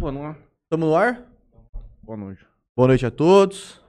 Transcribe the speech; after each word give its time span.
Pô, 0.00 0.10
não 0.10 0.28
é? 0.28 0.36
Tamo 0.70 0.86
no 0.86 0.96
ar? 0.96 1.30
Boa 2.02 2.16
noite. 2.16 2.46
Boa 2.74 2.88
noite 2.88 3.04
a 3.04 3.10
todos. 3.10 3.84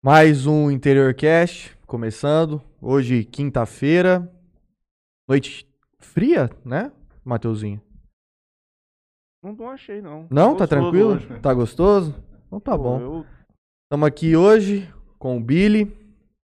Mais 0.00 0.46
um 0.46 0.70
Interior 0.70 1.12
Cast 1.14 1.76
começando. 1.84 2.62
Hoje, 2.80 3.24
quinta-feira. 3.24 4.32
Noite 5.28 5.68
fria, 5.98 6.48
né, 6.64 6.92
Mateuzinho? 7.24 7.82
Não, 9.42 9.52
não 9.52 9.68
achei, 9.68 10.00
não. 10.00 10.28
Não? 10.30 10.56
Tá 10.56 10.64
tranquilo? 10.64 11.14
hoje. 11.14 11.40
Tá 11.40 11.52
gostoso? 11.52 12.14
Então 12.46 12.60
tá 12.60 12.76
Pô, 12.76 12.84
bom. 12.84 13.00
Eu... 13.00 13.26
Estamos 13.82 14.06
aqui 14.06 14.36
hoje 14.36 14.88
com 15.18 15.38
o 15.38 15.40
Billy. 15.40 15.92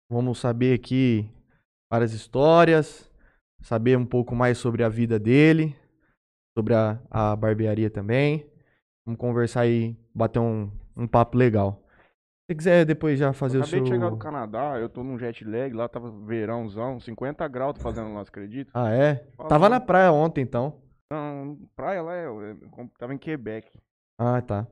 Vamos 0.09 0.39
saber 0.39 0.79
aqui 0.79 1.29
várias 1.93 2.13
histórias, 2.13 3.11
saber 3.61 3.99
um 3.99 4.07
pouco 4.07 4.37
mais 4.37 4.57
sobre 4.57 4.85
a 4.85 4.89
vida 4.89 5.19
dele, 5.19 5.77
sobre 6.57 6.75
a, 6.75 6.99
a 7.11 7.35
barbearia 7.37 7.91
também. 7.91 8.47
Vamos 9.05 9.19
conversar 9.21 9.63
aí, 9.63 9.97
bater 10.15 10.39
um, 10.39 10.71
um 10.97 11.07
papo 11.07 11.37
legal. 11.37 11.83
Se 12.45 12.47
você 12.53 12.55
quiser 12.57 12.85
depois 12.85 13.19
já 13.19 13.33
fazer 13.33 13.59
o 13.59 13.63
Acabei 13.63 13.79
seu. 13.81 13.85
de 13.85 13.91
chegar 13.91 14.11
do 14.11 14.17
Canadá, 14.17 14.79
eu 14.79 14.89
tô 14.89 15.03
num 15.03 15.19
jet 15.19 15.45
lag, 15.45 15.73
lá 15.73 15.89
tava 15.89 16.11
verãozão, 16.27 17.01
50 17.01 17.47
graus, 17.49 17.81
fazendo 17.81 18.13
lá, 18.15 18.25
você 18.25 18.29
acredita? 18.31 18.71
Ah, 18.75 18.91
é? 18.91 19.27
Fala. 19.37 19.49
Tava 19.49 19.69
na 19.69 19.81
praia 19.81 20.13
ontem 20.13 20.43
então. 20.43 20.81
Não, 21.11 21.59
praia 21.77 22.03
lá, 22.03 22.15
é, 22.17 22.25
é, 22.27 22.57
tava 22.99 23.13
em 23.15 23.19
Quebec, 23.19 23.79
Ah, 24.19 24.41
tá. 24.41 24.67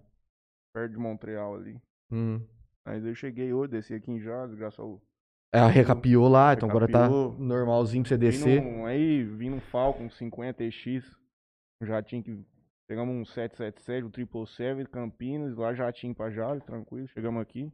perto 0.74 0.92
de 0.92 0.98
Montreal 0.98 1.54
ali. 1.54 1.80
Hum. 2.10 2.40
Mas 2.84 3.04
eu 3.04 3.14
cheguei 3.14 3.52
hoje, 3.52 3.72
desci 3.72 3.94
aqui 3.94 4.10
em 4.10 4.20
Jales, 4.20 4.54
graças 4.54 4.78
ao... 4.80 5.00
É, 5.52 5.64
recapiou 5.66 6.28
lá, 6.28 6.54
então 6.54 6.68
agora 6.68 6.86
tá 6.88 7.02
Recapiou. 7.02 7.36
normalzinho 7.38 8.02
pra 8.04 8.08
você 8.08 8.16
Vim 8.16 8.20
descer. 8.26 8.62
num- 8.62 8.86
aí, 8.86 9.22
vim 9.24 9.50
num 9.50 9.60
Falcon 9.60 10.08
50X, 10.08 11.04
um 11.82 11.86
jatinho 11.86 12.22
que... 12.22 12.44
Pegamos 12.88 13.14
um 13.14 13.24
777, 13.24 14.04
um 14.04 14.10
777, 14.10 14.90
Campinas, 14.90 15.56
lá 15.56 15.72
jatinho 15.72 16.12
pra 16.12 16.28
Jales, 16.28 16.64
tranquilo, 16.64 17.06
chegamos 17.06 17.40
aqui. 17.40 17.72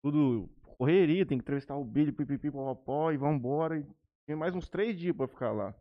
Tudo 0.00 0.48
correria, 0.76 1.26
tem 1.26 1.36
que 1.38 1.42
entrevistar 1.42 1.74
o 1.76 1.84
Billy, 1.84 2.12
pipipi, 2.12 2.48
popopó, 2.50 3.10
e 3.10 3.16
vambora. 3.16 3.80
E 3.80 3.86
tem 4.28 4.36
mais 4.36 4.54
uns 4.54 4.68
três 4.68 4.96
dias 4.96 5.16
pra 5.16 5.26
ficar 5.26 5.50
lá. 5.50 5.74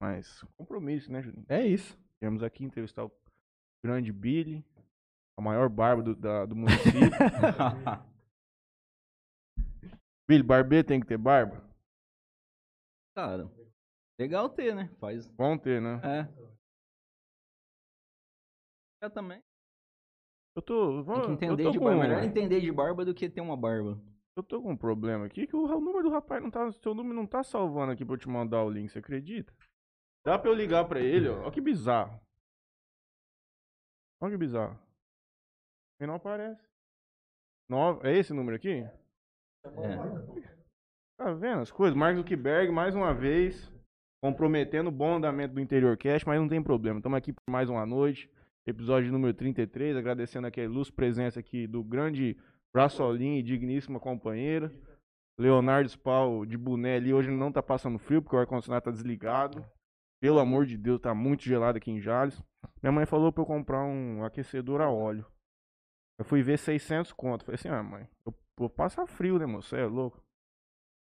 Mas, 0.00 0.42
compromisso, 0.56 1.10
né, 1.10 1.22
Juninho? 1.22 1.44
É 1.48 1.66
isso. 1.66 1.98
Viemos 2.20 2.44
aqui 2.44 2.62
entrevistar 2.64 3.04
o 3.04 3.12
grande 3.84 4.12
Billy, 4.12 4.64
a 5.36 5.42
maior 5.42 5.68
barba 5.68 6.04
do, 6.04 6.14
da- 6.14 6.46
do 6.46 6.54
município. 6.54 6.92
Billy, 10.28 10.44
barbeiro 10.44 10.86
tem 10.86 11.00
que 11.00 11.06
ter 11.06 11.18
barba? 11.18 11.68
Cara, 13.16 13.50
legal 14.20 14.48
ter, 14.48 14.72
né? 14.72 14.88
Faz. 15.00 15.26
Bom 15.30 15.58
ter, 15.58 15.82
né? 15.82 16.00
É. 16.04 16.51
Eu 19.02 19.10
também. 19.10 19.42
Eu 20.56 20.62
tô. 20.62 21.04
Tem 21.04 21.14
que 21.14 21.20
eu 21.20 21.32
entender 21.32 21.64
tô 21.64 21.70
de 21.72 21.78
com, 21.78 21.84
barba. 21.84 22.02
Melhor 22.02 22.22
entender 22.22 22.60
de 22.60 22.70
barba 22.70 23.04
do 23.04 23.12
que 23.12 23.28
ter 23.28 23.40
uma 23.40 23.56
barba. 23.56 24.00
Eu 24.36 24.42
tô 24.42 24.62
com 24.62 24.70
um 24.70 24.76
problema 24.76 25.26
aqui 25.26 25.46
que 25.46 25.56
o, 25.56 25.64
o 25.64 25.80
número 25.80 26.04
do 26.04 26.10
rapaz 26.10 26.40
não 26.40 26.50
tá. 26.50 26.70
Seu 26.72 26.94
número 26.94 27.14
não 27.14 27.26
tá 27.26 27.42
salvando 27.42 27.92
aqui 27.92 28.04
pra 28.04 28.14
eu 28.14 28.18
te 28.18 28.28
mandar 28.28 28.62
o 28.62 28.70
link, 28.70 28.88
você 28.88 29.00
acredita? 29.00 29.52
Dá 30.24 30.38
pra 30.38 30.50
eu 30.50 30.54
ligar 30.54 30.86
pra 30.86 31.00
ele, 31.00 31.28
ó. 31.28 31.42
Olha 31.42 31.50
que 31.50 31.60
bizarro. 31.60 32.20
Olha 34.22 34.30
que 34.30 34.38
bizarro. 34.38 34.78
E 36.00 36.06
não 36.06 36.14
aparece. 36.14 36.62
Nove, 37.68 38.08
é 38.08 38.16
esse 38.16 38.32
número 38.32 38.56
aqui? 38.56 38.84
É. 38.84 38.98
Tá 41.18 41.32
vendo 41.32 41.60
as 41.60 41.72
coisas? 41.72 41.96
Mark 41.96 42.16
Zuckerberg, 42.16 42.70
mais 42.72 42.94
uma 42.94 43.12
vez, 43.12 43.72
comprometendo 44.22 44.88
o 44.88 44.92
bom 44.92 45.16
andamento 45.16 45.54
do 45.54 45.60
Interior 45.60 45.96
Cast, 45.96 46.26
mas 46.26 46.40
não 46.40 46.48
tem 46.48 46.62
problema. 46.62 46.98
Estamos 46.98 47.16
aqui 47.16 47.32
por 47.32 47.50
mais 47.50 47.68
uma 47.68 47.84
noite, 47.84 48.31
episódio 48.66 49.12
número 49.12 49.34
33, 49.34 49.96
agradecendo 49.96 50.46
aqui 50.46 50.60
a 50.60 50.64
ilustre 50.64 50.94
presença 50.94 51.40
aqui 51.40 51.66
do 51.66 51.82
grande 51.82 52.36
Braçolinho 52.72 53.38
e 53.38 53.42
digníssima 53.42 54.00
companheira. 54.00 54.72
Leonardo 55.38 55.88
Spal 55.88 56.46
de 56.46 56.56
boné 56.56 56.96
ali, 56.96 57.12
hoje 57.12 57.30
não 57.30 57.50
tá 57.50 57.62
passando 57.62 57.98
frio, 57.98 58.22
porque 58.22 58.36
o 58.36 58.38
ar-condicionado 58.38 58.84
tá 58.84 58.90
desligado. 58.90 59.64
Pelo 60.20 60.38
amor 60.38 60.66
de 60.66 60.76
Deus, 60.76 61.00
tá 61.00 61.14
muito 61.14 61.42
gelado 61.42 61.78
aqui 61.78 61.90
em 61.90 62.00
Jales. 62.00 62.40
Minha 62.80 62.92
mãe 62.92 63.04
falou 63.04 63.32
pra 63.32 63.42
eu 63.42 63.46
comprar 63.46 63.84
um 63.84 64.24
aquecedor 64.24 64.80
a 64.80 64.88
óleo. 64.88 65.26
Eu 66.18 66.24
fui 66.24 66.42
ver 66.42 66.58
600 66.58 67.12
conto. 67.12 67.44
Falei 67.44 67.56
assim, 67.56 67.68
ah 67.68 67.82
mãe, 67.82 68.08
eu 68.24 68.32
vou 68.56 68.70
passar 68.70 69.06
frio, 69.06 69.38
né, 69.38 69.46
moço? 69.46 69.70
Você 69.70 69.78
é 69.78 69.86
louco? 69.86 70.22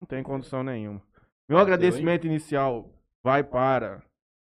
Não 0.00 0.08
tem 0.08 0.22
condição 0.22 0.62
nenhuma. 0.62 1.02
Meu 1.48 1.58
agradecimento 1.58 2.26
inicial 2.26 2.90
vai 3.22 3.44
para 3.44 4.02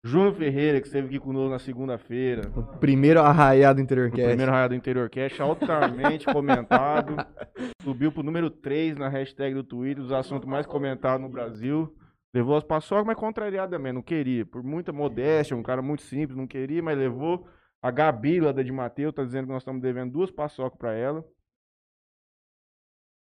Júnior 0.06 0.34
Ferreira, 0.34 0.80
que 0.80 0.86
esteve 0.86 1.08
aqui 1.08 1.18
conosco 1.18 1.50
na 1.50 1.58
segunda-feira. 1.58 2.48
O 2.56 2.78
primeiro 2.78 3.20
arraiado 3.20 3.76
do 3.76 3.82
Interior 3.82 4.08
O 4.08 4.12
Cast. 4.12 4.28
primeiro 4.28 4.52
raio 4.52 4.68
do 4.68 4.74
Interior 4.76 5.10
Cash, 5.10 5.40
altamente 5.40 6.26
comentado. 6.26 7.16
Subiu 7.82 8.12
pro 8.12 8.22
número 8.22 8.48
3 8.48 8.96
na 8.96 9.08
hashtag 9.08 9.54
do 9.54 9.64
Twitter, 9.64 10.02
dos 10.02 10.12
assuntos 10.12 10.48
mais 10.48 10.64
comentados 10.64 11.20
no 11.20 11.28
Brasil. 11.28 11.92
Levou 12.32 12.56
as 12.56 12.62
paçocas, 12.62 13.04
mas 13.04 13.16
contrariado 13.16 13.72
também, 13.72 13.92
não 13.92 14.02
queria. 14.02 14.46
Por 14.46 14.62
muita 14.62 14.92
modéstia, 14.92 15.56
um 15.56 15.62
cara 15.62 15.82
muito 15.82 16.02
simples, 16.02 16.36
não 16.36 16.46
queria, 16.46 16.82
mas 16.82 16.96
levou. 16.96 17.48
A 17.82 17.90
Gabi, 17.90 18.40
lá 18.40 18.52
da 18.52 18.62
de 18.62 18.72
Mateus, 18.72 19.12
tá 19.14 19.24
dizendo 19.24 19.46
que 19.46 19.52
nós 19.52 19.62
estamos 19.62 19.82
devendo 19.82 20.12
duas 20.12 20.30
paçocas 20.30 20.78
pra 20.78 20.92
ela. 20.92 21.24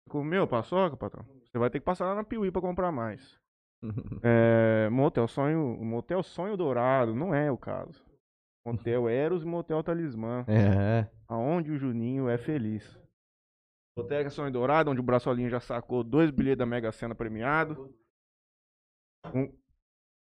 Comeu 0.09 0.47
paçoca, 0.47 0.97
patrão? 0.97 1.25
Você 1.45 1.59
vai 1.59 1.71
ter 1.71 1.79
que 1.79 1.85
passar 1.85 2.07
lá 2.07 2.15
na 2.15 2.25
Piuí 2.25 2.51
pra 2.51 2.61
comprar 2.61 2.91
mais. 2.91 3.40
É, 4.23 4.89
motel 4.91 5.27
Sonho, 5.27 5.77
Motel 5.83 6.23
Sonho 6.23 6.57
Dourado, 6.57 7.15
não 7.15 7.35
é 7.35 7.51
o 7.51 7.57
caso. 7.57 8.05
Motel 8.67 9.09
Eros 9.09 9.43
e 9.43 9.47
Motel 9.47 9.83
Talismã, 9.83 10.45
É. 10.47 11.09
aonde 11.29 11.73
o 11.73 11.79
Juninho 11.79 12.29
é 12.29 12.37
feliz. 12.37 12.99
Boteca 13.97 14.31
Sonho 14.31 14.53
Dourado, 14.53 14.91
onde 14.91 15.01
o 15.01 15.05
Braçolinho 15.05 15.49
já 15.51 15.61
sacou 15.61 16.05
dois 16.05 16.31
bilhetes 16.31 16.59
da 16.59 16.67
Mega 16.67 16.93
Sena 16.93 17.15
premiado. 17.15 17.95
Um- 19.35 19.53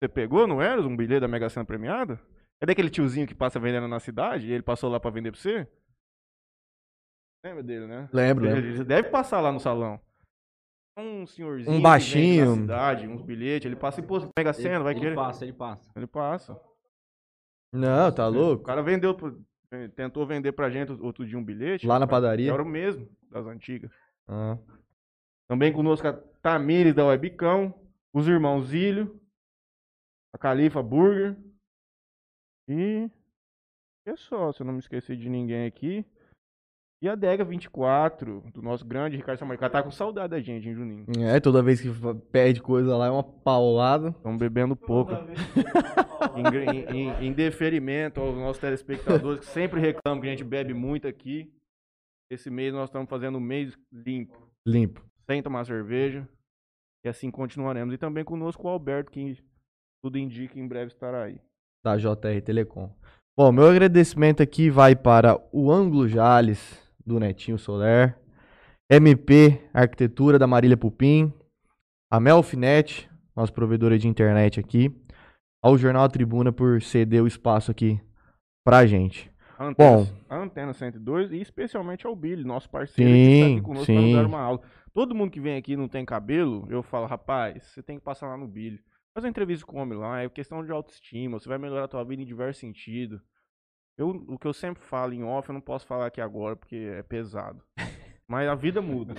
Você 0.01 0.07
pegou 0.07 0.47
no 0.47 0.61
Eros 0.61 0.85
um 0.85 0.95
bilhete 0.95 1.21
da 1.21 1.27
Mega 1.27 1.49
Sena 1.49 1.65
premiado? 1.65 2.17
É 2.61 2.65
daquele 2.65 2.89
tiozinho 2.89 3.27
que 3.27 3.35
passa 3.35 3.59
vendendo 3.59 3.87
na 3.87 3.99
cidade 3.99 4.47
e 4.47 4.51
ele 4.51 4.63
passou 4.63 4.89
lá 4.89 4.99
pra 4.99 5.11
vender 5.11 5.31
pra 5.31 5.39
você? 5.39 5.67
Lembra 7.45 7.63
dele, 7.63 7.87
né? 7.87 8.09
Lembro, 8.13 8.45
lembro. 8.45 8.59
Ele 8.65 8.83
deve 8.83 9.09
passar 9.09 9.39
lá 9.41 9.51
no 9.51 9.59
salão. 9.59 9.99
Um 10.97 11.25
senhorzinho. 11.25 11.75
Um 11.77 11.81
baixinho. 11.81 12.55
cidade, 12.55 13.07
uns 13.07 13.21
bilhetes, 13.21 13.65
ele 13.65 13.75
passa 13.75 13.99
e 14.01 14.03
pô, 14.03 14.19
Mega 14.37 14.53
Sena, 14.53 14.83
vai 14.83 14.93
ele 14.93 14.99
querer. 14.99 15.15
passa, 15.15 15.45
ele 15.45 15.53
passa. 15.53 15.89
Ele 15.95 16.07
passa. 16.07 16.59
Não, 17.73 18.11
tá 18.11 18.27
O 18.27 18.31
louco? 18.31 18.63
cara 18.63 18.81
vendeu, 18.81 19.15
eh, 19.71 19.87
tentou 19.89 20.25
vender 20.25 20.51
pra 20.51 20.69
gente 20.69 20.91
outro 20.93 21.25
dia 21.25 21.37
um 21.37 21.43
bilhete. 21.43 21.85
Lá 21.87 21.99
na 21.99 22.05
cara, 22.07 22.21
padaria? 22.21 22.51
Era 22.51 22.63
o 22.63 22.65
mesmo, 22.65 23.07
das 23.29 23.45
antigas. 23.45 23.91
Ah. 24.27 24.57
Também 25.47 25.71
conosco 25.71 26.07
a 26.07 26.13
Tamires 26.13 26.93
da 26.93 27.05
Webcão, 27.05 27.73
os 28.13 28.27
irmãos 28.27 28.67
Zílio, 28.67 29.19
a 30.33 30.37
Califa 30.37 30.81
Burger. 30.83 31.37
E. 32.67 33.09
É 34.05 34.15
só, 34.15 34.51
se 34.51 34.61
eu 34.61 34.65
não 34.65 34.73
me 34.73 34.79
esquecer 34.79 35.15
de 35.15 35.29
ninguém 35.29 35.65
aqui. 35.65 36.03
E 37.01 37.07
a 37.07 37.15
Dega 37.15 37.45
24, 37.45 38.43
do 38.53 38.61
nosso 38.61 38.85
grande 38.85 39.15
Ricardo 39.15 39.39
Samaricá. 39.39 39.69
Tá 39.69 39.81
com 39.81 39.89
saudade 39.89 40.31
da 40.31 40.39
gente, 40.41 40.67
hein, 40.67 40.75
Juninho? 40.75 41.05
É, 41.25 41.39
toda 41.39 41.63
vez 41.63 41.79
que 41.79 41.87
pede 42.29 42.61
coisa 42.61 42.95
lá 42.97 43.07
é 43.07 43.09
uma 43.09 43.23
paulada. 43.23 44.09
Estamos 44.09 44.37
bebendo 44.37 44.75
pouco. 44.75 45.11
em, 46.35 46.77
em- 46.77 46.95
em- 46.97 47.27
em 47.27 47.33
deferimento 47.33 48.19
aos 48.19 48.35
nossos 48.35 48.59
telespectadores 48.59 49.39
que 49.39 49.45
sempre 49.45 49.79
reclamam 49.79 50.19
que 50.19 50.27
a 50.27 50.31
gente 50.31 50.43
bebe 50.43 50.73
muito 50.73 51.07
aqui. 51.07 51.49
Esse 52.29 52.49
mês 52.49 52.73
nós 52.73 52.89
estamos 52.89 53.09
fazendo 53.09 53.37
um 53.37 53.41
mês 53.41 53.73
limpo, 53.91 54.37
Limpo. 54.67 55.01
sem 55.25 55.41
tomar 55.41 55.65
cerveja. 55.65 56.27
E 57.05 57.07
assim 57.09 57.31
continuaremos. 57.31 57.93
E 57.93 57.97
também 57.97 58.25
conosco 58.25 58.67
o 58.67 58.69
Alberto, 58.69 59.09
que 59.09 59.37
tudo 60.03 60.17
indica 60.17 60.53
que 60.53 60.59
em 60.59 60.67
breve 60.67 60.91
estará 60.91 61.23
aí. 61.23 61.39
da 61.83 61.95
JR 61.95 62.41
Telecom. 62.43 62.93
Bom, 63.37 63.53
meu 63.53 63.67
agradecimento 63.69 64.43
aqui 64.43 64.69
vai 64.69 64.97
para 64.97 65.39
o 65.53 65.71
Ângulo 65.71 66.09
Jales, 66.09 66.88
do 67.09 67.19
Netinho 67.19 67.57
Soler, 67.57 68.17
MP 68.89 69.59
Arquitetura 69.73 70.39
da 70.39 70.47
Marília 70.47 70.77
Pupim, 70.77 71.33
a 72.09 72.19
Melfinet, 72.19 73.09
nossa 73.35 73.51
provedora 73.51 73.97
de 73.97 74.07
internet 74.07 74.59
aqui, 74.59 74.95
ao 75.61 75.77
Jornal 75.77 76.03
A 76.03 76.09
Tribuna 76.09 76.51
por 76.51 76.81
ceder 76.81 77.21
o 77.21 77.27
espaço 77.27 77.71
aqui 77.71 77.99
pra 78.63 78.85
gente. 78.85 79.29
A 79.57 79.65
Antena, 79.65 79.97
Bom. 79.97 80.07
Antena 80.29 80.73
102 80.73 81.31
e 81.31 81.41
especialmente 81.41 82.07
ao 82.07 82.15
Billy, 82.15 82.45
nosso 82.45 82.69
parceiro 82.69 83.11
que 83.11 83.17
está 83.17 83.45
Sim, 83.45 83.53
aqui 83.53 83.61
conosco 83.61 83.85
para 83.87 83.95
sim. 83.95 84.05
nos 84.05 84.15
dar 84.15 84.25
uma 84.25 84.39
aula. 84.39 84.61
Todo 84.93 85.15
mundo 85.15 85.31
que 85.31 85.41
vem 85.41 85.57
aqui 85.57 85.73
e 85.73 85.77
não 85.77 85.87
tem 85.87 86.05
cabelo, 86.05 86.65
eu 86.69 86.81
falo, 86.81 87.05
rapaz, 87.07 87.63
você 87.63 87.83
tem 87.83 87.97
que 87.97 88.03
passar 88.03 88.27
lá 88.27 88.37
no 88.37 88.47
Billy. 88.47 88.79
Faz 89.13 89.25
uma 89.25 89.29
entrevista 89.29 89.65
com 89.65 89.77
o 89.77 89.81
homem 89.81 89.97
lá, 89.97 90.21
é 90.21 90.29
questão 90.29 90.63
de 90.63 90.71
autoestima, 90.71 91.39
você 91.39 91.49
vai 91.49 91.57
melhorar 91.57 91.85
a 91.85 91.87
tua 91.87 92.03
vida 92.03 92.21
em 92.21 92.25
diversos 92.25 92.59
sentidos. 92.59 93.19
Eu, 93.99 94.11
o 94.29 94.39
que 94.39 94.47
eu 94.47 94.53
sempre 94.53 94.81
falo 94.81 95.11
em 95.11 95.25
off, 95.25 95.49
eu 95.49 95.53
não 95.53 95.59
posso 95.59 95.85
falar 95.85 96.05
aqui 96.05 96.21
agora 96.21 96.55
porque 96.55 96.77
é 96.97 97.03
pesado. 97.03 97.61
Mas 98.25 98.47
a 98.47 98.55
vida 98.55 98.81
muda. 98.81 99.13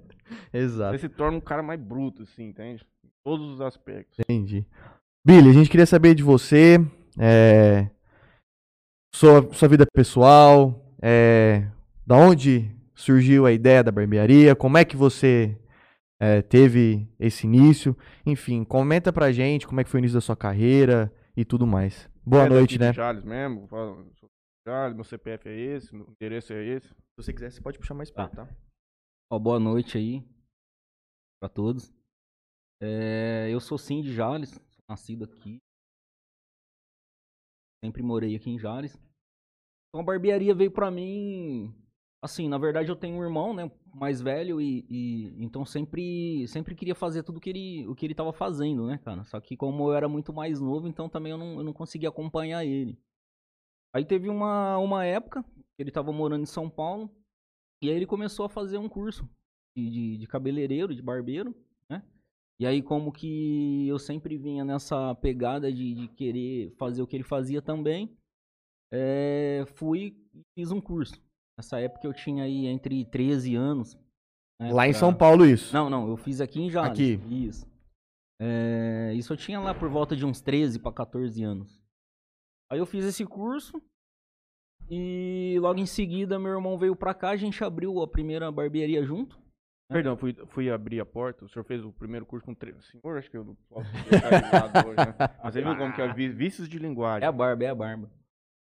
Exato, 0.50 0.96
Você 0.96 1.00
se 1.06 1.08
torna 1.10 1.36
um 1.36 1.40
cara 1.40 1.62
mais 1.62 1.78
bruto, 1.78 2.22
assim, 2.22 2.44
entende? 2.44 2.82
Em 3.04 3.10
todos 3.22 3.52
os 3.52 3.60
aspectos. 3.60 4.18
entendi. 4.20 4.66
Billy, 5.22 5.50
a 5.50 5.52
gente 5.52 5.68
queria 5.68 5.84
saber 5.84 6.14
de 6.14 6.22
você, 6.22 6.78
é, 7.18 7.90
sua, 9.14 9.52
sua 9.52 9.68
vida 9.68 9.84
pessoal, 9.92 10.82
é, 11.02 11.66
da 12.06 12.16
onde 12.16 12.74
surgiu 12.94 13.44
a 13.44 13.52
ideia 13.52 13.84
da 13.84 13.92
barbearia, 13.92 14.56
como 14.56 14.78
é 14.78 14.84
que 14.84 14.96
você 14.96 15.58
é, 16.18 16.40
teve 16.40 17.06
esse 17.20 17.46
início, 17.46 17.94
enfim, 18.24 18.64
comenta 18.64 19.12
pra 19.12 19.30
gente 19.30 19.66
como 19.66 19.80
é 19.80 19.84
que 19.84 19.90
foi 19.90 19.98
o 19.98 20.02
início 20.02 20.16
da 20.16 20.22
sua 20.22 20.36
carreira 20.36 21.12
e 21.36 21.44
tudo 21.44 21.66
mais. 21.66 22.08
Boa 22.24 22.44
É 22.44 22.48
noite, 22.48 22.78
né? 22.78 22.92
Jales 22.92 23.24
mesmo. 23.24 23.68
Jales, 24.66 24.94
meu 24.94 25.04
CPF 25.04 25.48
é 25.48 25.52
esse, 25.58 25.94
meu 25.94 26.08
endereço 26.10 26.52
é 26.52 26.64
esse. 26.64 26.88
Se 26.88 26.94
você 27.16 27.32
quiser, 27.32 27.50
você 27.50 27.60
pode 27.60 27.78
puxar 27.78 27.94
mais 27.94 28.10
perto, 28.10 28.36
tá? 28.36 28.48
Ó, 29.30 29.38
boa 29.38 29.58
noite 29.58 29.98
aí 29.98 30.22
pra 31.40 31.48
todos. 31.48 31.92
É, 32.80 33.48
eu 33.50 33.60
sou 33.60 33.76
sim 33.76 34.02
de 34.02 34.12
Jales, 34.14 34.58
nascido 34.88 35.24
aqui. 35.24 35.58
Sempre 37.84 38.02
morei 38.02 38.36
aqui 38.36 38.50
em 38.50 38.58
Jales. 38.58 38.94
Então 39.88 40.00
a 40.00 40.04
barbearia 40.04 40.54
veio 40.54 40.70
pra 40.70 40.90
mim. 40.90 41.74
Assim, 42.24 42.48
na 42.48 42.56
verdade 42.56 42.88
eu 42.88 42.94
tenho 42.94 43.16
um 43.16 43.22
irmão, 43.24 43.52
né, 43.52 43.68
mais 43.92 44.20
velho 44.22 44.60
e, 44.60 44.86
e- 44.88 45.42
então 45.44 45.64
sempre 45.66 46.46
sempre 46.46 46.72
queria 46.76 46.94
fazer 46.94 47.24
tudo 47.24 47.40
que 47.40 47.50
ele 47.50 47.84
o 47.88 47.96
que 47.96 48.06
ele 48.06 48.14
tava 48.14 48.32
fazendo, 48.32 48.86
né, 48.86 48.96
cara. 48.98 49.24
Só 49.24 49.40
que 49.40 49.56
como 49.56 49.88
eu 49.90 49.94
era 49.94 50.08
muito 50.08 50.32
mais 50.32 50.60
novo, 50.60 50.86
então 50.86 51.08
também 51.08 51.32
eu 51.32 51.38
não, 51.38 51.54
eu 51.58 51.64
não 51.64 51.72
conseguia 51.72 52.08
acompanhar 52.10 52.64
ele. 52.64 52.96
Aí 53.94 54.04
teve 54.04 54.28
uma 54.28 54.78
uma 54.78 55.04
época 55.04 55.42
que 55.42 55.82
ele 55.82 55.90
tava 55.90 56.12
morando 56.12 56.42
em 56.42 56.46
São 56.46 56.68
Paulo 56.70 57.10
e 57.82 57.88
aí 57.90 57.96
ele 57.96 58.06
começou 58.06 58.46
a 58.46 58.48
fazer 58.48 58.78
um 58.78 58.88
curso 58.88 59.28
de, 59.76 59.90
de, 59.90 60.16
de 60.18 60.26
cabeleireiro, 60.26 60.94
de 60.94 61.02
barbeiro, 61.02 61.54
né? 61.88 62.02
E 62.60 62.66
aí 62.66 62.80
como 62.82 63.12
que 63.12 63.86
eu 63.88 63.98
sempre 63.98 64.36
vinha 64.38 64.64
nessa 64.64 65.14
pegada 65.16 65.72
de, 65.72 65.94
de 65.94 66.08
querer 66.08 66.70
fazer 66.78 67.02
o 67.02 67.06
que 67.06 67.16
ele 67.16 67.24
fazia 67.24 67.60
também, 67.60 68.16
eh, 68.92 69.64
fui 69.74 70.16
e 70.34 70.42
fiz 70.54 70.70
um 70.70 70.80
curso. 70.80 71.20
Nessa 71.58 71.78
época 71.80 72.06
eu 72.06 72.14
tinha 72.14 72.44
aí 72.44 72.66
entre 72.66 73.04
13 73.04 73.54
anos. 73.54 73.94
né, 74.60 74.72
Lá 74.72 74.86
em 74.86 74.90
pra- 74.92 75.00
São 75.00 75.14
Paulo, 75.14 75.44
isso. 75.44 75.72
Não, 75.74 75.90
não, 75.90 76.08
eu 76.08 76.16
fiz 76.16 76.40
aqui 76.40 76.60
em 76.60 76.70
Jales. 76.70 76.92
Aqui. 76.92 77.20
Isso. 77.28 77.66
Eh, 78.40 79.12
isso 79.16 79.32
eu 79.32 79.36
tinha 79.36 79.60
lá 79.60 79.74
por 79.74 79.88
volta 79.88 80.14
de 80.16 80.24
uns 80.24 80.40
13 80.40 80.78
para 80.78 80.92
14 80.92 81.42
anos. 81.42 81.81
Aí 82.72 82.78
eu 82.78 82.86
fiz 82.86 83.04
esse 83.04 83.26
curso 83.26 83.82
e 84.88 85.58
logo 85.60 85.78
em 85.78 85.84
seguida 85.84 86.38
meu 86.38 86.52
irmão 86.52 86.78
veio 86.78 86.96
pra 86.96 87.12
cá, 87.12 87.28
a 87.28 87.36
gente 87.36 87.62
abriu 87.62 88.00
a 88.00 88.08
primeira 88.08 88.50
barbearia 88.50 89.04
junto. 89.04 89.38
Perdão, 89.90 90.16
fui, 90.16 90.34
fui 90.46 90.70
abrir 90.70 90.98
a 90.98 91.04
porta. 91.04 91.44
O 91.44 91.48
senhor 91.50 91.66
fez 91.66 91.84
o 91.84 91.92
primeiro 91.92 92.24
curso 92.24 92.46
com 92.46 92.54
três. 92.54 92.82
Senhor, 92.86 93.18
acho 93.18 93.30
que 93.30 93.36
eu 93.36 93.44
não 93.44 93.54
posso 93.68 93.90
hoje, 94.88 94.96
né? 94.96 95.14
Mas 95.44 95.52
você 95.52 95.60
viu 95.60 95.76
como 95.76 95.94
que 95.94 96.00
é 96.00 96.10
vícios 96.32 96.66
de 96.66 96.78
linguagem. 96.78 97.26
É 97.26 97.28
a 97.28 97.32
barba, 97.32 97.62
é 97.62 97.68
a 97.68 97.74
barba. 97.74 98.10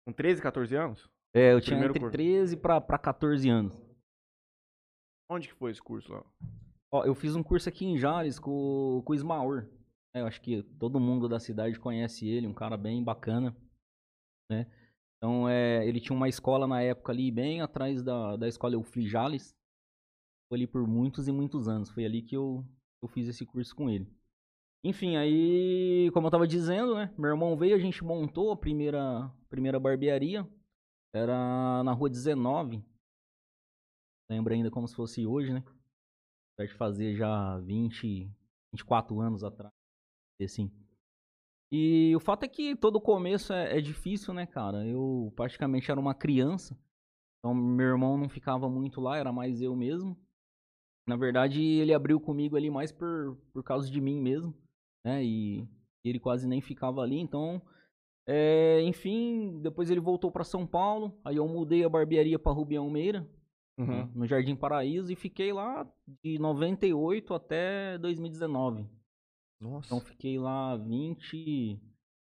Com 0.05 0.13
13, 0.13 0.39
14 0.39 0.75
anos? 0.75 1.09
É, 1.33 1.53
eu 1.53 1.59
tinha 1.59 1.83
entre 1.83 1.99
curso. 1.99 2.11
13 2.11 2.57
pra, 2.57 2.79
pra 2.79 2.99
14 2.99 3.49
anos. 3.49 3.75
Onde 5.31 5.47
que 5.47 5.55
foi 5.55 5.71
esse 5.71 5.81
curso 5.81 6.13
lá? 6.13 6.23
Ó, 6.93 7.03
eu 7.05 7.15
fiz 7.15 7.35
um 7.35 7.41
curso 7.41 7.67
aqui 7.67 7.87
em 7.87 7.97
Jales 7.97 8.37
com, 8.37 9.01
com 9.03 9.13
o 9.13 9.15
Ismaur. 9.15 9.65
É, 10.13 10.21
eu 10.21 10.27
acho 10.27 10.39
que 10.41 10.61
todo 10.77 10.99
mundo 10.99 11.27
da 11.27 11.39
cidade 11.39 11.79
conhece 11.79 12.27
ele, 12.27 12.45
um 12.45 12.53
cara 12.53 12.77
bem 12.77 13.03
bacana, 13.03 13.57
né? 14.49 14.69
Então, 15.17 15.49
é, 15.49 15.87
ele 15.87 15.99
tinha 15.99 16.15
uma 16.15 16.29
escola 16.29 16.67
na 16.67 16.81
época 16.81 17.11
ali, 17.11 17.31
bem 17.31 17.61
atrás 17.61 18.03
da, 18.03 18.35
da 18.35 18.47
escola 18.47 18.75
Eufli 18.75 19.07
Jales. 19.07 19.55
Foi 20.47 20.59
ali 20.59 20.67
por 20.67 20.85
muitos 20.87 21.27
e 21.27 21.31
muitos 21.31 21.67
anos. 21.67 21.89
Foi 21.89 22.05
ali 22.05 22.21
que 22.21 22.35
eu, 22.35 22.63
eu 23.01 23.07
fiz 23.07 23.27
esse 23.27 23.45
curso 23.45 23.75
com 23.75 23.89
ele. 23.89 24.07
Enfim, 24.83 25.15
aí, 25.15 26.11
como 26.13 26.27
eu 26.27 26.31
tava 26.31 26.47
dizendo, 26.47 26.93
né? 26.93 27.11
Meu 27.17 27.31
irmão 27.31 27.57
veio, 27.57 27.75
a 27.75 27.79
gente 27.79 28.03
montou 28.03 28.51
a 28.51 28.57
primeira, 28.57 29.31
primeira 29.49 29.79
barbearia. 29.79 30.47
Era 31.11 31.81
na 31.83 31.91
rua 31.91 32.09
19. 32.09 32.83
Lembro 34.29 34.53
ainda 34.53 34.69
como 34.69 34.87
se 34.87 34.95
fosse 34.95 35.25
hoje, 35.25 35.53
né? 35.53 35.63
Apesar 36.53 36.77
fazer 36.77 37.15
já 37.15 37.57
20, 37.59 38.29
24 38.73 39.19
anos 39.19 39.43
atrás. 39.43 39.73
Assim. 40.39 40.71
E 41.71 42.15
o 42.15 42.19
fato 42.19 42.43
é 42.43 42.47
que 42.47 42.75
todo 42.75 43.01
começo 43.01 43.51
é, 43.51 43.77
é 43.77 43.81
difícil, 43.81 44.33
né, 44.33 44.45
cara? 44.45 44.85
Eu 44.85 45.33
praticamente 45.35 45.89
era 45.91 45.99
uma 45.99 46.13
criança. 46.13 46.77
Então 47.39 47.53
meu 47.53 47.87
irmão 47.87 48.17
não 48.17 48.29
ficava 48.29 48.69
muito 48.69 49.01
lá, 49.01 49.17
era 49.17 49.31
mais 49.31 49.61
eu 49.61 49.75
mesmo. 49.75 50.17
Na 51.07 51.15
verdade, 51.15 51.61
ele 51.61 51.93
abriu 51.93 52.19
comigo 52.19 52.55
ali 52.55 52.69
mais 52.69 52.91
por, 52.91 53.37
por 53.53 53.63
causa 53.63 53.89
de 53.91 54.01
mim 54.01 54.19
mesmo, 54.21 54.53
né? 55.05 55.23
E 55.23 55.67
ele 56.03 56.19
quase 56.19 56.47
nem 56.47 56.61
ficava 56.61 57.01
ali, 57.01 57.19
então 57.19 57.61
é, 58.27 58.81
enfim, 58.81 59.59
depois 59.61 59.89
ele 59.91 59.99
voltou 59.99 60.31
pra 60.31 60.43
São 60.43 60.65
Paulo, 60.65 61.19
aí 61.23 61.35
eu 61.35 61.47
mudei 61.47 61.83
a 61.83 61.89
barbearia 61.89 62.39
pra 62.39 62.51
Rubião 62.51 62.89
Meira, 62.89 63.27
Uhum. 63.77 63.87
né, 63.87 64.09
no 64.15 64.25
Jardim 64.25 64.55
Paraíso, 64.55 65.11
e 65.11 65.15
fiquei 65.17 65.51
lá 65.51 65.85
de 66.23 66.39
98 66.39 67.33
até 67.33 67.97
2019. 67.97 68.87
Nossa. 69.59 69.87
Então 69.87 69.99
fiquei 69.99 70.37
lá 70.37 70.75
20, 70.75 71.79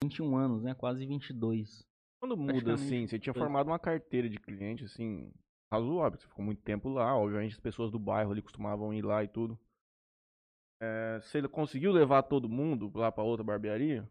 21 0.03 0.37
anos, 0.37 0.63
né? 0.63 0.75
Quase 0.75 1.05
22. 1.07 1.87
Quando 2.21 2.37
muda 2.37 2.75
assim, 2.75 3.07
você 3.07 3.19
tinha 3.19 3.35
formado 3.35 3.69
uma 3.69 3.79
carteira 3.79 4.29
de 4.29 4.39
cliente, 4.39 4.85
assim, 4.85 5.33
razoável. 5.73 6.19
Você 6.19 6.27
ficou 6.27 6.45
muito 6.45 6.63
tempo 6.63 6.89
lá, 6.89 7.17
obviamente 7.17 7.53
as 7.53 7.61
pessoas 7.61 7.91
do 7.91 7.99
bairro 7.99 8.33
ali 8.33 8.43
costumavam 8.43 8.93
ir 8.93 9.05
lá 9.05 9.23
e 9.23 9.29
tudo. 9.29 9.59
É, 10.81 11.21
você 11.21 11.47
conseguiu 11.49 11.93
levar 11.93 12.23
todo 12.23 12.49
mundo 12.49 12.91
lá 12.95 13.11
pra 13.11 13.25
outra 13.25 13.45
barbearia? 13.45 14.09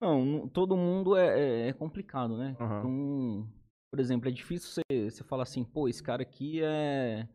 Não, 0.00 0.48
todo 0.48 0.76
mundo 0.76 1.14
é, 1.16 1.38
é- 1.66 1.68
é 1.68 1.72
complicado, 1.72 2.36
né? 2.36 2.56
Aham. 2.58 2.78
Então, 2.78 3.48
por 3.90 4.00
exemplo, 4.00 4.28
é 4.28 4.32
difícil 4.32 4.70
você, 4.90 5.10
você 5.10 5.22
falar 5.24 5.42
assim, 5.42 5.62
pô, 5.62 5.88
esse 5.88 6.02
cara 6.02 6.22
aqui 6.22 6.62
é. 6.62 7.28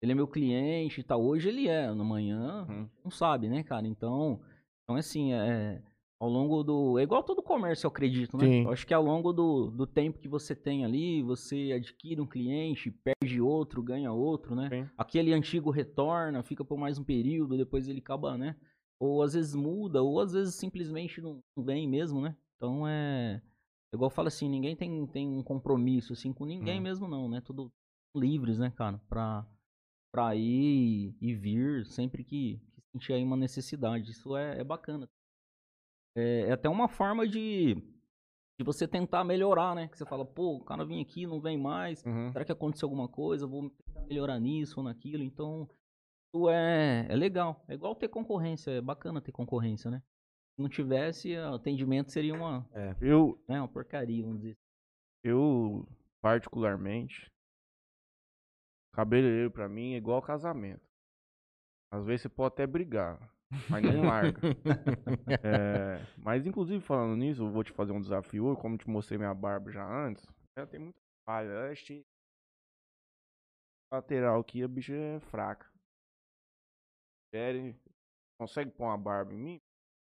Ele 0.00 0.12
é 0.12 0.14
meu 0.16 0.26
cliente 0.26 1.00
e 1.00 1.04
tal. 1.04 1.22
Hoje 1.22 1.48
ele 1.48 1.68
é, 1.68 1.86
amanhã 1.86 2.66
Uhum. 2.68 2.88
não 3.04 3.10
sabe, 3.10 3.48
né, 3.48 3.62
cara? 3.62 3.86
Então, 3.86 4.40
então 4.84 4.96
assim, 4.96 5.32
é, 5.32 5.82
ao 6.22 6.28
longo 6.28 6.62
do. 6.62 7.00
É 7.00 7.02
igual 7.02 7.24
todo 7.24 7.42
comércio, 7.42 7.84
eu 7.86 7.90
acredito, 7.90 8.36
né? 8.36 8.46
Sim. 8.46 8.62
Eu 8.62 8.70
acho 8.70 8.86
que 8.86 8.94
ao 8.94 9.02
longo 9.02 9.32
do, 9.32 9.72
do 9.72 9.86
tempo 9.88 10.20
que 10.20 10.28
você 10.28 10.54
tem 10.54 10.84
ali, 10.84 11.20
você 11.20 11.72
adquire 11.74 12.20
um 12.20 12.26
cliente, 12.26 12.92
perde 12.92 13.40
outro, 13.40 13.82
ganha 13.82 14.12
outro, 14.12 14.54
né? 14.54 14.68
Sim. 14.68 14.88
Aquele 14.96 15.32
antigo 15.32 15.70
retorna, 15.70 16.40
fica 16.44 16.64
por 16.64 16.78
mais 16.78 16.96
um 16.96 17.02
período, 17.02 17.56
depois 17.56 17.88
ele 17.88 17.98
acaba, 17.98 18.38
né? 18.38 18.54
Ou 19.00 19.20
às 19.20 19.34
vezes 19.34 19.56
muda, 19.56 20.00
ou 20.00 20.20
às 20.20 20.32
vezes 20.32 20.54
simplesmente 20.54 21.20
não 21.20 21.42
vem 21.56 21.88
mesmo, 21.88 22.20
né? 22.20 22.36
Então 22.56 22.86
é. 22.86 23.42
é 23.92 23.96
Igual 23.96 24.08
fala 24.08 24.28
assim, 24.28 24.48
ninguém 24.48 24.76
tem, 24.76 25.04
tem 25.08 25.28
um 25.28 25.42
compromisso 25.42 26.12
assim 26.12 26.32
com 26.32 26.44
ninguém 26.44 26.76
Uhum. 26.76 26.82
mesmo, 26.82 27.08
não, 27.08 27.28
né? 27.28 27.40
Tudo 27.40 27.72
livres, 28.14 28.60
né, 28.60 28.70
cara? 28.70 29.00
Pra, 29.08 29.44
pra 30.12 30.36
ir 30.36 31.16
e 31.20 31.34
vir 31.34 31.84
sempre 31.84 32.22
que 32.22 32.60
sentir 32.92 33.12
aí 33.12 33.22
uma 33.24 33.36
necessidade. 33.36 34.10
Isso 34.10 34.36
é, 34.36 34.60
é 34.60 34.64
bacana. 34.64 35.08
É, 36.16 36.48
é 36.48 36.52
até 36.52 36.68
uma 36.68 36.88
forma 36.88 37.26
de, 37.26 37.74
de 38.58 38.64
você 38.64 38.86
tentar 38.86 39.24
melhorar, 39.24 39.74
né? 39.74 39.88
Que 39.88 39.96
você 39.96 40.04
fala, 40.06 40.24
pô, 40.24 40.56
o 40.56 40.64
cara 40.64 40.84
vem 40.84 41.00
aqui, 41.00 41.26
não 41.26 41.40
vem 41.40 41.56
mais. 41.58 42.04
Uhum. 42.04 42.30
Será 42.32 42.44
que 42.44 42.52
aconteceu 42.52 42.86
alguma 42.86 43.08
coisa? 43.08 43.46
Vou 43.46 43.70
tentar 43.70 44.02
melhorar 44.02 44.38
nisso 44.38 44.80
ou 44.80 44.84
naquilo. 44.84 45.22
Então, 45.22 45.68
isso 46.34 46.48
é, 46.50 47.06
é 47.08 47.16
legal. 47.16 47.64
É 47.68 47.74
igual 47.74 47.94
ter 47.94 48.08
concorrência. 48.08 48.70
É 48.72 48.80
bacana 48.80 49.20
ter 49.22 49.32
concorrência, 49.32 49.90
né? 49.90 50.02
Se 50.54 50.60
não 50.62 50.68
tivesse, 50.68 51.34
o 51.34 51.54
atendimento 51.54 52.12
seria 52.12 52.34
uma, 52.34 52.68
Eu, 53.00 53.42
né, 53.48 53.58
uma 53.58 53.68
porcaria, 53.68 54.22
vamos 54.22 54.42
dizer. 54.42 54.58
eu, 55.24 55.88
particularmente, 56.20 57.26
cabeleireiro 58.92 59.50
pra 59.50 59.66
mim 59.66 59.94
é 59.94 59.96
igual 59.96 60.20
casamento. 60.20 60.82
Às 61.92 62.06
vezes 62.06 62.22
você 62.22 62.28
pode 62.30 62.54
até 62.54 62.66
brigar, 62.66 63.20
mas 63.68 63.82
não 63.84 64.06
larga. 64.06 64.40
É, 65.44 65.98
mas 66.16 66.46
inclusive 66.46 66.82
falando 66.82 67.14
nisso, 67.14 67.42
eu 67.42 67.50
vou 67.50 67.62
te 67.62 67.70
fazer 67.70 67.92
um 67.92 68.00
desafio 68.00 68.46
hoje, 68.46 68.60
como 68.62 68.78
te 68.78 68.88
mostrei 68.88 69.18
minha 69.18 69.34
barba 69.34 69.70
já 69.70 69.84
antes. 69.84 70.26
Ela 70.56 70.66
tem 70.66 70.80
muita 70.80 70.98
falha, 71.26 71.50
é 71.50 71.74
cheia. 71.74 72.02
Lateral 73.92 74.40
aqui, 74.40 74.62
a 74.62 74.68
bicha 74.68 74.94
é 74.94 75.20
fraca. 75.20 75.70
Querem, 77.30 77.78
consegue 78.40 78.70
pôr 78.70 78.84
uma 78.84 78.96
barba 78.96 79.34
em 79.34 79.38
mim? 79.38 79.60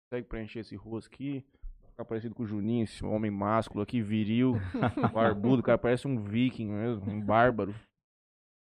Consegue 0.04 0.28
preencher 0.28 0.60
esse 0.60 0.76
rosto 0.76 1.08
aqui? 1.08 1.42
Ficar 1.88 2.04
parecido 2.04 2.34
com 2.34 2.42
o 2.42 2.46
Juninho, 2.46 2.84
esse 2.84 3.02
homem 3.02 3.30
másculo 3.30 3.82
aqui, 3.82 4.02
viril, 4.02 4.52
barbudo, 5.14 5.62
cara, 5.62 5.78
parece 5.78 6.06
um 6.06 6.22
viking 6.22 6.68
mesmo, 6.68 7.10
um 7.10 7.20
bárbaro. 7.22 7.74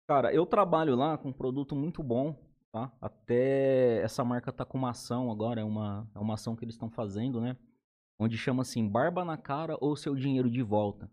Cara, 0.09 0.33
eu 0.33 0.47
trabalho 0.47 0.97
lá 0.97 1.19
com 1.19 1.29
um 1.29 1.33
produto 1.33 1.77
muito 1.77 2.03
bom, 2.03 2.35
tá? 2.75 2.93
Até 3.01 4.03
essa 4.03 4.25
marca 4.25 4.53
tá 4.53 4.65
com 4.65 4.77
uma 4.77 4.91
ação 4.91 5.31
agora, 5.31 5.61
é 5.61 5.65
uma, 5.65 6.11
é 6.13 6.19
uma 6.19 6.35
ação 6.35 6.57
que 6.57 6.65
eles 6.65 6.75
estão 6.75 6.91
fazendo, 6.91 7.41
né? 7.41 7.57
Onde 8.19 8.37
chama 8.37 8.63
assim, 8.63 8.89
barba 8.89 9.25
na 9.25 9.37
cara 9.37 9.79
ou 9.81 9.95
seu 9.95 10.17
dinheiro 10.17 10.51
de 10.51 10.61
volta. 10.61 11.09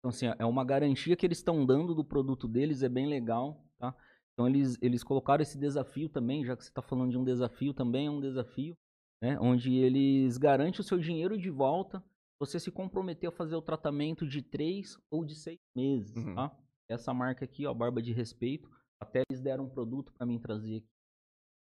Então, 0.00 0.08
assim, 0.08 0.26
é 0.36 0.44
uma 0.44 0.64
garantia 0.64 1.14
que 1.14 1.24
eles 1.24 1.38
estão 1.38 1.64
dando 1.64 1.94
do 1.94 2.04
produto 2.04 2.48
deles, 2.48 2.82
é 2.82 2.88
bem 2.88 3.06
legal, 3.06 3.64
tá? 3.78 3.94
Então, 4.32 4.48
eles, 4.48 4.76
eles 4.82 5.04
colocaram 5.04 5.42
esse 5.42 5.56
desafio 5.56 6.08
também, 6.08 6.44
já 6.44 6.56
que 6.56 6.64
você 6.64 6.70
está 6.70 6.82
falando 6.82 7.12
de 7.12 7.18
um 7.18 7.24
desafio, 7.24 7.72
também 7.72 8.06
é 8.08 8.10
um 8.10 8.20
desafio, 8.20 8.76
né? 9.22 9.38
Onde 9.40 9.72
eles 9.76 10.38
garantem 10.38 10.80
o 10.80 10.84
seu 10.84 10.98
dinheiro 10.98 11.38
de 11.38 11.50
volta 11.50 12.02
você 12.40 12.58
se 12.58 12.70
comprometer 12.70 13.28
a 13.28 13.32
fazer 13.32 13.54
o 13.54 13.62
tratamento 13.62 14.26
de 14.26 14.42
três 14.42 14.98
ou 15.10 15.24
de 15.24 15.36
seis 15.36 15.60
meses, 15.76 16.16
Uhum. 16.16 16.34
tá? 16.34 16.50
Essa 16.88 17.14
marca 17.14 17.44
aqui, 17.44 17.64
ó, 17.66 17.72
Barba 17.74 18.02
de 18.02 18.12
Respeito, 18.12 18.68
até 19.00 19.22
eles 19.28 19.40
deram 19.40 19.64
um 19.64 19.68
produto 19.68 20.12
pra 20.12 20.26
mim 20.26 20.38
trazer 20.38 20.76
aqui 20.76 21.00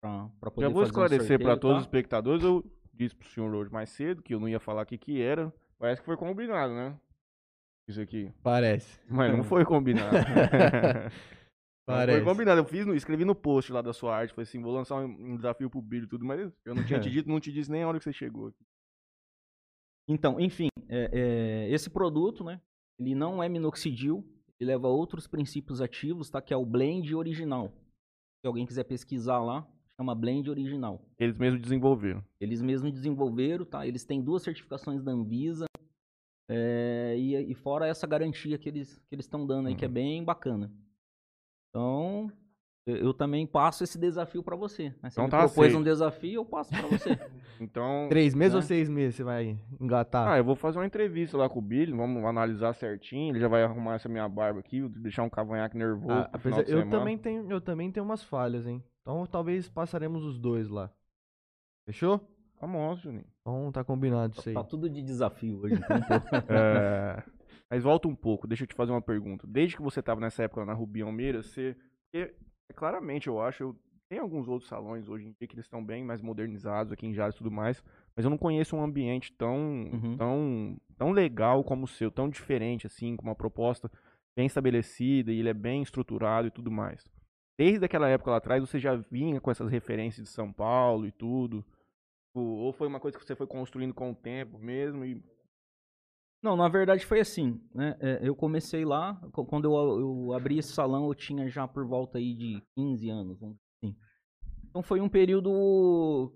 pra, 0.01 0.29
pra 0.39 0.51
poder 0.51 0.67
Já 0.67 0.73
vou 0.73 0.81
fazer 0.81 0.89
um 0.89 1.05
esclarecer 1.05 1.37
pra 1.39 1.51
sorteio, 1.51 1.59
todos 1.59 1.77
os 1.77 1.83
tá? 1.83 1.87
espectadores, 1.87 2.43
eu 2.43 2.65
disse 2.93 3.15
pro 3.15 3.29
senhor 3.29 3.53
hoje 3.53 3.71
mais 3.71 3.89
cedo 3.89 4.21
que 4.21 4.33
eu 4.33 4.39
não 4.39 4.49
ia 4.49 4.59
falar 4.59 4.83
o 4.83 4.85
que 4.85 4.97
que 4.97 5.21
era. 5.21 5.53
Parece 5.77 6.01
que 6.01 6.05
foi 6.05 6.17
combinado, 6.17 6.73
né? 6.73 6.99
Isso 7.87 8.01
aqui. 8.01 8.31
Parece. 8.43 8.99
Mas 9.09 9.35
não 9.35 9.43
foi 9.43 9.65
combinado. 9.65 10.15
Parece. 11.85 12.23
Foi 12.23 12.33
combinado. 12.33 12.61
Eu 12.61 12.65
fiz 12.65 12.85
no, 12.85 12.93
escrevi 12.93 13.25
no 13.25 13.35
post 13.35 13.71
lá 13.71 13.81
da 13.81 13.91
sua 13.91 14.15
arte. 14.15 14.33
Falei 14.33 14.43
assim, 14.43 14.61
vou 14.61 14.73
lançar 14.73 14.95
um, 14.95 15.05
um 15.05 15.35
desafio 15.35 15.69
pro 15.69 15.81
Billy 15.81 16.05
e 16.05 16.07
tudo, 16.07 16.23
mas 16.23 16.39
eu 16.63 16.75
não 16.75 16.83
tinha 16.85 16.99
te 16.99 17.09
dito, 17.09 17.29
não 17.29 17.39
te 17.39 17.51
disse 17.51 17.71
nem 17.71 17.83
a 17.83 17.87
hora 17.87 17.97
que 17.97 18.03
você 18.03 18.13
chegou 18.13 18.47
aqui. 18.47 18.63
Então, 20.07 20.39
enfim, 20.39 20.67
é, 20.89 21.09
é, 21.11 21.71
esse 21.71 21.89
produto, 21.89 22.43
né? 22.43 22.61
Ele 22.99 23.15
não 23.15 23.41
é 23.41 23.49
minoxidil, 23.49 24.23
ele 24.61 24.69
leva 24.69 24.87
outros 24.87 25.25
princípios 25.27 25.81
ativos, 25.81 26.29
tá? 26.29 26.39
Que 26.39 26.53
é 26.53 26.57
o 26.57 26.63
blend 26.65 27.15
original. 27.15 27.73
Se 28.41 28.47
alguém 28.47 28.65
quiser 28.65 28.83
pesquisar 28.83 29.39
lá, 29.39 29.67
chama 29.97 30.13
blend 30.13 30.49
original. 30.51 31.01
Eles 31.17 31.35
mesmos 31.35 31.61
desenvolveram. 31.63 32.23
Eles 32.39 32.61
mesmos 32.61 32.91
desenvolveram, 32.91 33.65
tá? 33.65 33.87
Eles 33.87 34.05
têm 34.05 34.21
duas 34.21 34.43
certificações 34.43 35.03
da 35.03 35.11
Anvisa. 35.11 35.65
é, 36.49 37.15
e, 37.17 37.51
e 37.51 37.55
fora 37.55 37.87
essa 37.87 38.05
garantia 38.05 38.57
que 38.57 38.67
eles 38.69 38.99
que 39.07 39.15
eles 39.15 39.25
estão 39.25 39.47
dando 39.47 39.67
aí, 39.69 39.75
que 39.75 39.85
é 39.85 39.87
Uhum. 39.87 39.93
bem 39.93 40.23
bacana. 40.23 40.71
Então, 41.69 42.31
eu, 42.85 43.13
também 43.13 43.45
passo 43.45 43.83
esse 43.83 43.97
desafio 43.99 44.41
pra 44.41 44.55
você. 44.55 44.89
Né? 45.01 45.09
Você 45.09 45.13
Então 45.13 45.25
me 45.25 45.29
tá 45.29 45.37
propôs 45.39 45.67
aceito. 45.67 45.79
um 45.79 45.83
desafio, 45.83 46.33
eu 46.35 46.45
passo 46.45 46.69
pra 46.71 46.87
você. 46.87 47.09
Então. 47.61 48.07
Três 48.09 48.33
meses 48.33 48.53
Né? 48.53 48.57
ou 48.57 48.61
seis 48.63 48.89
meses 48.89 49.13
você 49.15 49.23
vai 49.23 49.55
engatar? 49.79 50.27
Ah, 50.27 50.37
eu 50.39 50.43
vou 50.43 50.55
fazer 50.55 50.79
uma 50.79 50.85
entrevista 50.87 51.37
lá 51.37 51.47
com 51.47 51.59
o 51.59 51.61
Billy, 51.61 51.91
vamos 51.91 52.23
analisar 52.25 52.73
certinho. 52.73 53.31
Ele 53.33 53.39
já 53.39 53.47
vai 53.47 53.61
arrumar 53.61 53.95
essa 53.95 54.09
minha 54.09 54.27
barba 54.27 54.59
aqui, 54.61 54.81
deixar 54.97 55.21
um 55.21 55.29
cavanhaque 55.29 55.77
nervoso. 55.77 56.11
Ah, 56.11 56.29
apesar- 56.33 56.63
de 56.63 56.71
eu, 56.71 56.89
também 56.89 57.19
tenho, 57.19 57.51
eu 57.51 57.61
também 57.61 57.91
tenho 57.91 58.03
umas 58.03 58.23
falhas, 58.23 58.65
hein? 58.65 58.83
Então 59.03 59.27
talvez 59.27 59.69
passaremos 59.69 60.23
os 60.25 60.39
dois 60.39 60.69
lá. 60.69 60.89
Fechou? 61.85 62.19
Famoso, 62.59 63.03
Juninho. 63.03 63.25
Então 63.41 63.71
tá 63.71 63.83
combinado 63.83 64.33
isso 64.39 64.49
aí. 64.49 64.55
tá 64.55 64.63
tudo 64.63 64.89
de 64.89 65.01
desafio 65.03 65.59
hoje, 65.61 65.75
então. 65.85 66.55
É, 66.55 67.23
Mas 67.69 67.83
volta 67.83 68.07
um 68.07 68.15
pouco, 68.15 68.47
deixa 68.47 68.63
eu 68.63 68.67
te 68.67 68.73
fazer 68.75 68.91
uma 68.91 69.01
pergunta. 69.03 69.45
Desde 69.47 69.75
que 69.75 69.81
você 69.83 70.01
tava 70.01 70.19
nessa 70.19 70.41
época 70.43 70.61
lá 70.61 70.65
na 70.67 70.73
Rubi 70.73 71.03
Almeida, 71.03 71.43
você. 71.43 71.75
É, 72.71 72.73
claramente, 72.73 73.27
eu 73.27 73.39
acho. 73.41 73.63
Eu... 73.63 73.75
Tem 74.09 74.19
alguns 74.19 74.47
outros 74.49 74.67
salões 74.67 75.07
hoje 75.07 75.25
em 75.27 75.31
dia 75.39 75.47
que 75.47 75.55
eles 75.55 75.63
estão 75.65 75.81
bem 75.83 76.03
mais 76.03 76.21
modernizados 76.21 76.91
aqui 76.91 77.05
em 77.07 77.13
Jales 77.13 77.33
e 77.35 77.37
tudo 77.37 77.49
mais. 77.49 77.81
Mas 78.13 78.25
eu 78.25 78.29
não 78.29 78.37
conheço 78.37 78.75
um 78.75 78.83
ambiente 78.83 79.31
tão, 79.31 79.55
Uhum. 79.93 80.17
tão, 80.17 80.77
tão 80.97 81.11
legal 81.11 81.63
como 81.63 81.85
o 81.85 81.87
seu, 81.87 82.11
tão 82.11 82.27
diferente, 82.29 82.85
assim, 82.85 83.15
com 83.15 83.23
uma 83.23 83.35
proposta 83.35 83.89
bem 84.35 84.45
estabelecida 84.47 85.31
e 85.31 85.39
ele 85.39 85.47
é 85.47 85.53
bem 85.53 85.81
estruturado 85.81 86.47
e 86.47 86.51
tudo 86.51 86.69
mais. 86.69 87.05
Desde 87.57 87.85
aquela 87.85 88.09
época 88.09 88.31
lá 88.31 88.37
atrás, 88.37 88.61
você 88.61 88.79
já 88.79 88.95
vinha 88.95 89.39
com 89.39 89.49
essas 89.49 89.69
referências 89.69 90.25
de 90.25 90.29
São 90.33 90.51
Paulo 90.51 91.05
e 91.07 91.11
tudo? 91.11 91.63
Ou 92.35 92.73
foi 92.73 92.87
uma 92.87 92.99
coisa 92.99 93.17
que 93.17 93.23
você 93.25 93.35
foi 93.35 93.47
construindo 93.47 93.93
com 93.93 94.11
o 94.11 94.15
tempo 94.15 94.57
mesmo 94.59 95.05
e 95.05 95.23
Não, 96.41 96.55
na 96.55 96.67
verdade 96.67 97.05
foi 97.05 97.19
assim, 97.19 97.61
né? 97.73 97.95
É, 97.99 98.19
eu 98.23 98.35
comecei 98.35 98.83
lá, 98.83 99.15
quando 99.31 99.65
eu, 99.65 99.99
eu 99.99 100.33
abri 100.33 100.57
esse 100.57 100.73
salão, 100.73 101.07
eu 101.07 101.13
tinha 101.13 101.47
já 101.47 101.67
por 101.67 101.85
volta 101.85 102.17
aí 102.17 102.33
de 102.33 102.61
15 102.75 103.09
anos, 103.09 103.39
vamos 103.39 103.55
dizer 103.55 103.69
assim. 103.83 103.97
Então 104.69 104.81
foi 104.81 105.01
um 105.01 105.09
período 105.09 106.33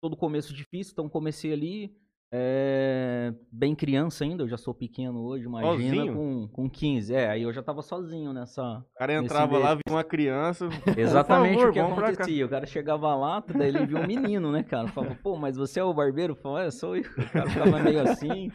todo 0.00 0.16
começo 0.16 0.52
difícil, 0.52 0.92
então 0.92 1.08
comecei 1.08 1.52
ali 1.52 1.96
é, 2.32 3.32
bem 3.52 3.74
criança 3.74 4.24
ainda, 4.24 4.42
eu 4.42 4.48
já 4.48 4.56
sou 4.56 4.74
pequeno 4.74 5.22
hoje, 5.22 5.44
imagina, 5.44 5.72
Sozinho? 5.72 6.14
com, 6.14 6.48
com 6.48 6.68
15. 6.68 7.14
É, 7.14 7.30
aí 7.30 7.42
eu 7.42 7.52
já 7.52 7.62
tava 7.62 7.82
sozinho 7.82 8.32
nessa, 8.32 8.78
O 8.78 8.98
cara 8.98 9.14
entrava 9.14 9.56
lá, 9.58 9.74
via 9.74 9.82
uma 9.88 10.02
criança. 10.02 10.68
Exatamente 10.98 11.54
favor, 11.54 11.70
o 11.70 11.72
que 11.72 11.78
acontecia. 11.78 12.46
O 12.46 12.48
cara 12.48 12.66
chegava 12.66 13.14
lá, 13.14 13.44
daí 13.54 13.68
ele 13.68 13.86
viu 13.86 13.98
um 13.98 14.06
menino, 14.06 14.50
né, 14.50 14.64
cara? 14.64 14.88
Falava, 14.88 15.14
pô, 15.22 15.36
mas 15.36 15.56
você 15.56 15.78
é 15.78 15.84
o 15.84 15.94
barbeiro? 15.94 16.34
Falava, 16.34 16.66
é, 16.66 16.70
sou 16.70 16.96
eu. 16.96 17.02
O 17.02 17.30
cara 17.32 17.48
ficava 17.48 17.78
meio 17.78 18.00
assim. 18.02 18.50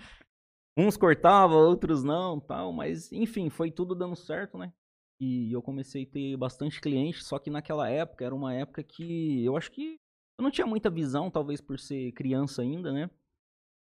Uns 0.78 0.96
cortavam, 0.96 1.58
outros 1.58 2.04
não, 2.04 2.40
tal. 2.40 2.72
Mas, 2.72 3.12
enfim, 3.12 3.50
foi 3.50 3.72
tudo 3.72 3.94
dando 3.94 4.16
certo, 4.16 4.58
né? 4.58 4.74
E 5.20 5.52
eu 5.52 5.62
comecei 5.62 6.04
a 6.04 6.08
ter 6.10 6.38
bastante 6.38 6.82
cliente, 6.82 7.24
só 7.24 7.38
que 7.38 7.50
naquela 7.50 7.88
época, 7.90 8.26
era 8.26 8.34
uma 8.34 8.54
época 8.54 8.84
que 8.84 9.46
eu 9.46 9.56
acho 9.56 9.72
que 9.72 10.00
eu 10.40 10.44
não 10.44 10.50
tinha 10.50 10.66
muita 10.66 10.90
visão, 10.90 11.30
talvez 11.30 11.62
por 11.62 11.78
ser 11.78 12.12
criança 12.14 12.64
ainda, 12.64 12.92
né? 12.92 13.10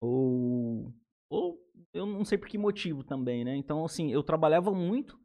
Ou, 0.01 0.95
ou 1.29 1.59
eu 1.93 2.07
não 2.07 2.25
sei 2.25 2.39
por 2.39 2.49
que 2.49 2.57
motivo 2.57 3.03
também, 3.03 3.45
né? 3.45 3.57
Então, 3.57 3.85
assim, 3.85 4.13
eu 4.13 4.23
trabalhava 4.23 4.73
muito, 4.73 5.19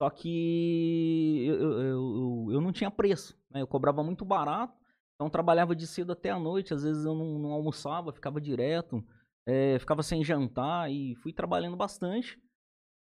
só 0.00 0.08
que 0.10 1.44
eu, 1.46 1.54
eu, 1.54 1.80
eu, 1.80 2.48
eu 2.52 2.60
não 2.60 2.70
tinha 2.70 2.90
preço, 2.90 3.36
né? 3.50 3.62
Eu 3.62 3.66
cobrava 3.66 4.04
muito 4.04 4.24
barato, 4.24 4.78
então 5.14 5.28
trabalhava 5.28 5.74
de 5.74 5.86
cedo 5.86 6.12
até 6.12 6.30
a 6.30 6.38
noite, 6.38 6.74
às 6.74 6.84
vezes 6.84 7.04
eu 7.04 7.14
não, 7.14 7.38
não 7.38 7.50
almoçava, 7.50 8.12
ficava 8.12 8.40
direto, 8.40 9.04
eh, 9.46 9.78
ficava 9.78 10.02
sem 10.02 10.24
jantar 10.24 10.90
e 10.90 11.14
fui 11.16 11.32
trabalhando 11.32 11.76
bastante. 11.76 12.38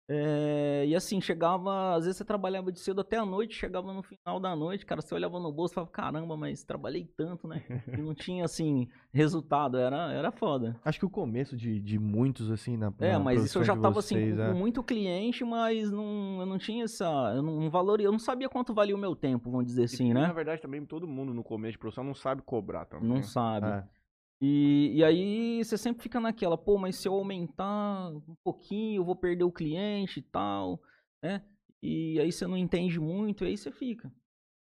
Eh, 0.06 0.84
e 0.88 0.94
assim, 0.94 1.18
chegava, 1.18 1.94
às 1.94 2.04
vezes 2.04 2.18
você 2.18 2.24
trabalhava 2.26 2.70
de 2.70 2.78
cedo 2.78 3.00
até 3.00 3.16
a 3.16 3.24
noite, 3.24 3.54
chegava 3.54 3.90
no 3.92 4.02
final 4.02 4.38
da 4.38 4.54
noite, 4.54 4.84
cara, 4.84 5.00
você 5.00 5.14
olhava 5.14 5.40
no 5.40 5.50
bolso 5.50 5.72
e 5.72 5.76
falava, 5.76 5.90
caramba, 5.90 6.36
mas 6.36 6.62
trabalhei 6.62 7.06
tanto, 7.16 7.48
né? 7.48 7.62
E 7.88 8.02
não 8.02 8.14
tinha, 8.14 8.44
assim, 8.44 8.86
resultado, 9.14 9.78
era, 9.78 10.12
era 10.12 10.30
foda. 10.30 10.78
Acho 10.84 10.98
que 10.98 11.06
o 11.06 11.10
começo 11.10 11.56
de, 11.56 11.80
de 11.80 11.98
muitos, 11.98 12.50
assim, 12.50 12.76
na 12.76 12.92
É, 13.00 13.12
na 13.12 13.18
mas 13.18 13.44
isso 13.44 13.58
eu 13.60 13.64
já 13.64 13.74
tava 13.74 13.98
assim, 14.00 14.16
vocês, 14.16 14.36
com, 14.36 14.42
é. 14.42 14.52
com 14.52 14.58
muito 14.58 14.82
cliente, 14.82 15.42
mas 15.42 15.90
não, 15.90 16.40
eu 16.40 16.46
não 16.46 16.58
tinha 16.58 16.84
essa. 16.84 17.06
Eu 17.34 17.42
não, 17.42 17.60
não 17.60 17.70
valor, 17.70 17.98
eu 17.98 18.12
não 18.12 18.18
sabia 18.18 18.48
quanto 18.48 18.74
valia 18.74 18.94
o 18.94 18.98
meu 18.98 19.16
tempo, 19.16 19.50
vamos 19.50 19.64
dizer 19.64 19.84
assim, 19.84 20.10
E, 20.10 20.14
né? 20.14 20.26
Na 20.26 20.34
verdade, 20.34 20.60
também 20.60 20.84
todo 20.84 21.06
mundo 21.06 21.32
no 21.32 21.42
começo 21.42 21.72
de 21.72 21.78
profissão 21.78 22.04
não 22.04 22.14
sabe 22.14 22.42
cobrar 22.42 22.84
também. 22.84 23.08
Não 23.08 23.22
sabe. 23.22 23.68
É. 23.68 23.84
E, 24.40 24.92
e 24.94 25.04
aí 25.04 25.64
você 25.64 25.78
sempre 25.78 26.02
fica 26.02 26.20
naquela, 26.20 26.58
pô, 26.58 26.76
mas 26.78 26.96
se 26.96 27.08
eu 27.08 27.14
aumentar 27.14 28.10
um 28.10 28.36
pouquinho, 28.44 29.00
eu 29.00 29.04
vou 29.04 29.16
perder 29.16 29.44
o 29.44 29.52
cliente 29.52 30.20
e 30.20 30.22
tal, 30.22 30.80
né? 31.22 31.42
E 31.82 32.18
aí 32.20 32.32
você 32.32 32.46
não 32.46 32.56
entende 32.56 32.98
muito, 32.98 33.44
e 33.44 33.48
aí 33.48 33.56
você 33.56 33.70
fica 33.70 34.12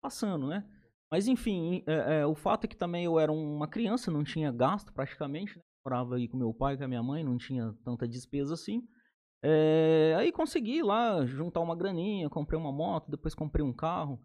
passando, 0.01 0.47
né? 0.47 0.65
Mas 1.11 1.27
enfim, 1.27 1.83
é, 1.87 2.21
é, 2.21 2.25
o 2.25 2.35
fato 2.35 2.65
é 2.65 2.67
que 2.67 2.77
também 2.77 3.05
eu 3.05 3.19
era 3.19 3.31
uma 3.31 3.67
criança, 3.67 4.11
não 4.11 4.23
tinha 4.23 4.51
gasto 4.51 4.93
praticamente, 4.93 5.57
né? 5.57 5.63
Morava 5.85 6.15
aí 6.15 6.27
com 6.27 6.37
meu 6.37 6.53
pai, 6.53 6.77
com 6.77 6.83
a 6.83 6.87
minha 6.87 7.01
mãe, 7.01 7.23
não 7.23 7.37
tinha 7.37 7.73
tanta 7.83 8.07
despesa 8.07 8.53
assim. 8.53 8.83
É, 9.41 10.15
aí 10.17 10.31
consegui 10.31 10.83
lá 10.83 11.25
juntar 11.25 11.61
uma 11.61 11.75
graninha, 11.75 12.29
comprei 12.29 12.59
uma 12.59 12.71
moto, 12.71 13.09
depois 13.09 13.33
comprei 13.33 13.65
um 13.65 13.73
carro. 13.73 14.19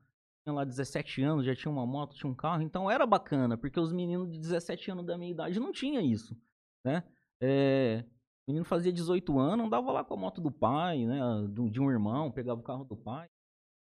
Tinha 0.44 0.54
lá 0.54 0.64
17 0.64 1.22
anos, 1.22 1.46
já 1.46 1.54
tinha 1.54 1.72
uma 1.72 1.86
moto, 1.86 2.14
tinha 2.14 2.30
um 2.30 2.34
carro, 2.34 2.62
então 2.62 2.90
era 2.90 3.06
bacana, 3.06 3.56
porque 3.56 3.80
os 3.80 3.92
meninos 3.92 4.30
de 4.30 4.38
17 4.38 4.90
anos 4.90 5.06
da 5.06 5.16
minha 5.16 5.30
idade 5.30 5.58
não 5.58 5.72
tinha 5.72 6.02
isso, 6.02 6.36
né? 6.84 7.02
É, 7.40 8.04
o 8.46 8.50
menino 8.50 8.64
fazia 8.64 8.92
18 8.92 9.38
anos, 9.38 9.66
andava 9.66 9.90
lá 9.90 10.04
com 10.04 10.12
a 10.14 10.16
moto 10.18 10.42
do 10.42 10.50
pai, 10.50 11.06
né? 11.06 11.18
De 11.50 11.80
um 11.80 11.90
irmão, 11.90 12.30
pegava 12.30 12.60
o 12.60 12.64
carro 12.64 12.84
do 12.84 12.96
pai. 12.96 13.26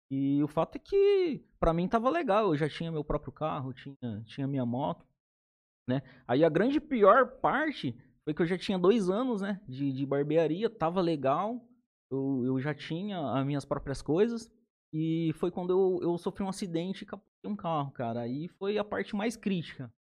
E 0.10 0.42
o 0.42 0.48
fato 0.48 0.78
é 0.78 0.80
que 0.80 1.44
pra 1.60 1.74
mim 1.74 1.88
tava 1.88 2.10
legal, 2.10 2.48
eu 2.48 2.58
já 2.58 2.70
tinha 2.70 2.92
meu 2.92 3.04
próprio 3.04 3.34
carro, 3.34 3.74
tinha, 3.74 4.24
tinha 4.26 4.48
minha 4.48 4.66
moto, 4.66 5.06
né? 5.88 6.02
Aí 6.26 6.46
a 6.46 6.50
grande 6.50 6.80
pior 6.80 7.40
parte 7.42 7.94
foi 8.24 8.34
que 8.34 8.42
eu 8.42 8.46
já 8.46 8.58
tinha 8.58 8.80
dois 8.80 9.10
anos, 9.10 9.42
né? 9.42 9.60
De, 9.68 9.92
de 9.92 10.06
barbearia, 10.06 10.70
tava 10.70 11.02
legal, 11.02 11.62
eu, 12.10 12.44
eu 12.46 12.60
já 12.60 12.74
tinha 12.74 13.20
as 13.32 13.46
minhas 13.46 13.66
próprias 13.66 14.02
coisas. 14.02 14.50
E 14.94 15.34
foi 15.34 15.50
quando 15.50 15.72
eu, 15.72 16.00
eu 16.04 16.18
sofri 16.20 16.44
um 16.44 16.50
acidente 16.50 17.04
e 17.04 17.08
capotei 17.08 17.52
um 17.52 17.56
carro, 17.56 17.92
cara. 17.92 18.22
Aí 18.22 18.48
foi 18.48 18.78
a 18.78 18.84
parte 18.84 19.16
mais 19.16 19.36
crítica. 19.36 19.92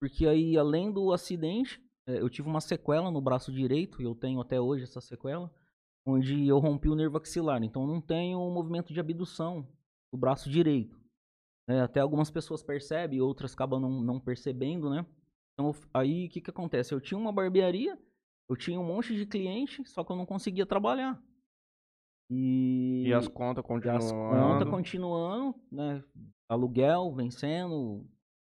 Porque 0.00 0.26
aí, 0.26 0.58
além 0.58 0.90
do 0.90 1.12
acidente, 1.12 1.80
eh, 2.08 2.20
eu 2.20 2.28
tive 2.28 2.48
uma 2.48 2.60
sequela 2.60 3.08
no 3.08 3.20
braço 3.20 3.52
direito, 3.52 4.02
e 4.02 4.04
eu 4.04 4.16
tenho 4.16 4.40
até 4.40 4.60
hoje 4.60 4.82
essa 4.82 5.00
sequela, 5.00 5.48
onde 6.04 6.48
eu 6.48 6.58
rompi 6.58 6.88
o 6.88 6.96
nervo 6.96 7.18
axilar. 7.18 7.62
Então, 7.62 7.86
não 7.86 8.00
tenho 8.00 8.40
um 8.40 8.52
movimento 8.52 8.92
de 8.92 8.98
abdução 8.98 9.64
do 10.12 10.18
braço 10.18 10.50
direito. 10.50 11.00
né? 11.68 11.82
até 11.82 12.00
algumas 12.00 12.30
pessoas 12.30 12.64
percebem, 12.64 13.20
outras 13.20 13.54
acabam 13.54 13.80
não, 13.80 14.02
não 14.02 14.18
percebendo, 14.18 14.90
né? 14.90 15.06
Então, 15.54 15.72
aí, 15.94 16.26
o 16.26 16.30
que 16.30 16.40
que 16.40 16.50
acontece? 16.50 16.92
Eu 16.92 17.00
tinha 17.00 17.16
uma 17.16 17.30
barbearia, 17.30 17.96
eu 18.48 18.56
tinha 18.56 18.80
um 18.80 18.84
monte 18.84 19.14
de 19.14 19.24
cliente, 19.24 19.84
só 19.88 20.02
que 20.02 20.10
eu 20.10 20.16
não 20.16 20.26
conseguia 20.26 20.66
trabalhar. 20.66 21.22
E, 22.34 23.04
E 23.08 23.12
as 23.12 23.28
contas 23.28 23.62
continuam. 23.62 23.96
as 23.98 24.10
contas 24.10 24.68
continuando, 24.70 25.54
né? 25.70 26.02
Aluguel 26.48 27.12
vencendo, 27.12 28.06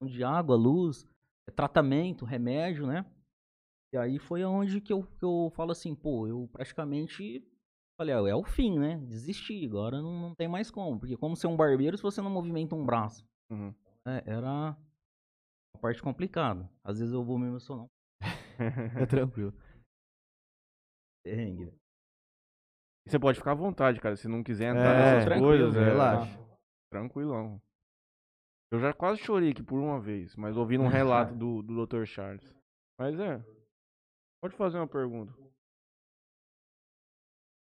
de 0.01 0.23
água, 0.23 0.55
luz, 0.55 1.05
tratamento, 1.55 2.23
remédio, 2.23 2.87
né? 2.87 3.05
E 3.93 3.97
aí 3.97 4.17
foi 4.17 4.45
onde 4.45 4.79
que 4.79 4.93
eu, 4.93 5.03
que 5.03 5.25
eu 5.25 5.51
falo 5.55 5.71
assim, 5.71 5.93
pô, 5.93 6.25
eu 6.25 6.49
praticamente 6.53 7.45
falei, 7.99 8.13
ah, 8.15 8.27
é 8.29 8.35
o 8.35 8.43
fim, 8.43 8.79
né? 8.79 8.97
Desisti, 8.99 9.65
agora 9.65 10.01
não, 10.01 10.19
não 10.19 10.35
tem 10.35 10.47
mais 10.47 10.71
como. 10.71 10.97
Porque 10.97 11.17
como 11.17 11.35
ser 11.35 11.47
um 11.47 11.57
barbeiro 11.57 11.97
se 11.97 12.03
você 12.03 12.21
não 12.21 12.29
movimenta 12.29 12.75
um 12.75 12.85
braço? 12.85 13.25
Uhum. 13.51 13.73
É, 14.05 14.23
era 14.25 14.69
a 15.75 15.77
parte 15.79 16.01
complicada. 16.01 16.69
Às 16.83 16.99
vezes 16.99 17.13
eu 17.13 17.23
vou 17.23 17.37
me 17.37 17.47
emocionar. 17.47 17.87
É 19.01 19.05
tranquilo. 19.05 19.53
Perrengue. 21.25 21.73
E 23.05 23.09
você 23.09 23.19
pode 23.19 23.37
ficar 23.37 23.51
à 23.51 23.55
vontade, 23.55 23.99
cara. 23.99 24.15
Se 24.15 24.27
não 24.27 24.43
quiser 24.43 24.71
entrar 24.71 24.93
É, 24.95 24.97
nessas 24.97 25.25
tranquilo, 25.25 25.47
coisas, 25.47 25.75
é, 25.75 25.85
relaxa. 25.85 26.39
Tranquilão. 26.91 27.61
Eu 28.71 28.79
já 28.79 28.93
quase 28.93 29.21
chorei 29.21 29.51
aqui 29.51 29.61
por 29.61 29.79
uma 29.79 29.99
vez, 29.99 30.35
mas 30.35 30.57
ouvindo 30.57 30.83
um 30.83 30.87
relato 30.87 31.33
do, 31.37 31.61
do 31.61 31.85
Dr. 31.85 32.05
Charles. 32.05 32.55
Mas 32.99 33.19
é. 33.19 33.43
Pode 34.41 34.55
fazer 34.57 34.77
uma 34.77 34.87
pergunta. 34.87 35.33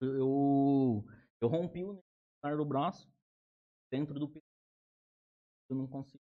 Eu, 0.01 1.03
eu 1.41 1.47
rompi 1.47 1.83
o 1.83 2.03
nervo 2.43 2.63
do 2.63 2.65
braço 2.65 3.09
dentro 3.91 4.19
do 4.19 4.27
pescoço. 4.27 4.45
Eu 5.69 5.77
não 5.77 5.87
consigo 5.87 6.21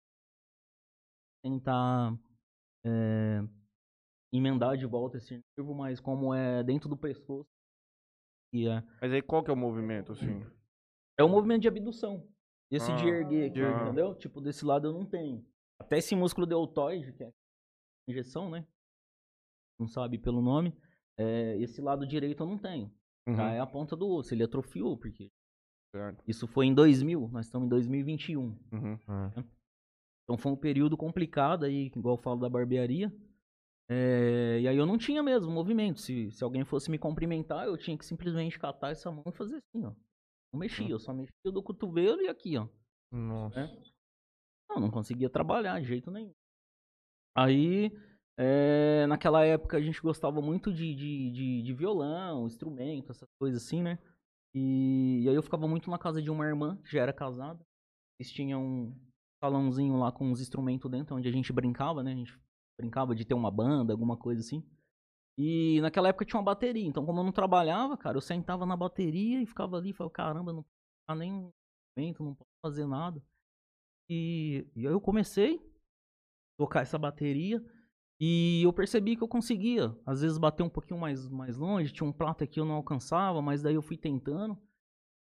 tentar 1.43 2.17
é, 2.85 3.41
emendar 4.33 4.77
de 4.77 4.87
volta 4.87 5.19
esse 5.19 5.43
nervo, 5.57 5.75
mas 5.75 6.01
como 6.01 6.33
é 6.35 6.63
dentro 6.63 6.89
do 6.89 6.97
pescoço, 6.97 7.49
e 8.55 8.69
é, 8.69 8.83
Mas 9.01 9.13
aí 9.13 9.21
qual 9.23 9.43
que 9.45 9.51
é 9.51 9.55
o 9.55 9.57
movimento, 9.57 10.13
assim? 10.13 10.43
é 11.19 11.23
o 11.25 11.29
movimento 11.29 11.63
de 11.63 11.69
abdução. 11.69 12.27
Esse 12.71 12.93
de 12.97 13.05
Ah, 13.05 13.09
erguer 13.09 13.51
aqui, 13.51 13.61
ah. 13.61 13.83
entendeu? 13.85 14.15
Tipo, 14.15 14.41
desse 14.41 14.65
lado 14.65 14.89
eu 14.89 14.93
não 14.93 15.05
tenho. 15.05 15.45
Até 15.79 15.99
esse 15.99 16.15
músculo 16.17 16.47
deltoide, 16.47 17.13
que 17.13 17.23
é 17.25 17.33
injeção, 18.09 18.49
né? 18.51 18.67
Não 19.79 19.87
sabe 19.87 20.19
pelo 20.19 20.41
nome. 20.41 20.75
é, 21.19 21.57
esse 21.59 21.81
lado 21.81 22.07
direito 22.07 22.43
eu 22.43 22.47
não 22.47 22.59
tenho. 22.59 22.91
Uhum, 23.29 23.37
Já 23.37 23.51
é 23.53 23.61
a 23.61 23.67
ponta 23.67 23.95
do 23.97 24.09
osso. 24.09 24.35
Ele 24.35 24.43
atrofiou, 24.45 24.97
porque 24.97 25.31
certo. 25.95 26.23
isso 26.27 26.47
foi 26.49 26.67
em 26.67 26.75
2000, 26.75 27.29
nós 27.29 27.47
estamos 27.47 27.67
em 27.67 27.69
2021. 27.69 28.41
Uhum. 28.73 28.99
Ah. 29.07 29.31
Então 30.25 30.37
foi 30.39 30.51
um 30.53 30.57
período 30.57 30.97
complicado 30.97 31.65
aí, 31.65 31.87
igual 31.95 32.17
eu 32.17 32.23
falo 32.23 32.41
da 32.41 32.49
barbearia. 32.49 33.13
É, 33.89 34.61
e 34.61 34.69
aí 34.69 34.77
eu 34.77 34.87
não 34.87 34.97
tinha 34.97 35.23
mesmo 35.23 35.51
movimento. 35.51 36.01
Se, 36.01 36.31
se 36.31 36.43
alguém 36.43 36.65
fosse 36.65 36.91
me 36.91 36.99
cumprimentar, 36.99 37.67
eu 37.67 37.77
tinha 37.77 37.97
que 37.97 38.05
simplesmente 38.05 38.59
catar 38.59 38.91
essa 38.91 39.11
mão 39.11 39.25
e 39.27 39.33
fazer 39.33 39.57
assim, 39.57 39.85
ó. 39.85 39.93
Não 40.53 40.61
mexia, 40.61 40.89
eu 40.89 40.99
só 40.99 41.13
mexia 41.13 41.53
do 41.53 41.63
cotovelo 41.63 42.23
e 42.23 42.29
aqui, 42.29 42.57
ó. 42.57 42.69
Nossa. 43.11 43.61
É. 43.61 43.83
Não, 44.69 44.81
não 44.81 44.91
conseguia 44.91 45.29
trabalhar 45.29 45.81
de 45.81 45.87
jeito 45.87 46.11
nenhum. 46.11 46.33
Aí, 47.37 47.93
é, 48.39 49.07
naquela 49.07 49.45
época 49.45 49.77
a 49.77 49.81
gente 49.81 50.01
gostava 50.01 50.41
muito 50.41 50.73
de, 50.73 50.95
de, 50.95 51.31
de, 51.31 51.63
de 51.63 51.75
violão, 51.75 52.47
instrumento, 52.47 53.11
essas 53.11 53.29
coisas 53.39 53.63
assim, 53.63 53.83
né? 53.83 53.99
E, 54.55 55.23
e 55.25 55.29
aí 55.29 55.35
eu 55.35 55.43
ficava 55.43 55.67
muito 55.67 55.91
na 55.91 55.99
casa 55.99 56.23
de 56.23 56.31
uma 56.31 56.47
irmã, 56.47 56.77
que 56.85 56.93
já 56.93 57.03
era 57.03 57.13
casada. 57.13 57.61
Eles 58.19 58.33
tinham 58.33 58.65
um 58.65 58.97
salãozinho 59.43 59.97
lá 59.97 60.13
com 60.13 60.31
uns 60.31 60.41
instrumentos 60.41 60.89
dentro, 60.91 61.17
onde 61.17 61.29
a 61.29 61.33
gente 61.33 61.53
brincava, 61.53 62.03
né? 62.03 62.13
A 62.13 62.17
gente 62.17 62.39
brincava 62.79 63.15
de 63.15 63.25
ter 63.25 63.35
uma 63.35 63.51
banda, 63.51 63.93
alguma 63.93 64.17
coisa 64.17 64.41
assim. 64.41 64.63
E 65.37 65.81
naquela 65.81 66.09
época 66.09 66.25
tinha 66.25 66.39
uma 66.39 66.45
bateria, 66.45 66.87
então 66.87 67.05
como 67.05 67.21
eu 67.21 67.25
não 67.25 67.33
trabalhava, 67.33 67.97
cara, 67.97 68.17
eu 68.17 68.21
sentava 68.21 68.65
na 68.65 68.77
bateria 68.77 69.43
e 69.43 69.47
ficava 69.47 69.77
ali, 69.77 69.93
falava, 69.93 70.13
caramba, 70.13 70.53
não 70.53 70.63
posso 70.63 71.19
nem 71.19 71.33
um 71.33 71.51
instrumento, 71.91 72.23
não 72.25 72.35
posso 72.35 72.51
fazer 72.65 72.87
nada. 72.87 73.23
E, 74.09 74.67
e 74.77 74.87
aí 74.87 74.93
eu 74.93 75.01
comecei 75.01 75.57
a 75.57 75.63
tocar 76.59 76.83
essa 76.83 76.99
bateria 76.99 77.65
e 78.21 78.63
eu 78.63 78.73
percebi 78.73 79.17
que 79.17 79.23
eu 79.25 79.29
conseguia, 79.29 79.97
às 80.07 80.21
vezes, 80.21 80.39
bater 80.39 80.63
um 80.63 80.69
pouquinho 80.69 81.01
mais, 81.01 81.29
mais 81.29 81.57
longe, 81.57 81.93
tinha 81.93 82.09
um 82.09 82.13
prato 82.13 82.45
aqui 82.45 82.61
eu 82.61 82.65
não 82.65 82.77
alcançava, 82.77 83.43
mas 83.43 83.61
daí 83.63 83.75
eu 83.75 83.83
fui 83.83 83.97
tentando. 83.97 84.57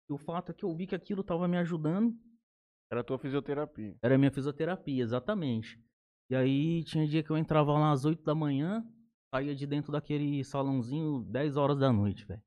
E 0.08 0.12
o 0.12 0.18
fato 0.18 0.50
é 0.50 0.54
que 0.54 0.64
eu 0.64 0.74
vi 0.74 0.88
que 0.88 0.94
aquilo 0.94 1.20
estava 1.20 1.46
me 1.46 1.56
ajudando, 1.56 2.12
Era 2.90 3.02
a 3.02 3.04
tua 3.04 3.18
fisioterapia. 3.18 3.96
era 4.02 4.16
a 4.16 4.18
minha 4.18 4.32
fisioterapia, 4.32 5.02
exatamente. 5.04 5.80
E 6.30 6.34
aí 6.36 6.84
tinha 6.84 7.06
dia 7.08 7.22
que 7.22 7.30
eu 7.30 7.36
entrava 7.36 7.72
lá 7.72 7.90
às 7.90 8.04
8 8.04 8.22
da 8.22 8.34
manhã, 8.34 8.86
saía 9.34 9.54
de 9.54 9.66
dentro 9.66 9.90
daquele 9.90 10.44
salãozinho 10.44 11.24
10 11.24 11.56
horas 11.56 11.78
da 11.78 11.92
noite, 11.92 12.24
velho. 12.24 12.42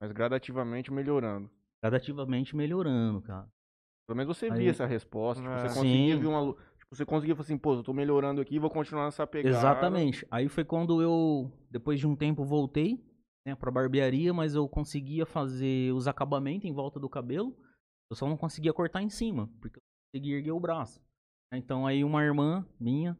Mas 0.00 0.12
gradativamente 0.12 0.92
melhorando. 0.92 1.50
Gradativamente 1.82 2.54
melhorando, 2.56 3.22
cara. 3.22 3.48
Pelo 4.06 4.16
menos 4.16 4.36
você 4.36 4.46
Aí- 4.46 4.58
via 4.58 4.70
essa 4.70 4.86
resposta. 4.86 5.42
Tipo, 5.42 5.54
É. 5.54 5.58
você 5.60 5.68
conseguia 5.74 6.14
Sim. 6.14 6.20
ver 6.20 6.26
uma. 6.26 6.54
Tipo, 6.78 6.94
você 6.96 7.06
conseguia 7.06 7.34
falar 7.34 7.44
assim, 7.44 7.58
pô, 7.58 7.74
eu 7.74 7.82
tô 7.82 7.92
melhorando 7.92 8.40
aqui, 8.40 8.58
vou 8.58 8.70
continuar 8.70 9.06
nessa 9.06 9.26
pegada. 9.26 9.56
Exatamente. 9.56 10.26
Aí 10.30 10.48
foi 10.48 10.64
quando 10.64 11.00
eu, 11.02 11.50
depois 11.70 11.98
de 11.98 12.06
um 12.06 12.14
tempo, 12.14 12.44
voltei 12.44 13.02
né, 13.46 13.54
pra 13.54 13.70
barbearia, 13.70 14.32
mas 14.34 14.54
eu 14.54 14.68
conseguia 14.68 15.24
fazer 15.24 15.92
os 15.92 16.06
acabamentos 16.06 16.64
em 16.68 16.72
volta 16.72 17.00
do 17.00 17.08
cabelo. 17.08 17.56
Eu 18.10 18.16
só 18.16 18.28
não 18.28 18.36
conseguia 18.36 18.72
cortar 18.72 19.02
em 19.02 19.08
cima, 19.08 19.48
porque 19.60 19.78
eu 19.78 19.82
não 20.16 20.22
conseguia 20.22 20.36
erguer 20.36 20.52
o 20.52 20.60
braço. 20.60 21.00
Então 21.52 21.86
aí 21.86 22.02
uma 22.04 22.22
irmã 22.24 22.66
minha 22.78 23.16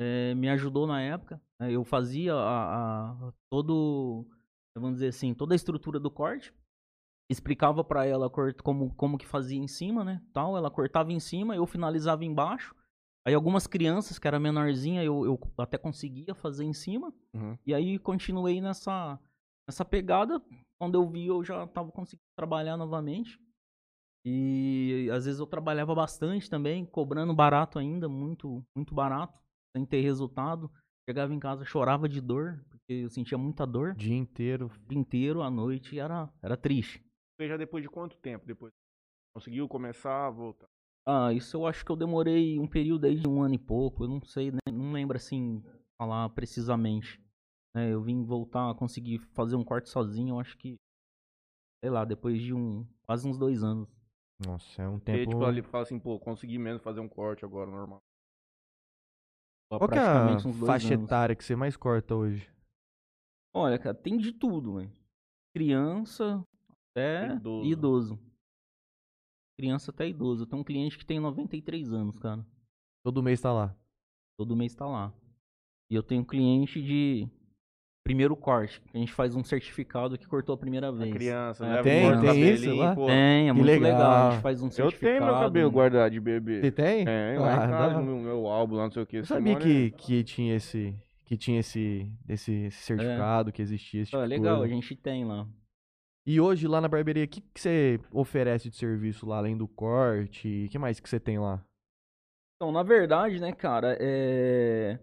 eh, 0.00 0.34
me 0.34 0.48
ajudou 0.48 0.86
na 0.86 1.00
época. 1.02 1.40
né, 1.60 1.72
Eu 1.72 1.84
fazia 1.84 2.34
a, 2.34 3.10
a- 3.28 3.32
todo, 3.50 4.26
vamos 4.76 4.94
dizer 4.94 5.08
assim, 5.08 5.34
toda 5.34 5.54
a 5.54 5.56
estrutura 5.56 5.98
do 6.00 6.10
corte. 6.10 6.52
Explicava 7.30 7.82
pra 7.82 8.06
ela 8.06 8.30
como, 8.62 8.94
como 8.94 9.18
que 9.18 9.26
fazia 9.26 9.58
em 9.58 9.66
cima, 9.66 10.04
né? 10.04 10.22
Tal, 10.32 10.56
ela 10.56 10.70
cortava 10.70 11.12
em 11.12 11.18
cima, 11.18 11.56
eu 11.56 11.66
finalizava 11.66 12.24
embaixo. 12.24 12.74
Aí 13.26 13.34
algumas 13.34 13.66
crianças 13.66 14.16
que 14.18 14.28
era 14.28 14.38
menorzinha 14.38 15.02
eu, 15.02 15.24
eu 15.24 15.40
até 15.58 15.76
conseguia 15.76 16.34
fazer 16.36 16.64
em 16.64 16.72
cima. 16.72 17.12
Uhum. 17.34 17.58
E 17.66 17.74
aí 17.74 17.98
continuei 17.98 18.60
nessa, 18.60 19.18
nessa 19.68 19.84
pegada. 19.84 20.40
Quando 20.80 20.94
eu 20.94 21.08
vi, 21.08 21.26
eu 21.26 21.42
já 21.42 21.66
tava 21.66 21.90
conseguindo 21.90 22.22
trabalhar 22.38 22.76
novamente. 22.76 23.40
E 24.28 25.08
às 25.12 25.24
vezes 25.24 25.38
eu 25.38 25.46
trabalhava 25.46 25.94
bastante 25.94 26.50
também, 26.50 26.84
cobrando 26.84 27.32
barato 27.32 27.78
ainda, 27.78 28.08
muito, 28.08 28.60
muito 28.74 28.92
barato, 28.92 29.40
sem 29.76 29.86
ter 29.86 30.00
resultado. 30.00 30.68
Chegava 31.08 31.32
em 31.32 31.38
casa, 31.38 31.64
chorava 31.64 32.08
de 32.08 32.20
dor, 32.20 32.60
porque 32.68 32.92
eu 32.92 33.08
sentia 33.08 33.38
muita 33.38 33.64
dor 33.64 33.94
Dia 33.94 34.16
inteiro. 34.16 34.66
o 34.66 34.88
dia 34.88 34.98
inteiro, 34.98 35.42
à 35.42 35.48
noite, 35.48 35.94
e 35.94 36.00
era, 36.00 36.28
era 36.42 36.56
triste. 36.56 37.00
Você 37.38 37.46
já 37.46 37.56
depois 37.56 37.84
de 37.84 37.88
quanto 37.88 38.16
tempo 38.18 38.44
depois? 38.44 38.72
Conseguiu 39.32 39.68
começar 39.68 40.26
a 40.26 40.30
voltar? 40.30 40.66
Ah, 41.06 41.32
isso 41.32 41.56
eu 41.56 41.64
acho 41.64 41.84
que 41.84 41.92
eu 41.92 41.96
demorei 41.96 42.58
um 42.58 42.66
período 42.66 43.04
aí 43.06 43.14
de 43.14 43.28
um 43.28 43.40
ano 43.40 43.54
e 43.54 43.58
pouco, 43.58 44.02
eu 44.02 44.08
não 44.08 44.20
sei, 44.24 44.50
né? 44.50 44.58
não 44.72 44.90
lembro 44.90 45.16
assim, 45.16 45.62
falar 45.96 46.28
precisamente. 46.30 47.20
né? 47.76 47.92
eu 47.92 48.02
vim 48.02 48.24
voltar 48.24 48.70
a 48.70 48.74
conseguir 48.74 49.20
fazer 49.34 49.54
um 49.54 49.62
corte 49.62 49.88
sozinho, 49.88 50.34
eu 50.34 50.40
acho 50.40 50.58
que, 50.58 50.74
sei 51.80 51.90
lá, 51.90 52.04
depois 52.04 52.42
de 52.42 52.52
um, 52.52 52.84
quase 53.06 53.28
uns 53.28 53.38
dois 53.38 53.62
anos. 53.62 53.88
Nossa, 54.44 54.82
é 54.82 54.88
um 54.88 54.98
Porque, 54.98 55.12
tempo. 55.12 55.30
tipo, 55.30 55.44
ali 55.44 55.62
fala 55.62 55.84
assim, 55.84 55.98
pô, 55.98 56.18
consegui 56.20 56.58
mesmo 56.58 56.80
fazer 56.80 57.00
um 57.00 57.08
corte 57.08 57.44
agora, 57.44 57.70
normal. 57.70 58.02
Qual 59.68 59.88
que 59.88 59.94
é 59.94 59.98
a 59.98 60.38
faixa 60.66 60.94
anos. 60.94 61.04
etária 61.06 61.34
que 61.34 61.44
você 61.44 61.56
mais 61.56 61.76
corta 61.76 62.14
hoje? 62.14 62.48
Olha, 63.54 63.78
cara, 63.78 63.94
tem 63.94 64.16
de 64.16 64.32
tudo, 64.32 64.74
velho. 64.76 64.92
Criança 65.54 66.44
até 66.92 67.34
Idoso. 67.34 67.66
idoso. 67.68 68.18
Criança 69.58 69.90
até 69.90 70.06
idoso. 70.06 70.42
Eu 70.42 70.46
tenho 70.46 70.60
um 70.60 70.64
cliente 70.64 70.98
que 70.98 71.06
tem 71.06 71.18
93 71.18 71.92
anos, 71.92 72.18
cara. 72.18 72.46
Todo 73.02 73.22
mês 73.22 73.40
tá 73.40 73.52
lá. 73.52 73.74
Todo 74.38 74.54
mês 74.54 74.74
tá 74.74 74.86
lá. 74.86 75.12
E 75.90 75.94
eu 75.94 76.02
tenho 76.02 76.22
um 76.22 76.26
cliente 76.26 76.82
de 76.82 77.26
primeiro 78.06 78.34
corte. 78.36 78.80
A 78.94 78.98
gente 78.98 79.12
faz 79.12 79.34
um 79.34 79.42
certificado 79.44 80.16
que 80.16 80.26
cortou 80.26 80.54
a 80.54 80.58
primeira 80.58 80.88
A 80.88 80.92
vez. 80.92 81.12
criança, 81.12 81.64
É, 81.66 81.68
leva 81.70 81.82
tem- 81.82 82.20
tem 82.20 82.54
isso 82.54 82.74
lá? 82.74 82.94
pô. 82.94 83.06
Tem, 83.06 83.48
é 83.48 83.52
muito 83.52 83.66
legal. 83.66 83.92
legal. 83.92 84.28
A 84.28 84.30
gente 84.32 84.42
faz 84.42 84.62
um 84.62 84.66
Eu 84.66 84.70
certificado. 84.70 85.12
tenho 85.18 85.24
meu 85.24 85.34
cabelo 85.34 85.70
guardado 85.70 86.12
de 86.12 86.20
bebê. 86.20 86.60
Você 86.60 86.70
tem? 86.70 87.04
É, 87.06 87.36
lá 87.38 87.50
Ah, 87.50 87.54
em 87.56 87.58
da 87.70 87.76
casa, 87.78 88.00
no 88.00 88.20
meu 88.20 88.46
álbum 88.46 88.76
lá, 88.76 88.84
não 88.84 88.90
sei 88.90 89.02
o 89.02 89.06
que. 89.06 89.16
Eu 89.18 89.24
sabia 89.26 89.56
que, 89.56 89.90
que 89.92 90.22
tinha 90.24 90.54
esse. 90.56 90.94
Que 91.24 91.36
tinha 91.36 91.58
esse, 91.58 92.08
esse, 92.28 92.52
esse 92.66 92.70
certificado, 92.84 93.50
que 93.50 93.60
existia 93.60 94.02
esse 94.02 94.10
tipo 94.12 94.22
É 94.22 94.26
de 94.26 94.28
legal, 94.28 94.54
a 94.54 94.58
coisa. 94.58 94.74
gente 94.74 94.94
tem 94.94 95.24
lá. 95.24 95.44
E 96.24 96.40
hoje 96.40 96.68
lá 96.68 96.80
na 96.80 96.86
barbearia, 96.88 97.24
o 97.24 97.28
que, 97.28 97.40
que 97.40 97.60
você 97.60 97.98
oferece 98.12 98.70
de 98.70 98.76
serviço 98.76 99.26
lá, 99.26 99.38
além 99.38 99.56
do 99.56 99.66
corte? 99.66 100.66
O 100.66 100.70
que 100.70 100.78
mais 100.78 101.00
que 101.00 101.08
você 101.08 101.18
tem 101.18 101.38
lá? 101.38 101.60
Então, 102.56 102.70
na 102.72 102.82
verdade, 102.82 103.40
né, 103.40 103.52
cara, 103.52 103.96
é... 104.00 104.98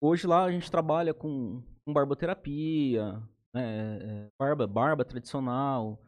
hoje 0.00 0.26
lá 0.26 0.44
a 0.44 0.50
gente 0.50 0.70
trabalha 0.70 1.12
com, 1.14 1.62
com 1.84 1.92
barboterapia, 1.92 3.14
né, 3.54 3.98
é, 4.26 4.30
barba, 4.38 4.66
barba 4.66 5.04
tradicional, 5.04 6.00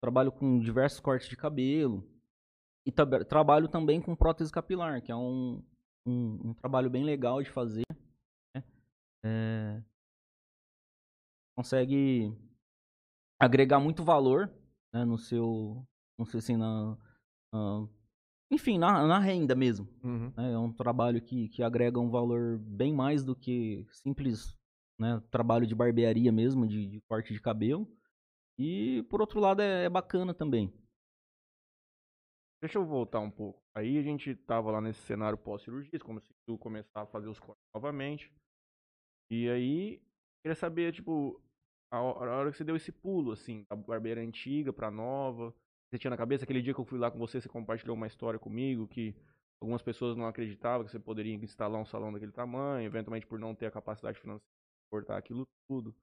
trabalho 0.00 0.32
com 0.32 0.58
diversos 0.60 1.00
cortes 1.00 1.28
de 1.28 1.36
cabelo 1.36 2.06
e 2.86 2.92
tab- 2.92 3.24
trabalho 3.24 3.68
também 3.68 4.00
com 4.00 4.14
prótese 4.16 4.52
capilar, 4.52 5.02
que 5.02 5.10
é 5.12 5.16
um, 5.16 5.62
um, 6.06 6.50
um 6.50 6.54
trabalho 6.54 6.90
bem 6.90 7.04
legal 7.04 7.42
de 7.42 7.50
fazer. 7.50 7.84
né, 8.54 8.62
é, 9.24 9.82
Consegue 11.56 12.36
agregar 13.40 13.78
muito 13.78 14.02
valor 14.02 14.52
né, 14.92 15.04
no 15.04 15.16
seu, 15.18 15.86
não 16.18 16.26
sei 16.26 16.38
assim, 16.38 16.56
na, 16.56 16.96
na- 17.52 17.88
enfim, 18.54 18.78
na, 18.78 19.06
na 19.06 19.18
renda 19.18 19.54
mesmo. 19.54 19.86
Uhum. 20.02 20.32
né? 20.36 20.52
É 20.52 20.58
um 20.58 20.72
trabalho 20.72 21.20
que, 21.20 21.48
que 21.48 21.62
agrega 21.62 21.98
um 22.00 22.10
valor 22.10 22.58
bem 22.58 22.92
mais 22.92 23.24
do 23.24 23.34
que 23.36 23.86
simples 23.90 24.56
né, 24.98 25.22
trabalho 25.30 25.66
de 25.66 25.74
barbearia 25.74 26.30
mesmo, 26.32 26.66
de, 26.66 26.86
de 26.86 27.00
corte 27.02 27.32
de 27.32 27.40
cabelo. 27.40 27.86
E 28.58 29.02
por 29.10 29.20
outro 29.20 29.40
lado 29.40 29.60
é, 29.60 29.84
é 29.84 29.88
bacana 29.90 30.32
também. 30.32 30.72
Deixa 32.62 32.78
eu 32.78 32.84
voltar 32.86 33.20
um 33.20 33.30
pouco. 33.30 33.62
Aí 33.74 33.98
a 33.98 34.02
gente 34.02 34.34
tava 34.34 34.70
lá 34.70 34.80
nesse 34.80 35.00
cenário 35.00 35.36
pós-cirurgia, 35.36 35.98
como 36.00 36.20
se 36.20 36.32
tu 36.46 36.56
começar 36.56 37.02
a 37.02 37.06
fazer 37.06 37.28
os 37.28 37.38
cortes 37.38 37.62
novamente. 37.74 38.32
E 39.30 39.48
aí, 39.50 40.00
queria 40.42 40.54
saber, 40.54 40.92
tipo, 40.92 41.42
a 41.90 42.00
ho- 42.00 42.22
a 42.24 42.36
hora 42.36 42.50
que 42.50 42.56
você 42.56 42.64
deu 42.64 42.76
esse 42.76 42.90
pulo, 42.92 43.32
assim, 43.32 43.64
da 43.68 43.76
barbeira 43.76 44.20
antiga 44.22 44.72
pra 44.72 44.90
nova, 44.90 45.54
você 45.94 45.98
tinha 45.98 46.10
na 46.10 46.16
cabeça, 46.16 46.44
aquele 46.44 46.60
dia 46.60 46.74
que 46.74 46.80
eu 46.80 46.84
fui 46.84 46.98
lá 46.98 47.10
com 47.10 47.18
você, 47.18 47.40
você 47.40 47.48
compartilhou 47.48 47.96
uma 47.96 48.06
história 48.06 48.38
comigo, 48.38 48.88
que 48.88 49.14
algumas 49.60 49.80
pessoas 49.80 50.16
não 50.16 50.26
acreditavam 50.26 50.84
que 50.84 50.90
você 50.90 50.98
poderia 50.98 51.34
instalar 51.34 51.80
um 51.80 51.84
salão 51.84 52.12
daquele 52.12 52.32
tamanho, 52.32 52.84
eventualmente 52.84 53.26
por 53.26 53.38
não 53.38 53.54
ter 53.54 53.66
a 53.66 53.70
capacidade 53.70 54.18
financeira 54.18 54.42
de 54.44 54.86
suportar 54.86 55.16
aquilo 55.16 55.46
tudo. 55.68 55.94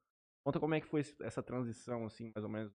Conta 0.45 0.59
como 0.59 0.73
é 0.73 0.81
que 0.81 0.87
foi 0.87 1.01
essa 1.21 1.43
transição, 1.43 2.05
assim, 2.05 2.31
mais 2.33 2.43
ou 2.43 2.49
menos, 2.49 2.71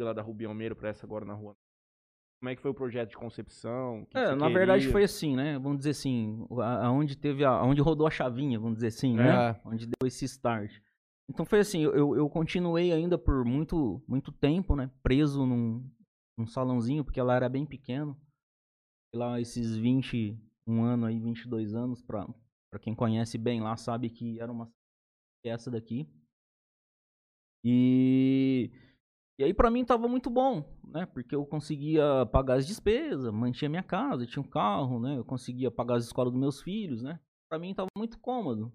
lá 0.00 0.12
da 0.12 0.20
Rubião 0.20 0.52
Meiro 0.52 0.76
pra 0.76 0.90
essa 0.90 1.06
agora 1.06 1.24
na 1.24 1.32
rua. 1.32 1.56
Como 2.40 2.50
é 2.50 2.54
que 2.54 2.62
foi 2.62 2.70
o 2.70 2.74
projeto 2.74 3.10
de 3.10 3.16
concepção? 3.16 4.06
É, 4.14 4.34
na 4.34 4.48
verdade 4.48 4.82
queria? 4.82 4.92
foi 4.92 5.04
assim, 5.04 5.34
né? 5.34 5.58
Vamos 5.58 5.78
dizer 5.78 5.90
assim, 5.90 6.46
aonde 6.82 7.16
teve 7.16 7.44
aonde 7.44 7.80
rodou 7.80 8.06
a 8.06 8.10
chavinha, 8.10 8.60
vamos 8.60 8.76
dizer 8.76 8.88
assim, 8.88 9.16
né? 9.16 9.50
É. 9.50 9.60
Onde 9.64 9.86
deu 9.86 10.06
esse 10.06 10.26
start. 10.26 10.70
Então 11.28 11.44
foi 11.44 11.60
assim, 11.60 11.82
eu, 11.82 12.16
eu 12.16 12.28
continuei 12.30 12.90
ainda 12.90 13.18
por 13.18 13.44
muito, 13.44 14.02
muito 14.08 14.32
tempo, 14.32 14.74
né? 14.74 14.90
Preso 15.02 15.44
num, 15.44 15.88
num 16.38 16.46
salãozinho, 16.46 17.04
porque 17.04 17.20
lá 17.20 17.36
era 17.36 17.48
bem 17.48 17.66
pequeno. 17.66 18.18
Lá 19.14 19.40
esses 19.40 19.76
21 19.76 20.82
anos 20.84 21.08
aí, 21.08 21.20
22 21.20 21.74
anos, 21.74 22.02
pra, 22.02 22.26
pra 22.70 22.80
quem 22.80 22.94
conhece 22.94 23.36
bem 23.36 23.60
lá, 23.60 23.76
sabe 23.76 24.08
que 24.08 24.40
era 24.40 24.50
uma 24.50 24.72
essa 25.44 25.70
daqui. 25.70 26.08
E, 27.64 28.70
e 29.38 29.44
aí 29.44 29.52
pra 29.52 29.70
mim 29.70 29.84
tava 29.84 30.08
muito 30.08 30.30
bom, 30.30 30.64
né? 30.84 31.06
Porque 31.06 31.34
eu 31.34 31.44
conseguia 31.44 32.26
pagar 32.26 32.54
as 32.54 32.66
despesas, 32.66 33.32
mantinha 33.32 33.68
minha 33.68 33.82
casa, 33.82 34.26
tinha 34.26 34.42
um 34.42 34.48
carro, 34.48 35.00
né? 35.00 35.18
Eu 35.18 35.24
conseguia 35.24 35.70
pagar 35.70 35.96
as 35.96 36.04
escolas 36.04 36.32
dos 36.32 36.40
meus 36.40 36.62
filhos, 36.62 37.02
né? 37.02 37.20
Pra 37.50 37.58
mim 37.58 37.74
tava 37.74 37.88
muito 37.96 38.18
cômodo. 38.18 38.72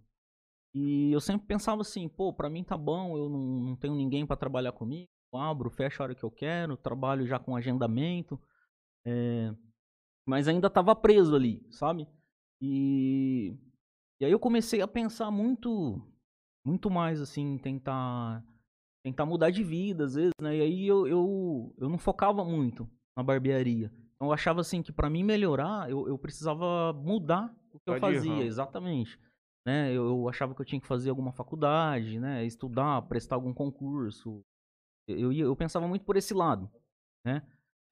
E 0.73 1.11
eu 1.11 1.21
sempre 1.21 1.45
pensava 1.45 1.81
assim, 1.81 2.09
pô, 2.09 2.33
pra 2.33 2.49
mim 2.49 2.63
tá 2.63 2.75
bom, 2.77 3.15
eu 3.15 3.29
não, 3.29 3.39
não 3.39 3.75
tenho 3.75 3.93
ninguém 3.93 4.25
pra 4.25 4.35
trabalhar 4.35 4.71
comigo, 4.71 5.07
eu 5.31 5.39
abro, 5.39 5.69
fecho 5.69 6.01
a 6.01 6.05
hora 6.05 6.15
que 6.15 6.23
eu 6.23 6.31
quero, 6.31 6.75
trabalho 6.75 7.27
já 7.27 7.37
com 7.37 7.55
agendamento, 7.55 8.39
é, 9.05 9.53
mas 10.27 10.47
ainda 10.47 10.69
tava 10.69 10.95
preso 10.95 11.35
ali, 11.35 11.65
sabe? 11.69 12.07
E, 12.61 13.55
e 14.19 14.25
aí 14.25 14.31
eu 14.31 14.39
comecei 14.39 14.81
a 14.81 14.87
pensar 14.87 15.29
muito, 15.29 16.01
muito 16.65 16.89
mais 16.89 17.21
assim, 17.21 17.57
tentar, 17.59 18.43
tentar 19.03 19.25
mudar 19.25 19.51
de 19.51 19.63
vida 19.63 20.05
às 20.05 20.15
vezes, 20.15 20.31
né? 20.41 20.57
E 20.57 20.61
aí 20.61 20.87
eu, 20.87 21.05
eu, 21.07 21.75
eu 21.77 21.89
não 21.89 21.97
focava 21.97 22.43
muito 22.43 22.89
na 23.15 23.21
barbearia. 23.21 23.91
Então 24.15 24.27
eu 24.27 24.31
achava 24.31 24.61
assim 24.61 24.81
que 24.81 24.91
pra 24.91 25.09
mim 25.09 25.23
melhorar, 25.23 25.89
eu, 25.89 26.07
eu 26.07 26.17
precisava 26.17 26.93
mudar 26.93 27.53
o 27.73 27.79
que 27.79 27.89
eu 27.89 27.95
Mudar 27.95 28.11
de 28.11 28.15
fazia, 28.15 28.31
ramo. 28.31 28.43
exatamente. 28.43 29.19
Né? 29.65 29.89
Eu, 29.91 30.07
eu 30.07 30.29
achava 30.29 30.53
que 30.53 30.61
eu 30.61 30.65
tinha 30.65 30.79
que 30.81 30.87
fazer 30.87 31.09
alguma 31.09 31.31
faculdade, 31.31 32.19
né? 32.19 32.45
Estudar, 32.45 33.01
prestar 33.03 33.35
algum 33.35 33.53
concurso. 33.53 34.41
Eu, 35.07 35.31
ia- 35.31 35.45
eu 35.45 35.55
pensava 35.55 35.87
muito 35.87 36.05
por 36.05 36.17
esse 36.17 36.33
lado, 36.33 36.69
né? 37.25 37.41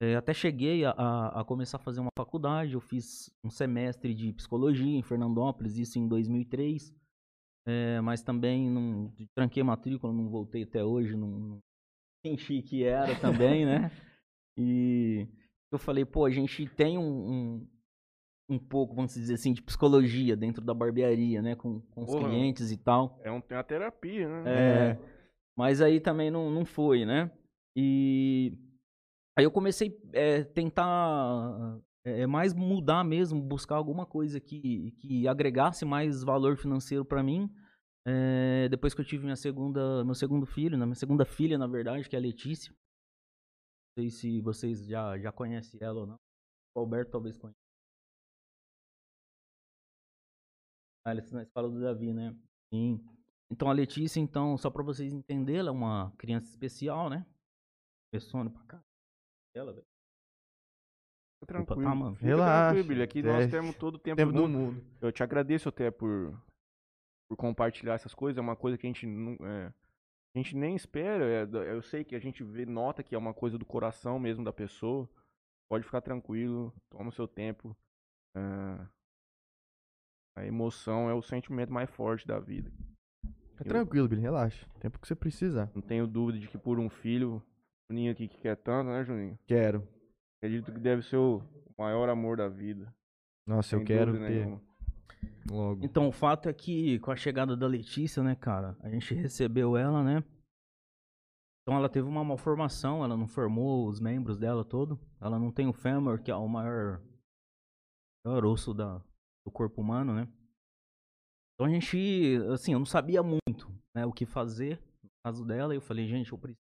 É, 0.02 0.16
até 0.16 0.34
cheguei 0.34 0.84
a, 0.84 0.90
a- 0.90 1.40
a 1.40 1.44
começar 1.44 1.76
a 1.76 1.80
fazer 1.80 2.00
uma 2.00 2.10
faculdade, 2.18 2.74
eu 2.74 2.80
fiz 2.80 3.30
um 3.44 3.48
semestre 3.50 4.12
de 4.14 4.32
psicologia 4.32 4.98
em 4.98 5.02
Fernandópolis, 5.02 5.78
isso 5.78 5.98
em 5.98 6.08
2003. 6.08 6.92
É, 7.64 8.00
mas 8.00 8.22
também 8.22 8.68
não 8.68 9.12
tranquei 9.36 9.62
matrícula, 9.62 10.12
não 10.12 10.28
voltei 10.28 10.64
até 10.64 10.82
hoje, 10.84 11.16
não, 11.16 11.28
não 11.28 11.58
senti 12.26 12.60
que 12.62 12.82
era 12.84 13.14
também, 13.20 13.64
né? 13.64 13.90
E 14.58 15.26
eu 15.72 15.78
falei, 15.78 16.04
pô, 16.04 16.26
a 16.26 16.30
gente 16.30 16.66
tem 16.68 16.98
um, 16.98 17.30
um, 17.32 17.68
um 18.52 18.58
pouco, 18.58 18.94
vamos 18.94 19.14
dizer 19.14 19.34
assim, 19.34 19.52
de 19.52 19.62
psicologia 19.62 20.36
dentro 20.36 20.64
da 20.64 20.74
barbearia, 20.74 21.40
né? 21.40 21.54
Com, 21.54 21.80
com 21.80 22.02
os 22.02 22.10
Porra. 22.10 22.28
clientes 22.28 22.70
e 22.70 22.76
tal. 22.76 23.18
É 23.22 23.30
um, 23.30 23.42
uma 23.50 23.64
terapia, 23.64 24.28
né? 24.28 24.44
É, 24.46 24.98
mas 25.56 25.80
aí 25.80 26.00
também 26.00 26.30
não, 26.30 26.50
não 26.50 26.64
foi, 26.64 27.04
né? 27.04 27.30
E 27.76 28.58
aí 29.36 29.44
eu 29.44 29.50
comecei 29.50 29.98
a 30.14 30.44
tentar 30.44 31.80
é, 32.04 32.26
mais 32.26 32.52
mudar 32.52 33.04
mesmo, 33.04 33.40
buscar 33.40 33.76
alguma 33.76 34.04
coisa 34.04 34.40
que, 34.40 34.92
que 34.98 35.26
agregasse 35.28 35.84
mais 35.84 36.22
valor 36.22 36.56
financeiro 36.56 37.04
pra 37.04 37.22
mim. 37.22 37.50
É, 38.06 38.68
depois 38.68 38.94
que 38.94 39.00
eu 39.00 39.04
tive 39.04 39.24
minha 39.24 39.36
segunda, 39.36 40.04
meu 40.04 40.14
segundo 40.14 40.44
filho, 40.44 40.76
né? 40.76 40.84
minha 40.84 40.94
segunda 40.96 41.24
filha, 41.24 41.56
na 41.56 41.66
verdade, 41.66 42.08
que 42.08 42.16
é 42.16 42.18
a 42.18 42.22
Letícia. 42.22 42.72
Não 42.72 44.02
sei 44.02 44.10
se 44.10 44.40
vocês 44.40 44.86
já, 44.86 45.18
já 45.18 45.30
conhecem 45.30 45.78
ela 45.82 46.00
ou 46.00 46.06
não. 46.06 46.16
O 46.74 46.80
Alberto 46.80 47.12
talvez 47.12 47.36
conheça. 47.36 47.61
Ah, 51.04 51.14
está 51.14 51.36
na 51.36 51.42
escola 51.42 51.68
do 51.68 51.80
Davi, 51.80 52.12
né? 52.12 52.36
Sim. 52.72 53.04
Então 53.50 53.68
a 53.68 53.72
Letícia, 53.72 54.20
então, 54.20 54.56
só 54.56 54.70
pra 54.70 54.82
vocês 54.82 55.12
entenderem, 55.12 55.60
ela 55.60 55.68
é 55.68 55.72
uma 55.72 56.10
criança 56.16 56.48
especial, 56.48 57.10
né? 57.10 57.26
Persona 58.12 58.48
pra 58.50 58.62
cá. 58.64 58.84
Ela, 59.54 59.72
velho. 59.72 59.86
Fica 61.40 61.46
tranquilo. 61.54 61.82
tá, 61.82 61.94
mano? 61.94 62.14
Fica 62.16 62.26
Relaxa. 62.28 62.64
tranquilo, 62.74 62.88
Billy. 62.88 63.02
Aqui 63.02 63.18
É, 63.18 63.22
nós 63.22 63.50
temos 63.50 63.74
todo 63.76 63.96
o 63.96 63.98
tempo, 63.98 64.16
Tempo 64.16 64.32
do 64.32 64.42
do 64.42 64.48
mundo. 64.48 64.72
mundo. 64.74 64.84
Eu 65.00 65.10
te 65.12 65.22
agradeço 65.22 65.68
até 65.68 65.90
por, 65.90 66.32
por 67.28 67.36
compartilhar 67.36 67.94
essas 67.94 68.14
coisas. 68.14 68.38
É 68.38 68.40
uma 68.40 68.56
coisa 68.56 68.78
que 68.78 68.86
a 68.86 68.90
gente 68.90 69.06
não. 69.06 69.32
é, 69.46 69.66
a 70.34 70.38
gente 70.38 70.56
nem 70.56 70.74
espera. 70.76 71.24
é, 71.24 71.42
eu 71.74 71.82
sei 71.82 72.04
que 72.04 72.14
a 72.14 72.18
gente 72.20 72.42
vê, 72.44 72.64
nota 72.64 73.02
que 73.02 73.14
é 73.14 73.18
uma 73.18 73.34
coisa 73.34 73.58
do 73.58 73.66
coração 73.66 74.18
mesmo 74.18 74.44
da 74.44 74.52
pessoa. 74.52 75.08
Pode 75.68 75.84
ficar 75.84 76.00
tranquilo, 76.00 76.72
toma 76.90 77.08
o 77.08 77.12
seu 77.12 77.26
tempo. 77.26 77.76
é, 78.36 78.86
a 80.36 80.44
emoção 80.46 81.08
é 81.10 81.14
o 81.14 81.22
sentimento 81.22 81.72
mais 81.72 81.90
forte 81.90 82.26
da 82.26 82.38
vida. 82.40 82.70
Fica 83.56 83.64
Eu- 83.64 83.68
tranquilo, 83.68 84.08
Billy, 84.08 84.22
relaxa. 84.22 84.66
Tempo 84.80 84.98
que 84.98 85.06
você 85.06 85.14
precisar. 85.14 85.70
Não 85.74 85.82
tenho 85.82 86.06
dúvida 86.06 86.38
de 86.38 86.48
que 86.48 86.58
por 86.58 86.78
um 86.78 86.88
filho, 86.88 87.36
o 87.36 87.42
Juninho 87.92 88.12
aqui 88.12 88.28
que 88.28 88.38
quer 88.38 88.56
tanto, 88.56 88.88
né, 88.90 89.04
Juninho? 89.04 89.38
Quero. 89.46 89.86
Acredito 90.38 90.72
que 90.72 90.80
deve 90.80 91.02
ser 91.02 91.16
o 91.16 91.42
maior 91.78 92.08
amor 92.08 92.36
da 92.36 92.48
vida. 92.48 92.92
Nossa, 93.46 93.74
eu 93.76 93.80
sem 93.80 93.86
quero 93.86 94.12
dúvida 94.12 94.28
ter 94.28 94.34
nenhuma. 94.46 94.60
logo. 95.50 95.84
Então, 95.84 96.08
o 96.08 96.12
fato 96.12 96.48
é 96.48 96.52
que 96.52 96.98
com 97.00 97.10
a 97.10 97.16
chegada 97.16 97.56
da 97.56 97.66
Letícia, 97.66 98.22
né, 98.22 98.34
cara, 98.34 98.76
a 98.80 98.88
gente 98.88 99.12
recebeu 99.14 99.76
ela, 99.76 100.02
né? 100.02 100.24
Então 101.62 101.76
ela 101.76 101.88
teve 101.88 102.08
uma 102.08 102.24
malformação, 102.24 103.04
ela 103.04 103.16
não 103.16 103.28
formou 103.28 103.86
os 103.86 104.00
membros 104.00 104.36
dela 104.36 104.64
todo. 104.64 104.98
Ela 105.20 105.38
não 105.38 105.52
tem 105.52 105.68
o 105.68 105.72
fêmur, 105.72 106.20
que 106.20 106.28
é 106.30 106.34
o 106.34 106.48
maior, 106.48 107.00
maior 108.26 108.44
osso 108.46 108.74
da, 108.74 109.00
do 109.44 109.50
corpo 109.50 109.80
humano, 109.80 110.14
né? 110.14 110.28
Então 111.54 111.66
a 111.66 111.68
gente, 111.70 112.36
assim, 112.52 112.72
eu 112.72 112.78
não 112.78 112.86
sabia 112.86 113.22
muito, 113.22 113.68
né, 113.94 114.04
o 114.06 114.12
que 114.12 114.24
fazer 114.26 114.82
no 115.02 115.10
caso 115.24 115.44
dela. 115.44 115.74
E 115.74 115.76
eu 115.76 115.80
falei, 115.82 116.06
gente, 116.08 116.32
eu 116.32 116.38
preciso 116.38 116.60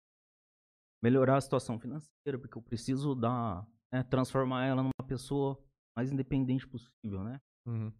melhorar 1.03 1.37
a 1.37 1.41
situação 1.41 1.79
financeira, 1.79 2.39
porque 2.39 2.57
eu 2.57 2.63
preciso 2.63 3.15
dar, 3.15 3.67
né, 3.93 4.03
transformar 4.05 4.67
ela 4.67 4.83
numa 4.83 5.07
pessoa 5.07 5.63
mais 5.97 6.11
independente 6.11 6.67
possível, 6.67 7.23
né? 7.23 7.41
Uhum. 7.67 7.93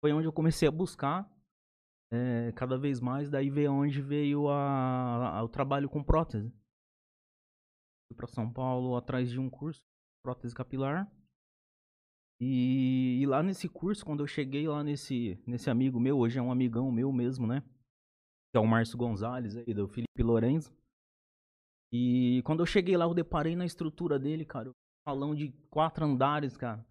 foi 0.00 0.12
onde 0.12 0.26
eu 0.26 0.32
comecei 0.32 0.66
a 0.66 0.70
buscar 0.70 1.28
eh, 2.12 2.52
cada 2.52 2.78
vez 2.78 3.00
mais. 3.00 3.28
Daí 3.28 3.50
veio 3.50 3.72
onde 3.72 4.00
veio 4.00 4.48
a, 4.48 5.38
a- 5.38 5.42
o 5.44 5.48
trabalho 5.48 5.88
com 5.88 6.02
prótese. 6.02 6.48
Fui 8.08 8.16
para 8.16 8.26
São 8.28 8.50
Paulo 8.50 8.96
atrás 8.96 9.28
de 9.28 9.38
um 9.38 9.50
curso 9.50 9.80
de 9.80 10.22
prótese 10.24 10.54
capilar. 10.54 11.10
E, 12.40 13.18
e 13.20 13.26
lá 13.26 13.42
nesse 13.42 13.68
curso, 13.68 14.04
quando 14.04 14.20
eu 14.20 14.26
cheguei 14.26 14.68
lá 14.68 14.84
nesse, 14.84 15.38
nesse 15.46 15.68
amigo 15.70 15.98
meu, 15.98 16.18
hoje 16.18 16.38
é 16.38 16.42
um 16.42 16.52
amigão 16.52 16.90
meu 16.92 17.10
mesmo, 17.12 17.46
né? 17.46 17.62
Que 18.52 18.58
é 18.58 18.60
o 18.60 18.66
Márcio 18.66 18.96
Gonzalez 18.96 19.56
aí, 19.56 19.74
do 19.74 19.88
Felipe 19.88 20.22
Lorenzo. 20.22 20.72
E 21.92 22.42
quando 22.44 22.60
eu 22.60 22.66
cheguei 22.66 22.96
lá, 22.96 23.06
eu 23.06 23.14
deparei 23.14 23.56
na 23.56 23.66
estrutura 23.66 24.18
dele, 24.18 24.44
cara. 24.44 24.68
Um 24.70 24.72
salão 25.08 25.34
de 25.34 25.50
quatro 25.70 26.04
andares, 26.04 26.56
cara 26.56 26.86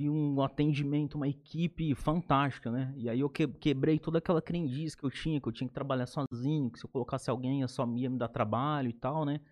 e 0.00 0.08
um 0.08 0.40
atendimento, 0.40 1.16
uma 1.16 1.28
equipe 1.28 1.94
fantástica, 1.94 2.70
né? 2.70 2.94
E 2.96 3.06
aí 3.06 3.20
eu 3.20 3.28
que- 3.28 3.46
quebrei 3.46 3.98
toda 3.98 4.16
aquela 4.16 4.40
crendice 4.40 4.96
que 4.96 5.04
eu 5.04 5.10
tinha, 5.10 5.38
que 5.38 5.46
eu 5.46 5.52
tinha 5.52 5.68
que 5.68 5.74
trabalhar 5.74 6.06
sozinho, 6.06 6.70
que 6.70 6.78
se 6.78 6.86
eu 6.86 6.90
colocasse 6.90 7.28
alguém, 7.28 7.60
eu 7.60 7.68
só 7.68 7.86
ia 7.94 8.08
me 8.08 8.16
dar 8.16 8.28
trabalho 8.28 8.88
e 8.88 8.94
tal, 8.94 9.26
né? 9.26 9.42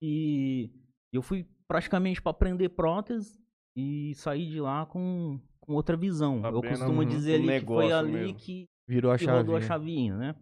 E 0.00 0.70
eu 1.12 1.20
fui 1.20 1.46
praticamente 1.66 2.22
para 2.22 2.30
aprender 2.30 2.70
prótese 2.70 3.38
e 3.80 4.14
saí 4.16 4.46
de 4.48 4.60
lá 4.60 4.84
com, 4.86 5.38
com 5.60 5.74
outra 5.74 5.96
visão. 5.96 6.36
eu 6.38 6.42
Sabendo, 6.54 6.62
costumo 6.78 7.04
dizer 7.04 7.38
do 7.38 7.48
ali 7.50 7.60
que 7.60 7.66
foi 7.66 7.92
ali 7.92 8.12
mesmo. 8.12 8.34
que 8.38 8.64
Virou 8.88 9.12
a 9.12 9.18
que 9.18 9.26
rodou 9.26 9.54
a 9.56 9.60
chavinha. 9.60 10.14
chavinha, 10.14 10.16
né? 10.16 10.34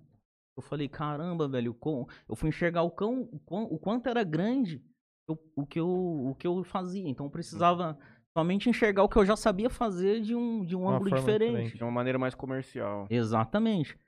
Eu 0.56 0.62
falei, 0.62 0.88
caramba, 0.88 1.46
velho, 1.48 1.74
com... 1.74 2.06
eu 2.28 2.34
fui 2.34 2.48
enxergar 2.48 2.82
o, 2.82 2.90
cão, 2.90 3.28
o, 3.32 3.38
quão- 3.40 3.64
o 3.64 3.78
quanto 3.78 4.08
era 4.08 4.24
grande 4.24 4.82
o, 5.28 5.36
o, 5.56 5.66
que 5.66 5.78
eu, 5.78 5.88
o 5.88 6.34
que 6.34 6.46
eu 6.46 6.64
fazia. 6.64 7.06
Então 7.08 7.26
eu 7.26 7.30
precisava 7.30 7.98
somente 8.38 8.70
enxergar 8.70 9.02
o 9.02 9.08
que 9.08 9.16
eu 9.18 9.26
já 9.26 9.36
sabia 9.36 9.68
fazer 9.68 10.20
de 10.22 10.34
um, 10.34 10.64
de 10.64 10.74
um 10.76 10.82
Uma 10.82 10.94
ângulo 10.96 11.10
diferente. 11.14 11.50
diferente. 11.50 11.76
De 11.76 11.82
uma 11.84 11.90
maneira 11.90 12.18
mais 12.18 12.34
comercial. 12.34 13.06
Exatamente. 13.10 13.98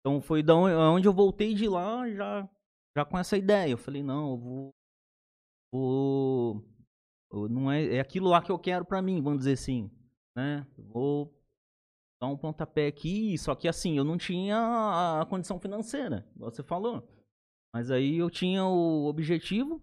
Então 0.00 0.20
foi 0.20 0.42
da 0.44 0.54
onde, 0.54 1.08
eu 1.08 1.12
voltei 1.12 1.54
de 1.54 1.66
lá 1.68 2.08
já, 2.10 2.48
já 2.96 3.04
com 3.04 3.18
essa 3.18 3.36
ideia. 3.36 3.70
Eu 3.72 3.78
falei, 3.78 4.02
não, 4.04 4.30
eu 4.32 4.36
vou. 4.38 4.70
vou 5.72 6.54
eu- 6.54 6.75
não 7.32 7.70
é, 7.70 7.96
é 7.96 8.00
aquilo 8.00 8.28
lá 8.28 8.42
que 8.42 8.50
eu 8.50 8.58
quero 8.58 8.84
pra 8.84 9.02
mim, 9.02 9.22
vamos 9.22 9.40
dizer 9.40 9.52
assim. 9.52 9.90
Né? 10.36 10.66
Vou 10.76 11.34
dar 12.20 12.28
um 12.28 12.36
pontapé 12.36 12.86
aqui, 12.86 13.36
só 13.38 13.54
que 13.54 13.68
assim, 13.68 13.96
eu 13.96 14.04
não 14.04 14.16
tinha 14.16 15.20
a 15.20 15.26
condição 15.26 15.60
financeira, 15.60 16.26
você 16.36 16.62
falou. 16.62 17.06
Mas 17.74 17.90
aí 17.90 18.16
eu 18.16 18.30
tinha 18.30 18.64
o 18.64 19.06
objetivo, 19.06 19.82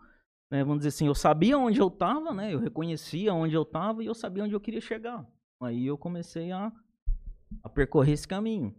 né, 0.51 0.63
vamos 0.63 0.79
dizer 0.79 0.89
assim, 0.89 1.08
eu 1.08 1.15
sabia 1.15 1.58
onde 1.58 1.79
eu 1.79 1.88
estava, 1.88 2.34
né, 2.34 2.53
eu 2.53 2.60
reconhecia 2.60 3.34
onde 3.34 3.53
eu 3.53 3.63
estava 3.63 4.03
e 4.03 4.08
eu 4.08 4.15
sabia 4.15 4.43
onde 4.43 4.53
eu 4.56 4.62
queria 4.62 4.82
chegar. 4.82 5.27
Aí 5.62 5.86
eu 5.86 5.97
comecei 5.97 6.51
a, 6.51 6.71
a 7.63 7.69
percorrer 7.69 8.13
esse 8.13 8.27
caminho. 8.27 8.75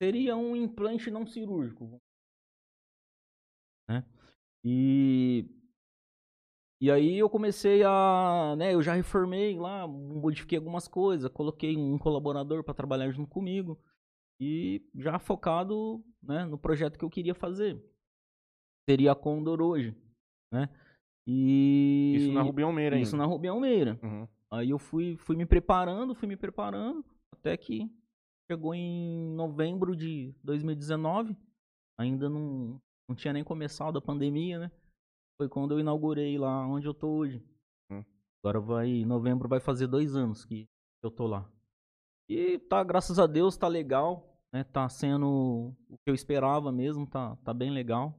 Seria 0.00 0.36
um 0.36 0.54
implante 0.54 1.10
não 1.10 1.26
cirúrgico. 1.26 2.00
Né? 3.88 4.04
E 4.68 5.48
e 6.80 6.90
aí 6.90 7.18
eu 7.18 7.30
comecei 7.30 7.82
a, 7.84 8.54
né, 8.58 8.74
eu 8.74 8.82
já 8.82 8.92
reformei 8.92 9.56
lá, 9.56 9.86
modifiquei 9.86 10.58
algumas 10.58 10.86
coisas, 10.86 11.30
coloquei 11.30 11.74
um 11.76 11.96
colaborador 11.96 12.62
para 12.62 12.74
trabalhar 12.74 13.10
junto 13.10 13.30
comigo 13.30 13.80
e 14.38 14.84
já 14.94 15.18
focado, 15.18 16.04
né, 16.22 16.44
no 16.44 16.58
projeto 16.58 16.98
que 16.98 17.04
eu 17.04 17.08
queria 17.08 17.34
fazer. 17.34 17.82
Seria 18.88 19.12
a 19.12 19.14
Condor 19.14 19.62
hoje, 19.62 19.96
né? 20.52 20.68
E 21.26 22.14
Isso 22.16 22.32
na 22.32 22.42
Rubião 22.42 22.72
Meira 22.72 22.98
Isso 22.98 23.14
ainda. 23.14 23.24
na 23.26 23.32
Rubião 23.32 23.58
Meira. 23.58 23.98
Uhum. 24.02 24.28
Aí 24.50 24.70
eu 24.70 24.78
fui, 24.78 25.16
fui 25.16 25.34
me 25.34 25.46
preparando, 25.46 26.14
fui 26.14 26.28
me 26.28 26.36
preparando, 26.36 27.04
até 27.32 27.56
que 27.56 27.90
chegou 28.50 28.74
em 28.74 29.34
novembro 29.34 29.96
de 29.96 30.34
2019. 30.44 31.36
Ainda 31.98 32.28
não, 32.28 32.80
não 33.08 33.14
tinha 33.14 33.32
nem 33.32 33.44
começado 33.44 33.98
a 33.98 34.02
pandemia, 34.02 34.58
né? 34.58 34.70
Foi 35.38 35.48
quando 35.48 35.72
eu 35.72 35.80
inaugurei 35.80 36.38
lá 36.38 36.66
onde 36.66 36.86
eu 36.86 36.94
tô 36.94 37.08
hoje. 37.08 37.44
Hum. 37.90 38.04
Agora 38.42 38.60
vai, 38.60 39.04
novembro 39.04 39.48
vai 39.48 39.60
fazer 39.60 39.86
dois 39.86 40.16
anos 40.16 40.44
que 40.44 40.68
eu 41.02 41.10
tô 41.10 41.26
lá. 41.26 41.50
E 42.28 42.58
tá, 42.58 42.82
graças 42.82 43.18
a 43.18 43.26
Deus, 43.26 43.56
tá 43.56 43.68
legal, 43.68 44.36
né? 44.52 44.64
Tá 44.64 44.88
sendo 44.88 45.74
o 45.88 45.98
que 45.98 46.10
eu 46.10 46.14
esperava 46.14 46.72
mesmo, 46.72 47.06
tá, 47.06 47.36
tá 47.36 47.54
bem 47.54 47.70
legal. 47.70 48.18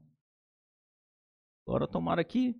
Agora 1.68 1.88
tomara 1.88 2.24
que, 2.24 2.56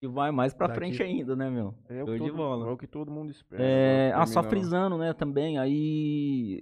que 0.00 0.08
vai 0.08 0.30
mais 0.30 0.54
pra 0.54 0.66
Daqui- 0.66 0.78
frente 0.78 1.02
ainda, 1.02 1.36
né, 1.36 1.50
meu? 1.50 1.74
É 1.88 2.02
o, 2.02 2.06
que 2.06 2.18
todo, 2.18 2.34
bola. 2.34 2.68
é 2.68 2.72
o 2.72 2.76
que 2.76 2.86
todo 2.86 3.10
mundo 3.10 3.30
espera. 3.30 3.62
É, 3.62 4.08
agora 4.08 4.22
ah, 4.22 4.26
só 4.26 4.42
frisando, 4.42 4.96
né, 4.96 5.12
também, 5.12 5.58
aí 5.58 6.58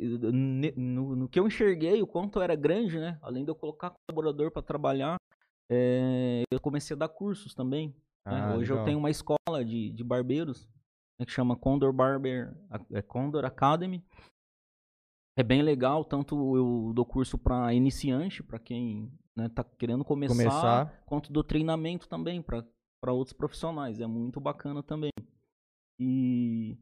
no, 0.76 1.14
no 1.14 1.28
que 1.28 1.38
eu 1.38 1.46
enxerguei, 1.46 2.02
o 2.02 2.06
quanto 2.06 2.40
era 2.40 2.56
grande, 2.56 2.98
né, 2.98 3.16
além 3.22 3.44
de 3.44 3.50
eu 3.50 3.54
colocar 3.54 3.92
colaborador 4.08 4.50
para 4.50 4.60
trabalhar, 4.62 5.16
é, 5.70 6.42
eu 6.50 6.60
comecei 6.60 6.96
a 6.96 6.98
dar 6.98 7.08
cursos 7.08 7.54
também. 7.54 7.88
né. 8.26 8.40
Ah, 8.40 8.56
Hoje 8.56 8.70
eu 8.72 8.76
legal. 8.76 8.84
tenho 8.86 8.98
uma 8.98 9.10
escola 9.10 9.64
de, 9.64 9.92
de 9.92 10.02
barbeiros, 10.02 10.68
né, 11.20 11.24
que 11.24 11.30
chama 11.32 11.56
Condor 11.56 11.92
Barber, 11.92 12.52
é 12.92 13.00
Condor 13.02 13.44
Academy. 13.44 14.04
É 15.38 15.42
bem 15.44 15.62
legal, 15.62 16.04
tanto 16.04 16.56
eu 16.56 16.92
dou 16.92 17.04
curso 17.06 17.38
para 17.38 17.72
iniciante, 17.72 18.42
para 18.42 18.58
quem 18.58 19.12
né, 19.36 19.48
tá 19.48 19.62
querendo 19.62 20.04
começar, 20.04 20.34
Começar. 20.34 21.02
quanto 21.06 21.32
do 21.32 21.44
treinamento 21.44 22.08
também 22.08 22.42
para 22.42 22.64
outros 23.06 23.32
profissionais. 23.32 24.00
É 24.00 24.06
muito 24.06 24.40
bacana 24.40 24.82
também. 24.82 25.10
E, 25.98 26.76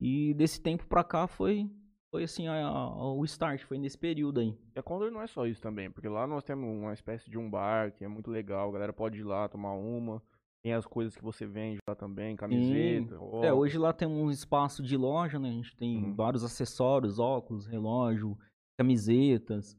e 0.00 0.34
desse 0.34 0.60
tempo 0.60 0.86
pra 0.86 1.02
cá 1.04 1.26
foi, 1.26 1.68
foi 2.10 2.24
assim, 2.24 2.46
a- 2.46 2.66
a- 2.66 3.12
o 3.12 3.24
start, 3.24 3.62
foi 3.64 3.78
nesse 3.78 3.98
período 3.98 4.40
aí. 4.40 4.56
E 4.74 4.78
a 4.78 4.82
Condor 4.82 5.10
não 5.10 5.22
é 5.22 5.26
só 5.26 5.46
isso 5.46 5.60
também, 5.60 5.90
porque 5.90 6.08
lá 6.08 6.26
nós 6.26 6.44
temos 6.44 6.68
uma 6.68 6.92
espécie 6.92 7.28
de 7.30 7.38
um 7.38 7.50
bar 7.50 7.92
que 7.92 8.04
é 8.04 8.08
muito 8.08 8.30
legal, 8.30 8.68
a 8.68 8.72
galera 8.72 8.92
pode 8.92 9.18
ir 9.18 9.24
lá 9.24 9.48
tomar 9.48 9.72
uma. 9.74 10.22
Tem 10.62 10.72
as 10.72 10.84
coisas 10.86 11.14
que 11.16 11.22
você 11.22 11.46
vende 11.46 11.78
lá 11.88 11.94
também, 11.94 12.34
camiseta, 12.34 13.14
É, 13.42 13.52
hoje 13.52 13.78
lá 13.78 13.92
tem 13.92 14.08
um 14.08 14.30
espaço 14.30 14.82
de 14.82 14.96
loja, 14.96 15.38
né? 15.38 15.48
A 15.48 15.52
gente 15.52 15.76
tem 15.76 15.96
Uhum. 16.06 16.14
vários 16.14 16.42
acessórios, 16.42 17.20
óculos, 17.20 17.66
relógio, 17.66 18.36
camisetas, 18.76 19.78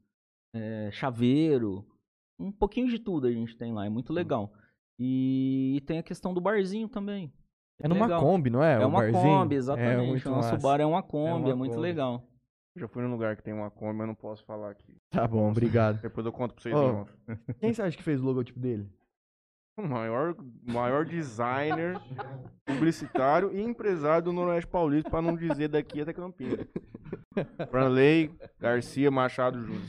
é, 0.56 0.90
chaveiro, 0.92 1.86
um 2.40 2.52
pouquinho 2.54 2.88
de 2.88 3.00
tudo 3.00 3.28
a 3.28 3.32
gente 3.32 3.58
tem 3.58 3.74
lá, 3.74 3.86
é 3.86 3.88
Uhum. 3.90 3.94
muito 3.96 4.14
legal. 4.14 4.54
E, 5.00 5.82
tem 5.86 6.00
a 6.00 6.04
questão 6.04 6.34
do 6.34 6.42
barzinho 6.42 6.88
também. 6.88 7.32
É 7.80 7.88
numa 7.88 8.06
legal. 8.06 8.22
Kombi, 8.22 8.50
não 8.50 8.64
é? 8.64 8.74
É 8.82 8.86
o 8.86 8.90
uma 8.90 9.02
barzinho? 9.02 9.22
Kombi, 9.24 9.56
É 9.56 9.58
exatamente. 9.58 10.08
muito 10.08 10.28
o 10.28 10.32
nosso 10.32 10.52
massa. 10.54 10.68
bar 10.68 10.82
é 10.82 10.86
uma 10.86 11.04
Kombi, 11.04 11.50
é, 11.50 11.54
uma 11.54 11.56
muito 11.56 11.72
Kombi. 11.76 11.82
legal. 11.88 12.24
Eu 12.76 12.82
já 12.82 12.88
fui 12.88 13.04
num 13.04 13.12
lugar 13.12 13.36
que 13.36 13.44
tem 13.44 13.54
uma 13.54 13.70
Kombi, 13.70 13.98
mas 13.98 14.08
não 14.08 14.16
posso 14.16 14.44
falar 14.46 14.72
aqui. 14.72 14.96
Tá 15.12 15.28
bom, 15.28 15.50
obrigado. 15.50 16.02
Depois 16.02 16.26
eu 16.26 16.32
conto 16.32 16.54
pra 16.56 16.64
vocês. 16.64 16.76
Off. 16.76 17.12
Quem 17.60 17.72
você 17.74 17.82
acha 17.84 17.96
que 17.98 18.04
fez 18.04 18.20
o 18.22 18.26
logotipo 18.26 18.60
dele? 18.60 18.90
O 19.80 19.84
maior, 19.84 20.36
maior 20.66 21.06
designer, 21.06 22.02
publicitário 22.66 23.52
e 23.56 23.62
empresário 23.62 24.24
do 24.26 24.34
Noroeste 24.34 24.68
Paulista, 24.70 25.08
pra 25.08 25.22
não 25.22 25.36
dizer 25.36 25.68
daqui 25.68 26.02
até 26.02 26.12
Campinas. 26.14 26.66
Franley 27.70 28.32
Garcia 28.60 29.12
Machado 29.12 29.62
Júnior. 29.62 29.86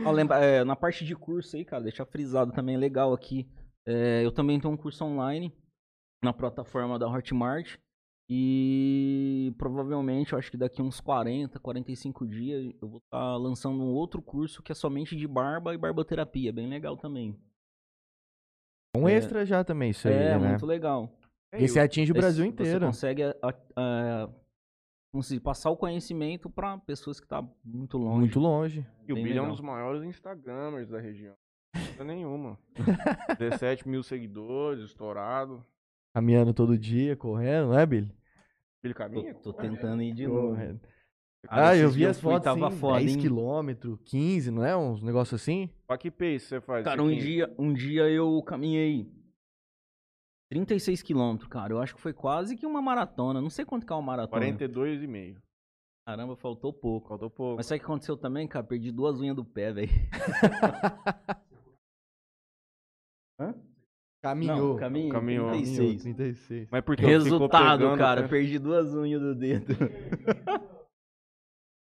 Ó, 0.00 0.10
lembra- 0.10 0.38
é, 0.44 0.64
na 0.64 0.74
parte 0.76 1.04
de 1.04 1.14
curso 1.14 1.56
aí, 1.56 1.64
cara, 1.64 1.82
deixar 1.82 2.04
frisado 2.06 2.52
também 2.52 2.76
legal 2.76 3.12
aqui. 3.12 3.48
é, 3.86 4.24
eu 4.24 4.30
também 4.30 4.60
tenho 4.60 4.72
um 4.72 4.76
curso 4.76 5.04
online 5.04 5.52
na 6.24 6.32
plataforma 6.32 6.98
da 6.98 7.08
Hotmart. 7.08 7.76
E 8.30 9.52
provavelmente, 9.58 10.32
eu 10.32 10.38
acho 10.38 10.50
que 10.50 10.56
daqui 10.56 10.80
uns 10.80 11.00
40, 11.00 11.58
45 11.58 12.26
dias, 12.26 12.72
eu 12.80 12.88
vou 12.88 12.98
estar 12.98 13.36
lançando 13.36 13.82
um 13.82 13.92
outro 13.92 14.22
curso 14.22 14.62
que 14.62 14.70
é 14.72 14.74
somente 14.74 15.16
de 15.16 15.26
barba 15.26 15.74
e 15.74 15.78
barboterapia. 15.78 16.52
Bem 16.52 16.68
legal 16.68 16.96
também. 16.96 17.36
Um 18.96 19.08
É. 19.08 19.14
extra 19.14 19.44
já 19.44 19.64
também, 19.64 19.90
isso 19.90 20.06
aí, 20.08 20.14
é, 20.14 20.38
né? 20.38 20.48
muito 20.50 20.64
legal. 20.64 21.10
Esse 21.52 21.78
atinge 21.80 22.12
o 22.12 22.14
Brasil 22.14 22.44
Esse- 22.44 22.52
inteiro. 22.54 22.80
Você 22.80 22.86
consegue 22.86 23.22
a- 23.24 23.36
a- 23.42 23.54
a- 23.76 24.30
diz, 25.20 25.38
passar 25.38 25.70
o 25.70 25.76
conhecimento 25.76 26.48
para 26.48 26.78
pessoas 26.78 27.20
que 27.20 27.26
estão 27.26 27.54
muito 27.64 27.98
longe. 27.98 28.18
Muito 28.20 28.40
longe. 28.40 28.86
E 29.06 29.12
o 29.12 29.16
Billy 29.16 29.36
é 29.36 29.42
um 29.42 29.50
dos 29.50 29.60
maiores 29.60 30.02
Instagramers 30.02 30.88
da 30.88 30.98
região. 31.00 31.34
Não 31.98 32.04
nenhuma. 32.06 32.58
17 33.38 33.88
mil 33.88 34.02
seguidores, 34.02 34.84
estourado. 34.84 35.64
Caminhando 36.14 36.52
todo 36.54 36.78
dia, 36.78 37.16
correndo, 37.16 37.68
não 37.68 37.78
é, 37.78 37.86
Billy? 37.86 38.10
Billy 38.82 38.94
caminha? 38.94 39.34
Tô, 39.34 39.52
tô 39.52 39.60
tentando 39.60 40.02
ir 40.02 40.12
de 40.14 40.26
novo. 40.26 40.56
Cara, 40.56 41.68
Ah, 41.70 41.76
eu 41.76 41.90
vi 41.90 42.06
as 42.06 42.20
fotos, 42.20 42.44
tava 42.44 42.70
sim, 42.70 42.76
foda, 42.78 42.98
10 43.00 43.14
hein? 43.14 43.20
quilômetros, 43.20 43.98
15, 44.04 44.50
não 44.50 44.64
é? 44.64 44.76
Uns 44.76 45.02
negócios 45.02 45.40
assim? 45.40 45.68
Pra 45.86 45.98
que 45.98 46.10
pace 46.10 46.40
você 46.40 46.60
faz? 46.60 46.84
Cara, 46.84 47.02
um 47.02 47.10
dia, 47.14 47.52
um 47.58 47.72
dia 47.72 48.08
eu 48.08 48.40
caminhei 48.42 49.10
36 50.52 51.02
quilômetros, 51.02 51.48
cara. 51.48 51.72
Eu 51.72 51.80
acho 51.80 51.94
que 51.94 52.00
foi 52.00 52.12
quase 52.12 52.56
que 52.56 52.66
uma 52.66 52.82
maratona. 52.82 53.40
Não 53.40 53.48
sei 53.48 53.64
quanto 53.64 53.86
que 53.86 53.92
é 53.92 53.96
uma 53.96 54.02
maratona. 54.02 54.38
42 54.38 55.02
e 55.02 55.06
meio. 55.06 55.40
Caramba, 56.06 56.36
faltou 56.36 56.72
pouco. 56.74 57.08
Faltou 57.08 57.30
pouco. 57.30 57.56
Mas 57.56 57.64
sabe 57.66 57.78
o 57.78 57.80
que 57.80 57.86
aconteceu 57.86 58.16
também, 58.18 58.46
cara? 58.46 58.66
Perdi 58.66 58.92
duas 58.92 59.18
unhas 59.18 59.34
do 59.34 59.44
pé, 59.46 59.72
velho. 59.72 59.88
Caminhou. 64.22 64.74
Não, 64.74 64.78
caminhei, 64.78 65.10
Caminhou. 65.10 65.50
36. 65.50 66.02
36. 66.02 66.68
Mas 66.70 66.84
porque 66.84 67.04
Resultado, 67.04 67.78
pegando 67.80 67.98
cara. 67.98 68.20
até 68.20 68.28
Perdi 68.28 68.58
duas 68.58 68.94
unhas 68.94 69.20
do 69.20 69.34
dedo. 69.34 69.74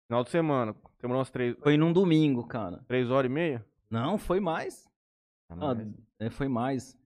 Final 0.08 0.24
de 0.24 0.30
semana. 0.32 0.76
Demorou 1.00 1.20
umas 1.20 1.30
3, 1.30 1.56
Foi 1.60 1.78
num 1.78 1.94
domingo, 1.94 2.48
cara. 2.48 2.84
três 2.88 3.12
horas 3.12 3.30
e 3.30 3.34
meia? 3.34 3.64
Não, 3.90 4.18
foi 4.18 4.40
mais. 4.40 4.88
Ah, 5.52 5.72
Ah, 5.72 5.76
é, 6.20 6.30
foi 6.32 6.48
mais. 6.48 6.98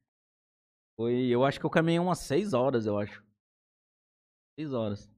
Foi, 1.00 1.16
eu 1.28 1.46
acho 1.46 1.58
que 1.58 1.66
eu 1.66 1.70
caminhei 1.70 1.98
umas 1.98 2.20
6 2.20 2.54
horas, 2.54 2.86
eu 2.86 3.00
acho. 3.00 3.24
6 4.60 4.74
horas. 4.74 5.10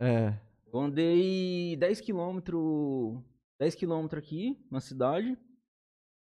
É. 0.00 0.38
Eu 0.72 0.78
andei 0.78 1.76
10 1.76 2.00
quilômetros 2.00 3.20
10 3.58 3.74
quilômetros 3.74 4.22
aqui 4.22 4.56
na 4.70 4.78
cidade. 4.78 5.36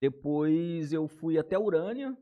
Depois 0.01 0.95
eu 0.95 1.07
fui 1.07 1.37
até 1.37 1.59
Urânia. 1.59 2.17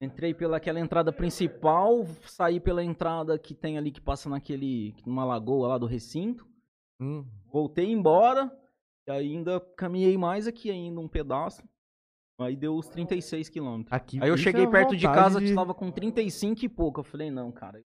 Entrei 0.00 0.32
pela 0.32 0.56
aquela 0.56 0.80
entrada 0.80 1.12
principal, 1.12 2.06
saí 2.26 2.58
pela 2.58 2.82
entrada 2.82 3.38
que 3.38 3.54
tem 3.54 3.76
ali 3.76 3.92
que 3.92 4.00
passa 4.00 4.30
naquele 4.30 4.94
numa 5.04 5.26
lagoa 5.26 5.68
lá 5.68 5.76
do 5.76 5.84
recinto. 5.84 6.48
Hum. 6.98 7.26
Voltei 7.52 7.92
embora 7.92 8.50
e 9.06 9.10
ainda 9.10 9.60
caminhei 9.76 10.16
mais 10.16 10.46
aqui 10.46 10.70
ainda 10.70 10.98
um 10.98 11.08
pedaço. 11.08 11.62
Aí 12.40 12.56
deu 12.56 12.74
os 12.74 12.88
36 12.88 13.48
quilômetros. 13.48 13.92
Aqui, 13.92 14.18
Aí 14.20 14.28
eu 14.28 14.36
cheguei 14.36 14.64
é 14.64 14.70
perto 14.70 14.96
de 14.96 15.06
casa, 15.06 15.40
de- 15.40 15.54
tava 15.54 15.72
com 15.72 15.90
35 15.90 16.64
e 16.64 16.68
pouco. 16.68 17.00
Eu 17.00 17.04
falei, 17.04 17.30
não, 17.30 17.52
cara. 17.52 17.80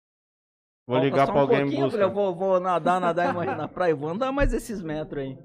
Vou 0.86 0.98
ligar 0.98 1.26
pra 1.26 1.36
um 1.36 1.38
alguém 1.38 1.58
me 1.60 1.64
pouquinho, 1.64 1.86
eu 1.86 1.90
falei, 1.90 2.06
buscar. 2.06 2.20
Eu 2.20 2.34
vou, 2.34 2.34
vou 2.34 2.60
nadar, 2.60 3.00
nadar 3.00 3.30
e 3.30 3.32
morrer 3.32 3.56
na 3.56 3.66
praia. 3.66 3.94
Vou 3.96 4.10
andar 4.10 4.30
mais 4.32 4.52
esses 4.52 4.82
metros 4.82 5.22
aí. 5.22 5.38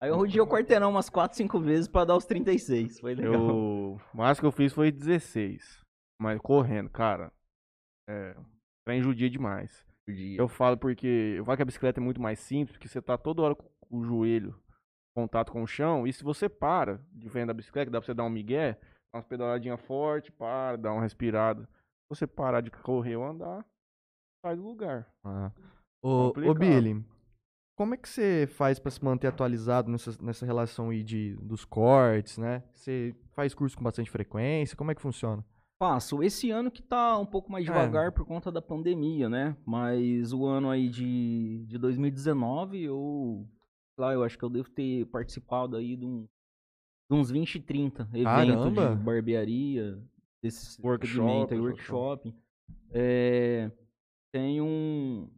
Aí 0.00 0.10
eu 0.10 0.16
rodei 0.16 0.40
o 0.40 0.46
quarteirão 0.46 0.90
umas 0.90 1.08
4, 1.10 1.36
5 1.36 1.58
vezes 1.58 1.88
pra 1.88 2.04
dar 2.04 2.16
os 2.16 2.24
36. 2.26 3.00
Foi 3.00 3.14
legal. 3.14 3.32
Eu, 3.34 3.96
o 4.12 4.16
máximo 4.16 4.42
que 4.42 4.46
eu 4.46 4.52
fiz 4.52 4.72
foi 4.72 4.92
16. 4.92 5.82
Mas 6.20 6.38
correndo, 6.40 6.90
cara. 6.90 7.32
É. 8.08 8.36
Trem 8.86 9.02
judia 9.02 9.28
demais. 9.28 9.84
Eu 10.06 10.46
falo 10.46 10.76
porque. 10.76 11.34
Eu 11.38 11.44
falo 11.44 11.56
que 11.56 11.62
a 11.62 11.66
bicicleta 11.66 11.98
é 11.98 12.02
muito 12.04 12.20
mais 12.20 12.38
simples, 12.38 12.76
porque 12.76 12.86
você 12.86 13.00
tá 13.00 13.16
toda 13.18 13.42
hora 13.42 13.54
com 13.54 13.66
o 13.90 14.04
joelho 14.04 14.54
em 14.63 14.63
contato 15.14 15.52
com 15.52 15.62
o 15.62 15.66
chão. 15.66 16.06
E 16.06 16.12
se 16.12 16.22
você 16.24 16.48
para 16.48 17.00
de 17.12 17.28
frente 17.28 17.46
da 17.46 17.54
bicicleta, 17.54 17.90
dá 17.90 18.00
pra 18.00 18.06
você 18.06 18.14
dar 18.14 18.24
um 18.24 18.30
migué, 18.30 18.72
dá 19.12 19.18
umas 19.18 19.26
pedaladinhas 19.26 19.80
fortes, 19.82 20.30
para, 20.30 20.76
dá 20.76 20.92
uma 20.92 21.02
respirada. 21.02 21.68
você 22.08 22.26
parar 22.26 22.60
de 22.60 22.70
correr 22.70 23.16
ou 23.16 23.24
andar, 23.24 23.64
sai 24.44 24.56
do 24.56 24.62
lugar. 24.62 25.08
Ah. 25.24 25.50
Ô. 26.02 26.32
Billy, 26.54 27.02
como 27.76 27.94
é 27.94 27.96
que 27.96 28.08
você 28.08 28.46
faz 28.46 28.78
pra 28.78 28.90
se 28.90 29.02
manter 29.02 29.26
atualizado 29.26 29.90
nessa, 29.90 30.16
nessa 30.22 30.44
relação 30.44 30.90
aí 30.90 31.02
de, 31.02 31.34
dos 31.36 31.64
cortes, 31.64 32.38
né? 32.38 32.62
Você 32.74 33.14
faz 33.32 33.54
curso 33.54 33.76
com 33.76 33.82
bastante 33.82 34.10
frequência? 34.10 34.76
Como 34.76 34.90
é 34.90 34.94
que 34.94 35.00
funciona? 35.00 35.44
Faço. 35.82 36.22
Esse 36.22 36.50
ano 36.50 36.70
que 36.70 36.82
tá 36.82 37.18
um 37.18 37.26
pouco 37.26 37.50
mais 37.50 37.64
É. 37.64 37.68
devagar 37.68 38.12
por 38.12 38.24
conta 38.24 38.52
da 38.52 38.62
pandemia, 38.62 39.28
né? 39.28 39.56
Mas 39.66 40.32
o 40.32 40.46
ano 40.46 40.70
aí 40.70 40.88
de, 40.88 41.64
de 41.66 41.78
2019, 41.78 42.82
eu. 42.84 43.48
Lá, 43.96 44.12
eu 44.12 44.22
acho 44.24 44.36
que 44.36 44.44
eu 44.44 44.50
devo 44.50 44.68
ter 44.70 45.06
participado 45.06 45.76
aí 45.76 45.96
de, 45.96 46.04
um, 46.04 46.26
de 47.10 47.16
uns 47.16 47.30
20, 47.30 47.60
30 47.60 48.02
eventos 48.12 48.24
Caramba! 48.24 48.96
de 48.96 49.02
barbearia, 49.04 50.02
desse 50.42 50.80
Workshop, 50.82 51.54
aí, 51.54 51.60
workshop. 51.60 52.34
É, 52.90 53.70
tem 54.32 54.60
um, 54.60 55.30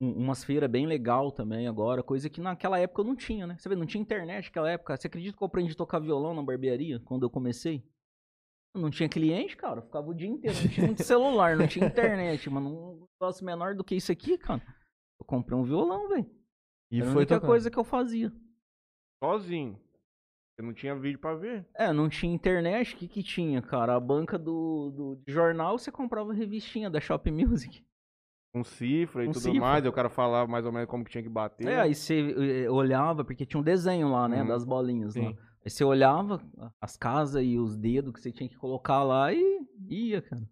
um- 0.00 0.12
umas 0.12 0.44
feiras 0.44 0.70
bem 0.70 0.86
legal 0.86 1.32
também 1.32 1.66
agora, 1.66 2.02
coisa 2.04 2.30
que 2.30 2.40
naquela 2.40 2.78
época 2.78 3.00
eu 3.02 3.04
não 3.06 3.16
tinha, 3.16 3.46
né? 3.48 3.56
Você 3.58 3.68
vê, 3.68 3.74
não 3.74 3.86
tinha 3.86 4.00
internet 4.00 4.46
naquela 4.46 4.70
época. 4.70 4.96
Você 4.96 5.08
acredita 5.08 5.36
que 5.36 5.42
eu 5.42 5.46
aprendi 5.46 5.72
a 5.72 5.76
tocar 5.76 5.98
violão 5.98 6.34
na 6.34 6.42
barbearia 6.42 7.00
quando 7.00 7.24
eu 7.24 7.30
comecei? 7.30 7.82
Eu 8.74 8.80
Não 8.80 8.90
tinha 8.90 9.08
cliente, 9.08 9.56
cara. 9.56 9.80
Eu 9.80 9.84
ficava 9.84 10.08
o 10.08 10.14
dia 10.14 10.28
inteiro. 10.28 10.56
Não 10.62 10.68
tinha 10.68 10.86
muito 10.86 11.02
celular, 11.04 11.56
não 11.56 11.66
tinha 11.66 11.86
internet, 11.86 12.48
mano. 12.48 12.68
Um 12.92 13.06
negócio 13.20 13.44
menor 13.44 13.74
do 13.74 13.82
que 13.82 13.96
isso 13.96 14.12
aqui, 14.12 14.38
cara. 14.38 14.62
Eu 15.18 15.24
comprei 15.26 15.58
um 15.58 15.64
violão, 15.64 16.08
velho. 16.08 16.30
E 16.90 17.00
Era 17.00 17.08
a 17.08 17.12
foi 17.12 17.22
única 17.22 17.34
tocando. 17.36 17.48
coisa 17.50 17.70
que 17.70 17.78
eu 17.78 17.84
fazia. 17.84 18.32
Sozinho. 19.22 19.80
Você 20.54 20.62
não 20.62 20.72
tinha 20.72 20.94
vídeo 20.94 21.18
pra 21.18 21.34
ver. 21.34 21.66
É, 21.74 21.92
não 21.92 22.08
tinha 22.08 22.32
internet, 22.34 22.94
o 22.94 22.98
que 22.98 23.08
que 23.08 23.22
tinha, 23.22 23.60
cara? 23.60 23.94
A 23.94 24.00
banca 24.00 24.38
do, 24.38 24.90
do 24.90 25.22
jornal, 25.30 25.78
você 25.78 25.92
comprava 25.92 26.32
revistinha 26.32 26.88
da 26.88 26.98
Shop 27.00 27.30
Music. 27.30 27.84
Com 28.54 28.64
cifra 28.64 29.24
e 29.24 29.26
Com 29.26 29.32
tudo 29.32 29.42
cifra. 29.42 29.60
mais. 29.60 29.84
aí 29.84 29.88
o 29.90 29.92
cara 29.92 30.08
falava 30.08 30.50
mais 30.50 30.64
ou 30.64 30.72
menos 30.72 30.88
como 30.88 31.04
que 31.04 31.10
tinha 31.10 31.22
que 31.22 31.28
bater. 31.28 31.66
É, 31.68 31.80
aí 31.80 31.94
você 31.94 32.64
eh, 32.64 32.70
olhava, 32.70 33.22
porque 33.22 33.44
tinha 33.44 33.60
um 33.60 33.64
desenho 33.64 34.08
lá, 34.10 34.26
né, 34.28 34.40
Uhum. 34.40 34.48
das 34.48 34.64
bolinhas 34.64 35.14
lá. 35.14 35.24
Sim. 35.30 35.38
Aí 35.62 35.68
você 35.70 35.84
olhava 35.84 36.40
as 36.80 36.96
casas 36.96 37.42
e 37.44 37.58
os 37.58 37.76
dedos 37.76 38.14
que 38.14 38.20
você 38.20 38.32
tinha 38.32 38.48
que 38.48 38.56
colocar 38.56 39.02
lá 39.02 39.30
e 39.34 39.60
ia, 39.90 40.22
cara. 40.22 40.48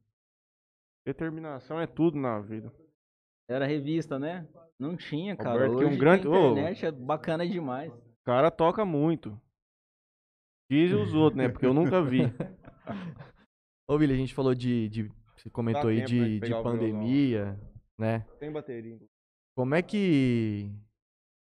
Determinação 1.06 1.80
é 1.80 1.86
tudo 1.86 2.18
na 2.18 2.40
vida. 2.40 2.70
Era 3.48 3.66
revista, 3.66 4.18
né? 4.18 4.46
Não 4.78 4.96
tinha, 4.96 5.36
cara. 5.36 5.52
Roberto, 5.52 5.78
que 5.78 5.84
Hoje 5.84 5.94
um 5.94 5.98
grande- 5.98 6.26
a 6.28 6.30
internet 6.50 6.86
é 6.86 6.90
bacana 6.92 7.46
demais. 7.46 7.92
O 7.92 8.24
cara 8.24 8.50
toca 8.50 8.84
muito. 8.84 9.38
Dizem 10.70 10.96
os 11.00 11.12
outros, 11.14 11.36
né? 11.36 11.48
Porque 11.48 11.66
eu 11.66 11.74
nunca 11.74 12.02
vi. 12.02 12.20
Ô, 13.88 13.98
Billy, 13.98 14.14
a 14.14 14.16
gente 14.16 14.34
falou 14.34 14.54
de. 14.54 14.88
de- 14.88 15.12
você 15.36 15.50
comentou 15.50 15.84
Dá 15.84 15.88
aí 15.90 15.98
né, 15.98 16.04
de 16.06 16.40
de, 16.40 16.50
pandemia, 16.62 17.60
né? 17.98 18.20
Tem 18.40 18.50
bateria. 18.50 18.98
Como 19.56 19.74
é 19.74 19.82
que, 19.82 20.72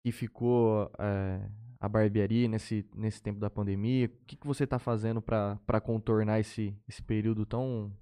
que 0.05 0.11
ficou 0.11 0.91
é, 0.99 1.49
a 1.79 1.89
barbearia 1.89 2.49
nesse, 2.49 2.85
nesse 2.95 3.23
tempo 3.23 3.39
da 3.39 3.49
pandemia? 3.49 4.07
O 4.07 4.27
que, 4.27 4.37
que 4.37 4.47
você 4.47 4.67
tá 4.67 4.79
fazendo 4.79 5.23
pra 5.23 5.57
pra 5.65 5.81
contornar 5.81 6.41
esse, 6.41 6.77
esse 6.89 7.01
período 7.01 7.47
tão 7.47 7.93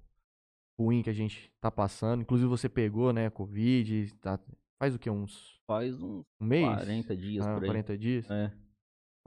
ruim 0.81 1.01
que 1.01 1.09
a 1.09 1.13
gente 1.13 1.51
tá 1.61 1.69
passando? 1.71 2.21
Inclusive 2.21 2.49
você 2.49 2.67
pegou, 2.69 3.11
né, 3.13 3.29
Covid, 3.29 4.13
tá- 4.15 4.39
faz 4.81 4.95
o 4.95 4.99
que, 4.99 5.09
uns 5.09 5.59
Faz 5.67 5.95
uns 6.01 6.25
um 6.41 6.45
mês? 6.45 6.65
40 6.67 7.15
dias 7.15 7.45
Ah, 7.47 7.53
por 7.53 7.63
aí. 7.63 7.69
40 7.69 7.97
dias? 7.97 8.29
É. 8.29 8.51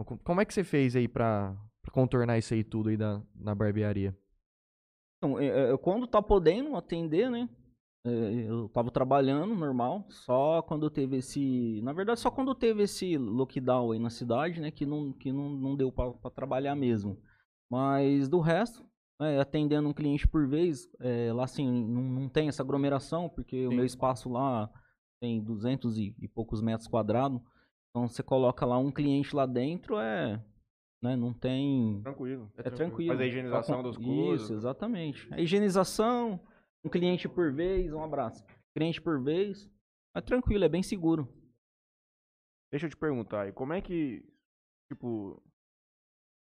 Co- 0.05 0.19
Como 0.19 0.41
é 0.41 0.45
que 0.45 0.53
você 0.53 0.65
fez 0.65 0.95
aí 0.97 1.07
pra, 1.09 1.57
pra 1.83 1.93
contornar 1.93 2.37
isso 2.39 2.53
aí 2.53 2.63
tudo 2.65 2.89
aí 2.91 2.97
da, 2.97 3.23
na 3.35 3.55
barbearia? 3.55 4.17
Então, 5.19 5.39
é, 5.39 5.73
é, 5.73 5.77
quando 5.79 6.07
tá 6.07 6.21
podendo 6.21 6.77
atender, 6.77 7.31
né? 7.31 7.49
é, 8.07 8.11
Eu 8.51 8.69
tava 8.69 8.91
trabalhando 8.91 9.55
normal, 9.55 10.05
só 10.11 10.61
quando 10.63 10.91
teve 10.91 11.17
esse. 11.17 11.81
Na 11.83 11.93
verdade, 11.93 12.21
só 12.21 12.31
quando 12.31 12.55
teve 12.55 12.83
esse 12.83 13.17
lockdown 13.17 13.93
aí 13.93 13.99
na 13.99 14.11
cidade, 14.11 14.61
né? 14.61 14.71
Que 14.71 14.85
não, 14.85 15.13
que 15.13 15.33
não, 15.33 15.49
não 15.49 15.77
deu 15.77 15.91
pra 15.91 16.13
trabalhar 16.31 16.75
mesmo. 16.75 17.17
Mas 17.71 18.29
do 18.29 18.41
resto, 18.41 18.85
né, 19.21 19.41
atendendo 19.41 19.89
um 19.89 19.93
cliente 19.93 20.27
por 20.27 20.47
vez, 20.49 20.89
é, 21.01 21.33
lá 21.33 21.45
assim, 21.45 21.67
não, 21.71 22.03
não 22.03 22.29
tem 22.29 22.49
essa 22.49 22.63
aglomeração, 22.63 23.29
porque 23.29 23.67
o 23.67 23.71
Sim. 23.71 23.77
meu 23.77 23.85
espaço 23.85 24.29
lá 24.29 24.71
tem 25.21 25.43
200 25.43 25.97
e, 25.99 26.15
e 26.19 26.29
poucos 26.29 26.61
metros 26.61 26.89
quadrados. 26.89 27.41
Então 27.91 28.09
você 28.09 28.23
coloca 28.23 28.67
lá 28.67 28.77
um 28.79 28.91
cliente 28.91 29.35
lá 29.35 29.47
dentro, 29.47 29.99
é. 29.99 30.43
Né, 31.03 31.17
não 31.17 31.33
tem. 31.35 32.01
Tranquilo. 32.03 32.51
É 32.57 32.71
tranquilo. 32.71 33.09
Faz 33.09 33.21
a 33.21 33.23
Só 33.23 33.29
higienização 33.29 33.77
com- 33.77 33.83
das 33.91 33.97
Isso, 33.97 34.05
coisas. 34.07 34.51
exatamente. 34.51 35.35
A 35.35 35.41
higienização, 35.41 36.41
um 36.83 36.89
cliente 36.89 37.29
por 37.29 37.53
vez, 37.53 37.93
um 37.93 38.03
abraço. 38.03 38.43
Cliente 38.75 39.01
por 39.03 39.23
vez. 39.23 39.71
É 40.17 40.21
tranquilo, 40.21 40.65
é 40.65 40.69
bem 40.69 40.83
seguro. 40.83 41.29
Deixa 42.73 42.87
eu 42.87 42.91
te 42.91 42.97
perguntar 42.97 43.43
aí, 43.43 43.53
como 43.53 43.73
é 43.73 43.81
que, 43.81 44.25
tipo, 44.91 45.41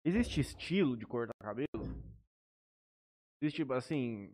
existe 0.05 0.41
estilo 0.41 0.97
de 0.97 1.07
cortar 1.07 1.33
cabelo? 1.41 1.67
Existe, 3.43 3.67
assim, 3.73 4.33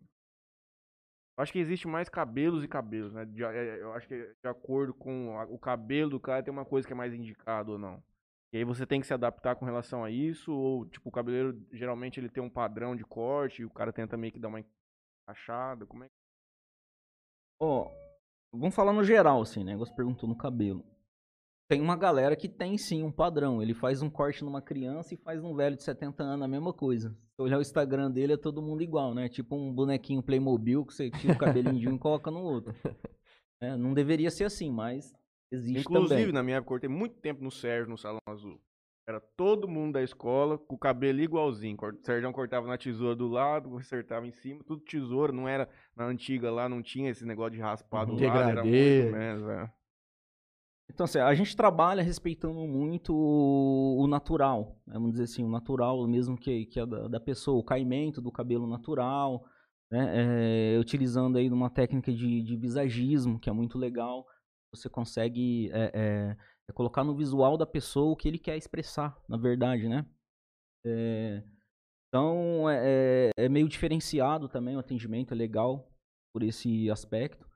eu 1.35 1.41
acho 1.41 1.51
que 1.51 1.57
existe 1.57 1.87
mais 1.87 2.07
cabelos 2.09 2.63
e 2.63 2.67
cabelos, 2.67 3.11
né? 3.11 3.25
De- 3.25 3.43
é, 3.43 3.81
eu 3.81 3.91
acho 3.93 4.07
que 4.07 4.15
de 4.15 4.47
acordo 4.47 4.93
com 4.93 5.35
o 5.49 5.57
cabelo 5.57 6.11
do 6.11 6.19
cara 6.19 6.43
tem 6.43 6.51
uma 6.51 6.63
coisa 6.63 6.85
que 6.85 6.93
é 6.93 6.95
mais 6.95 7.11
indicado 7.11 7.71
ou 7.71 7.79
não. 7.79 8.03
E 8.53 8.57
aí 8.57 8.63
você 8.63 8.85
tem 8.85 9.01
que 9.01 9.07
se 9.07 9.13
adaptar 9.13 9.55
com 9.55 9.65
relação 9.65 10.03
a 10.03 10.11
isso, 10.11 10.51
ou, 10.53 10.85
tipo, 10.85 11.09
o 11.09 11.11
cabeleiro, 11.11 11.59
geralmente 11.71 12.19
ele 12.19 12.29
tem 12.29 12.41
um 12.43 12.49
padrão 12.49 12.95
de 12.95 13.03
corte 13.03 13.61
e 13.63 13.65
o 13.65 13.69
cara 13.71 13.91
tenta 13.91 14.15
meio 14.15 14.31
que 14.33 14.39
dar 14.39 14.47
uma 14.49 14.59
encaixada, 15.27 15.87
como 15.87 16.03
é 16.03 16.07
que... 16.07 16.13
Ó, 17.59 17.91
vamos 18.51 18.75
falar 18.75 18.93
no 18.93 19.03
geral, 19.03 19.41
assim, 19.41 19.63
né? 19.63 19.75
Você 19.75 19.93
perguntou 19.93 20.29
no 20.29 20.37
cabelo. 20.37 20.83
Tem 21.69 21.79
uma 21.81 21.95
galera 21.95 22.35
que 22.35 22.49
tem 22.49 22.77
sim 22.79 23.03
um 23.03 23.11
padrão. 23.11 23.61
Ele 23.61 23.75
faz 23.75 24.01
um 24.01 24.09
corte 24.09 24.43
numa 24.43 24.59
criança 24.59 25.13
e 25.13 25.17
faz 25.17 25.39
num 25.41 25.55
velho 25.55 25.75
de 25.75 25.83
70 25.83 26.23
anos 26.23 26.43
a 26.43 26.47
mesma 26.47 26.73
coisa. 26.73 27.15
Se 27.35 27.41
olhar 27.43 27.59
o 27.59 27.61
Instagram 27.61 28.09
dele, 28.09 28.33
é 28.33 28.37
todo 28.37 28.59
mundo 28.59 28.81
igual, 28.81 29.13
né? 29.13 29.29
Tipo 29.29 29.55
um 29.55 29.71
bonequinho 29.71 30.23
Playmobil 30.23 30.83
que 30.83 30.93
você 30.95 31.11
tira 31.11 31.33
o 31.33 31.37
cabelinho 31.37 31.79
de 31.79 31.87
um 31.87 31.95
e 31.95 31.99
coloca 31.99 32.31
no 32.31 32.41
outro. 32.41 32.73
É, 33.61 33.75
não 33.75 33.93
deveria 33.93 34.31
ser 34.31 34.45
assim, 34.45 34.71
mas 34.71 35.13
existe 35.51 35.81
Inclusive, 35.81 36.15
também. 36.21 36.31
na 36.31 36.41
minha 36.41 36.55
época, 36.59 36.67
eu 36.67 36.69
cortei 36.75 36.89
muito 36.89 37.15
tempo 37.19 37.43
no 37.43 37.51
Sérgio, 37.51 37.89
no 37.89 37.97
Salão 37.97 38.21
Azul. 38.25 38.57
Era 39.05 39.19
todo 39.19 39.67
mundo 39.67 39.95
da 39.95 40.01
escola 40.01 40.57
com 40.57 40.75
o 40.75 40.77
cabelo 40.77 41.19
igualzinho. 41.19 41.75
O 41.77 42.05
Sérgio 42.05 42.31
cortava 42.31 42.65
na 42.67 42.77
tesoura 42.77 43.17
do 43.17 43.27
lado, 43.27 43.75
acertava 43.77 44.25
em 44.25 44.31
cima, 44.31 44.63
tudo 44.65 44.81
tesoura. 44.85 45.33
Não 45.33 45.45
era 45.45 45.67
na 45.93 46.05
antiga 46.05 46.49
lá, 46.49 46.69
não 46.69 46.81
tinha 46.81 47.09
esse 47.09 47.25
negócio 47.25 47.51
de 47.51 47.59
raspar 47.59 48.05
do 48.05 48.13
Uhum. 48.13 48.25
lado. 48.27 48.49
Era 48.49 48.63
muito 48.63 49.11
menos, 49.11 49.49
é. 49.49 49.69
Então, 50.89 51.03
assim, 51.05 51.19
a 51.19 51.33
gente 51.33 51.55
trabalha 51.55 52.03
respeitando 52.03 52.59
muito 52.67 53.13
o, 53.15 54.07
natural, 54.07 54.81
né? 54.85 54.95
vamos 54.95 55.11
dizer 55.11 55.23
assim, 55.25 55.43
o 55.43 55.49
natural 55.49 56.05
mesmo 56.07 56.37
que, 56.37 56.65
que 56.65 56.79
é 56.79 56.85
da, 56.85 57.07
da 57.07 57.19
pessoa, 57.19 57.59
o 57.59 57.63
caimento 57.63 58.21
do 58.21 58.31
cabelo 58.31 58.67
natural, 58.67 59.45
né? 59.91 60.73
É, 60.75 60.79
utilizando 60.79 61.37
aí 61.37 61.49
uma 61.49 61.69
técnica 61.69 62.11
de, 62.11 62.41
de 62.43 62.57
visagismo, 62.57 63.39
que 63.39 63.49
é 63.49 63.53
muito 63.53 63.77
legal. 63.77 64.25
Você 64.73 64.89
consegue 64.89 65.69
é, 65.71 66.35
é, 66.67 66.73
colocar 66.73 67.03
no 67.03 67.15
visual 67.15 67.57
da 67.57 67.65
pessoa 67.65 68.11
o 68.11 68.15
que 68.15 68.27
ele 68.27 68.37
quer 68.37 68.57
expressar, 68.57 69.17
na 69.27 69.37
verdade, 69.37 69.87
né? 69.87 70.05
Então, 72.07 72.69
é, 72.69 73.29
é- 73.37 73.45
é 73.45 73.49
meio 73.49 73.67
diferenciado 73.67 74.49
também 74.49 74.75
o 74.75 74.79
atendimento, 74.79 75.33
é 75.33 75.37
legal 75.37 75.91
por 76.33 76.43
esse 76.43 76.89
aspecto. 76.89 77.48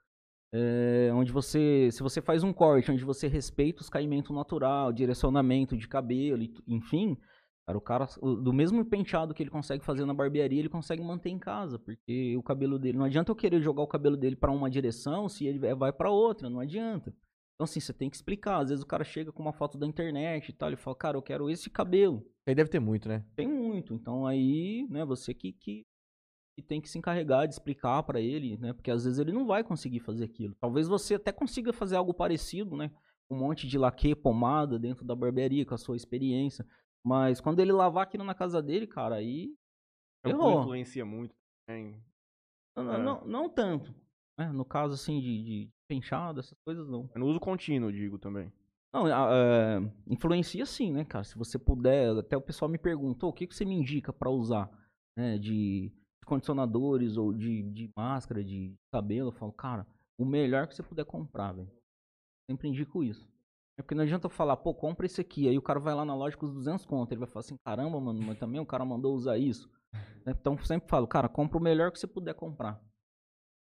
É, 0.56 1.10
onde 1.14 1.32
você, 1.32 1.90
se 1.92 2.04
você 2.04 2.22
faz 2.22 2.44
um 2.44 2.54
corte, 2.54 2.92
onde 2.92 3.04
você 3.04 3.28
respeita 3.28 3.82
os 3.82 3.90
caimentos 3.90 4.36
natural, 4.36 4.94
direcionamento 4.94 5.76
de 5.76 5.88
cabelo, 5.88 6.44
enfim, 6.68 7.18
cara, 7.66 7.78
o 7.78 7.82
cara, 7.82 8.08
do 8.22 8.54
mesmo 8.54 8.86
penteado 8.86 9.34
que 9.34 9.42
ele 9.42 9.50
consegue 9.50 9.84
fazer 9.84 10.06
na 10.06 10.14
barbearia, 10.14 10.60
ele 10.60 10.70
consegue 10.70 11.02
manter 11.04 11.30
em 11.30 11.40
casa, 11.40 11.80
porque 11.80 12.38
o 12.38 12.44
cabelo 12.44 12.78
dele, 12.78 13.00
não 13.00 13.06
adianta 13.06 13.32
eu 13.32 13.36
querer 13.36 13.62
jogar 13.64 13.82
o 13.82 13.88
cabelo 13.88 14.16
dele 14.16 14.36
pra 14.36 14.52
uma 14.52 14.70
direção 14.70 15.28
se 15.28 15.48
ele 15.48 15.58
vai- 15.76 15.92
pra 15.92 16.12
outra, 16.12 16.48
não 16.52 16.60
adianta. 16.60 17.10
Então 17.56 17.66
assim, 17.66 17.80
você 17.80 17.94
tem 17.94 18.08
que 18.10 18.16
explicar, 18.16 18.58
às 18.62 18.70
vezes 18.70 18.84
o 18.84 18.88
cara 18.88 19.04
chega 19.04 19.32
com 19.32 19.42
uma 19.42 19.54
foto 19.54 19.76
da 19.76 19.88
internet 19.88 20.50
e 20.50 20.54
tal, 20.54 20.70
ele 20.70 20.76
fala, 20.76 20.96
cara, 20.96 21.18
eu 21.18 21.22
quero 21.24 21.50
esse 21.50 21.68
cabelo. 21.68 22.24
Aí 22.46 22.54
deve 22.54 22.70
ter 22.70 22.80
muito, 22.80 23.08
né? 23.08 23.26
Tem 23.36 23.48
muito, 23.48 23.96
então 23.96 24.28
aí, 24.28 24.86
né, 24.90 25.04
você 25.04 25.34
que, 25.34 25.52
que, 25.54 25.84
que 26.56 26.62
tem 26.62 26.80
que 26.80 26.88
se 26.90 26.98
encarregar 26.98 27.48
de 27.48 27.54
explicar 27.54 28.04
pra 28.04 28.20
ele, 28.22 28.58
né, 28.58 28.74
porque 28.74 28.92
às 28.92 29.04
vezes 29.06 29.20
ele 29.20 29.32
não 29.32 29.46
vai 29.48 29.64
conseguir 29.64 30.00
fazer 30.00 30.24
aquilo. 30.26 30.56
Talvez 30.60 30.88
você 30.88 31.16
até 31.16 31.32
consiga 31.32 31.74
fazer 31.74 31.96
algo 31.96 32.14
parecido, 32.14 32.76
né, 32.78 32.92
um 33.30 33.38
monte 33.38 33.68
de 33.68 33.78
laque, 33.78 34.14
pomada 34.16 34.78
dentro 34.78 35.04
da 35.04 35.16
barbearia 35.16 35.66
com 35.66 35.74
a 35.74 35.78
sua 35.78 35.96
experiência, 35.98 36.66
mas 37.04 37.42
quando 37.42 37.60
ele 37.60 37.72
lavar 37.72 38.04
aquilo 38.04 38.24
na 38.24 38.36
casa 38.36 38.62
dele, 38.62 38.86
cara, 38.86 39.16
aí 39.16 39.54
Shampoo 40.26 40.48
Errou. 40.50 40.62
influencia 40.62 41.04
muito 41.06 41.34
também. 41.68 42.00
não, 42.78 42.84
não, 42.84 42.94
É. 42.94 42.98
não, 43.04 43.26
não 43.26 43.50
tanto, 43.50 43.94
né, 44.38 44.52
no 44.52 44.64
caso 44.64 44.94
assim 44.94 45.20
de, 45.20 45.44
de 45.44 45.70
penteado, 45.90 46.40
essas 46.40 46.58
coisas 46.64 46.88
não. 46.88 47.10
No 47.16 47.26
uso 47.28 47.40
contínuo, 47.40 47.92
digo 47.92 48.18
também. 48.20 48.52
Não, 48.94 49.08
é, 49.08 49.80
influencia 50.08 50.68
sim, 50.68 50.92
né, 50.92 51.04
cara? 51.04 51.24
Se 51.24 51.36
você 51.36 51.58
puder, 51.58 52.16
até 52.16 52.38
o 52.38 52.42
pessoal 52.42 52.70
me 52.70 52.78
perguntou, 52.78 53.32
o 53.32 53.34
que, 53.34 53.48
que 53.48 53.56
você 53.56 53.66
me 53.66 53.74
indica 53.74 54.14
pra 54.14 54.30
usar, 54.30 54.70
né, 55.18 55.40
de 55.40 55.92
condicionadores 56.24 57.18
ou 57.18 57.34
de, 57.34 57.64
de 57.64 57.90
máscara, 57.96 58.44
de 58.44 58.74
cabelo, 58.92 59.30
eu 59.30 59.34
falo, 59.34 59.52
cara, 59.52 59.86
o 60.18 60.26
melhor 60.26 60.68
que 60.68 60.76
você 60.76 60.84
puder 60.84 61.06
comprar, 61.06 61.54
velho. 61.54 61.72
Sempre 62.50 62.68
indico 62.68 63.04
isso. 63.04 63.28
É 63.78 63.82
porque 63.82 63.96
não 63.96 64.04
adianta 64.04 64.28
eu 64.28 64.30
falar, 64.30 64.58
pô, 64.58 64.74
compra 64.74 65.06
esse 65.06 65.20
aqui. 65.20 65.48
Aí 65.48 65.58
o 65.58 65.62
cara 65.62 65.80
vai 65.80 65.96
lá 65.96 66.06
na 66.06 66.16
loja 66.16 66.38
com 66.38 66.46
os 66.46 66.54
200 66.54 66.86
conto. 66.86 67.12
Ele 67.12 67.20
vai 67.20 67.28
falar 67.28 67.40
assim, 67.40 67.58
caramba, 67.66 68.00
mano, 68.00 68.22
mas 68.22 68.38
também 68.38 68.62
o 68.62 68.66
cara 68.66 68.86
mandou 68.86 69.16
usar 69.16 69.38
isso. 69.38 69.70
Né? 70.26 70.34
Então 70.40 70.58
sempre 70.60 70.90
falo, 70.90 71.06
cara, 71.06 71.28
compra 71.28 71.58
o 71.58 71.62
melhor 71.62 71.92
que 71.92 72.00
você 72.00 72.08
puder 72.08 72.34
comprar. 72.34 72.82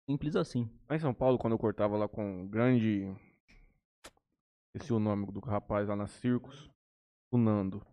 Simples 0.08 0.36
assim. 0.36 0.70
Lá 0.88 0.94
em 0.94 0.98
São 1.00 1.12
Paulo, 1.12 1.36
quando 1.36 1.54
eu 1.54 1.58
cortava 1.58 1.96
lá 1.96 2.08
com 2.08 2.44
o 2.44 2.48
grande. 2.48 3.12
Esse 4.72 4.92
é 4.92 4.94
o 4.94 5.00
nome 5.00 5.26
do 5.26 5.40
rapaz 5.40 5.88
lá 5.88 5.96
na 5.96 6.06
Circos. 6.06 6.70
O 7.32 7.36
Nando. 7.36 7.84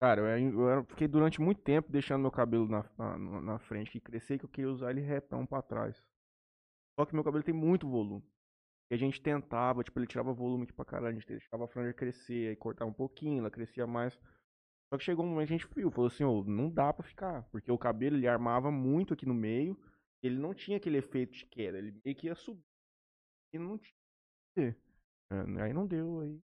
Cara, 0.00 0.20
eu, 0.38 0.68
eu 0.70 0.84
fiquei 0.84 1.08
durante 1.08 1.40
muito 1.40 1.60
tempo 1.60 1.90
deixando 1.90 2.22
meu 2.22 2.30
cabelo 2.30 2.68
na, 2.68 2.84
na, 2.96 3.40
na 3.40 3.58
frente, 3.58 3.90
que 3.90 4.00
crescer, 4.00 4.38
que 4.38 4.44
eu 4.44 4.48
queria 4.48 4.70
usar 4.70 4.90
ele 4.90 5.00
retão 5.00 5.44
pra 5.44 5.60
trás. 5.60 6.00
Só 6.98 7.04
que 7.06 7.14
meu 7.14 7.24
cabelo 7.24 7.44
tem 7.44 7.54
muito 7.54 7.88
volume. 7.88 8.24
E 8.90 8.94
a 8.94 8.98
gente 8.98 9.20
tentava, 9.20 9.84
tipo, 9.84 9.98
ele 9.98 10.06
tirava 10.06 10.32
volume 10.32 10.64
aqui 10.64 10.72
pra 10.72 10.84
caralho, 10.84 11.16
a 11.16 11.20
gente 11.20 11.26
deixava 11.26 11.64
a 11.64 11.68
franja 11.68 11.92
crescer, 11.92 12.50
aí 12.50 12.56
cortava 12.56 12.90
um 12.90 12.94
pouquinho, 12.94 13.40
ela 13.40 13.50
crescia 13.50 13.86
mais. 13.86 14.14
Só 14.92 14.98
que 14.98 15.04
chegou 15.04 15.24
um 15.24 15.28
momento 15.30 15.48
que 15.48 15.54
a 15.54 15.58
gente 15.58 15.74
viu, 15.74 15.90
falou 15.90 16.08
assim, 16.08 16.24
ô, 16.24 16.44
não 16.44 16.70
dá 16.70 16.92
pra 16.92 17.04
ficar, 17.04 17.42
porque 17.50 17.70
o 17.70 17.78
cabelo 17.78 18.16
ele 18.16 18.28
armava 18.28 18.70
muito 18.70 19.14
aqui 19.14 19.26
no 19.26 19.34
meio, 19.34 19.78
ele 20.22 20.38
não 20.38 20.54
tinha 20.54 20.78
aquele 20.78 20.98
efeito 20.98 21.32
de 21.34 21.46
queda, 21.46 21.78
ele 21.78 22.00
meio 22.04 22.16
que 22.16 22.26
ia 22.28 22.34
subir. 22.34 22.64
E 23.52 23.58
não 23.58 23.78
tinha. 23.78 24.76
É, 25.30 25.62
aí 25.62 25.72
não 25.72 25.86
deu, 25.86 26.20
aí. 26.20 26.40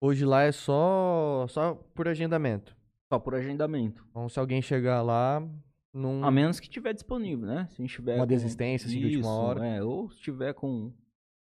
Hoje 0.00 0.24
lá 0.24 0.42
é 0.42 0.52
só, 0.52 1.46
só 1.48 1.74
por 1.94 2.06
agendamento. 2.08 2.76
Só 3.12 3.18
por 3.18 3.34
agendamento. 3.34 4.04
Então, 4.10 4.28
se 4.28 4.38
alguém 4.38 4.62
chegar 4.62 5.02
lá, 5.02 5.42
não. 5.92 6.24
A 6.24 6.30
menos 6.30 6.60
que 6.60 6.68
tiver 6.68 6.92
disponível, 6.92 7.46
né? 7.46 7.66
Se 7.70 7.80
a 7.80 7.84
gente 7.84 7.94
tiver. 7.94 8.14
Uma 8.16 8.24
com- 8.24 8.28
desistência, 8.28 8.86
assim, 8.86 8.98
de 9.00 9.06
última 9.16 9.32
hora. 9.32 9.66
É, 9.66 9.82
ou 9.82 10.10
se 10.10 10.20
tiver 10.20 10.52
com 10.54 10.92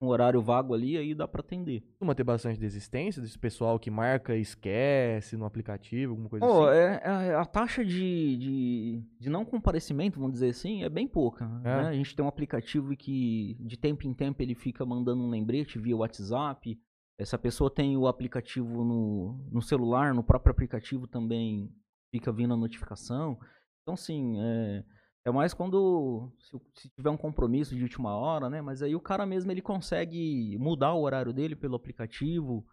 um 0.03 0.09
horário 0.09 0.42
vago 0.42 0.74
ali, 0.74 0.99
aí 0.99 1.14
dá 1.14 1.26
pra 1.26 1.40
atender. 1.40 1.80
Costuma 1.92 2.14
ter 2.14 2.24
bastante 2.24 2.61
desistência 2.61 3.22
desse 3.22 3.38
pessoal 3.38 3.78
que 3.78 3.90
marca 3.90 4.36
e 4.36 4.40
esquece 4.42 5.34
no 5.34 5.47
aplicativo, 5.47 6.12
alguma 6.12 6.28
coisa 6.28 6.45
Pô, 6.45 6.66
assim. 6.66 6.76
é, 6.78 7.01
é- 7.28 7.34
a 7.34 7.45
taxa 7.47 7.82
de, 7.82 8.36
de, 8.36 9.03
de 9.20 9.30
não 9.30 9.47
comparecimento, 9.47 10.18
vamos 10.18 10.34
dizer 10.34 10.51
assim, 10.51 10.82
é 10.82 10.90
bem 10.90 11.09
pouca. 11.09 11.45
É. 11.64 11.82
né? 11.82 11.88
A 11.88 11.92
gente 11.95 12.14
tem 12.14 12.22
um 12.22 12.28
aplicativo 12.28 12.95
que 12.95 13.57
de 13.61 13.78
tempo 13.78 14.07
em 14.07 14.12
tempo 14.12 14.42
ele 14.42 14.55
fica 14.55 14.84
mandando 14.84 15.22
um 15.22 15.30
lembrete 15.30 15.78
via 15.78 15.97
WhatsApp. 15.97 16.78
Essa 17.18 17.38
pessoa 17.38 17.70
tem 17.72 17.96
o 17.96 18.08
aplicativo 18.08 18.84
no, 18.84 19.48
no 19.50 19.62
celular, 19.62 20.12
no 20.12 20.24
próprio 20.24 20.50
aplicativo 20.50 21.06
também 21.06 21.72
fica 22.10 22.32
vindo 22.32 22.54
a 22.54 22.56
notificação. 22.56 23.38
Então, 23.82 23.96
sim, 23.96 24.40
é, 24.40 24.84
é 25.26 25.30
mais 25.30 25.54
quando 25.54 26.32
se, 26.40 26.58
se 26.74 26.88
tiver 26.90 27.10
um 27.10 27.16
compromisso 27.16 27.74
de 27.76 27.82
última 27.82 28.16
hora, 28.16 28.50
né? 28.50 28.60
Mas 28.60 28.82
aí 28.82 28.94
o 28.94 29.00
cara 29.00 29.24
mesmo 29.24 29.50
ele 29.50 29.62
consegue 29.62 30.56
mudar 30.58 30.94
o 30.94 31.02
horário 31.02 31.32
dele 31.32 31.54
pelo 31.54 31.76
aplicativo, 31.76 32.66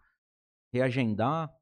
reagendar, 0.72 1.52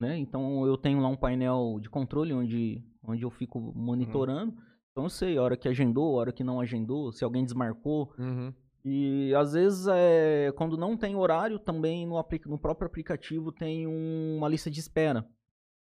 né? 0.00 0.18
Então 0.18 0.66
eu 0.66 0.76
tenho 0.76 1.00
lá 1.00 1.08
um 1.08 1.16
painel 1.16 1.78
de 1.80 1.88
controle 1.88 2.32
onde, 2.32 2.84
onde 3.02 3.22
eu 3.22 3.30
fico 3.30 3.72
monitorando. 3.74 4.54
Então 4.92 5.04
eu 5.04 5.10
sei 5.10 5.36
a 5.36 5.42
hora 5.42 5.56
que 5.56 5.68
agendou, 5.68 6.16
a 6.16 6.20
hora 6.20 6.32
que 6.32 6.44
não 6.44 6.60
agendou, 6.60 7.12
se 7.12 7.24
alguém 7.24 7.44
desmarcou. 7.44 8.12
Uhum. 8.18 8.54
E 8.84 9.34
às 9.34 9.52
vezes, 9.54 9.86
é, 9.86 10.52
quando 10.56 10.76
não 10.76 10.96
tem 10.96 11.16
horário, 11.16 11.58
também 11.58 12.06
no, 12.06 12.22
no 12.46 12.58
próprio 12.58 12.86
aplicativo 12.86 13.50
tem 13.50 13.86
um- 13.86 14.36
uma 14.36 14.48
lista 14.48 14.70
de 14.70 14.78
espera. 14.80 15.26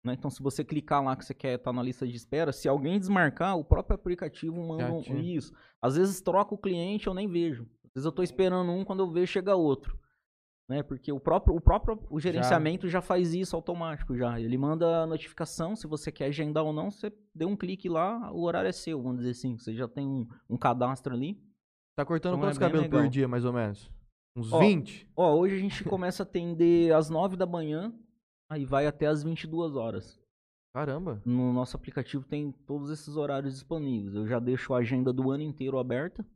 né? 0.05 0.13
Então, 0.13 0.29
se 0.31 0.43
você 0.43 0.63
clicar 0.63 1.03
lá 1.03 1.17
que 1.17 1.25
você 1.25 1.33
quer 1.33 1.55
estar 1.55 1.73
na 1.73 1.83
lista 1.83 2.07
de 2.07 2.15
espera, 2.15 2.53
se 2.53 2.69
alguém 2.69 2.99
desmarcar, 3.01 3.57
o 3.57 3.65
próprio 3.65 3.95
aplicativo 3.95 4.63
manda 4.63 4.85
um, 4.93 5.01
isso. 5.19 5.51
Às 5.81 5.97
vezes 5.97 6.21
troca 6.21 6.55
o 6.55 6.59
cliente, 6.59 7.07
eu 7.07 7.15
nem 7.15 7.27
vejo. 7.27 7.63
Às 7.87 7.93
vezes 7.95 8.05
eu 8.05 8.11
estou 8.11 8.23
esperando 8.23 8.71
um, 8.71 8.85
quando 8.85 9.01
eu 9.01 9.11
vejo, 9.11 9.33
chega 9.33 9.57
outro. 9.57 9.99
Né? 10.69 10.83
Porque 10.83 11.11
o 11.11 11.19
próprio, 11.19 11.57
o 11.57 11.61
próprio 11.61 11.99
o 12.11 12.21
gerenciamento 12.21 12.87
já. 12.87 13.01
faz 13.01 13.33
isso 13.35 13.57
automático 13.57 14.15
já. 14.15 14.39
Ele 14.39 14.59
manda 14.59 15.05
a 15.05 15.07
notificação, 15.07 15.75
se 15.75 15.87
você 15.87 16.13
quer 16.13 16.27
agendar 16.27 16.65
ou 16.65 16.73
não, 16.75 16.91
você 16.91 17.11
deu 17.35 17.49
um 17.49 17.57
clique 17.57 17.89
lá, 17.89 18.31
o 18.31 18.43
horário 18.43 18.69
é 18.69 18.73
seu, 18.73 19.01
vamos 19.03 19.19
dizer 19.21 19.31
assim. 19.31 19.57
Você 19.57 19.75
já 19.75 19.89
tem 19.89 20.07
um, 20.07 20.27
um 20.51 20.59
cadastro 20.59 21.15
ali. 21.15 21.43
Tá 21.97 22.05
cortando 22.05 22.33
Então 22.35 22.43
é 22.45 22.47
quantos 22.49 22.59
bem 22.59 22.69
cabelos 22.69 22.89
por 22.89 22.97
legal. 22.97 23.11
dia, 23.11 23.29
mais 23.29 23.45
ou 23.45 23.53
menos? 23.53 23.91
Uns 24.37 24.53
Ó, 24.53 24.59
20? 24.59 25.09
Ó, 25.17 25.35
hoje 25.37 25.55
a 25.55 25.59
gente 25.59 25.85
começa 25.85 26.23
a 26.23 26.27
atender 26.27 26.93
às 26.93 27.09
9 27.09 27.37
da 27.37 27.47
manhã, 27.47 27.95
aí 28.51 28.65
vai 28.65 28.87
até 28.87 29.07
às 29.07 29.23
22 29.23 29.77
horas. 29.77 30.21
Caramba. 30.75 31.23
No 31.25 31.53
nosso 31.53 31.77
aplicativo 31.77 32.25
tem 32.27 32.51
todos 32.51 32.91
esses 32.91 33.17
horários 33.17 33.55
disponíveis. 33.55 34.15
Eu 34.17 34.27
já 34.27 34.41
deixo 34.41 34.75
a 34.75 34.79
agenda 34.79 35.13
do 35.13 35.31
ano 35.31 35.45
inteiro 35.45 35.79
aberta. 35.79 36.27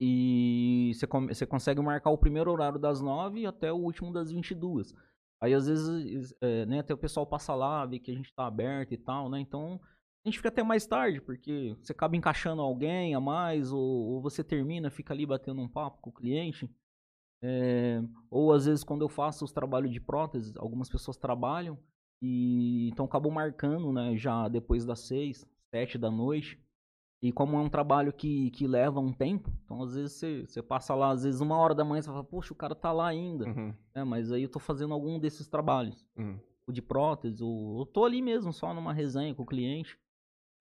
E 0.00 0.92
você 0.94 1.06
come- 1.06 1.34
você 1.34 1.44
consegue 1.44 1.80
marcar 1.82 2.10
o 2.10 2.16
primeiro 2.18 2.50
horário 2.50 2.78
das 2.78 3.00
9 3.00 3.44
até 3.44 3.72
o 3.72 3.76
último 3.76 4.12
das 4.12 4.30
22. 4.30 4.94
Aí 5.42 5.52
às 5.52 5.66
vezes, 5.66 6.34
é, 6.40 6.64
né, 6.66 6.78
até 6.80 6.94
o 6.94 6.98
pessoal 6.98 7.26
passa 7.26 7.54
lá, 7.54 7.84
vê 7.84 7.98
que 7.98 8.10
a 8.10 8.14
gente 8.14 8.32
tá 8.32 8.46
aberto 8.46 8.92
e 8.92 8.96
tal, 8.96 9.28
né? 9.28 9.40
Então 9.40 9.80
a 10.24 10.28
gente 10.28 10.36
fica 10.38 10.48
até 10.48 10.62
mais 10.62 10.86
tarde, 10.86 11.20
porque 11.20 11.74
você 11.80 11.92
acaba 11.92 12.16
encaixando 12.16 12.60
alguém 12.60 13.14
a 13.14 13.20
mais, 13.20 13.72
ou, 13.72 13.80
ou 13.80 14.20
você 14.20 14.44
termina, 14.44 14.90
fica 14.90 15.14
ali 15.14 15.24
batendo 15.24 15.60
um 15.60 15.68
papo 15.68 16.00
com 16.00 16.10
o 16.10 16.12
cliente. 16.12 16.70
É, 17.42 18.02
ou 18.30 18.52
às 18.52 18.66
vezes 18.66 18.84
quando 18.84 19.00
eu 19.02 19.08
faço 19.08 19.44
os 19.44 19.52
trabalhos 19.52 19.90
de 19.90 19.98
prótese, 20.00 20.52
algumas 20.58 20.90
pessoas 20.90 21.16
trabalham 21.16 21.78
e 22.20 22.90
então 22.90 23.06
acabam 23.06 23.32
marcando, 23.32 23.90
né, 23.92 24.14
já 24.14 24.46
depois 24.46 24.84
das 24.84 25.00
seis, 25.00 25.46
sete 25.70 25.96
da 25.96 26.10
noite. 26.10 26.62
E 27.22 27.30
como 27.32 27.56
é 27.56 27.60
um 27.60 27.68
trabalho 27.68 28.12
que, 28.14 28.50
que 28.50 28.66
leva 28.66 28.98
um 28.98 29.12
tempo, 29.12 29.50
então 29.64 29.82
às 29.82 29.94
vezes 29.94 30.12
você, 30.12 30.46
você 30.46 30.62
passa 30.62 30.94
lá, 30.94 31.10
às 31.10 31.22
vezes 31.22 31.40
uma 31.40 31.56
hora 31.56 31.74
da 31.74 31.84
manhã, 31.84 32.00
você 32.00 32.08
fala, 32.08 32.24
poxa, 32.24 32.52
o 32.52 32.56
cara 32.56 32.74
tá 32.74 32.92
lá 32.92 33.08
ainda. 33.08 33.46
Uhum, 33.46 33.74
É, 33.94 34.04
mas 34.04 34.32
aí 34.32 34.42
eu 34.42 34.48
tô 34.48 34.58
fazendo 34.58 34.94
algum 34.94 35.18
desses 35.18 35.46
trabalhos. 35.46 36.06
uhum. 36.16 36.38
O 36.66 36.72
de 36.72 36.80
prótese, 36.80 37.42
ou 37.42 37.80
eu 37.80 37.86
tô 37.86 38.04
ali 38.04 38.22
mesmo, 38.22 38.52
só 38.52 38.72
numa 38.72 38.92
resenha 38.92 39.34
com 39.34 39.42
o 39.42 39.46
cliente. 39.46 39.98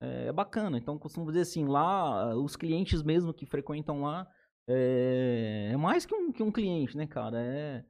É, 0.02 0.28
é 0.28 0.32
bacana. 0.32 0.78
Então, 0.78 0.98
costumo 0.98 1.28
dizer 1.28 1.42
assim, 1.42 1.66
lá, 1.66 2.36
os 2.36 2.56
clientes 2.56 3.04
mesmo 3.04 3.34
que 3.34 3.46
frequentam 3.46 4.02
lá, 4.02 4.28
é, 4.68 5.70
é 5.74 5.78
mais 5.78 6.06
que 6.06 6.14
um, 6.14 6.32
que 6.32 6.44
um 6.44 6.52
cliente, 6.52 6.96
né, 6.96 7.08
cara? 7.08 7.42
É, 7.42 7.84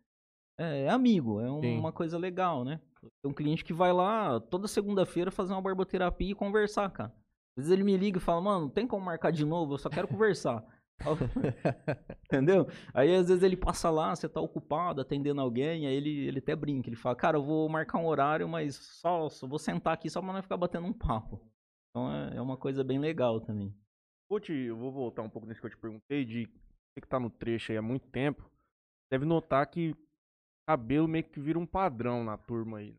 é, 0.58 0.84
é 0.84 0.90
amigo, 0.90 1.40
é 1.40 1.48
Sim. 1.62 1.78
uma 1.78 1.92
coisa 1.92 2.18
legal, 2.18 2.64
né? 2.64 2.80
Tem 3.22 3.32
um 3.32 3.34
cliente 3.34 3.64
que 3.64 3.74
vai 3.74 3.94
lá 3.94 4.40
toda 4.40 4.68
segunda-feira 4.68 5.32
fazer 5.32 5.54
uma 5.54 5.62
barboterapia 5.62 6.32
e 6.32 6.36
conversar, 6.36 6.90
cara. 6.90 7.14
Às 7.58 7.66
vezes 7.66 7.72
ele 7.72 7.84
me 7.84 7.98
liga 7.98 8.18
e 8.18 8.22
fala, 8.22 8.42
mano, 8.42 8.70
tem 8.70 8.88
como 8.88 9.06
marcar 9.06 9.32
de 9.32 9.46
novo? 9.46 9.74
Eu 9.74 9.78
só 9.78 9.90
quero 9.90 10.08
conversar. 10.08 10.64
Entendeu? 12.26 12.68
Aí 12.94 13.16
às 13.16 13.28
vezes 13.30 13.44
ele 13.44 13.56
passa 13.56 13.90
lá, 13.90 14.16
você 14.16 14.28
tá 14.28 14.42
ocupado, 14.42 15.02
atendendo 15.02 15.40
alguém, 15.40 15.88
aí 15.88 15.94
ele, 15.94 16.28
ele 16.28 16.40
até 16.40 16.56
brinca, 16.56 16.90
ele 16.90 16.96
fala, 16.96 17.16
cara, 17.16 17.38
eu 17.38 17.44
vou 17.44 17.70
marcar 17.70 18.00
um 18.00 18.06
horário, 18.06 18.48
mas 18.50 18.76
só, 18.76 19.30
só 19.30 19.48
vou 19.48 19.60
sentar 19.60 19.94
aqui 19.94 20.10
só 20.10 20.22
pra 20.22 20.34
não 20.34 20.42
ficar 20.42 20.58
batendo 20.58 20.88
um 20.88 20.94
papo. 20.94 21.42
Então 21.90 22.12
é, 22.12 22.38
é 22.38 22.42
uma 22.42 22.58
coisa 22.58 22.84
bem 22.84 23.00
legal 23.00 23.42
também. 23.42 23.74
Vou 24.30 24.40
te, 24.40 24.54
eu 24.54 24.78
vou 24.78 24.92
voltar 24.92 25.24
um 25.24 25.30
pouco 25.30 25.48
nesse 25.48 25.60
que 25.60 25.66
eu 25.66 25.72
te 25.72 25.78
perguntei, 25.78 26.24
de 26.24 26.46
você 26.46 27.02
que 27.02 27.08
tá 27.08 27.20
no 27.20 27.30
trecho 27.30 27.72
aí 27.72 27.78
há 27.78 27.82
muito 27.82 28.08
tempo, 28.10 28.50
deve 29.12 29.26
notar 29.26 29.66
que 29.68 29.96
cabelo 30.68 31.08
meio 31.08 31.24
que 31.24 31.40
vira 31.40 31.58
um 31.58 31.66
padrão 31.66 32.24
na 32.24 32.38
turma 32.38 32.78
aí. 32.78 32.96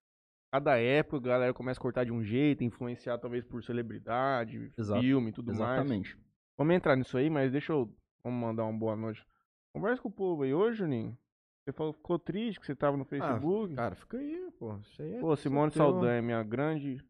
Cada 0.53 0.77
época 0.79 1.19
a 1.19 1.31
galera 1.31 1.55
começa 1.55 1.79
a 1.79 1.83
cortar 1.83 2.05
de 2.05 2.11
um 2.11 2.25
jeito, 2.25 2.65
influenciar 2.65 3.19
talvez 3.19 3.45
por 3.45 3.63
celebridade, 3.63 4.73
Exato. 4.77 5.01
filme 5.01 5.31
e 5.31 5.33
tudo 5.33 5.55
mais. 5.55 5.79
Exatamente. 5.79 6.19
Vamos 6.59 6.75
entrar 6.75 6.97
nisso 6.97 7.17
aí, 7.17 7.31
mas 7.31 7.53
deixa 7.53 7.73
eu. 7.73 7.89
Vamos 8.25 8.41
mandar 8.41 8.65
uma 8.65 8.77
boa 8.77 8.97
noite. 8.97 9.25
Conversa 9.73 10.03
com 10.03 10.09
o 10.09 10.13
povo 10.13 10.43
aí 10.43 10.53
hoje, 10.53 10.79
Juninho. 10.79 11.17
Você 11.65 11.73
falou, 11.73 11.93
ficou 11.93 12.19
triste 12.19 12.59
que 12.59 12.67
você 12.67 12.75
tava 12.75 12.97
no 12.97 13.05
Facebook. 13.05 13.75
Cara, 13.77 13.95
fica 13.95 14.19
aí, 14.19 14.51
pô. 14.59 14.77
Isso 14.79 15.01
aí 15.01 15.15
é 15.15 15.21
Pô, 15.21 15.37
Simone 15.37 15.71
Saldanha, 15.71 16.21
minha 16.21 16.43
grande. 16.43 17.01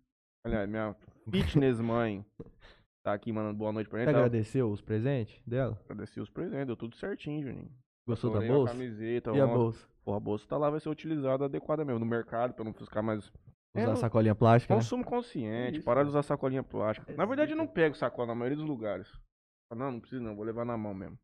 Aliás, 0.45 0.69
minha 0.69 0.95
fitness 1.31 1.81
mãe. 1.81 2.25
Tá 3.03 3.13
aqui 3.15 3.33
mandando 3.33 3.57
boa 3.57 3.73
noite 3.73 3.89
pra 3.89 3.99
Você 3.99 4.05
gente. 4.05 4.15
Ela 4.15 4.27
agradeceu 4.27 4.71
os 4.71 4.81
presentes 4.81 5.41
dela? 5.47 5.79
Agradeci 5.85 6.21
os 6.21 6.29
presentes, 6.29 6.67
deu 6.67 6.77
tudo 6.77 6.97
certinho, 6.97 7.43
Juninho. 7.43 7.71
Gostou 8.07 8.31
da 8.31 8.37
Adorei 8.39 8.51
a 8.53 8.57
bolsa? 8.59 8.73
camiseta, 8.75 9.31
E 9.33 9.41
a 9.41 9.47
ó. 9.47 9.55
bolsa? 9.55 9.87
Porra, 10.05 10.17
a 10.17 10.21
bolsa 10.21 10.47
tá 10.49 10.57
lá, 10.59 10.69
vai 10.71 10.81
ser 10.81 10.89
utilizada 10.89 11.45
adequadamente 11.47 11.99
no 11.99 12.07
mercado, 12.07 12.53
pra 12.55 12.65
não 12.65 12.73
ficar 12.75 13.03
mais. 13.03 13.33
É, 13.75 13.83
Usar 13.83 13.91
no- 13.93 13.97
sacolinha 13.97 14.35
plástica, 14.35 14.75
né? 14.75 14.81
Consumo 14.81 15.05
consciente, 15.05 15.77
Isso, 15.79 15.85
parar 15.85 16.03
de 16.03 16.09
usar 16.09 16.23
sacolinha 16.23 16.63
plástica. 16.63 17.13
Na 17.17 17.25
verdade, 17.25 17.53
eu 17.53 17.57
não 17.57 17.67
pego 17.69 17.95
sacola 17.97 18.29
na 18.29 18.35
maioria 18.35 18.57
dos 18.57 18.67
lugares. 18.67 19.11
Não, 19.75 19.93
não 19.93 20.01
precisa 20.01 20.21
não, 20.21 20.35
vou 20.35 20.45
levar 20.45 20.65
na 20.65 20.77
mão 20.77 20.93
mesmo. 20.93 21.17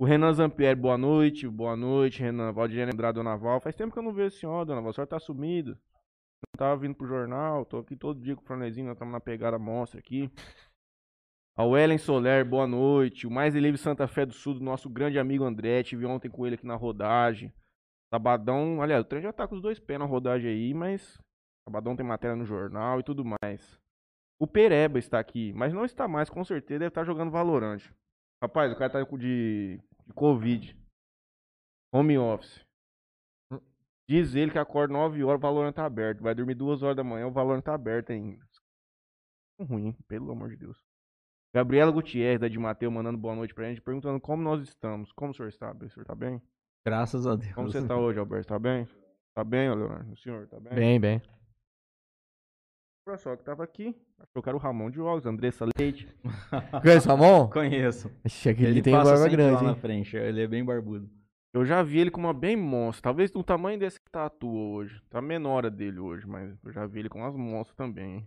O 0.00 0.04
Renan 0.04 0.32
Zampieri, 0.32 0.74
boa 0.78 0.98
noite. 0.98 1.46
Boa 1.48 1.76
noite, 1.76 2.20
Renan. 2.20 2.50
Valdirene 2.52 2.90
Andrade, 2.92 3.14
Dona 3.14 3.36
Val. 3.36 3.60
Faz 3.60 3.76
tempo 3.76 3.92
que 3.92 3.98
eu 3.98 4.02
não 4.02 4.12
vejo 4.12 4.34
a 4.34 4.38
senhora, 4.40 4.64
Dona 4.66 4.80
Val. 4.80 4.90
A 4.90 4.92
senhora 4.92 5.08
tá 5.08 5.20
sumido. 5.20 5.78
Não 6.48 6.58
tava 6.58 6.76
vindo 6.76 6.94
pro 6.94 7.06
jornal. 7.06 7.64
Tô 7.64 7.78
aqui 7.78 7.96
todo 7.96 8.20
dia 8.20 8.34
com 8.34 8.42
o 8.42 8.44
Franezinho. 8.46 8.86
Nós 8.86 8.96
estamos 8.96 9.12
na 9.12 9.20
pegada 9.20 9.58
monstra 9.58 9.98
aqui. 9.98 10.30
A 11.56 11.64
Ellen 11.64 11.98
Soler, 11.98 12.44
boa 12.44 12.66
noite. 12.66 13.26
O 13.26 13.30
Mais 13.30 13.54
Eleve 13.54 13.76
Santa 13.76 14.08
Fé 14.08 14.24
do 14.24 14.32
Sul, 14.32 14.54
do 14.54 14.64
nosso 14.64 14.88
grande 14.88 15.18
amigo 15.18 15.44
André. 15.44 15.82
Tive 15.82 16.06
ontem 16.06 16.30
com 16.30 16.46
ele 16.46 16.54
aqui 16.54 16.66
na 16.66 16.76
rodagem. 16.76 17.52
Sabadão, 18.12 18.82
aliás, 18.82 19.02
o 19.02 19.08
trem 19.08 19.22
já 19.22 19.32
tá 19.32 19.48
com 19.48 19.54
os 19.54 19.62
dois 19.62 19.78
pés 19.78 19.98
na 19.98 20.04
rodagem 20.04 20.50
aí, 20.50 20.74
mas 20.74 21.18
Sabadão 21.66 21.96
tem 21.96 22.04
matéria 22.04 22.36
no 22.36 22.44
jornal 22.44 23.00
e 23.00 23.02
tudo 23.02 23.24
mais. 23.24 23.80
O 24.38 24.46
Pereba 24.46 24.98
está 24.98 25.18
aqui, 25.18 25.52
mas 25.54 25.72
não 25.72 25.84
está 25.84 26.06
mais, 26.06 26.28
com 26.28 26.44
certeza 26.44 26.80
deve 26.80 26.88
estar 26.88 27.04
jogando 27.04 27.30
Valorante. 27.30 27.94
Rapaz, 28.42 28.72
o 28.72 28.76
cara 28.76 28.90
tá 28.90 29.02
de, 29.16 29.80
de 30.06 30.12
Covid. 30.14 30.76
Home 31.94 32.18
office. 32.18 32.66
Diz 34.08 34.34
ele 34.34 34.50
que 34.50 34.58
acorda 34.58 34.92
9 34.92 35.22
horas, 35.24 35.38
o 35.38 35.42
Valorant 35.42 35.72
tá 35.72 35.84
aberto. 35.84 36.22
Vai 36.22 36.34
dormir 36.34 36.54
2 36.54 36.82
horas 36.82 36.96
da 36.96 37.04
manhã, 37.04 37.26
o 37.26 37.32
Valorant 37.32 37.62
tá 37.62 37.74
aberto 37.74 38.10
ainda. 38.10 38.44
Ruim, 39.60 39.92
pelo 40.08 40.32
amor 40.32 40.50
de 40.50 40.56
Deus. 40.56 40.78
Gabriela 41.54 41.92
Gutierrez, 41.92 42.40
da 42.40 42.48
de 42.48 42.58
Mateu, 42.58 42.90
mandando 42.90 43.18
boa 43.18 43.34
noite 43.34 43.54
pra 43.54 43.68
gente, 43.68 43.80
perguntando 43.80 44.18
como 44.20 44.42
nós 44.42 44.62
estamos. 44.62 45.12
Como 45.12 45.30
o 45.30 45.34
senhor 45.34 45.48
está? 45.48 45.70
O 45.72 45.90
senhor 45.90 46.06
tá 46.06 46.14
bem? 46.14 46.40
Graças 46.84 47.26
a 47.26 47.36
Deus. 47.36 47.52
Como 47.52 47.70
você 47.70 47.86
tá 47.86 47.96
hoje, 47.96 48.18
Alberto? 48.18 48.48
Tá 48.48 48.58
bem? 48.58 48.88
Tá 49.34 49.44
bem, 49.44 49.68
Leonardo? 49.68 50.12
O 50.12 50.16
senhor 50.16 50.48
tá 50.48 50.58
bem? 50.58 50.74
Bem, 50.74 51.00
bem. 51.00 51.22
O 53.06 53.10
pessoal 53.10 53.36
que 53.36 53.44
tava 53.44 53.64
aqui, 53.64 53.94
achou 54.18 54.42
que 54.42 54.48
era 54.48 54.56
o 54.56 54.60
Ramon 54.60 54.88
de 54.90 54.96
Jogos, 54.96 55.26
Andressa 55.26 55.66
Leite. 55.76 56.08
Conhece 56.82 57.06
o 57.06 57.10
Ramon? 57.10 57.50
Conheço. 57.50 58.10
Ixi, 58.24 58.48
aquele 58.48 58.68
Ele 58.70 58.82
tem 58.82 58.92
barba 58.94 59.28
grande, 59.28 59.54
lá 59.54 59.62
na 59.62 59.70
hein? 59.70 59.76
frente. 59.76 60.16
Ele 60.16 60.42
é 60.42 60.46
bem 60.46 60.64
barbudo. 60.64 61.10
Eu 61.54 61.66
já 61.66 61.82
vi 61.82 61.98
ele 61.98 62.10
com 62.10 62.20
uma 62.20 62.32
bem 62.32 62.56
monstro. 62.56 63.02
Talvez 63.02 63.30
do 63.30 63.44
tamanho 63.44 63.78
desse 63.78 64.00
que 64.00 64.10
tá 64.10 64.26
atua 64.26 64.58
hoje. 64.58 65.02
Tá 65.10 65.20
menor 65.20 65.66
a 65.66 65.68
dele 65.68 65.98
hoje, 65.98 66.26
mas 66.26 66.56
eu 66.64 66.72
já 66.72 66.86
vi 66.86 67.00
ele 67.00 67.08
com 67.10 67.18
umas 67.18 67.36
monstros 67.36 67.76
também. 67.76 68.26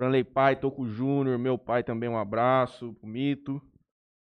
Franley 0.00 0.24
Pai, 0.24 0.56
Toco 0.56 0.86
Júnior, 0.86 1.38
meu 1.38 1.58
pai 1.58 1.84
também, 1.84 2.08
um 2.08 2.18
abraço, 2.18 2.96
o 3.02 3.06
Mito. 3.06 3.60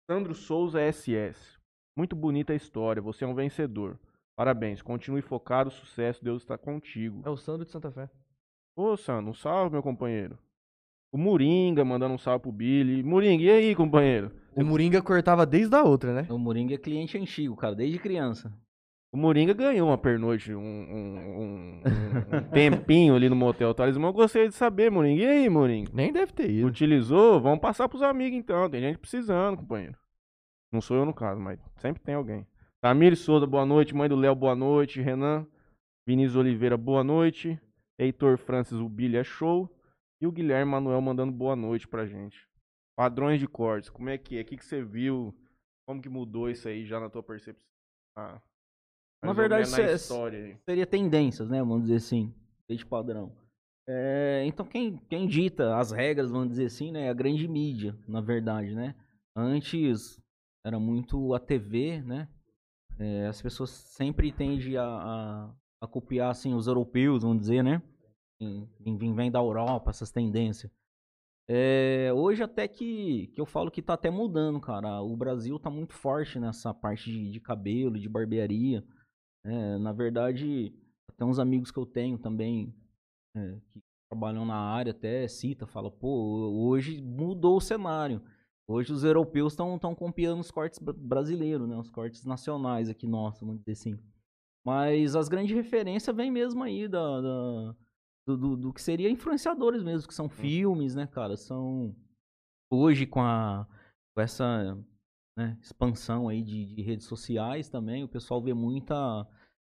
Sandro 0.10 0.34
Souza 0.34 0.80
SS. 0.80 1.60
Muito 1.98 2.16
bonita 2.16 2.54
a 2.54 2.56
história, 2.56 3.02
você 3.02 3.26
é 3.26 3.28
um 3.28 3.36
vencedor. 3.36 4.00
Parabéns, 4.36 4.82
continue 4.82 5.22
focado, 5.22 5.70
sucesso, 5.70 6.24
Deus 6.24 6.42
está 6.42 6.58
contigo. 6.58 7.22
É 7.26 7.30
o 7.30 7.36
Sandro 7.36 7.66
de 7.66 7.72
Santa 7.72 7.92
Fé. 7.92 8.10
Ô, 8.76 8.96
Sandro, 8.96 9.32
um 9.32 9.34
salve, 9.34 9.74
meu 9.74 9.84
companheiro. 9.84 10.40
O 11.12 11.18
Moringa 11.18 11.84
mandando 11.84 12.14
um 12.14 12.18
salve 12.18 12.44
pro 12.44 12.52
Billy. 12.52 13.02
Moringa, 13.04 13.44
e 13.44 13.50
aí, 13.50 13.76
companheiro? 13.76 14.32
O 14.56 14.64
Moringa 14.64 15.02
cortava 15.02 15.46
desde 15.46 15.76
a 15.76 15.84
outra, 15.84 16.14
né? 16.14 16.28
O 16.30 16.38
Moringa 16.38 16.76
é 16.76 16.78
cliente 16.78 17.18
antigo, 17.18 17.56
cara, 17.56 17.74
desde 17.76 17.98
criança. 17.98 18.54
O 19.12 19.18
Moringa 19.18 19.54
ganhou 19.54 19.88
uma 19.88 19.98
pernoite, 19.98 20.54
um, 20.54 20.60
um- 20.60 21.18
um- 21.18 21.82
um- 22.38 22.44
tempinho 22.54 23.16
ali 23.16 23.28
no 23.28 23.36
motel 23.36 23.74
Talismã. 23.74 24.10
Eu 24.10 24.14
gostaria 24.14 24.48
de 24.50 24.54
saber, 24.54 24.92
Moringa. 24.92 25.24
E 25.24 25.26
aí, 25.26 25.50
Moringa? 25.50 25.90
Nem 25.94 26.14
deve 26.14 26.32
ter 26.32 26.50
ido. 26.52 26.68
Utilizou? 26.68 27.42
Vamos 27.42 27.60
passar 27.60 27.90
pros 27.90 28.04
amigos 28.04 28.38
então. 28.38 28.70
Tem 28.70 28.80
gente 28.82 29.00
precisando, 29.00 29.58
companheiro. 29.58 29.98
Não 30.72 30.80
sou 30.80 30.96
eu 30.98 31.06
no 31.06 31.14
caso, 31.14 31.42
mas 31.42 31.60
sempre 31.78 32.04
tem 32.04 32.14
alguém. 32.14 32.46
Tamir 32.82 33.16
Souza, 33.18 33.48
boa 33.48 33.66
noite. 33.66 33.96
Mãe 33.96 34.08
do 34.08 34.16
Léo, 34.16 34.36
boa 34.36 34.56
noite. 34.56 35.02
Renan 35.02 35.48
Vinícius 36.08 36.36
Oliveira, 36.36 36.78
boa 36.78 37.04
noite. 37.04 37.60
Heitor 37.98 38.38
Francis, 38.38 38.78
o 38.80 38.88
Billy 38.88 39.18
é 39.18 39.24
show. 39.24 39.68
E 40.22 40.28
o 40.28 40.32
Guilherme 40.32 40.72
Manuel 40.72 41.02
mandando 41.02 41.32
boa 41.32 41.56
noite 41.56 41.88
pra 41.88 42.06
gente. 42.06 42.48
Padrões 42.96 43.40
de 43.40 43.48
cortes, 43.48 43.90
como 43.90 44.10
é 44.10 44.18
que 44.18 44.38
é? 44.38 44.42
O 44.42 44.46
que, 44.46 44.58
que 44.58 44.66
você 44.66 44.84
viu? 44.84 45.34
Como 45.88 46.02
que 46.02 46.10
mudou 46.10 46.50
isso 46.50 46.68
aí 46.68 46.86
já 46.86 47.00
na 47.00 47.10
tua 47.10 47.24
percepção? 47.24 47.64
Ah, 48.18 48.42
Na 49.24 49.34
verdade, 49.34 49.72
na 49.72 49.92
história. 49.94 50.60
Seria 50.66 50.86
tendências, 50.86 51.50
né? 51.50 51.60
Vamos 51.60 51.84
dizer 51.84 51.96
assim. 51.96 52.34
Desde 52.68 52.86
padrão. 52.86 53.32
É, 53.88 54.44
então, 54.46 54.66
quem, 54.66 54.98
quem 55.10 55.28
dita 55.28 55.78
as 55.78 55.92
regras, 55.92 56.30
vamos 56.30 56.50
dizer 56.50 56.66
assim, 56.66 56.92
né? 56.92 57.06
É 57.06 57.10
a 57.10 57.14
grande 57.14 57.48
mídia, 57.48 57.98
na 58.08 58.22
verdade, 58.22 58.76
né? 58.76 58.94
Antes 59.36 60.22
era 60.64 60.80
muito 60.80 61.34
a 61.34 61.40
TV, 61.40 62.02
né? 62.02 62.28
É, 63.00 63.28
as 63.28 63.42
pessoas 63.42 63.70
sempre 63.70 64.32
tendem 64.32 64.76
a, 64.78 64.84
a, 64.84 65.56
a 65.82 65.88
copiar, 65.88 66.30
assim, 66.30 66.54
os 66.54 66.68
europeus, 66.68 67.24
vamos 67.24 67.40
dizer, 67.40 67.64
né? 67.64 67.82
Vem, 68.40 69.14
vem, 69.14 69.30
da 69.32 69.40
Europa, 69.40 69.90
essas 69.90 70.12
tendências. 70.12 70.72
É, 71.48 72.12
hoje 72.14 72.44
até 72.44 72.68
que, 72.68 73.28
que 73.28 73.42
eu 73.42 73.46
falo 73.46 73.72
que 73.72 73.82
tá 73.82 73.94
até 73.96 74.10
mudando, 74.10 74.60
cara. 74.62 75.02
O 75.02 75.16
Brasil 75.18 75.60
tá 75.60 75.70
muito 75.70 75.94
forte 75.94 76.40
nessa 76.40 76.74
parte 76.74 77.12
de, 77.12 77.32
de 77.32 77.40
cabelo, 77.40 78.00
de 78.00 78.10
barbearia. 78.10 78.84
É, 79.46 79.78
na 79.80 79.94
verdade, 79.94 80.74
até 81.10 81.26
uns 81.26 81.40
amigos 81.40 81.72
que 81.72 81.80
eu 81.80 81.86
tenho 81.86 82.18
também 82.18 82.74
é, 83.36 83.58
que 83.72 83.82
trabalham 84.10 84.46
na 84.46 84.56
área 84.58 84.92
até 84.92 85.28
cita, 85.28 85.68
fala, 85.68 85.92
pô, 85.92 86.10
hoje 86.68 87.02
mudou 87.02 87.58
o 87.58 87.62
cenário. 87.62 88.22
Hoje 88.68 88.94
os 88.94 89.04
europeus 89.04 89.54
estão 89.54 89.78
copiando 89.96 90.42
os 90.42 90.52
cortes 90.52 90.80
bra- 90.80 90.94
brasileiros, 90.98 91.68
né? 91.68 91.78
Os 91.78 91.90
cortes 91.90 92.26
nacionais 92.26 92.90
aqui 92.90 93.08
nossos, 93.08 93.42
vamos 93.42 93.60
dizer 93.60 93.74
assim. 93.74 94.00
Mas 94.66 95.16
as 95.16 95.30
grandes 95.30 95.56
referências 95.56 96.16
vêm 96.16 96.32
mesmo 96.32 96.64
aí 96.64 96.88
da, 96.88 97.22
da- 97.22 97.76
do, 98.30 98.38
do, 98.38 98.58
do 98.58 98.74
que 98.74 98.82
seria 98.82 99.10
influenciadores 99.10 99.84
mesmo, 99.84 100.08
que 100.08 100.14
são 100.14 100.30
filmes, 100.30 100.94
né, 100.94 101.08
cara? 101.08 101.36
São 101.36 101.96
hoje 102.72 103.06
com 103.06 103.22
a 103.22 103.68
com 104.16 104.22
essa 104.22 104.78
né, 105.38 105.58
expansão 105.62 106.28
aí 106.28 106.44
de, 106.44 106.76
de 106.76 106.82
redes 106.82 107.08
sociais 107.08 107.70
também, 107.70 108.04
o 108.04 108.10
pessoal 108.10 108.42
vê 108.42 108.54
muita 108.54 109.28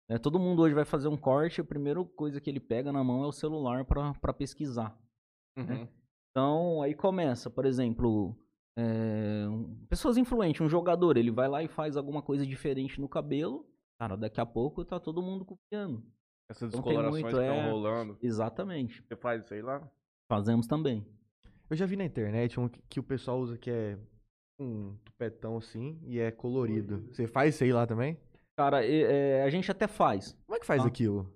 né, 0.09 0.17
todo 0.17 0.39
mundo 0.39 0.61
hoje 0.61 0.75
vai 0.75 0.85
fazer 0.85 1.07
um 1.07 1.17
corte, 1.17 1.61
a 1.61 1.65
primeira 1.65 2.03
coisa 2.03 2.39
que 2.41 2.49
ele 2.49 2.59
pega 2.59 2.91
na 2.91 3.03
mão 3.03 3.23
é 3.23 3.27
o 3.27 3.31
celular 3.31 3.85
para 3.85 4.33
pesquisar. 4.33 4.97
Uhum. 5.57 5.87
Então, 6.29 6.81
aí 6.81 6.93
começa, 6.93 7.49
por 7.49 7.65
exemplo, 7.65 8.35
é, 8.77 9.45
pessoas 9.87 10.17
influentes, 10.17 10.61
um 10.61 10.69
jogador, 10.69 11.15
ele 11.15 11.31
vai 11.31 11.47
lá 11.47 11.63
e 11.63 11.67
faz 11.67 11.95
alguma 11.95 12.21
coisa 12.21 12.45
diferente 12.45 12.99
no 12.99 13.07
cabelo, 13.07 13.65
cara, 13.99 14.17
daqui 14.17 14.41
a 14.41 14.45
pouco 14.45 14.83
tá 14.83 14.99
todo 14.99 15.21
mundo 15.21 15.45
copiando. 15.45 16.03
Essas 16.49 16.71
Não 16.71 16.81
descolorações 16.81 17.23
muito, 17.23 17.35
que 17.37 17.41
estão 17.41 17.55
é. 17.55 17.69
rolando. 17.69 18.17
Exatamente. 18.21 19.01
Você 19.07 19.15
faz 19.15 19.43
isso 19.43 19.53
aí 19.53 19.61
lá? 19.61 19.81
Fazemos 20.29 20.67
também. 20.67 21.05
Eu 21.69 21.75
já 21.75 21.85
vi 21.85 21.95
na 21.95 22.05
internet 22.05 22.59
um 22.59 22.67
que, 22.67 22.81
que 22.89 22.99
o 22.99 23.03
pessoal 23.03 23.39
usa 23.39 23.57
que 23.57 23.69
é 23.71 23.97
um 24.59 24.95
tupetão 25.03 25.57
assim 25.57 25.99
e 26.05 26.19
é 26.19 26.31
colorido. 26.31 27.05
Você 27.11 27.25
faz 27.27 27.55
isso 27.55 27.63
aí 27.63 27.71
lá 27.73 27.87
também? 27.87 28.17
Cara, 28.55 28.85
é, 28.85 29.41
a 29.43 29.49
gente 29.49 29.71
até 29.71 29.87
faz. 29.87 30.37
Como 30.45 30.55
é 30.55 30.59
que 30.59 30.65
faz 30.65 30.83
Ah. 30.83 30.87
aquilo? 30.87 31.27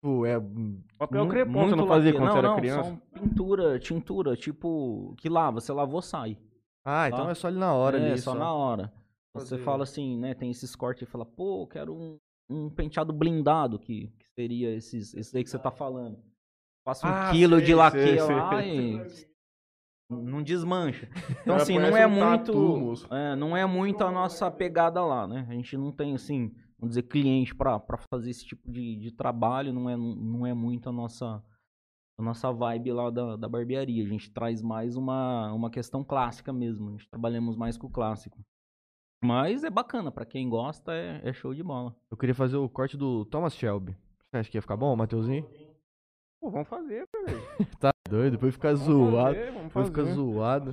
Tipo, 0.00 0.24
é. 0.24 0.38
hum, 0.38 0.80
Papel 0.96 1.28
crepom, 1.28 1.52
você 1.52 1.58
muito 1.58 1.76
não 1.76 1.86
fazia 1.88 2.12
quando 2.12 2.26
você 2.28 2.30
não, 2.30 2.38
era 2.38 2.48
não, 2.48 2.56
criança? 2.56 2.84
São 2.84 2.96
pintura, 3.12 3.78
tintura, 3.78 4.36
tipo, 4.36 5.14
que 5.18 5.28
lava, 5.28 5.60
você 5.60 5.72
lavou, 5.72 6.00
sai. 6.00 6.38
Ah, 6.84 7.08
então 7.08 7.26
Ah. 7.26 7.30
é 7.32 7.34
só 7.34 7.48
ali 7.48 7.58
na 7.58 7.74
hora 7.74 7.98
é, 7.98 8.12
ali. 8.12 8.18
só, 8.20 8.34
na 8.34 8.52
hora. 8.52 8.92
Você 9.34 9.58
fala 9.58 9.82
assim, 9.82 10.16
né? 10.18 10.34
Tem 10.34 10.50
esses 10.50 10.74
cortes 10.74 11.02
e 11.06 11.10
fala, 11.10 11.26
pô, 11.26 11.62
eu 11.62 11.66
quero 11.66 11.94
um, 11.94 12.16
um 12.48 12.70
penteado 12.70 13.12
blindado, 13.12 13.78
que, 13.78 14.08
que 14.18 14.24
seria 14.38 14.72
esses, 14.76 15.14
esse 15.14 15.36
aí 15.36 15.42
que 15.42 15.50
você 15.50 15.58
tá 15.58 15.70
falando. 15.70 16.16
Passa 16.84 17.06
um 17.06 17.10
Ah, 17.10 17.30
quilo 17.32 17.56
sei, 17.56 17.66
de 17.66 17.74
laque 17.74 18.16
lá 18.20 18.50
sei. 18.62 18.94
e 18.94 19.28
não 20.08 20.42
desmancha. 20.42 21.08
Então, 21.28 21.56
Cara, 21.56 21.62
assim, 21.62 21.78
não 21.78 21.96
é 21.96 22.06
um 22.06 22.10
muito. 22.10 22.52
tatu, 22.52 23.14
é, 23.14 23.34
não 23.36 23.56
é 23.56 23.66
muito 23.66 24.04
a 24.04 24.12
nossa 24.12 24.48
pegada 24.50 25.04
lá, 25.04 25.26
né? 25.26 25.44
A 25.48 25.52
gente 25.54 25.76
não 25.76 25.90
tem, 25.90 26.14
assim, 26.14 26.54
vamos 26.78 26.90
dizer, 26.90 27.02
cliente 27.02 27.52
pra, 27.54 27.80
pra 27.80 27.98
fazer 28.12 28.30
esse 28.30 28.46
tipo 28.46 28.70
de, 28.70 28.96
de 28.96 29.10
trabalho, 29.10 29.72
não 29.72 29.90
é, 29.90 29.96
não 29.96 30.46
é 30.46 30.54
muito 30.54 30.88
a 30.88 30.92
nossa, 30.92 31.44
a 32.18 32.22
nossa 32.22 32.52
vibe 32.52 32.92
lá 32.92 33.10
da, 33.10 33.34
da 33.36 33.48
barbearia. 33.48 34.04
A 34.04 34.08
gente 34.08 34.30
traz 34.30 34.62
mais 34.62 34.94
uma, 34.96 35.52
uma 35.52 35.70
questão 35.70 36.04
clássica 36.04 36.52
mesmo. 36.52 36.88
A 36.88 36.92
gente 36.92 37.08
trabalhamos 37.10 37.56
mais 37.56 37.76
com 37.76 37.88
o 37.88 37.90
clássico. 37.90 38.38
Mas 39.22 39.64
é 39.64 39.68
bacana, 39.68 40.12
pra 40.12 40.24
quem 40.24 40.48
gosta, 40.48 40.94
é, 40.94 41.20
é 41.28 41.32
show 41.32 41.52
de 41.52 41.62
bola. 41.64 41.94
Eu 42.08 42.16
queria 42.16 42.36
fazer 42.36 42.56
o 42.56 42.68
corte 42.68 42.96
do 42.96 43.24
Thomas 43.24 43.52
Shelby. 43.54 43.96
Você 44.30 44.36
acha 44.38 44.50
que 44.50 44.56
ia 44.58 44.62
ficar 44.62 44.76
bom, 44.76 44.94
Mateuzinho? 44.94 45.44
Pô, 46.40 46.50
vamos 46.50 46.68
fazer, 46.68 47.06
velho. 47.12 47.38
Tá 47.80 47.90
doido, 48.08 48.32
depois 48.32 48.54
fica 48.54 48.74
Vamos 48.74 48.84
zoado. 48.86 49.34
fazer, 49.34 49.50
vamos 49.52 49.66
Depois 49.68 49.86
fica 49.88 50.04
zoado. 50.04 50.70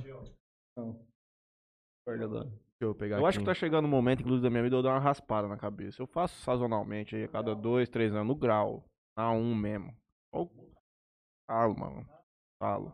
agora. 2.06 2.44
Deixa 2.44 2.84
eu 2.84 2.94
pegar 2.94 3.18
Eu 3.18 3.26
acho 3.26 3.38
aqui. 3.38 3.44
que 3.44 3.50
tá 3.50 3.54
chegando 3.54 3.86
o 3.86 3.88
momento, 3.88 4.20
inclusive, 4.20 4.42
da 4.42 4.50
minha 4.50 4.62
vida, 4.62 4.76
eu 4.76 4.82
dar 4.82 4.90
uma 4.90 5.00
raspada 5.00 5.48
na 5.48 5.56
cabeça. 5.56 6.02
Eu 6.02 6.06
faço 6.06 6.38
sazonalmente 6.42 7.16
aí, 7.16 7.24
a 7.24 7.28
cada 7.28 7.54
dois, 7.54 7.88
três 7.88 8.12
anos, 8.14 8.26
no 8.28 8.34
grau. 8.36 8.84
Na 9.16 9.30
um 9.32 9.54
mesmo. 9.54 9.96
Falo, 11.50 11.78
mano. 11.78 12.06
Falo. 12.60 12.92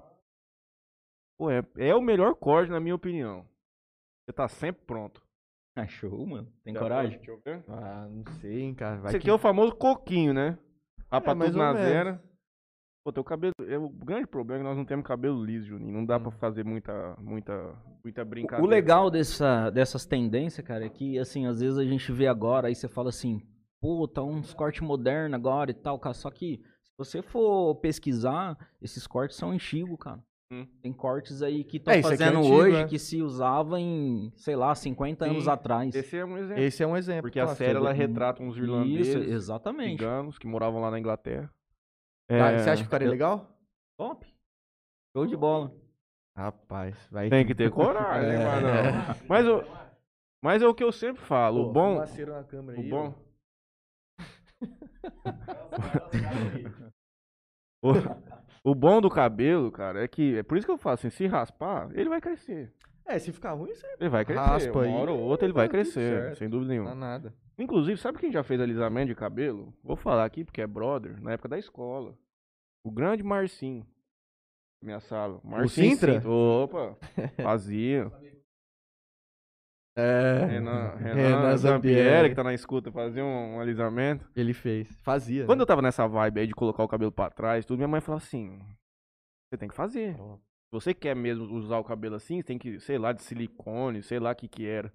Pô, 1.38 1.50
é, 1.50 1.62
é 1.76 1.94
o 1.94 2.00
melhor 2.00 2.34
corte, 2.36 2.70
na 2.70 2.78
minha 2.78 2.94
opinião. 2.94 3.44
Você 4.24 4.32
tá 4.32 4.46
sempre 4.48 4.84
pronto. 4.84 5.20
É 5.76 5.86
show, 5.88 6.26
mano. 6.26 6.48
Tem 6.64 6.74
coragem? 6.74 7.16
Deixa 7.16 7.30
eu 7.30 7.40
ver. 7.44 7.64
Ah, 7.68 8.08
não 8.10 8.24
sei, 8.40 8.60
hein, 8.62 8.74
cara. 8.74 8.96
Vai 8.96 9.10
Esse 9.10 9.18
que- 9.18 9.24
aqui 9.24 9.30
é 9.30 9.34
o 9.34 9.38
famoso 9.38 9.74
coquinho, 9.74 10.32
né? 10.34 10.58
Pra 11.08 11.18
É, 11.32 11.50
na 11.50 11.74
zero. 11.74 12.20
Pô, 13.04 13.12
teu 13.12 13.24
cabelo. 13.24 13.52
É, 13.66 13.76
o 13.76 13.88
grande 13.88 14.26
problema 14.28 14.60
é 14.60 14.62
que 14.62 14.68
nós 14.68 14.76
não 14.76 14.84
temos 14.84 15.04
cabelo 15.04 15.44
liso, 15.44 15.66
Juninho. 15.66 15.92
Não 15.92 16.04
dá 16.06 16.18
Hum. 16.18 16.22
pra 16.22 16.30
fazer 16.32 16.64
muita, 16.64 17.16
muita, 17.18 17.74
muita 18.04 18.22
O 18.22 18.24
brincadeira. 18.24 18.70
legal 18.70 19.10
dessa, 19.10 19.70
dessas 19.70 20.06
tendências, 20.06 20.64
cara, 20.64 20.86
é 20.86 20.88
que, 20.88 21.18
assim, 21.18 21.46
às 21.46 21.60
vezes 21.60 21.76
a 21.78 21.84
gente 21.84 22.12
vê 22.12 22.28
agora, 22.28 22.68
aí 22.68 22.74
você 22.76 22.86
fala 22.86 23.08
assim, 23.08 23.42
pô, 23.80 24.06
tá 24.06 24.22
uns 24.22 24.54
cortes 24.54 24.80
modernos 24.82 25.34
agora 25.34 25.70
e 25.72 25.74
tal, 25.74 25.98
cara. 25.98 26.14
Só 26.14 26.30
que, 26.30 26.62
se 26.84 26.92
você 26.96 27.22
for 27.22 27.74
pesquisar, 27.76 28.56
esses 28.80 29.04
cortes 29.06 29.36
são 29.36 29.50
antigos, 29.50 29.98
cara. 29.98 30.22
Hum. 30.52 30.66
Tem 30.82 30.92
cortes 30.92 31.42
aí 31.42 31.64
que 31.64 31.78
estão 31.78 31.94
É, 31.94 32.00
é 32.00 32.02
fazendo 32.02 32.40
antigo, 32.40 32.54
hoje 32.54 32.76
é. 32.76 32.84
que 32.86 32.98
se 32.98 33.22
usava 33.22 33.80
em, 33.80 34.30
sei 34.36 34.54
lá, 34.54 34.74
50 34.74 35.24
anos 35.24 35.44
Sim, 35.44 35.50
atrás. 35.50 35.94
Esse 35.94 36.18
é 36.18 36.24
um 36.26 36.36
exemplo. 36.36 36.62
Esse 36.62 36.82
é 36.82 36.86
um 36.86 36.94
exemplo. 36.94 37.22
Porque 37.22 37.40
a 37.40 37.46
série 37.48 37.78
ela 37.78 37.90
retrata 37.90 38.42
uns 38.42 38.58
irlandeses, 38.58 39.14
Isso, 39.14 39.18
exatamente. 39.32 39.92
ciganos, 40.02 40.36
que 40.36 40.46
moravam 40.46 40.82
lá 40.82 40.90
na 40.90 40.98
Inglaterra. 40.98 41.50
Tá, 42.28 42.50
É, 42.50 42.58
Você 42.58 42.68
acha 42.70 42.82
que 42.82 42.84
ficaria 42.84 43.08
eu- 43.08 43.12
legal? 43.12 43.48
Top. 43.98 44.26
Show 45.16 45.26
de 45.26 45.36
bola. 45.36 45.74
Rapaz, 46.36 46.96
vai. 47.10 47.30
Tem 47.30 47.46
que 47.46 47.54
ter 47.54 47.70
coragem, 47.70 48.32
É. 49.22 49.26
Mas, 49.26 49.46
o, 49.46 49.64
mas 50.42 50.62
é 50.62 50.66
o 50.66 50.74
que 50.74 50.84
eu 50.84 50.92
sempre 50.92 51.22
falo. 51.22 51.70
o 51.70 51.72
bom. 51.72 51.98
Na 51.98 52.44
câmera 52.44 52.78
O 52.78 52.82
aí, 52.82 52.90
bom. 52.90 53.14
o, 57.82 57.92
o 58.64 58.74
bom 58.74 59.00
do 59.00 59.10
cabelo, 59.10 59.70
cara, 59.72 60.02
é 60.04 60.08
que. 60.08 60.36
É 60.38 60.42
por 60.42 60.56
isso 60.56 60.66
que 60.66 60.72
eu 60.72 60.78
falo 60.78 60.94
assim: 60.94 61.10
se 61.10 61.26
raspar, 61.26 61.90
ele 61.94 62.08
vai 62.08 62.20
crescer. 62.20 62.72
É, 63.04 63.18
se 63.18 63.32
ficar 63.32 63.52
ruim, 63.52 63.74
você 63.74 63.86
Ele 63.98 64.08
vai 64.08 64.24
crescer. 64.24 64.40
Raspa 64.44 64.78
uma 64.78 64.84
aí, 64.84 64.92
hora 64.92 65.10
ou 65.12 65.18
outra 65.20 65.44
ele 65.46 65.52
vai 65.52 65.68
crescer, 65.68 66.22
certo. 66.22 66.38
sem 66.38 66.48
dúvida 66.48 66.72
não 66.74 66.84
dá 66.84 66.90
nenhuma. 66.90 67.06
nada. 67.06 67.34
Inclusive, 67.58 68.00
sabe 68.00 68.18
quem 68.18 68.30
já 68.30 68.42
fez 68.44 68.60
alisamento 68.60 69.08
de 69.08 69.14
cabelo? 69.14 69.74
Vou 69.82 69.96
falar 69.96 70.24
aqui 70.24 70.44
porque 70.44 70.62
é 70.62 70.66
brother, 70.66 71.20
na 71.20 71.32
época 71.32 71.48
da 71.48 71.58
escola. 71.58 72.16
O 72.84 72.90
grande 72.90 73.22
Marcinho. 73.22 73.84
Minha 74.82 75.00
sala. 75.00 75.40
Marcinho 75.44 75.90
Sintra? 75.90 76.14
Sintra. 76.14 76.30
Opa, 76.30 76.96
fazia. 77.42 78.10
É. 79.96 80.46
Renan, 80.46 80.94
Renan, 80.96 81.14
Renan 81.14 81.56
Zampieri, 81.56 82.28
que 82.30 82.34
tá 82.34 82.42
na 82.44 82.54
escuta, 82.54 82.90
fazia 82.90 83.24
um, 83.24 83.56
um 83.56 83.60
alisamento. 83.60 84.28
Ele 84.34 84.54
fez. 84.54 84.88
Fazia. 85.02 85.44
Quando 85.44 85.58
né? 85.58 85.62
eu 85.62 85.66
tava 85.66 85.82
nessa 85.82 86.06
vibe 86.06 86.40
aí 86.40 86.46
de 86.46 86.54
colocar 86.54 86.82
o 86.82 86.88
cabelo 86.88 87.12
pra 87.12 87.30
trás, 87.30 87.64
tudo, 87.66 87.78
minha 87.78 87.88
mãe 87.88 88.00
falou 88.00 88.16
assim: 88.16 88.58
você 89.50 89.58
tem 89.58 89.68
que 89.68 89.74
fazer. 89.74 90.14
Se 90.16 90.72
você 90.72 90.94
quer 90.94 91.14
mesmo 91.14 91.44
usar 91.54 91.78
o 91.78 91.84
cabelo 91.84 92.14
assim, 92.14 92.36
você 92.38 92.44
tem 92.44 92.58
que, 92.58 92.80
sei 92.80 92.96
lá, 92.96 93.12
de 93.12 93.22
silicone, 93.22 94.02
sei 94.02 94.18
lá 94.18 94.32
o 94.32 94.34
que 94.36 94.48
que 94.48 94.66
era. 94.66 94.90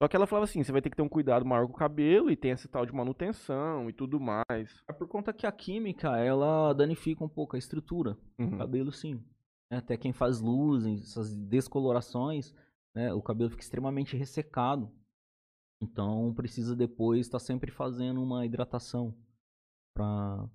Só 0.00 0.06
que 0.08 0.14
ela 0.14 0.26
falava 0.26 0.44
assim: 0.44 0.62
você 0.62 0.70
vai 0.70 0.80
ter 0.80 0.90
que 0.90 0.96
ter 0.96 1.02
um 1.02 1.08
cuidado 1.08 1.44
maior 1.44 1.66
com 1.66 1.72
o 1.72 1.76
cabelo 1.76 2.30
e 2.30 2.36
tem 2.36 2.52
esse 2.52 2.68
tal 2.68 2.86
de 2.86 2.94
manutenção 2.94 3.88
e 3.90 3.92
tudo 3.92 4.20
mais. 4.20 4.82
É 4.88 4.92
por 4.92 5.08
conta 5.08 5.32
que 5.32 5.44
a 5.46 5.50
química, 5.52 6.16
ela 6.18 6.72
danifica 6.72 7.24
um 7.24 7.28
pouco 7.28 7.56
a 7.56 7.58
estrutura. 7.58 8.16
O 8.38 8.42
Uhum. 8.44 8.58
cabelo, 8.58 8.92
sim. 8.92 9.20
É, 9.72 9.76
Até 9.76 9.96
quem 9.96 10.12
faz 10.12 10.40
luzes, 10.40 11.02
essas 11.10 11.34
descolorações, 11.34 12.54
né, 12.94 13.12
o 13.12 13.22
cabelo 13.22 13.50
fica 13.50 13.62
extremamente 13.62 14.16
ressecado. 14.16 14.90
Então 15.82 16.32
precisa 16.34 16.74
depois 16.76 17.20
estar 17.26 17.38
sempre 17.38 17.70
fazendo 17.70 18.22
uma 18.22 18.46
hidratação 18.46 19.14
pra 19.94 20.48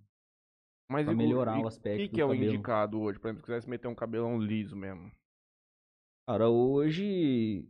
Mas 0.89 1.05
Pra 1.05 1.13
o- 1.13 1.17
melhorar 1.17 1.59
e 1.59 1.63
o 1.63 1.67
aspecto 1.67 2.01
que, 2.01 2.07
do 2.07 2.15
que 2.15 2.21
é 2.21 2.25
o 2.25 2.29
cabelo. 2.29 2.53
indicado 2.53 2.99
hoje? 2.99 3.19
Por 3.19 3.27
exemplo, 3.27 3.41
se 3.41 3.45
quisesse 3.45 3.69
meter 3.69 3.87
um 3.87 3.95
cabelão 3.95 4.39
liso 4.39 4.75
mesmo. 4.75 5.11
Cara, 6.27 6.49
hoje 6.49 7.67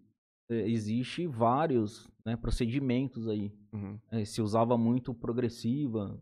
é, 0.49 0.69
existe 0.69 1.25
vários 1.27 2.09
né, 2.25 2.35
procedimentos 2.37 3.27
aí. 3.27 3.51
Uhum. 3.73 3.99
É, 4.11 4.23
se 4.25 4.41
usava 4.41 4.77
muito 4.77 5.13
progressiva, 5.13 6.21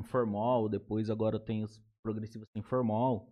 informal, 0.00 0.68
depois 0.68 1.10
agora 1.10 1.38
tem 1.40 1.62
as 1.64 1.82
progressivas 2.02 2.48
sem 2.52 2.62
formal. 2.62 3.30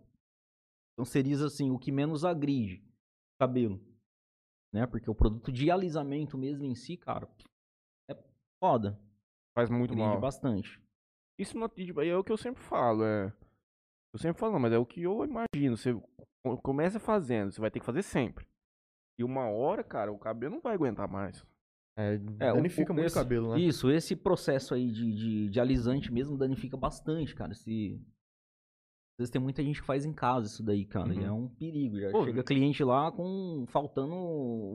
Então 0.93 1.05
seria 1.05 1.43
assim, 1.43 1.71
o 1.71 1.79
que 1.79 1.91
menos 1.91 2.23
agride 2.25 2.83
o 3.35 3.39
cabelo. 3.39 3.79
Né? 4.73 4.85
Porque 4.85 5.09
o 5.09 5.15
produto 5.15 5.51
de 5.51 5.71
alisamento 5.71 6.37
mesmo 6.37 6.63
em 6.65 6.75
si, 6.75 6.97
cara, 6.97 7.27
é 8.09 8.15
foda. 8.59 8.99
Faz 9.55 9.69
muito 9.69 9.95
mal. 9.95 10.19
bastante. 10.19 10.81
Isso 11.39 11.57
não, 11.57 11.69
tipo, 11.69 12.01
é 12.01 12.15
o 12.15 12.23
que 12.23 12.31
eu 12.31 12.37
sempre 12.37 12.61
falo, 12.63 13.03
é. 13.03 13.33
Eu 14.13 14.19
sempre 14.19 14.39
falo, 14.39 14.59
mas 14.59 14.73
é 14.73 14.77
o 14.77 14.85
que 14.85 15.01
eu 15.03 15.23
imagino. 15.23 15.77
Você 15.77 15.93
co- 16.45 16.57
começa 16.61 16.99
fazendo, 16.99 17.51
você 17.51 17.61
vai 17.61 17.69
ter 17.71 17.79
que 17.79 17.85
fazer 17.85 18.01
sempre. 18.01 18.47
E 19.19 19.23
uma 19.23 19.49
hora, 19.49 19.83
cara, 19.83 20.11
o 20.11 20.17
cabelo 20.19 20.55
não 20.55 20.61
vai 20.61 20.73
aguentar 20.75 21.07
mais. 21.09 21.45
É, 21.97 22.15
É, 22.39 22.51
o- 22.51 22.55
danifica 22.57 22.91
o- 22.91 22.95
muito 22.95 23.05
o 23.05 23.07
esse- 23.07 23.15
cabelo, 23.15 23.53
né? 23.53 23.59
Isso, 23.59 23.89
esse 23.91 24.15
processo 24.15 24.73
aí 24.75 24.91
de, 24.91 25.13
de, 25.15 25.49
de 25.49 25.59
alisante 25.59 26.11
mesmo 26.11 26.37
danifica 26.37 26.77
bastante, 26.77 27.33
cara. 27.35 27.53
Se... 27.53 27.99
Às 29.17 29.23
vezes 29.23 29.31
tem 29.31 29.41
muita 29.41 29.63
gente 29.63 29.81
que 29.81 29.87
faz 29.87 30.05
em 30.05 30.13
casa 30.13 30.45
isso 30.45 30.61
daí, 30.61 30.85
cara. 30.85 31.11
E 31.11 31.17
Uhum. 31.17 31.25
é 31.25 31.31
um 31.31 31.47
perigo. 31.47 31.99
Já 31.99 32.11
Pô, 32.11 32.23
chega 32.23 32.43
cliente 32.43 32.83
lá 32.83 33.11
com 33.11 33.65
faltando 33.67 34.13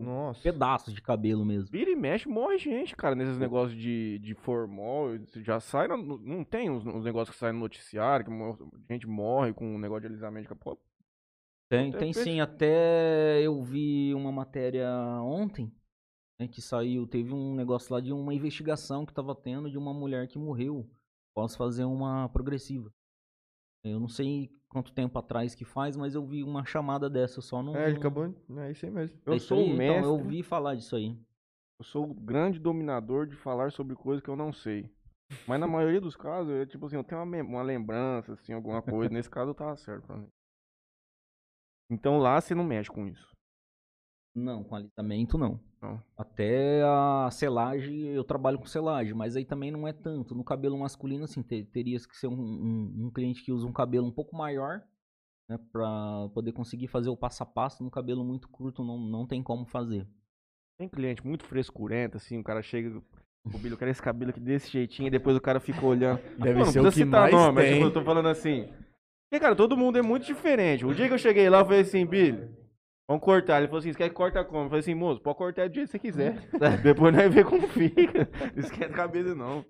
Nossa. 0.02 0.42
pedaços 0.42 0.92
de 0.92 1.00
cabelo 1.00 1.44
mesmo. 1.46 1.70
Vira 1.70 1.88
e 1.88 1.94
mexe, 1.94 2.28
morre 2.28 2.58
gente, 2.58 2.96
cara, 2.96 3.14
nesses 3.14 3.38
negócios 3.38 3.80
de, 3.80 4.18
de 4.18 4.34
formol. 4.34 5.16
você 5.16 5.44
Já 5.44 5.60
sai, 5.60 5.86
no- 5.86 5.96
no- 5.96 6.18
não 6.18 6.44
tem 6.44 6.68
uns, 6.68 6.84
uns 6.84 7.04
negócios 7.04 7.32
que 7.36 7.38
saem 7.38 7.52
no 7.52 7.60
noticiário, 7.60 8.24
que 8.26 8.32
mo- 8.32 8.58
gente 8.90 9.06
morre 9.06 9.52
com 9.52 9.76
um 9.76 9.78
negócio 9.78 10.00
de 10.02 10.06
alisamento. 10.08 10.56
Pô, 10.56 10.76
Tem, 11.70 11.90
Até 11.90 11.98
tem 12.00 12.12
pes- 12.12 12.22
sim. 12.24 12.40
Até 12.40 13.40
eu 13.42 13.62
vi 13.62 14.12
uma 14.12 14.32
matéria 14.32 14.90
ontem, 15.22 15.72
né, 16.40 16.48
que 16.48 16.60
saiu, 16.60 17.06
teve 17.06 17.32
um 17.32 17.54
negócio 17.54 17.94
lá 17.94 18.00
de 18.00 18.12
uma 18.12 18.34
investigação 18.34 19.06
que 19.06 19.14
tava 19.14 19.34
tendo 19.36 19.70
de 19.70 19.78
uma 19.78 19.94
mulher 19.94 20.26
que 20.26 20.36
morreu 20.36 20.90
após 21.32 21.54
fazer 21.56 21.84
uma 21.84 22.28
progressiva. 22.28 22.92
Eu 23.84 23.98
não 23.98 24.08
sei 24.08 24.50
quanto 24.68 24.92
tempo 24.92 25.18
atrás 25.18 25.54
que 25.54 25.64
faz, 25.64 25.96
mas 25.96 26.14
eu 26.14 26.24
vi 26.24 26.42
uma 26.42 26.64
chamada 26.64 27.10
dessa 27.10 27.40
só 27.40 27.62
no... 27.62 27.76
É, 27.76 27.88
ele 27.88 27.98
acabou. 27.98 28.34
É 28.58 28.70
isso 28.70 28.86
aí 28.86 28.92
mesmo. 28.92 29.20
Eu 29.26 29.34
É 29.34 29.38
sou 29.38 29.58
aí, 29.58 29.64
o 29.64 29.66
então, 29.74 29.76
mestre. 29.78 30.04
eu 30.04 30.12
ouvi 30.12 30.42
falar 30.42 30.74
disso 30.76 30.96
aí. 30.96 31.18
Eu 31.78 31.84
sou 31.84 32.04
o 32.10 32.14
grande 32.14 32.58
dominador 32.58 33.26
de 33.26 33.34
falar 33.36 33.72
sobre 33.72 33.96
coisas 33.96 34.22
que 34.22 34.30
eu 34.30 34.36
não 34.36 34.52
sei. 34.52 34.88
Mas 35.48 35.58
na 35.58 35.66
maioria 35.66 36.00
dos 36.00 36.14
casos, 36.16 36.52
eu, 36.52 36.66
tipo 36.66 36.86
assim, 36.86 36.96
eu 36.96 37.04
tenho 37.04 37.22
uma, 37.22 37.42
uma 37.42 37.62
lembrança, 37.62 38.34
assim, 38.34 38.52
alguma 38.52 38.80
coisa. 38.82 39.12
Nesse 39.12 39.28
caso, 39.30 39.50
eu 39.50 39.54
tava 39.54 39.74
certo 39.76 40.06
pra 40.06 40.16
mim. 40.16 40.28
Então 41.90 42.18
lá 42.18 42.40
você 42.40 42.54
não 42.54 42.64
mexe 42.64 42.90
com 42.90 43.06
isso. 43.06 43.30
Não, 44.34 44.64
com 44.64 44.74
alisamento 44.76 45.36
não. 45.36 45.60
Não. 45.82 46.00
Até 46.16 46.82
a 46.84 47.28
selagem, 47.30 48.06
eu 48.06 48.24
trabalho 48.24 48.58
com 48.58 48.64
selagem, 48.66 49.12
mas 49.12 49.36
aí 49.36 49.44
também 49.44 49.70
não 49.70 49.86
é 49.86 49.92
tanto. 49.92 50.34
No 50.34 50.42
cabelo 50.44 50.78
masculino, 50.78 51.24
assim, 51.24 51.42
te- 51.42 51.64
teria 51.64 51.98
que 51.98 52.16
ser 52.16 52.28
um, 52.28 52.34
um- 52.40 53.06
um 53.06 53.10
cliente 53.10 53.42
que 53.44 53.52
usa 53.52 53.66
um 53.66 53.72
cabelo 53.72 54.06
um 54.06 54.12
pouco 54.12 54.34
maior, 54.36 54.80
né, 55.50 55.58
pra 55.70 56.28
poder 56.32 56.52
conseguir 56.52 56.86
fazer 56.86 57.10
o 57.10 57.16
passo 57.16 57.42
a 57.42 57.46
passo. 57.46 57.82
No 57.84 57.90
cabelo 57.90 58.24
muito 58.24 58.48
curto, 58.48 58.82
não, 58.84 58.98
não 58.98 59.26
tem 59.26 59.42
como 59.42 59.66
fazer. 59.66 60.06
Tem 60.78 60.88
cliente 60.88 61.26
muito 61.26 61.44
frescurento, 61.44 62.16
assim, 62.16 62.38
o 62.38 62.44
cara 62.44 62.62
chega. 62.62 63.02
O 63.44 63.58
Billy, 63.58 63.72
eu 63.72 63.76
quero 63.78 63.90
esse 63.90 64.00
cabelo 64.00 64.30
aqui 64.30 64.40
desse 64.40 64.70
jeitinho, 64.70 65.08
e 65.08 65.10
depois 65.10 65.36
o 65.36 65.40
cara 65.40 65.58
fica 65.60 65.84
olhando. 65.84 66.20
Deve 66.38 66.60
Mano, 66.60 66.70
ser 66.72 66.80
não 66.80 66.88
o 66.88 66.92
que 66.92 66.94
precisa 66.94 67.04
citar 67.06 67.20
mais 67.22 67.34
nome, 67.34 67.54
mas 67.56 67.64
tem. 67.64 67.74
tipo, 67.74 67.86
eu 67.86 67.92
tô 67.92 68.02
falando 68.02 68.28
assim. 68.28 68.66
Porque, 69.28 69.40
cara, 69.42 69.56
todo 69.56 69.76
mundo 69.76 69.98
é 69.98 70.02
muito 70.02 70.24
diferente. 70.24 70.86
O 70.86 70.94
dia 70.94 71.08
que 71.08 71.14
eu 71.14 71.18
cheguei 71.18 71.50
lá, 71.50 71.58
eu 71.60 71.64
falei 71.64 71.80
assim, 71.80 72.06
Billy, 72.06 72.48
vamos 73.08 73.22
cortar. 73.24 73.58
Ele 73.58 73.66
falou 73.68 73.78
assim, 73.80 73.92
você 73.92 73.98
quer 73.98 74.08
que 74.08 74.14
corta 74.14 74.44
como? 74.44 74.64
Eu 74.64 74.68
falei 74.68 74.80
assim, 74.80 74.94
moço, 74.94 75.20
pode 75.20 75.36
cortar 75.38 75.68
do 75.68 75.74
jeito 75.74 75.86
que 75.88 75.92
você 75.92 75.98
quiser. 75.98 76.34
Depois 76.82 77.14
nós 77.14 77.32
vemos 77.34 77.50
como 77.50 77.68
fica. 77.68 78.28
Não 78.54 78.58
esquece 78.62 78.84
a 78.84 78.96
cabeça, 78.96 79.34
não. 79.34 79.64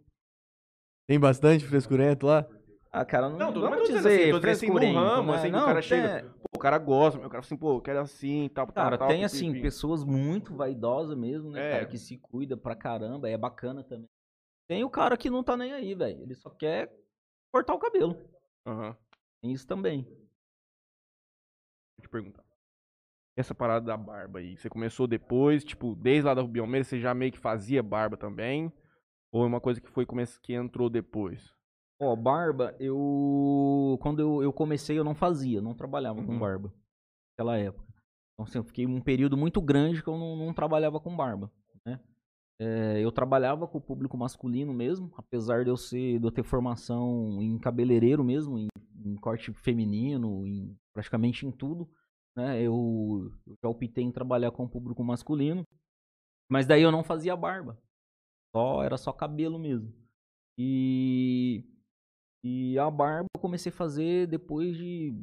Tem 1.08 1.18
bastante 1.18 1.64
frescurento 1.66 2.26
lá? 2.26 2.46
Ah, 2.90 3.04
cara, 3.06 3.28
não, 3.30 3.38
Não, 3.38 3.52
tô- 3.52 3.60
vamos 3.62 3.88
dizendo 3.88 3.96
dizer 4.02 4.20
assim, 4.22 4.30
tô 4.30 4.38
dizendo 4.38 4.76
assim, 4.78 4.90
no 4.92 5.00
ramo, 5.00 5.32
né? 5.32 5.38
assim, 5.38 5.48
que 5.50 5.56
o 5.56 5.58
Não, 5.58 5.66
cara 5.66 5.80
tem- 5.80 5.82
chega, 5.88 6.34
Pô, 6.42 6.56
o 6.56 6.58
cara 6.58 6.78
gosta, 6.78 7.18
meu, 7.18 7.26
o 7.26 7.30
cara 7.30 7.40
assim, 7.40 7.56
pô, 7.56 7.76
eu 7.76 7.80
quero 7.80 8.00
assim, 8.00 8.50
tal, 8.54 8.66
tal, 8.66 8.84
Cara, 8.84 8.98
tal. 8.98 9.08
tem 9.08 9.16
pipi, 9.22 9.24
assim, 9.24 9.62
pessoas 9.62 10.04
muito 10.04 10.54
vaidosas 10.54 11.16
mesmo, 11.16 11.50
né, 11.50 11.68
É. 11.68 11.72
cara, 11.72 11.86
que 11.86 11.96
se 11.98 12.18
cuida 12.18 12.54
pra 12.54 12.76
caramba, 12.76 13.30
é 13.30 13.36
bacana 13.38 13.82
também. 13.82 14.06
Tem 14.68 14.84
o 14.84 14.90
cara 14.90 15.16
que 15.16 15.30
não 15.30 15.42
tá 15.42 15.56
nem 15.56 15.72
aí, 15.72 15.94
velho. 15.94 16.20
Ele 16.22 16.34
só 16.34 16.50
quer 16.50 16.94
cortar 17.50 17.72
o 17.74 17.78
cabelo. 17.78 18.16
Aham. 18.66 18.94
Tem 19.40 19.52
isso 19.52 19.66
também. 19.66 20.02
Deixa 20.02 20.20
eu 21.98 22.02
te 22.02 22.08
perguntar. 22.10 22.44
Essa 23.36 23.54
parada 23.54 23.86
da 23.86 23.96
barba 23.96 24.40
aí, 24.40 24.56
você 24.56 24.68
começou 24.68 25.06
depois, 25.06 25.64
tipo, 25.64 25.94
desde 25.94 26.26
lá 26.26 26.34
da 26.34 26.42
Rubião 26.42 26.66
Meira, 26.66 26.84
você 26.84 27.00
já 27.00 27.14
meio 27.14 27.32
que 27.32 27.38
fazia 27.38 27.82
barba 27.82 28.16
também? 28.16 28.70
Ou 29.32 29.44
é 29.44 29.46
uma 29.46 29.60
coisa 29.60 29.80
que 29.80 29.88
foi 29.88 30.06
que 30.42 30.52
entrou 30.52 30.90
depois? 30.90 31.54
Ó, 31.98 32.14
barba, 32.14 32.74
eu. 32.78 33.96
Quando 34.02 34.20
eu, 34.20 34.42
eu 34.42 34.52
comecei, 34.52 34.98
eu 34.98 35.04
não 35.04 35.14
fazia, 35.14 35.62
não 35.62 35.74
trabalhava 35.74 36.22
com 36.22 36.32
Uhum. 36.32 36.38
barba. 36.38 36.74
Naquela 37.30 37.56
época. 37.56 37.88
Então, 38.34 38.44
assim, 38.44 38.58
eu 38.58 38.64
fiquei 38.64 38.86
um 38.86 39.00
período 39.00 39.36
muito 39.36 39.62
grande 39.62 40.02
que 40.02 40.08
eu 40.08 40.18
não, 40.18 40.36
não 40.36 40.52
trabalhava 40.52 41.00
com 41.00 41.16
barba, 41.16 41.50
né? 41.86 41.98
É, 42.60 43.00
eu 43.00 43.10
trabalhava 43.10 43.66
com 43.66 43.78
o 43.78 43.80
público 43.80 44.16
masculino 44.16 44.74
mesmo, 44.74 45.10
apesar 45.16 45.64
de 45.64 45.70
eu 45.70 45.76
ser, 45.76 46.18
de 46.18 46.26
eu 46.26 46.30
ter 46.30 46.42
formação 46.42 47.40
em 47.40 47.58
cabeleireiro 47.58 48.22
mesmo, 48.22 48.58
em, 48.58 48.68
em 49.04 49.16
corte 49.16 49.52
feminino, 49.52 50.46
em 50.46 50.76
praticamente 50.92 51.46
em 51.46 51.50
tudo, 51.50 51.88
né? 52.36 52.60
Eu, 52.60 53.30
eu 53.46 53.56
já 53.62 53.68
optei 53.68 54.04
em 54.04 54.12
trabalhar 54.12 54.50
com 54.50 54.64
o 54.64 54.68
público 54.68 55.02
masculino, 55.04 55.66
mas 56.50 56.66
daí 56.66 56.82
eu 56.82 56.92
não 56.92 57.04
fazia 57.04 57.36
barba. 57.36 57.78
Só, 58.54 58.82
era 58.82 58.96
só 58.96 59.12
cabelo 59.12 59.58
mesmo. 59.58 59.92
E 60.58 61.64
e 62.44 62.76
a 62.78 62.90
barba 62.90 63.28
eu 63.34 63.40
comecei 63.40 63.70
a 63.70 63.74
fazer 63.74 64.26
depois 64.26 64.76
de, 64.76 65.14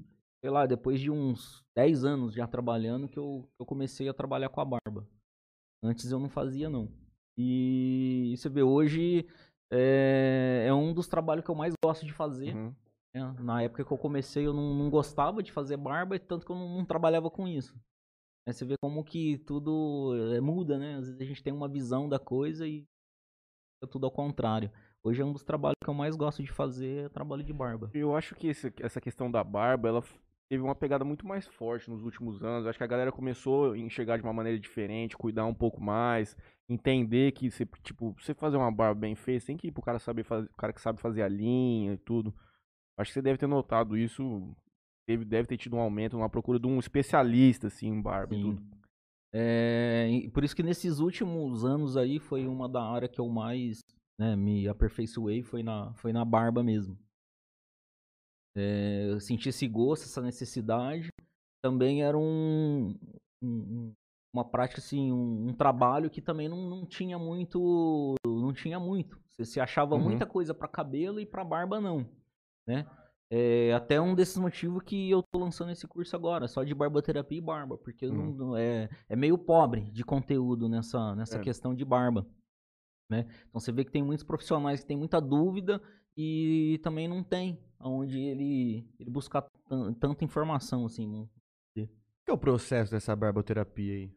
sei 0.42 0.50
lá, 0.50 0.66
depois 0.66 1.02
de 1.02 1.12
uns 1.12 1.64
10 1.76 2.06
anos 2.06 2.34
já 2.34 2.48
trabalhando 2.48 3.10
que 3.10 3.20
eu, 3.20 3.48
eu 3.60 3.66
comecei 3.66 4.08
a 4.08 4.14
trabalhar 4.14 4.50
com 4.50 4.62
a 4.62 4.66
barba. 4.66 5.08
Antes 5.84 6.12
eu 6.12 6.20
não 6.20 6.30
fazia, 6.30 6.70
não. 6.70 6.90
E 7.38 8.34
você 8.38 8.48
vê, 8.50 8.64
hoje 8.64 9.28
é, 9.72 10.66
é 10.68 10.74
um 10.74 10.94
dos 10.94 11.08
trabalhos 11.08 11.44
que 11.44 11.52
eu 11.52 11.56
mais 11.56 11.74
gosto 11.84 12.06
de 12.06 12.14
fazer. 12.14 12.56
Uhum. 12.56 12.74
Né? 13.14 13.36
Na 13.40 13.62
época 13.62 13.84
que 13.86 13.92
eu 13.92 13.98
comecei 13.98 14.46
eu 14.46 14.54
não, 14.54 14.74
não 14.74 14.90
gostava 14.90 15.42
de 15.44 15.52
fazer 15.52 15.78
barba, 15.78 16.20
tanto 16.20 16.46
que 16.46 16.52
eu 16.52 16.56
não, 16.56 16.78
não 16.78 16.86
trabalhava 16.86 17.30
com 17.30 17.48
isso. 17.48 17.76
Aí 18.48 18.54
você 18.54 18.66
vê 18.66 18.76
como 18.82 19.04
que 19.04 19.38
tudo 19.40 20.14
é, 20.34 20.42
muda, 20.42 20.78
né? 20.78 20.96
Às 20.96 21.08
vezes 21.08 21.22
a 21.22 21.26
gente 21.26 21.44
tem 21.44 21.54
uma 21.54 21.70
visão 21.70 22.10
da 22.10 22.20
coisa 22.20 22.68
e 22.68 22.86
é 23.84 23.88
tudo 23.88 24.06
ao 24.06 24.12
contrário. 24.12 24.72
Hoje 25.04 25.22
é 25.22 25.26
um 25.26 25.32
dos 25.34 25.44
trabalhos 25.44 25.78
que 25.84 25.90
eu 25.90 25.94
mais 25.94 26.16
gosto 26.16 26.44
de 26.44 26.52
fazer, 26.52 27.06
é 27.06 27.10
trabalho 27.10 27.44
de 27.44 27.54
barba. 27.54 27.90
Eu 27.94 28.16
acho 28.16 28.36
que 28.36 28.48
esse- 28.48 28.74
essa 28.82 29.00
questão 29.00 29.32
da 29.32 29.44
barba, 29.44 29.88
ela 29.88 30.04
teve 30.50 30.64
uma 30.64 30.76
pegada 30.76 31.06
muito 31.06 31.26
mais 31.26 31.48
forte 31.48 31.90
nos 31.90 32.04
últimos 32.04 32.44
anos. 32.44 32.68
Acho 32.68 32.78
que 32.78 32.84
a 32.84 32.88
galera 32.88 33.12
começou 33.12 33.72
a 33.72 33.78
enxergar 33.78 34.18
de 34.18 34.24
uma 34.24 34.34
maneira 34.34 34.60
diferente, 34.60 35.16
cuidar 35.16 35.46
um 35.46 35.54
pouco 35.54 35.80
mais, 35.82 36.36
entender 36.68 37.32
que 37.32 37.50
você, 37.50 37.66
tipo, 37.84 38.14
você 38.20 38.34
fazer 38.34 38.58
uma 38.58 38.72
barba 38.72 39.00
bem 39.00 39.16
feita, 39.16 39.46
tem 39.46 39.56
que 39.58 39.68
ir 39.68 39.72
pro 39.72 39.82
cara 39.84 40.00
saber 40.00 40.24
fazer, 40.24 40.48
o 40.48 40.58
cara 40.58 40.74
que 40.74 40.82
sabe 40.82 41.00
fazer 41.00 41.22
a 41.22 41.28
linha 41.30 41.94
e 41.94 41.98
tudo. 41.98 42.34
Acho 43.00 43.10
que 43.12 43.14
você 43.14 43.22
deve 43.22 43.38
ter 43.38 43.48
notado 43.48 43.96
isso, 43.98 44.54
deve, 45.08 45.24
deve 45.24 45.48
ter 45.48 45.58
tido 45.58 45.76
um 45.78 45.80
aumento 45.80 46.18
na 46.18 46.28
procura 46.28 46.60
de 46.60 46.68
um 46.68 46.78
especialista 46.80 47.68
assim 47.68 47.88
em 47.88 48.02
barba 48.02 48.36
e 48.36 48.38
Sim. 48.38 48.42
tudo. 48.44 48.62
É, 49.34 50.10
e 50.12 50.30
por 50.30 50.44
isso 50.44 50.56
que 50.56 50.64
nesses 50.64 51.00
últimos 51.00 51.64
anos 51.64 51.96
aí 51.96 52.20
foi 52.20 52.46
uma 52.48 52.68
da 52.68 52.84
área 52.84 53.08
que 53.08 53.22
eu 53.22 53.30
mais 53.30 53.80
né, 54.20 54.36
me 54.36 54.68
aperfeiçoei, 54.68 55.42
foi 55.44 55.64
na, 55.64 55.94
foi 55.94 56.12
na 56.12 56.26
barba 56.26 56.62
mesmo. 56.64 56.98
É, 58.58 59.08
eu 59.10 59.20
senti 59.20 59.50
esse 59.50 59.68
gosto, 59.68 60.04
essa 60.04 60.22
necessidade. 60.22 61.10
Também 61.64 62.04
era 62.04 62.18
um, 62.18 62.96
um- 63.42 63.48
um- 63.48 63.94
uma 64.34 64.44
prática, 64.44 64.80
assim, 64.82 65.12
um, 65.12 65.50
um 65.50 65.54
trabalho 65.54 66.10
que 66.10 66.22
também 66.22 66.48
não, 66.50 66.70
não 66.70 66.86
tinha 66.86 67.18
muito. 67.18 68.16
Não 68.26 68.54
tinha 68.54 68.80
muito. 68.80 69.20
Você 69.30 69.46
se 69.46 69.60
achava 69.60 69.96
Uhum. 69.96 70.02
muita 70.04 70.26
coisa 70.26 70.54
para 70.54 70.68
cabelo 70.68 71.20
e 71.20 71.26
para 71.26 71.44
barba 71.46 71.80
não. 71.80 72.06
Né? 72.70 72.86
É 73.32 73.74
até 73.74 74.00
um 74.00 74.14
desses 74.14 74.38
motivos 74.38 74.84
que 74.84 75.10
eu 75.10 75.24
tô 75.24 75.40
lançando 75.40 75.72
esse 75.72 75.88
curso 75.88 76.16
agora, 76.16 76.48
só 76.48 76.64
de 76.64 76.76
barboterapia 76.76 77.40
e 77.40 77.42
barba, 77.42 77.80
porque 77.80 78.06
eu 78.06 78.14
não- 78.14 78.56
é, 78.56 78.88
é 79.08 79.16
meio 79.16 79.40
pobre 79.40 79.90
de 79.92 80.04
conteúdo 80.04 80.70
nessa, 80.70 81.16
nessa 81.16 81.38
É. 81.38 81.42
questão 81.42 81.74
de 81.74 81.84
barba. 81.84 82.28
Né? 83.10 83.26
Então 83.48 83.60
você 83.60 83.72
vê 83.72 83.84
que 83.84 83.92
tem 83.92 84.04
muitos 84.04 84.24
profissionais 84.24 84.82
que 84.82 84.86
têm 84.86 84.98
muita 84.98 85.20
dúvida 85.20 85.82
e 86.16 86.80
também 86.84 87.08
não 87.08 87.24
tem 87.24 87.60
onde 87.80 88.20
ele, 88.20 88.88
ele 89.00 89.10
buscar 89.10 89.42
tan- 89.68 89.94
tanta 89.94 90.24
informação 90.24 90.86
assim. 90.86 91.08
não- 91.08 91.24
O 91.24 91.30
que 91.76 91.90
é 92.30 92.34
o 92.34 92.38
processo 92.38 92.92
dessa 92.92 93.16
barboterapia 93.16 93.94
aí? 93.96 94.16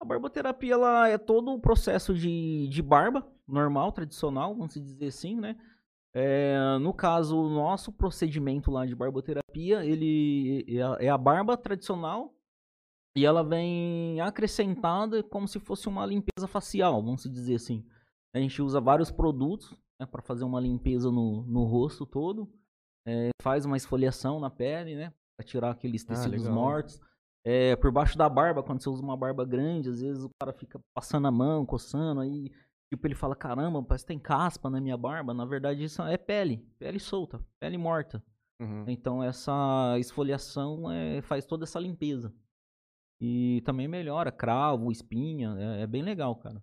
A 0.00 0.04
barboterapia 0.04 0.74
ela 0.74 1.08
é 1.08 1.16
todo 1.16 1.52
o 1.54 1.60
processo 1.60 2.12
de, 2.14 2.68
de 2.68 2.82
barba, 2.82 3.26
normal, 3.46 3.92
tradicional, 3.92 4.54
vamos 4.54 4.74
dizer 4.74 5.06
assim, 5.06 5.34
né? 5.36 5.56
É, 6.14 6.78
no 6.80 6.92
caso, 6.92 7.36
o 7.38 7.48
nosso 7.48 7.92
procedimento 7.92 8.70
lá 8.70 8.86
de 8.86 8.94
barboterapia, 8.94 9.84
ele 9.84 10.64
é 10.68 10.82
a, 10.82 10.96
é 11.00 11.08
a 11.08 11.18
barba 11.18 11.56
tradicional 11.56 12.34
e 13.16 13.24
ela 13.24 13.42
vem 13.44 14.20
acrescentada 14.20 15.22
como 15.22 15.46
se 15.46 15.58
fosse 15.60 15.88
uma 15.88 16.06
limpeza 16.06 16.46
facial, 16.48 17.02
vamos 17.02 17.22
dizer 17.24 17.56
assim. 17.56 17.84
A 18.34 18.38
gente 18.38 18.60
usa 18.62 18.80
vários 18.80 19.10
produtos 19.10 19.70
né, 20.00 20.06
para 20.06 20.22
fazer 20.22 20.44
uma 20.44 20.60
limpeza 20.60 21.10
no, 21.10 21.42
no 21.42 21.64
rosto 21.64 22.06
todo, 22.06 22.50
é, 23.06 23.30
faz 23.42 23.64
uma 23.64 23.76
esfoliação 23.76 24.38
na 24.40 24.50
pele, 24.50 24.94
né? 24.94 25.12
Para 25.36 25.46
tirar 25.46 25.70
aqueles 25.70 26.04
Ah, 26.04 26.08
tecidos 26.08 26.42
legal. 26.42 26.54
mortos. 26.54 27.00
É, 27.44 27.76
por 27.76 27.90
baixo 27.90 28.18
da 28.18 28.28
barba, 28.28 28.62
quando 28.62 28.82
você 28.82 28.90
usa 28.90 29.02
uma 29.02 29.16
barba 29.16 29.44
grande, 29.44 29.88
às 29.88 30.00
vezes 30.00 30.22
o 30.24 30.30
cara 30.40 30.52
fica 30.52 30.78
passando 30.94 31.26
a 31.26 31.30
mão, 31.30 31.64
coçando, 31.64 32.20
aí 32.20 32.50
tipo 32.88 33.06
ele 33.06 33.14
fala, 33.14 33.36
caramba, 33.36 33.82
parece 33.82 34.04
que 34.04 34.08
tem 34.08 34.18
caspa 34.18 34.70
na 34.70 34.80
minha 34.80 34.96
barba. 34.96 35.34
Na 35.34 35.44
verdade 35.44 35.84
isso 35.84 36.02
é 36.02 36.16
pele, 36.16 36.58
pele 36.78 36.98
solta, 36.98 37.40
pele 37.60 37.76
morta. 37.76 38.22
Uhum. 38.60 38.84
Então 38.88 39.22
essa 39.22 39.96
esfoliação 39.98 40.90
é, 40.90 41.22
faz 41.22 41.46
toda 41.46 41.64
essa 41.64 41.78
limpeza. 41.78 42.32
E 43.20 43.62
também 43.64 43.88
melhora 43.88 44.30
cravo, 44.30 44.92
espinha, 44.92 45.56
é, 45.58 45.82
é 45.82 45.86
bem 45.86 46.02
legal, 46.02 46.36
cara. 46.36 46.62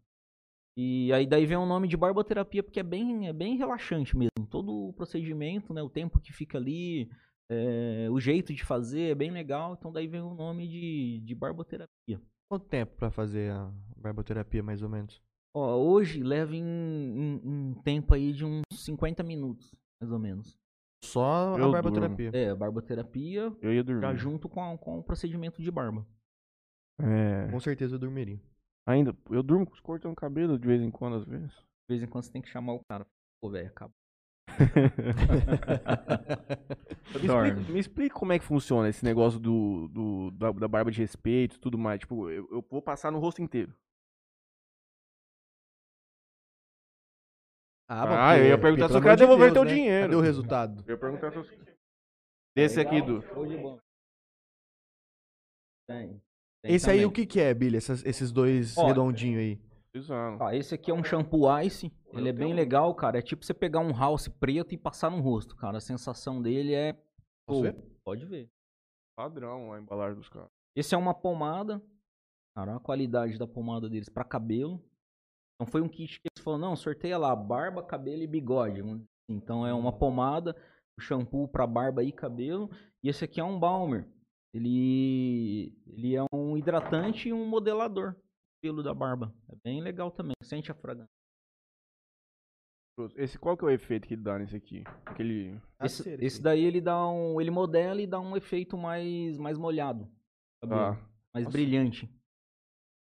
E 0.77 1.11
aí 1.13 1.25
daí 1.25 1.45
vem 1.45 1.57
o 1.57 1.65
nome 1.65 1.87
de 1.87 1.95
barboterapia 1.95 2.61
porque 2.61 2.79
é 2.79 2.83
bem, 2.83 3.27
é 3.27 3.33
bem 3.33 3.55
relaxante 3.55 4.15
mesmo. 4.17 4.47
Todo 4.49 4.89
o 4.89 4.93
procedimento, 4.93 5.73
né, 5.73 5.81
o 5.81 5.89
tempo 5.89 6.19
que 6.19 6.33
fica 6.33 6.57
ali, 6.57 7.09
é, 7.49 8.07
o 8.11 8.19
jeito 8.19 8.53
de 8.53 8.63
fazer 8.63 9.11
é 9.11 9.15
bem 9.15 9.31
legal. 9.31 9.73
Então 9.73 9.91
daí 9.91 10.07
vem 10.07 10.21
o 10.21 10.33
nome 10.33 10.67
de, 10.67 11.21
de 11.23 11.35
barboterapia. 11.35 12.21
Quanto 12.49 12.65
tempo 12.65 12.95
pra 12.97 13.09
fazer 13.09 13.51
a 13.51 13.71
barboterapia, 13.95 14.61
mais 14.61 14.81
ou 14.81 14.89
menos? 14.89 15.21
Ó, 15.55 15.77
hoje 15.77 16.21
leva 16.21 16.53
em, 16.55 16.59
em- 16.61 17.41
um 17.43 17.73
tempo 17.81 18.13
aí 18.13 18.33
de 18.33 18.43
uns 18.43 18.61
50 18.73 19.23
minutos, 19.23 19.73
mais 20.01 20.11
ou 20.11 20.19
menos. 20.19 20.57
Só 21.03 21.57
Eu 21.57 21.69
a 21.69 21.71
barboterapia. 21.71 22.31
É, 22.33 22.53
barboterapia 22.53 23.55
Eu 23.61 23.73
ia 23.73 23.83
dormir. 23.83 24.01
já 24.01 24.13
junto 24.15 24.49
com, 24.49 24.61
a- 24.61 24.77
com 24.77 24.99
o 24.99 25.03
procedimento 25.03 25.61
de 25.61 25.71
barba. 25.71 26.05
É, 26.99 27.49
Com 27.51 27.59
certeza 27.59 27.95
eu 27.95 27.99
dormiria. 27.99 28.41
ainda, 28.87 29.15
eu 29.29 29.41
durmo 29.43 29.65
cortando 29.81 30.11
o 30.13 30.15
cabelo 30.15 30.57
de 30.59 30.67
vez 30.67 30.81
em 30.81 30.91
quando, 30.91 31.15
às 31.17 31.25
vezes. 31.25 31.51
De 31.51 31.95
vez 31.95 32.03
em 32.03 32.07
quando 32.07 32.23
você 32.25 32.31
tem 32.31 32.41
que 32.41 32.49
chamar 32.49 32.73
o 32.73 32.81
cara. 32.89 33.05
Pô, 33.41 33.49
velho, 33.49 33.67
acaba. 33.67 33.93
Me 37.15 37.25
explica, 37.25 37.71
me 37.73 37.79
explica 37.79 38.15
como 38.15 38.33
é 38.33 38.39
que 38.39 38.45
funciona 38.45 38.87
esse 38.89 39.03
negócio 39.03 39.39
do, 39.39 39.87
do- 39.89 40.31
da, 40.31 40.51
da 40.51 40.67
barba 40.67 40.91
de 40.91 40.99
respeito 40.99 41.55
e 41.55 41.59
tudo 41.59 41.77
mais. 41.77 41.99
Tipo, 41.99 42.29
eu, 42.29 42.47
eu 42.51 42.65
vou 42.69 42.81
passar 42.81 43.11
no 43.11 43.19
rosto 43.19 43.41
inteiro. 43.41 43.73
Ah, 47.87 48.05
porque- 48.07 48.41
eu 48.41 48.45
ia 48.47 48.57
perguntar 48.57 48.89
se 48.89 48.97
o 48.97 49.01
cara 49.01 49.15
devolver 49.15 49.51
Deus, 49.51 49.53
teu 49.53 49.63
né? 49.65 49.73
dinheiro. 49.73 50.03
Cadê 50.05 50.15
o 50.15 50.21
resultado? 50.21 50.83
Eu 50.87 50.93
ia 50.95 50.99
perguntar 50.99 51.31
se 51.31 51.37
eu... 51.37 51.45
Desse 52.55 52.79
aqui, 52.79 53.01
do. 53.01 53.21
Tem. 55.87 56.21
Tem 56.63 56.73
Esse 56.73 56.89
aí 56.89 56.97
também. 56.97 57.05
o 57.05 57.11
que 57.11 57.25
que 57.25 57.39
é, 57.39 57.53
Billy? 57.53 57.77
Essas- 57.77 58.03
esses 58.05 58.31
dois 58.31 58.75
redondinhos 58.75 59.39
aí. 59.39 59.61
Precisando. 59.91 60.41
Ó, 60.41 60.51
esse 60.51 60.73
aqui 60.75 60.89
é 60.89 60.93
um 60.93 61.03
shampoo 61.03 61.45
Ice. 61.61 61.91
Ele 62.11 62.29
é 62.29 62.31
bem 62.33 62.45
tenho 62.47 62.51
um. 62.51 62.55
legal, 62.55 62.93
cara. 62.95 63.19
É 63.19 63.21
tipo 63.21 63.45
você 63.45 63.53
pegar 63.53 63.79
um 63.79 63.91
house 63.95 64.27
preto 64.27 64.73
e 64.73 64.77
passar 64.77 65.11
no 65.11 65.21
rosto, 65.21 65.55
cara. 65.55 65.77
A 65.77 65.81
sensação 65.81 66.41
dele 66.41 66.73
é. 66.73 66.93
Pô, 67.45 67.61
ver? 67.61 67.75
Pode 68.03 68.25
ver. 68.25 68.49
Padrão 69.15 69.71
a 69.73 69.79
embalagem 69.79 70.17
dos 70.17 70.27
caras. 70.29 70.49
Esse 70.75 70.95
é 70.95 70.97
uma 70.97 71.13
pomada. 71.13 71.81
Cara, 72.55 72.75
a 72.77 72.79
qualidade 72.79 73.37
da 73.37 73.45
pomada 73.47 73.87
deles 73.89 74.09
pra 74.09 74.23
cabelo. 74.23 74.81
Então 75.55 75.71
foi 75.71 75.81
um 75.81 75.87
kit 75.87 76.19
que 76.19 76.27
eles 76.27 76.43
falaram, 76.43 76.69
não, 76.69 76.75
sorteia 76.75 77.17
lá, 77.17 77.35
barba, 77.35 77.83
cabelo 77.83 78.21
e 78.21 78.27
bigode. 78.27 78.81
assim. 78.81 79.05
Então 79.29 79.65
é 79.65 79.73
uma 79.73 79.91
pomada, 79.91 80.55
o 80.97 81.01
shampoo 81.01 81.47
pra 81.47 81.65
barba 81.65 82.03
e 82.03 82.11
cabelo. 82.11 82.69
E 83.03 83.09
esse 83.09 83.23
aqui 83.23 83.39
é 83.39 83.43
um 83.43 83.59
balmer. 83.59 84.07
Ele, 84.53 85.73
ele 85.85 86.15
é 86.15 86.23
um 86.33 86.57
hidratante 86.57 87.29
e 87.29 87.33
um 87.33 87.45
modelador 87.45 88.13
do 88.13 88.21
pelo 88.61 88.83
da 88.83 88.93
barba. 88.93 89.33
É 89.49 89.55
bem 89.63 89.81
legal 89.81 90.11
também. 90.11 90.33
Sente 90.41 90.71
a 90.71 90.75
fragrância. 90.75 91.09
Esse, 93.17 93.37
qual 93.37 93.57
que 93.57 93.65
é 93.65 93.67
o 93.67 93.71
efeito 93.71 94.07
que 94.07 94.13
ele 94.13 94.23
dá 94.23 94.39
nesse 94.39 94.55
aqui? 94.55 94.83
Aquele... 95.05 95.59
Esse, 95.83 96.03
cera 96.03 96.23
esse 96.23 96.41
daí 96.41 96.63
ele 96.63 96.79
dá 96.79 97.05
um. 97.09 97.41
Ele 97.41 97.51
modela 97.51 98.01
e 98.01 98.07
dá 98.07 98.19
um 98.19 98.37
efeito 98.37 98.77
mais, 98.77 99.37
mais 99.37 99.57
molhado. 99.57 100.09
Ah, 100.63 100.97
mais 101.33 101.45
nossa. 101.45 101.51
brilhante. 101.51 102.09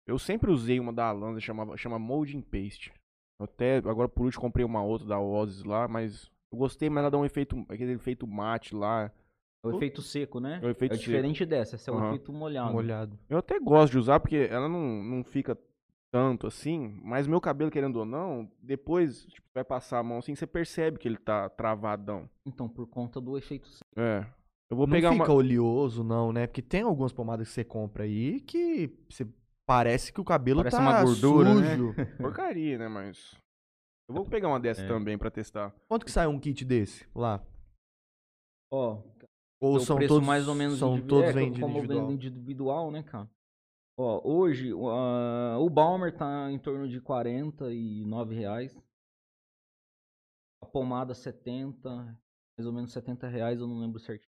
Eu 0.07 0.19
sempre 0.19 0.51
usei 0.51 0.79
uma 0.79 0.91
da 0.91 1.07
Alanza, 1.07 1.39
chamava, 1.39 1.77
chama 1.77 1.97
Molding 1.97 2.41
Paste. 2.41 2.91
Eu 3.39 3.45
até, 3.45 3.77
agora 3.77 4.07
por 4.07 4.25
último, 4.25 4.41
comprei 4.41 4.65
uma 4.65 4.83
outra 4.83 5.07
da 5.07 5.19
Ozzy 5.19 5.67
lá, 5.67 5.87
mas 5.87 6.29
eu 6.51 6.57
gostei, 6.57 6.89
mas 6.89 7.01
ela 7.01 7.11
dá 7.11 7.17
um 7.17 7.25
efeito, 7.25 7.65
aquele 7.69 7.93
efeito 7.93 8.27
mate 8.27 8.75
lá. 8.75 9.11
É 9.63 9.67
o 9.67 9.75
efeito 9.75 10.01
seco, 10.01 10.39
né? 10.39 10.59
É 10.61 10.67
o 10.67 10.69
efeito 10.69 10.93
é 10.93 10.97
seco. 10.97 11.05
diferente 11.05 11.45
dessa. 11.45 11.75
Esse 11.75 11.89
é 11.89 11.93
o 11.93 11.95
Aham. 11.95 12.07
efeito 12.07 12.33
molhado. 12.33 12.73
Molhado. 12.73 13.19
Eu 13.29 13.37
até 13.37 13.59
gosto 13.59 13.93
de 13.93 13.97
usar 13.97 14.19
porque 14.19 14.47
ela 14.49 14.67
não, 14.67 15.03
não 15.03 15.23
fica 15.23 15.57
tanto 16.11 16.45
assim, 16.45 16.99
mas 17.01 17.25
meu 17.25 17.41
cabelo, 17.41 17.71
querendo 17.71 17.95
ou 17.95 18.05
não, 18.05 18.47
depois 18.61 19.25
tipo, 19.25 19.47
vai 19.51 19.63
passar 19.63 19.97
a 19.97 20.03
mão 20.03 20.19
assim, 20.19 20.35
você 20.35 20.45
percebe 20.45 20.99
que 20.99 21.07
ele 21.07 21.17
tá 21.17 21.49
travadão. 21.49 22.29
Então, 22.45 22.69
por 22.69 22.85
conta 22.85 23.19
do 23.19 23.35
efeito 23.35 23.67
seco. 23.67 23.89
É. 23.95 24.25
Eu 24.69 24.77
vou 24.77 24.85
não 24.85 24.91
pegar 24.91 25.11
fica 25.11 25.23
uma. 25.25 25.33
oleoso, 25.33 26.03
não, 26.03 26.31
né? 26.31 26.45
Porque 26.45 26.61
tem 26.61 26.81
algumas 26.81 27.11
pomadas 27.11 27.47
que 27.47 27.53
você 27.53 27.63
compra 27.63 28.03
aí 28.03 28.41
que 28.41 28.91
você 29.09 29.25
parece 29.65 30.11
que 30.13 30.21
o 30.21 30.25
cabelo 30.25 30.59
Parece 30.59 30.77
tá 30.77 30.81
uma 30.81 31.03
gordura, 31.03 31.53
né? 31.53 31.75
sujo. 31.75 31.93
Porcaria, 32.17 32.77
né? 32.77 32.87
Mas. 32.87 33.35
Eu 34.07 34.15
vou 34.15 34.25
pegar 34.25 34.47
uma 34.49 34.59
dessa 34.59 34.81
É. 34.83 34.87
também 34.87 35.17
pra 35.17 35.31
testar. 35.31 35.73
Quanto 35.87 36.05
que 36.05 36.11
sai 36.11 36.27
um 36.27 36.39
kit 36.39 36.63
desse 36.65 37.07
lá? 37.15 37.41
Ó, 38.71 39.01
Ou 39.61 39.75
o 39.75 39.79
são 39.79 39.95
preço 39.95 40.13
todos 40.15 40.27
mais 40.27 40.47
ou 40.47 40.55
menos 40.55 40.79
são 40.79 40.99
todos 41.07 41.29
é, 41.29 41.33
vendidos 41.33 41.59
como 41.61 41.77
individual? 41.77 42.11
individual, 42.11 42.91
né, 42.91 43.03
cara? 43.03 43.29
Ó, 43.97 44.21
hoje 44.27 44.73
o, 44.73 44.89
ah, 44.89 45.57
o 45.59 45.69
Balmer 45.69 46.15
tá 46.17 46.51
em 46.51 46.57
torno 46.59 46.87
de 46.89 46.99
49 46.99 48.35
reais. 48.35 48.75
A 50.61 50.65
pomada 50.65 51.13
70, 51.13 51.89
mais 52.57 52.65
ou 52.65 52.73
menos 52.73 52.91
70 52.91 53.27
reais, 53.27 53.59
eu 53.59 53.67
não 53.67 53.79
lembro 53.79 53.99
certinho. 53.99 54.31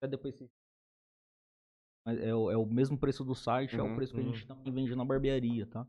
Até 0.00 0.10
depois 0.10 0.34
se... 0.36 0.48
Mas 2.06 2.20
é, 2.20 2.32
o- 2.32 2.50
é 2.52 2.56
o 2.56 2.64
mesmo 2.64 2.96
preço 2.96 3.24
do 3.24 3.34
site, 3.34 3.74
é 3.76 3.82
Uhum, 3.82 3.92
o 3.92 3.96
preço 3.96 4.14
que 4.14 4.20
uhum. 4.20 4.30
a 4.30 4.32
gente 4.32 4.46
também 4.46 4.72
vende 4.72 4.94
na 4.94 5.04
barbearia, 5.04 5.66
tá? 5.66 5.84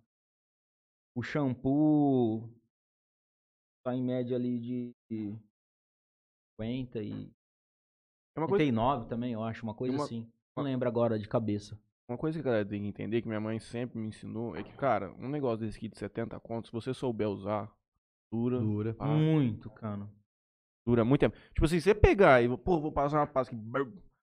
O 1.16 1.22
shampoo 1.22 2.50
tá 3.84 3.96
em 3.96 4.02
média 4.04 4.36
ali 4.36 4.60
de 4.60 4.96
50 6.60 7.02
e 7.04 7.32
É 8.36 8.40
uma 8.40 8.48
coisa, 8.48 8.64
39 8.64 9.08
também, 9.08 9.34
eu 9.34 9.44
acho, 9.44 9.64
uma 9.64 9.76
coisa 9.76 9.96
Uma- 9.96 10.04
assim. 10.06 10.28
Não 10.56 10.64
lembro 10.64 10.88
agora 10.88 11.20
de 11.20 11.28
cabeça. 11.28 11.80
uma 12.10 12.18
coisa 12.18 12.38
que 12.38 12.42
a 12.42 12.52
galera 12.52 12.68
tem 12.68 12.82
que 12.82 12.88
entender, 12.88 13.22
que 13.22 13.28
minha 13.28 13.40
mãe 13.40 13.60
sempre 13.60 14.00
me 14.00 14.08
ensinou, 14.08 14.56
é 14.56 14.64
que, 14.64 14.74
cara, 14.74 15.12
um 15.20 15.30
negócio 15.30 15.66
desse 15.66 15.78
aqui 15.78 15.88
de 15.88 15.98
70 16.00 16.40
contos, 16.40 16.70
se 16.70 16.74
você 16.74 16.94
souber 16.96 17.30
usar, 17.30 17.72
dura. 18.32 18.60
Dura. 18.60 18.96
Ah, 19.00 19.06
Muito, 19.06 19.70
cara. 19.70 20.10
Dura 20.86 21.04
muito 21.06 21.20
tempo. 21.20 21.36
Tipo 21.54 21.66
assim, 21.66 21.80
você 21.82 21.94
pegar 21.94 22.42
e, 22.42 22.58
pô, 22.58 22.80
vou 22.80 22.92
passar 22.92 23.20
uma 23.20 23.28
pasta 23.28 23.54
que. 23.56 23.62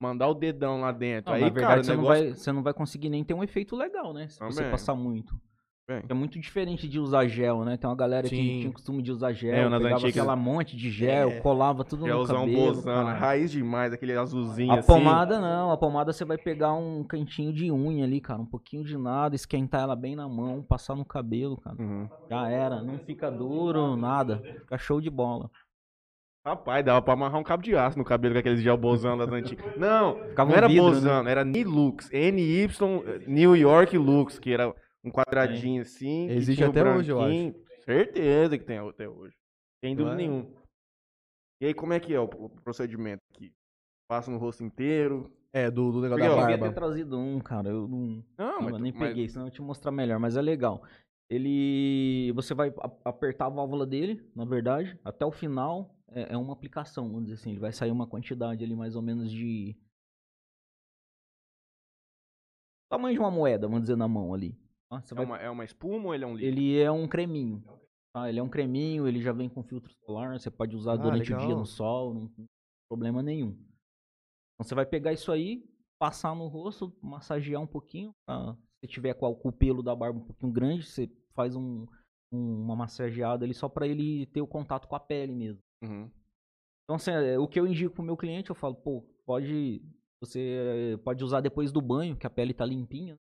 Mandar 0.02 0.28
o 0.28 0.34
dedão 0.34 0.82
lá 0.82 0.92
dentro. 0.92 1.30
Não, 1.32 1.38
Aí, 1.38 1.44
na 1.44 1.52
cara, 1.52 1.76
verdade, 1.76 1.82
o 1.82 1.84
você, 1.86 1.92
negócio... 1.96 2.24
não 2.24 2.30
vai, 2.30 2.36
você 2.36 2.52
não 2.52 2.64
vai 2.64 2.74
conseguir 2.74 3.10
nem 3.10 3.24
ter 3.24 3.34
um 3.34 3.44
efeito 3.44 3.76
legal, 3.76 4.14
né? 4.14 4.28
Se 4.28 4.40
você 4.40 4.64
passar 4.66 4.96
muito. 4.96 5.40
Bem. 5.88 6.04
É 6.08 6.14
muito 6.14 6.40
diferente 6.40 6.88
de 6.88 7.00
usar 7.00 7.28
gel, 7.28 7.66
né? 7.66 7.76
Tem 7.76 7.90
uma 7.90 7.96
galera 7.96 8.24
que 8.30 8.36
Sim. 8.36 8.60
tinha 8.60 8.70
o 8.70 8.74
costume 8.74 9.02
de 9.02 9.12
usar 9.12 9.34
gel, 9.34 9.54
É, 9.54 9.68
nas 9.68 9.82
pegava 9.82 9.96
antigas- 9.96 10.16
aquela 10.18 10.36
monte 10.38 10.78
de 10.78 10.90
gel, 10.90 11.30
É. 11.32 11.40
colava 11.42 11.84
tudo 11.84 12.02
no 12.02 12.06
Gelzão 12.08 12.46
cabelo. 12.46 12.66
bozando, 12.68 12.86
cara. 13.08 13.14
raiz 13.18 13.52
demais, 13.52 13.92
aquele 13.92 14.14
azulzinho 14.14 14.72
A 14.72 14.80
assim. 14.80 14.88
pomada 14.88 15.42
não, 15.42 15.72
a 15.72 15.76
pomada 15.78 16.14
você 16.14 16.24
vai 16.24 16.38
pegar 16.38 16.72
um 16.74 17.04
cantinho 17.04 17.52
de 17.52 17.70
unha 17.72 18.06
ali, 18.06 18.22
cara, 18.22 18.40
um 18.40 18.46
pouquinho 18.46 18.86
de 18.86 18.96
nada, 18.98 19.36
esquentar 19.36 19.82
ela 19.82 19.96
bem 19.96 20.16
na 20.16 20.30
mão, 20.30 20.62
passar 20.64 20.96
no 20.96 21.04
cabelo, 21.04 21.58
cara. 21.58 21.76
Uhum. 21.82 22.08
Já 22.30 22.48
era, 22.48 22.82
não 22.82 22.98
fica 23.00 23.30
duro, 23.30 23.98
nada. 23.98 24.38
Fica 24.38 24.78
show 24.78 25.02
de 25.02 25.10
bola. 25.10 25.50
Rapaz, 26.46 26.84
dava 26.84 27.02
pra 27.04 27.14
amarrar 27.14 27.40
um 27.40 27.44
cabo 27.44 27.62
de 27.62 27.76
aço 27.76 27.98
no 27.98 28.04
cabelo 28.04 28.34
com 28.34 28.40
aqueles 28.40 28.62
gel 28.62 28.76
bozão 28.76 29.16
das 29.16 29.30
antigas. 29.32 29.76
Não, 29.78 30.16
Ficava 30.30 30.50
não 30.50 30.56
um 30.56 30.58
era 30.58 30.68
vidro, 30.68 30.86
né? 30.86 30.92
bozano, 30.92 31.30
era 31.30 31.46
Nilux. 31.46 32.10
NY 32.12 32.68
New 33.28 33.56
York 33.56 33.96
Lux, 33.98 34.40
que 34.40 34.52
era 34.52 34.74
um 35.04 35.12
quadradinho 35.12 35.84
assim. 35.84 36.28
Existe 36.32 36.64
até 36.64 36.84
hoje, 36.84 37.12
eu 37.12 37.18
branquinho. 37.20 37.56
Certeza 37.86 38.58
que 38.58 38.64
tem 38.66 38.80
até 38.80 39.08
hoje. 39.08 39.36
Sem 39.84 39.96
dúvida 39.96 40.16
é? 40.16 40.18
nenhuma. 40.18 40.48
E 41.62 41.68
aí, 41.68 41.74
como 41.76 41.94
é 41.94 42.00
que 42.00 42.12
é 42.14 42.20
o 42.20 42.28
procedimento 42.28 43.22
aqui? 43.34 43.52
Passa 44.10 44.32
no 44.32 44.38
rosto 44.40 44.64
inteiro. 44.64 45.32
É, 45.54 45.70
do, 45.70 45.92
do 45.92 46.02
negócio 46.02 46.24
Porque, 46.24 46.28
da 46.28 46.34
ó, 46.36 46.38
Eu 46.38 46.42
devia 46.48 46.58
barba. 46.58 46.74
ter 46.74 46.80
trazido 46.80 47.20
um, 47.20 47.40
cara. 47.40 47.70
Eu 47.70 47.88
não, 47.88 48.24
Não, 48.38 48.52
não, 48.54 48.62
mas, 48.62 48.74
eu 48.74 48.80
nem 48.80 48.92
mas- 48.94 49.10
peguei, 49.10 49.28
senão 49.30 49.46
eu 49.46 49.52
te 49.52 49.62
mostrar 49.62 49.92
melhor, 49.92 50.18
mas 50.18 50.36
é 50.38 50.42
legal. 50.42 50.82
Ele. 51.32 52.30
Você 52.34 52.54
vai 52.54 52.74
apertar 53.06 53.46
a 53.46 53.50
válvula 53.50 53.88
dele, 53.88 54.30
na 54.36 54.44
verdade, 54.44 55.00
até 55.02 55.26
o 55.26 55.32
final 55.32 55.96
é, 56.10 56.34
é 56.34 56.38
uma 56.38 56.52
aplicação, 56.52 57.08
vamos 57.08 57.24
dizer 57.24 57.36
assim. 57.36 57.52
Ele 57.52 57.60
vai 57.60 57.72
sair 57.72 57.90
uma 57.90 58.06
quantidade 58.06 58.62
ali 58.66 58.76
mais 58.76 58.98
ou 58.98 59.02
menos 59.02 59.32
de. 59.32 59.74
Tamanho 62.90 63.14
de 63.14 63.20
uma 63.22 63.32
moeda, 63.32 63.66
vamos 63.66 63.84
dizer, 63.84 63.96
na 63.96 64.10
mão 64.10 64.34
ali. 64.34 64.60
Você 64.90 65.14
é, 65.14 65.16
vai 65.16 65.26
uma, 65.26 65.38
é 65.38 65.50
uma 65.50 65.64
espuma 65.64 66.08
ou 66.08 66.14
ele 66.14 66.26
é 66.26 66.28
um 66.28 66.36
líquido? 66.36 66.60
Ele 66.60 66.78
é 66.78 66.92
um 66.92 67.08
creminho. 67.08 67.64
Tá? 68.14 68.28
Ele 68.28 68.38
é 68.38 68.44
um 68.44 68.50
creminho, 68.50 69.08
ele 69.08 69.22
já 69.22 69.32
vem 69.32 69.48
com 69.48 69.64
filtro 69.64 69.94
solar, 70.06 70.38
você 70.38 70.52
pode 70.52 70.76
usar 70.76 70.94
Ah, 70.94 70.98
durante 70.98 71.34
o 71.34 71.38
dia 71.38 71.48
legal. 71.48 71.60
no 71.60 71.66
sol, 71.66 72.14
não 72.14 72.28
tem 72.28 72.46
problema 72.90 73.24
nenhum. 73.24 73.52
Então 73.52 74.68
você 74.68 74.76
vai 74.76 74.86
pegar 74.86 75.14
isso 75.14 75.32
aí, 75.32 75.64
passar 75.98 76.36
no 76.36 76.48
rosto, 76.48 76.94
massagear 77.02 77.62
um 77.62 77.68
pouquinho. 77.68 78.14
Tá? 78.26 78.58
Se 78.82 78.88
tiver 78.90 79.14
com 79.14 79.40
o 79.42 79.52
pelo 79.54 79.82
da 79.82 79.96
barba 79.96 80.20
um 80.20 80.26
pouquinho 80.26 80.52
grande, 80.52 80.84
você 80.84 81.10
faz 81.34 81.56
um, 81.56 81.86
um- 82.32 82.62
uma 82.62 82.76
massageada 82.76 83.46
ali 83.46 83.54
só 83.54 83.68
para 83.70 83.88
ele 83.88 84.26
ter 84.28 84.42
o 84.42 84.48
contato 84.48 84.88
com 84.88 84.96
a 84.96 85.00
pele 85.00 85.34
mesmo. 85.34 85.62
Uhum. 85.84 86.10
Então, 86.84 86.96
assim, 86.96 87.12
é, 87.12 87.38
o 87.40 87.48
que 87.48 87.60
eu 87.60 87.68
indico 87.68 87.96
pro 87.96 88.04
meu 88.04 88.18
cliente, 88.18 88.50
eu 88.50 88.56
falo, 88.56 88.76
pô, 88.76 89.02
pode. 89.26 89.82
Você 90.22 91.00
pode 91.04 91.24
usar 91.24 91.42
depois 91.42 91.72
do 91.72 91.82
banho, 91.82 92.16
que 92.16 92.28
a 92.28 92.30
pele 92.30 92.54
tá 92.54 92.66
limpinha. 92.66 93.18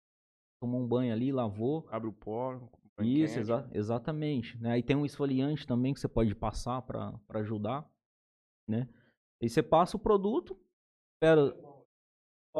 Tomou 0.59 0.81
um 0.81 0.87
banho 0.87 1.13
ali, 1.13 1.31
lavou. 1.31 1.87
Abre 1.91 2.07
o 2.09 2.13
poro. 2.13 2.69
Isso, 2.99 3.37
exa- 3.39 3.69
exatamente. 3.73 4.57
Né? 4.59 4.71
Aí 4.71 4.81
tem 4.81 4.95
um 4.95 5.05
esfoliante 5.05 5.67
também 5.67 5.93
que 5.93 5.99
você 5.99 6.07
pode 6.07 6.33
passar 6.33 6.81
para 6.81 7.13
ajudar, 7.35 7.87
né? 8.67 8.89
Aí 9.39 9.47
você 9.47 9.61
passa 9.61 9.95
o 9.95 9.99
produto, 9.99 10.57
espera... 11.13 11.55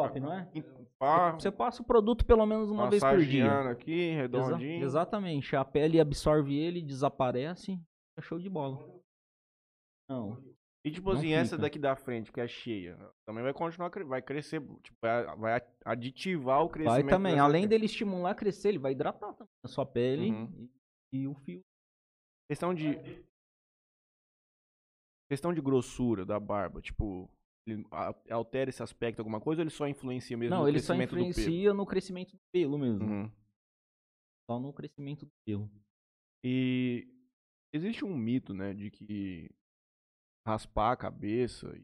Top, 0.04 0.20
não 0.20 0.32
é? 0.34 0.50
Você 1.34 1.52
passa 1.52 1.82
o 1.82 1.86
produto 1.86 2.26
pelo 2.26 2.45
menos 2.45 2.70
uma 2.70 2.89
vez 2.89 3.04
por 3.04 3.18
dia. 3.26 3.70
aqui, 3.70 3.91
Exa- 4.12 4.22
redondinho. 4.22 4.84
exatamente. 4.84 5.56
A 5.56 5.66
pele 5.66 6.00
absorve 6.00 6.56
ele, 6.58 6.82
desaparece, 6.82 7.80
é 8.18 8.22
show 8.22 8.39
de 8.39 8.50
bola. 8.50 8.88
Não. 10.10 10.41
E 10.86 10.91
tipo 10.91 11.12
assim, 11.12 11.34
essa 11.34 11.52
fica. 11.56 11.64
daqui 11.64 11.78
da 11.80 11.95
frente, 11.95 12.32
que 12.32 12.39
é 12.39 12.48
cheia, 12.48 12.98
também 13.28 13.43
vai 13.43 13.54
continuar, 13.54 13.89
vai 14.06 14.22
crescer, 14.22 14.62
tipo, 14.82 14.98
vai, 15.02 15.36
vai 15.36 15.62
aditivar 15.84 16.64
o 16.64 16.70
crescimento. 16.70 17.04
Vai 17.04 17.12
também. 17.14 17.39
Além 17.39 17.68
dele 17.68 17.86
estimular 17.86 18.32
a 18.32 18.36
crescer, 18.36 18.70
ele 18.70 18.80
vai 18.80 18.93
hidratar 18.93 19.34
também 19.34 19.52
a 19.66 19.68
sua 19.68 19.86
pele 19.86 20.32
Uhum. 20.32 20.70
e, 21.12 21.18
e 21.24 21.28
o 21.28 21.34
fio. 21.36 21.62
Questão 22.50 22.74
de. 22.74 22.95
Questão 25.30 25.54
de 25.54 25.60
grossura 25.60 26.26
da 26.26 26.39
barba, 26.39 26.80
tipo, 26.82 27.30
ele 27.72 27.86
altera 28.30 28.70
esse 28.70 28.82
aspecto 28.82 29.20
alguma 29.20 29.39
coisa 29.41 29.61
ou 29.61 29.63
ele 29.63 29.70
só 29.70 29.88
influencia 29.88 30.38
mesmo 30.38 30.55
Não, 30.55 30.63
no 30.63 30.70
ele 30.70 30.80
só 30.80 30.93
crescimento 30.95 31.09
do 31.09 31.15
pelo? 31.18 31.30
influencia 31.30 31.74
no 31.74 31.86
crescimento 31.86 32.32
do 32.34 32.39
pelo 32.51 32.78
mesmo. 32.78 33.05
Uhum. 33.05 33.32
Só 34.49 34.59
no 34.59 34.72
crescimento 34.74 35.26
do 35.26 35.32
pelo. 35.45 35.70
E 36.43 37.07
existe 37.74 38.05
um 38.05 38.15
mito, 38.15 38.53
né, 38.53 38.74
de 38.74 38.89
que 38.89 39.49
raspar 40.45 40.93
a 40.93 40.97
cabeça, 40.97 41.68
e 41.76 41.84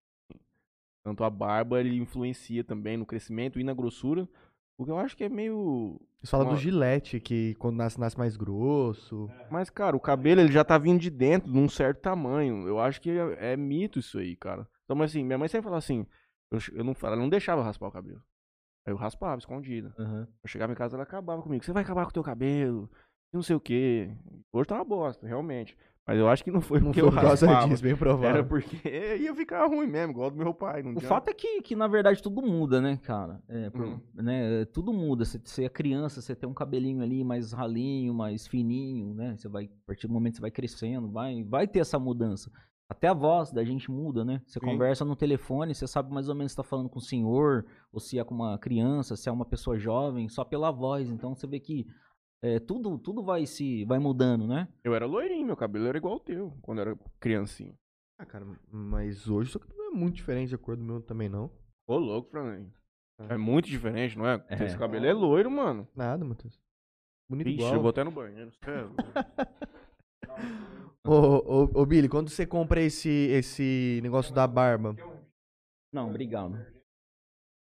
tanto 1.05 1.23
a 1.23 1.29
barba, 1.29 1.79
ele 1.81 1.97
influencia 1.97 2.63
também 2.63 2.95
no 2.95 3.05
crescimento 3.05 3.59
e 3.59 3.63
na 3.63 3.73
grossura, 3.73 4.27
o 4.77 4.85
que 4.85 4.91
eu 4.91 4.97
acho 4.97 5.17
que 5.17 5.23
é 5.25 5.29
meio 5.29 5.99
Eles 6.19 6.29
falam 6.29 6.47
Uma- 6.47 6.55
do 6.55 6.59
gilete, 6.61 7.19
que 7.19 7.53
quando 7.55 7.75
nasce, 7.75 7.99
nasce 7.99 8.17
mais 8.17 8.37
grosso. 8.37 9.29
Mas, 9.51 9.69
cara, 9.69 9.95
o 9.97 9.99
cabelo 9.99 10.39
ele 10.39 10.51
já 10.51 10.63
tá 10.63 10.77
vindo 10.77 10.99
de 11.01 11.09
dentro, 11.09 11.51
num 11.51 11.67
certo 11.67 11.99
tamanho. 11.99 12.65
Eu 12.67 12.79
acho 12.79 13.01
que 13.01 13.09
é, 13.09 13.53
é 13.53 13.57
mito 13.57 13.99
isso 13.99 14.17
aí, 14.17 14.35
cara. 14.37 14.65
Então, 14.93 14.99
mas 14.99 15.11
assim, 15.11 15.23
minha 15.23 15.37
mãe 15.39 15.47
sempre 15.47 15.63
falava 15.63 15.79
assim, 15.79 16.05
eu, 16.51 16.59
eu 16.73 16.83
não, 16.83 16.95
ela 17.01 17.15
não 17.15 17.27
deixava 17.27 17.61
eu 17.61 17.65
raspar 17.65 17.87
o 17.87 17.91
cabelo. 17.91 18.21
Aí 18.85 18.93
eu 18.93 18.97
raspava, 18.97 19.39
escondida. 19.39 19.93
Eu 19.97 20.47
chegava 20.47 20.71
em 20.71 20.75
casa, 20.75 20.95
ela 20.95 21.03
acabava 21.03 21.41
comigo. 21.41 21.63
Você 21.63 21.71
vai 21.73 21.81
acabar 21.83 22.03
com 22.03 22.09
o 22.11 22.13
teu 22.13 22.21
cabelo, 22.23 22.89
não 23.33 23.41
sei 23.41 23.55
o 23.55 23.59
quê. 23.59 24.11
Hoje 24.51 24.67
tá 24.67 24.75
uma 24.75 24.83
bosta, 24.85 25.25
realmente. 25.25 25.75
Mas 26.05 26.19
eu 26.19 26.27
acho 26.27 26.43
que 26.43 26.51
não 26.51 26.59
foi 26.61 26.79
Não 26.79 26.87
porque 26.87 26.99
foi 26.99 27.09
eu 27.09 27.13
por 27.13 27.21
causa 27.21 27.47
raspava. 27.47 27.69
disso, 27.69 27.81
bem 27.81 27.95
provável. 27.95 28.29
Era 28.29 28.43
porque 28.43 28.77
ia 29.19 29.33
ficar 29.33 29.65
ruim 29.67 29.87
mesmo, 29.87 30.11
igual 30.11 30.29
do 30.29 30.37
meu 30.37 30.53
pai. 30.53 30.83
Não 30.83 30.91
O 30.95 30.99
fato 30.99 31.29
é 31.29 31.33
que, 31.33 31.61
que, 31.61 31.75
na 31.77 31.87
verdade, 31.87 32.21
tudo 32.21 32.41
muda, 32.41 32.81
né, 32.81 32.97
cara? 32.97 33.41
É, 33.47 33.69
por- 33.69 33.85
Uhum. 33.85 34.01
né, 34.13 34.65
tudo 34.65 34.91
muda. 34.93 35.23
Você, 35.25 35.39
você 35.43 35.63
é 35.63 35.69
criança, 35.69 36.21
você 36.21 36.35
tem 36.35 36.47
um 36.47 36.53
cabelinho 36.53 37.01
ali 37.01 37.23
mais 37.23 37.53
ralinho, 37.53 38.13
mais 38.13 38.45
fininho, 38.45 39.13
né? 39.15 39.35
Você 39.37 39.47
vai, 39.47 39.63
a 39.65 39.85
partir 39.87 40.07
do 40.07 40.13
momento 40.13 40.33
que 40.33 40.37
você 40.37 40.41
vai 40.41 40.51
crescendo, 40.51 41.09
vai, 41.09 41.41
vai 41.45 41.67
ter 41.67 41.79
essa 41.79 41.97
mudança. 41.97 42.51
Até 42.93 43.07
a 43.07 43.13
voz 43.13 43.51
da 43.51 43.63
gente 43.63 43.89
muda, 43.89 44.23
né? 44.23 44.39
Você 44.45 44.59
Sim. 44.59 44.65
conversa 44.67 45.03
no 45.03 45.15
telefone, 45.15 45.73
você 45.73 45.87
sabe 45.87 46.13
mais 46.13 46.29
ou 46.29 46.35
menos 46.35 46.51
se 46.51 46.55
tá 46.55 46.63
falando 46.63 46.89
com 46.89 46.99
o 46.99 47.01
senhor, 47.01 47.65
ou 47.91 47.99
se 47.99 48.19
é 48.19 48.23
com 48.23 48.35
uma 48.35 48.55
criança, 48.59 49.15
se 49.15 49.27
é 49.27 49.31
uma 49.31 49.45
pessoa 49.45 49.79
jovem, 49.79 50.29
só 50.29 50.45
pela 50.45 50.69
voz. 50.69 51.09
Então 51.09 51.33
você 51.33 51.47
vê 51.47 51.59
que 51.59 51.87
é, 52.43 52.59
tudo, 52.59 52.99
tudo 52.99 53.23
vai 53.23 53.47
se 53.47 53.83
vai 53.85 53.97
mudando, 53.97 54.45
né? 54.45 54.67
Eu 54.83 54.93
era 54.93 55.07
loirinho, 55.07 55.47
meu 55.47 55.57
cabelo 55.57 55.87
era 55.87 55.97
igual 55.97 56.17
o 56.17 56.19
teu, 56.19 56.53
quando 56.61 56.77
eu 56.77 56.81
era 56.83 56.99
criancinha. 57.19 57.73
Ah, 58.19 58.27
cara, 58.27 58.45
mas 58.71 59.27
hoje 59.27 59.57
aqui 59.57 59.75
não 59.75 59.87
é 59.87 59.89
muito 59.89 60.15
diferente 60.15 60.49
de 60.49 60.55
acordo 60.55 60.81
do 60.81 60.85
meu 60.85 61.01
também, 61.01 61.27
não. 61.27 61.49
Ô, 61.87 61.97
louco, 61.97 62.29
Fran. 62.29 62.67
É 63.17 63.37
muito 63.37 63.67
diferente, 63.67 64.17
não 64.17 64.27
é? 64.27 64.43
É. 64.49 64.65
Esse 64.65 64.77
cabelo 64.77 65.05
é 65.05 65.13
loiro, 65.13 65.49
mano. 65.49 65.87
Nada, 65.95 66.23
Matheus. 66.23 66.61
Bonito 67.27 67.47
Ixi, 67.47 67.57
igual. 67.57 67.73
eu 67.73 67.81
vou 67.81 67.89
até 67.89 68.03
no 68.03 68.11
banheiro. 68.11 68.51
Ô, 71.05 71.11
ô, 71.11 71.81
ô, 71.81 71.85
Billy, 71.85 72.07
quando 72.07 72.29
você 72.29 72.45
compra 72.45 72.81
esse, 72.81 73.09
esse 73.09 73.99
negócio 74.01 74.33
da 74.33 74.47
barba, 74.47 74.95
Não, 75.91 76.09
obrigado. 76.09 76.57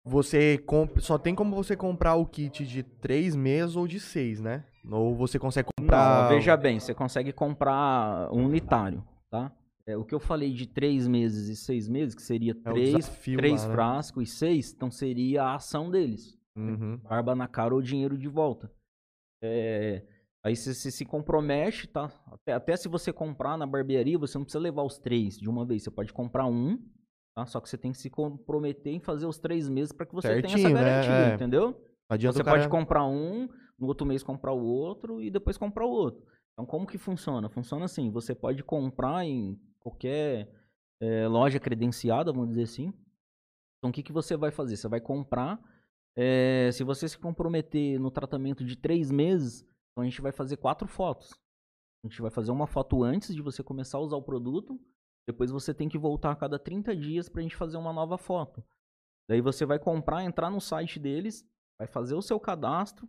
você 0.05 0.59
compra, 0.59 1.01
só 1.01 1.17
tem 1.17 1.33
como 1.33 1.55
você 1.55 1.75
comprar 1.75 2.15
o 2.15 2.25
kit 2.25 2.65
de 2.65 2.83
três 2.83 3.35
meses 3.35 3.75
ou 3.75 3.87
de 3.87 3.99
seis, 3.99 4.39
né? 4.39 4.63
Ou 4.89 5.15
você 5.15 5.39
consegue 5.39 5.69
comprar... 5.77 6.23
Não, 6.23 6.29
veja 6.29 6.55
bem, 6.55 6.79
você 6.79 6.93
consegue 6.93 7.33
comprar 7.33 8.31
um 8.31 8.45
unitário, 8.45 9.03
tá? 9.31 9.51
É, 9.87 9.97
o 9.97 10.05
que 10.05 10.13
eu 10.13 10.19
falei 10.19 10.53
de 10.53 10.67
três 10.67 11.07
meses 11.07 11.47
e 11.49 11.55
seis 11.55 11.87
meses, 11.89 12.13
que 12.13 12.21
seria 12.21 12.51
É 12.51 12.71
três, 12.71 12.95
desafio 12.95 13.37
três 13.37 13.63
lá, 13.63 13.67
né? 13.67 13.73
frascos 13.73 14.29
e 14.29 14.31
seis, 14.31 14.71
então 14.71 14.91
seria 14.91 15.43
a 15.43 15.55
ação 15.55 15.89
deles. 15.89 16.37
Uhum. 16.55 16.97
Barba 16.97 17.33
na 17.35 17.47
cara 17.47 17.73
ou 17.73 17.81
dinheiro 17.81 18.15
de 18.17 18.27
volta. 18.27 18.71
É, 19.43 20.03
aí 20.43 20.55
você, 20.55 20.73
você 20.73 20.91
se 20.91 21.05
compromete, 21.05 21.87
tá? 21.87 22.11
Até, 22.27 22.53
até 22.53 22.75
se 22.75 22.87
você 22.87 23.11
comprar 23.13 23.57
na 23.57 23.65
barbearia, 23.65 24.17
você 24.17 24.37
não 24.37 24.45
precisa 24.45 24.61
levar 24.61 24.83
os 24.83 24.97
três 24.97 25.37
de 25.37 25.49
uma 25.49 25.65
vez. 25.65 25.83
Você 25.83 25.91
pode 25.91 26.11
comprar 26.13 26.45
um, 26.45 26.77
tá? 27.35 27.45
Só 27.45 27.59
que 27.59 27.69
você 27.69 27.77
tem 27.77 27.91
que 27.91 27.97
se 27.97 28.09
comprometer 28.09 28.93
em 28.93 28.99
fazer 28.99 29.25
os 29.25 29.37
três 29.37 29.69
meses 29.69 29.91
para 29.91 30.05
que 30.05 30.13
você 30.13 30.27
tenha 30.27 30.39
essa 30.39 30.57
Certinho, 30.57 30.73
né? 30.73 30.83
garantia, 30.83 31.31
É. 31.31 31.35
entendeu? 31.35 31.71
Não 32.09 32.15
adianta 32.15 32.37
Você 32.37 32.43
pode 32.43 32.67
comprar 32.67 33.05
um, 33.05 33.47
no 33.79 33.87
outro 33.87 34.05
mês 34.05 34.21
comprar 34.23 34.53
o 34.53 34.63
outro 34.63 35.21
e 35.21 35.29
depois 35.31 35.57
comprar 35.57 35.85
o 35.85 35.89
outro. 35.89 36.23
Então, 36.53 36.65
como 36.65 36.85
que 36.85 36.97
funciona? 36.97 37.49
Funciona 37.49 37.85
assim, 37.85 38.09
você 38.11 38.35
pode 38.35 38.63
comprar 38.63 39.25
em 39.25 39.57
qualquer 39.79 40.51
eh, 41.01 41.27
loja 41.27 41.59
credenciada, 41.59 42.31
vamos 42.31 42.49
dizer 42.49 42.63
assim. 42.63 42.93
Então, 43.77 43.89
o 43.89 43.93
que, 43.93 44.03
que 44.03 44.11
você 44.11 44.35
vai 44.37 44.51
fazer? 44.51 44.75
Você 44.75 44.87
vai 44.87 44.99
comprar, 44.99 45.59
eh, 46.15 46.69
se 46.73 46.83
você 46.83 47.07
se 47.07 47.17
comprometer 47.17 47.97
no 47.99 48.11
tratamento 48.11 48.63
de 48.63 48.75
três 48.75 49.09
meses, 49.09 49.65
então 49.91 50.03
a 50.03 50.05
gente 50.05 50.21
vai 50.21 50.31
fazer 50.31 50.57
quatro 50.57 50.87
fotos. 50.87 51.31
A 52.03 52.07
gente 52.07 52.21
vai 52.21 52.31
fazer 52.31 52.51
uma 52.51 52.67
foto 52.67 53.03
antes 53.03 53.35
de 53.35 53.41
você 53.41 53.63
começar 53.63 53.97
a 53.97 54.01
usar 54.01 54.15
o 54.15 54.23
produto, 54.23 54.79
depois 55.27 55.51
você 55.51 55.73
tem 55.73 55.87
que 55.87 55.97
voltar 55.97 56.31
a 56.31 56.35
cada 56.35 56.57
30 56.57 56.95
dias 56.95 57.29
para 57.29 57.39
a 57.39 57.43
gente 57.43 57.55
fazer 57.55 57.77
uma 57.77 57.93
nova 57.93 58.17
foto. 58.17 58.63
Daí 59.29 59.39
você 59.39 59.65
vai 59.65 59.77
comprar, 59.77 60.23
entrar 60.23 60.49
no 60.49 60.59
site 60.59 60.99
deles, 60.99 61.47
vai 61.77 61.87
fazer 61.87 62.15
o 62.15 62.21
seu 62.21 62.39
cadastro 62.39 63.07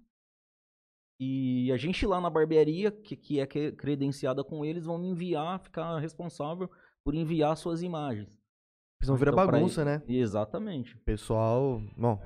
e 1.25 1.71
a 1.73 1.77
gente 1.77 2.05
lá 2.05 2.21
na 2.21 2.29
barbearia, 2.29 2.91
que, 2.91 3.17
que 3.17 3.39
é 3.39 3.47
credenciada 3.47 4.43
com 4.43 4.65
eles, 4.65 4.85
vão 4.85 4.99
me 4.99 5.09
enviar, 5.09 5.61
ficar 5.61 5.99
responsável 5.99 6.69
por 7.05 7.15
enviar 7.15 7.57
suas 7.57 7.83
imagens. 7.83 8.29
Senão 9.01 9.17
vira 9.17 9.31
Então, 9.31 9.47
bagunça, 9.47 9.85
né? 9.85 10.03
Exatamente. 10.09 10.97
Pessoal, 10.99 11.81
bom. 11.97 12.21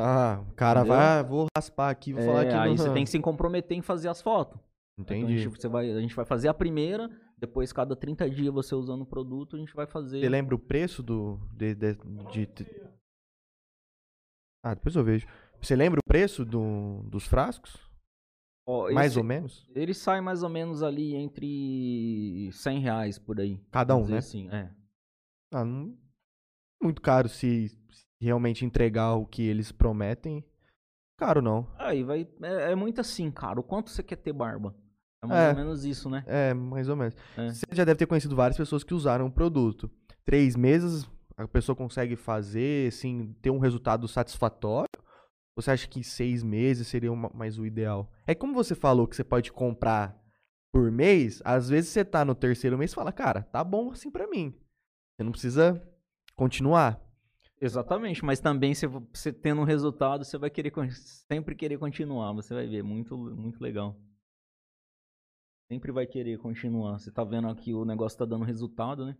Ah, 0.00 0.44
o 0.48 0.54
cara 0.54 0.80
Entendeu? 0.80 0.96
vai, 0.96 1.18
ah, 1.18 1.22
vou 1.22 1.46
raspar 1.56 1.90
aqui, 1.90 2.12
vou 2.12 2.22
falar 2.22 2.44
É, 2.44 2.48
que 2.50 2.54
aí 2.54 2.70
não... 2.70 2.76
você 2.76 2.92
tem 2.92 3.04
que 3.04 3.10
se 3.10 3.18
comprometer 3.20 3.76
em 3.76 3.82
fazer 3.82 4.08
as 4.08 4.22
fotos. 4.22 4.58
Então, 4.98 5.14
a, 5.16 5.18
Entendi. 5.20 5.38
gente, 5.38 5.56
você 5.60 5.68
vai, 5.68 5.90
a 5.90 6.00
gente 6.00 6.14
vai 6.14 6.24
fazer 6.24 6.48
a 6.48 6.54
primeira, 6.54 7.08
depois 7.36 7.72
cada 7.72 7.94
30 7.94 8.28
dias 8.30 8.52
você 8.52 8.74
usando 8.74 9.02
o 9.02 9.06
produto, 9.06 9.56
a 9.56 9.58
gente 9.58 9.72
vai 9.74 9.86
fazer. 9.86 10.20
Você 10.20 10.28
lembra 10.28 10.54
o 10.54 10.58
preço 10.58 11.02
do. 11.02 11.38
De, 11.52 11.74
de, 11.74 11.94
de- 12.46 12.88
Ah, 14.64 14.74
depois 14.74 14.94
eu 14.96 15.04
vejo. 15.04 15.26
Você 15.60 15.74
lembra 15.76 16.00
o 16.00 16.08
preço 16.08 16.44
do, 16.44 17.02
dos 17.04 17.26
frascos? 17.26 17.76
Mais 18.92 19.12
esse- 19.12 19.18
ou 19.18 19.24
menos? 19.24 19.66
Ele 19.74 19.94
sai 19.94 20.20
mais 20.20 20.42
ou 20.42 20.48
menos 20.48 20.82
ali 20.82 21.14
entre 21.14 22.50
100 22.52 22.80
reais 22.80 23.18
por 23.18 23.40
aí. 23.40 23.58
Cada 23.70 23.96
um, 23.96 24.06
né? 24.06 24.18
Assim, 24.18 24.48
é. 24.50 24.70
Ah, 25.52 25.64
não... 25.64 25.96
Muito 26.82 27.00
caro 27.00 27.28
se 27.28 27.70
realmente 28.20 28.64
entregar 28.64 29.14
o 29.14 29.26
que 29.26 29.42
eles 29.42 29.70
prometem. 29.72 30.44
Caro 31.18 31.42
não. 31.42 31.66
Aí 31.78 32.02
vai. 32.04 32.28
É, 32.42 32.72
é 32.72 32.74
muito 32.74 33.00
assim, 33.00 33.30
cara. 33.30 33.58
O 33.58 33.62
quanto 33.62 33.90
você 33.90 34.02
quer 34.02 34.16
ter 34.16 34.32
barba? 34.32 34.74
É 35.22 35.26
mais 35.26 35.40
É. 35.40 35.50
ou 35.50 35.56
menos 35.56 35.84
isso, 35.84 36.08
né? 36.08 36.22
É, 36.26 36.54
mais 36.54 36.88
ou 36.88 36.96
menos. 36.96 37.14
É. 37.36 37.48
Você 37.48 37.64
já 37.72 37.84
deve 37.84 37.98
ter 37.98 38.06
conhecido 38.06 38.36
várias 38.36 38.56
pessoas 38.56 38.84
que 38.84 38.94
usaram 38.94 39.26
o 39.26 39.32
produto. 39.32 39.90
Três 40.24 40.54
meses, 40.54 41.10
a 41.36 41.48
pessoa 41.48 41.74
consegue 41.74 42.14
fazer, 42.14 42.88
assim, 42.88 43.34
ter 43.42 43.50
um 43.50 43.58
resultado 43.58 44.06
satisfatório? 44.06 44.88
Você 45.56 45.72
acha 45.72 45.88
que 45.88 46.04
seis 46.04 46.44
meses 46.44 46.86
seria 46.86 47.10
uma- 47.12 47.32
mais 47.34 47.58
o 47.58 47.66
ideal? 47.66 48.12
É 48.28 48.34
como 48.34 48.54
você 48.54 48.76
falou 48.76 49.08
que 49.08 49.16
você 49.16 49.24
pode 49.24 49.50
comprar 49.50 50.16
por 50.72 50.92
mês, 50.92 51.42
às 51.44 51.68
vezes 51.68 51.90
você 51.90 52.04
tá 52.04 52.24
no 52.24 52.34
terceiro 52.34 52.78
mês 52.78 52.92
e 52.92 52.94
fala, 52.94 53.10
cara, 53.10 53.42
tá 53.42 53.64
bom 53.64 53.90
assim 53.90 54.08
pra 54.10 54.28
mim. 54.28 54.54
Você 55.16 55.24
não 55.24 55.32
precisa 55.32 55.82
continuar. 56.36 57.00
Exatamente, 57.60 58.24
mas 58.24 58.40
também 58.40 58.74
você, 58.74 58.86
você 58.86 59.32
tendo 59.32 59.60
um 59.60 59.64
resultado, 59.64 60.24
você 60.24 60.38
vai 60.38 60.48
querer 60.50 60.72
sempre 61.28 61.54
querer 61.54 61.76
continuar, 61.78 62.32
você 62.32 62.54
vai 62.54 62.66
ver, 62.66 62.82
muito, 62.82 63.16
muito 63.16 63.60
legal. 63.60 63.96
Sempre 65.70 65.92
vai 65.92 66.06
querer 66.06 66.38
continuar. 66.38 66.98
Você 66.98 67.10
tá 67.10 67.22
vendo 67.24 67.48
aqui 67.48 67.74
o 67.74 67.84
negócio 67.84 68.18
tá 68.18 68.24
dando 68.24 68.44
resultado, 68.44 69.04
né? 69.04 69.16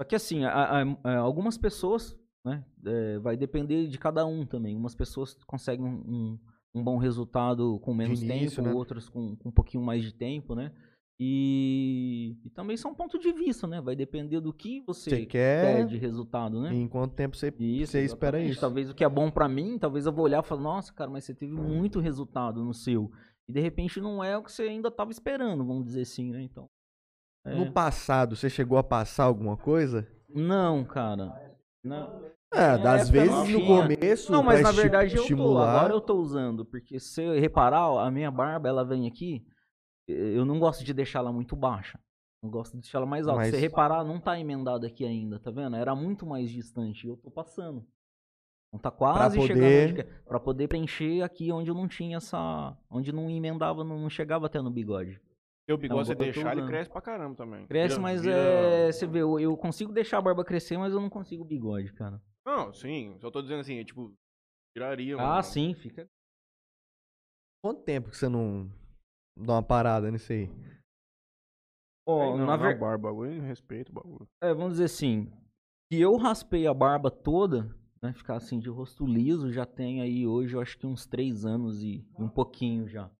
Só 0.00 0.04
que 0.06 0.14
assim, 0.16 0.44
a- 0.44 0.82
a- 1.04 1.16
algumas 1.18 1.56
pessoas, 1.56 2.18
né? 2.44 2.64
é, 2.84 3.18
vai 3.20 3.36
depender 3.36 3.86
de 3.86 3.98
cada 3.98 4.26
um 4.26 4.44
também. 4.44 4.76
Umas 4.76 4.94
pessoas 4.94 5.34
conseguem 5.44 5.84
um, 5.86 6.02
um- 6.06 6.38
um 6.74 6.84
bom 6.84 6.96
resultado 6.98 7.78
com 7.80 7.94
menos 7.94 8.20
início, 8.22 8.56
tempo, 8.56 8.68
né? 8.68 8.74
outras 8.74 9.08
com, 9.08 9.36
com 9.36 9.48
um 9.48 9.52
pouquinho 9.52 9.82
mais 9.82 10.02
de 10.02 10.12
tempo, 10.12 10.54
né? 10.54 10.72
E, 11.18 12.36
e 12.44 12.50
também 12.50 12.76
são 12.76 12.94
ponto 12.94 13.18
de 13.18 13.32
vista, 13.32 13.66
né? 13.66 13.80
Vai 13.80 13.96
depender 13.96 14.38
do 14.40 14.52
que 14.52 14.82
você, 14.82 15.08
Você 15.10 15.26
quer 15.26 15.86
de 15.86 15.96
resultado, 15.96 16.60
né? 16.60 16.74
e 16.74 16.76
em 16.76 16.86
quanto 16.88 17.14
tempo 17.14 17.36
você, 17.36 17.52
Isso, 17.58 17.92
você 17.92 18.02
espera 18.04 18.38
isso. 18.40 18.60
Talvez 18.60 18.90
o 18.90 18.94
que 18.94 19.02
é 19.02 19.08
bom 19.08 19.30
pra 19.30 19.48
mim, 19.48 19.78
talvez 19.78 20.04
eu 20.04 20.12
vou 20.12 20.26
olhar 20.26 20.42
e 20.42 20.46
falar, 20.46 20.60
nossa, 20.60 20.92
cara, 20.92 21.10
mas 21.10 21.24
você 21.24 21.34
teve 21.34 21.52
muito 21.52 22.00
resultado 22.00 22.62
no 22.62 22.74
seu. 22.74 23.10
E 23.48 23.52
de 23.52 23.60
repente 23.60 24.00
não 24.00 24.22
é 24.22 24.36
o 24.36 24.42
que 24.42 24.52
você 24.52 24.64
ainda 24.64 24.90
tava 24.90 25.10
esperando, 25.10 25.64
vamos 25.64 25.84
dizer 25.86 26.02
assim, 26.02 26.30
né? 26.32 26.42
Então. 26.42 26.68
é. 27.46 27.54
No 27.54 27.72
passado, 27.72 28.36
você 28.36 28.50
chegou 28.50 28.76
a 28.76 28.84
passar 28.84 29.24
alguma 29.24 29.56
coisa? 29.56 30.06
Não, 30.28 30.84
cara. 30.84 31.32
Não, 31.82 32.20
É, 32.52 32.76
das 32.76 33.08
vezes 33.08 33.30
no 33.30 33.44
tinha. 33.60 33.66
começo, 33.66 34.32
não 34.32 34.42
mas 34.42 34.60
na 34.60 34.72
verdade 34.72 35.16
eu 35.16 35.26
tô. 35.26 35.56
Agora 35.58 35.94
eu 35.94 36.00
tô 36.00 36.14
usando. 36.16 36.64
Porque 36.64 36.98
se 36.98 37.22
eu 37.22 37.40
reparar, 37.40 38.04
a 38.04 38.10
minha 38.10 38.30
barba, 38.30 38.68
ela 38.68 38.84
vem 38.84 39.06
aqui. 39.06 39.46
Eu 40.08 40.44
não 40.44 40.58
gosto 40.58 40.84
de 40.84 40.94
deixar 40.94 41.18
ela 41.20 41.32
muito 41.32 41.56
baixa. 41.56 41.98
Eu 42.42 42.50
gosto 42.50 42.74
de 42.74 42.82
deixar 42.82 42.98
ela 42.98 43.06
mais 43.06 43.26
alta. 43.26 43.38
Mas- 43.40 43.46
Se 43.50 43.56
você 43.56 43.60
reparar, 43.60 44.04
não 44.04 44.20
tá 44.20 44.38
emendada 44.38 44.86
aqui 44.86 45.04
ainda, 45.04 45.38
tá 45.40 45.50
vendo? 45.50 45.74
Era 45.76 45.94
muito 45.96 46.24
mais 46.26 46.50
distante. 46.50 47.06
E 47.06 47.10
eu 47.10 47.16
tô 47.16 47.30
passando. 47.30 47.84
Então 48.68 48.78
tá 48.80 48.90
quase 48.90 49.36
Pra 49.38 49.46
chegando 49.46 49.62
poder- 49.64 49.84
onde 49.84 49.94
quer. 49.94 50.22
Pra 50.24 50.40
poder 50.40 50.68
preencher 50.68 51.22
aqui 51.22 51.50
onde 51.50 51.70
eu 51.70 51.74
não 51.74 51.88
tinha 51.88 52.18
essa. 52.18 52.76
Onde 52.90 53.10
não 53.12 53.28
emendava, 53.30 53.82
não, 53.82 53.98
não 53.98 54.10
chegava 54.10 54.46
até 54.46 54.60
no 54.60 54.70
bigode. 54.70 55.20
Seu 55.68 55.76
bigode, 55.76 55.98
Não, 55.98 56.04
você 56.04 56.12
agora 56.12 56.28
eu 56.28 56.32
tô 56.32 56.40
deixar, 56.40 56.56
ele 56.56 56.66
cresce 56.68 56.90
pra 56.90 57.00
caramba 57.00 57.34
também. 57.34 57.66
Cresce, 57.66 57.98
mas 57.98 58.22
vira- 58.22 58.36
é. 58.36 58.92
Você 58.92 59.06
vê, 59.06 59.22
eu, 59.22 59.40
eu 59.40 59.56
consigo 59.56 59.92
deixar 59.92 60.18
a 60.18 60.22
barba 60.22 60.44
crescer, 60.44 60.76
mas 60.78 60.92
eu 60.92 61.00
não 61.00 61.10
consigo 61.10 61.42
o 61.42 61.46
bigode, 61.46 61.92
cara. 61.94 62.22
Não, 62.44 62.72
sim. 62.72 63.16
Só 63.18 63.30
tô 63.30 63.42
dizendo 63.42 63.60
assim, 63.60 63.78
é 63.78 63.84
tipo, 63.84 64.12
tiraria. 64.76 65.16
Ah, 65.16 65.26
mano. 65.26 65.42
sim, 65.42 65.74
fica. 65.74 66.06
Quanto 67.64 67.82
tempo 67.82 68.10
que 68.10 68.16
você 68.16 68.28
não 68.28 68.70
dá 69.36 69.54
uma 69.54 69.62
parada 69.62 70.10
nisso 70.10 70.32
aí? 70.32 70.48
Ó, 72.08 72.36
não, 72.36 72.38
na 72.38 72.46
na 72.46 72.56
ver... 72.56 72.78
barba, 72.78 73.08
bagulho, 73.08 73.42
respeito 73.42 73.90
o 73.90 73.92
bagulho. 73.92 74.28
É, 74.40 74.54
vamos 74.54 74.72
dizer 74.74 74.84
assim, 74.84 75.30
que 75.90 76.00
eu 76.00 76.16
raspei 76.16 76.66
a 76.66 76.74
barba 76.74 77.10
toda, 77.10 77.74
né, 78.00 78.12
ficar 78.12 78.36
assim 78.36 78.58
de 78.60 78.68
rosto 78.68 79.04
liso, 79.04 79.50
já 79.52 79.66
tem 79.66 80.00
aí 80.00 80.26
hoje, 80.26 80.54
eu 80.54 80.60
acho 80.60 80.78
que 80.78 80.86
uns 80.86 81.04
três 81.06 81.44
anos 81.44 81.82
e 81.82 82.06
um 82.18 82.28
pouquinho 82.28 82.88
já. 82.88 83.10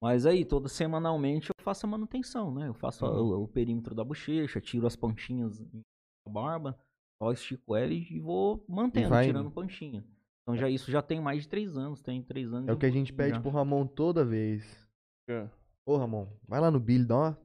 Mas 0.00 0.26
aí, 0.26 0.44
toda 0.44 0.68
semanalmente 0.68 1.50
eu 1.50 1.64
faço 1.64 1.84
a 1.84 1.88
manutenção, 1.88 2.54
né? 2.54 2.68
Eu 2.68 2.74
faço 2.74 3.04
a- 3.04 3.10
Uhum. 3.10 3.40
o, 3.40 3.42
o 3.44 3.48
perímetro 3.48 3.94
da 3.96 4.04
bochecha, 4.04 4.60
tiro 4.60 4.86
as 4.86 4.94
pontinhas 4.94 5.58
da 5.60 6.32
barba, 6.32 6.78
só 7.20 7.32
estico 7.32 7.74
ela 7.74 7.92
e 7.92 8.06
e 8.12 8.20
vou 8.20 8.64
mantendo, 8.68 9.08
vai 9.10 9.26
tirando 9.26 9.50
pontinha. 9.50 10.04
Então 10.42 10.56
já 10.56 10.70
isso 10.70 10.88
já 10.90 11.02
tem 11.02 11.20
mais 11.20 11.42
de 11.42 11.48
três 11.48 11.76
anos, 11.76 12.00
tem 12.00 12.22
três 12.22 12.52
anos. 12.52 12.68
É 12.68 12.72
e 12.72 12.74
o 12.74 12.78
que 12.78 12.86
a 12.86 12.90
gente 12.90 13.12
pede 13.12 13.30
já. 13.30 13.40
pro 13.40 13.50
Ramon 13.50 13.86
toda 13.88 14.24
vez. 14.24 14.87
É. 15.28 15.46
Ô, 15.86 15.96
Ramon, 15.96 16.26
vai 16.46 16.60
lá 16.60 16.70
no 16.70 16.80
Billy, 16.80 17.04
dá 17.04 17.16
uma, 17.16 17.38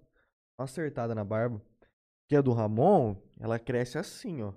uma 0.57 0.65
acertada 0.65 1.13
na 1.15 1.23
barba. 1.23 1.61
Porque 2.23 2.35
a 2.35 2.41
do 2.41 2.51
Ramon, 2.53 3.15
ela 3.39 3.59
cresce 3.59 3.97
assim, 3.97 4.41
ó. 4.41 4.53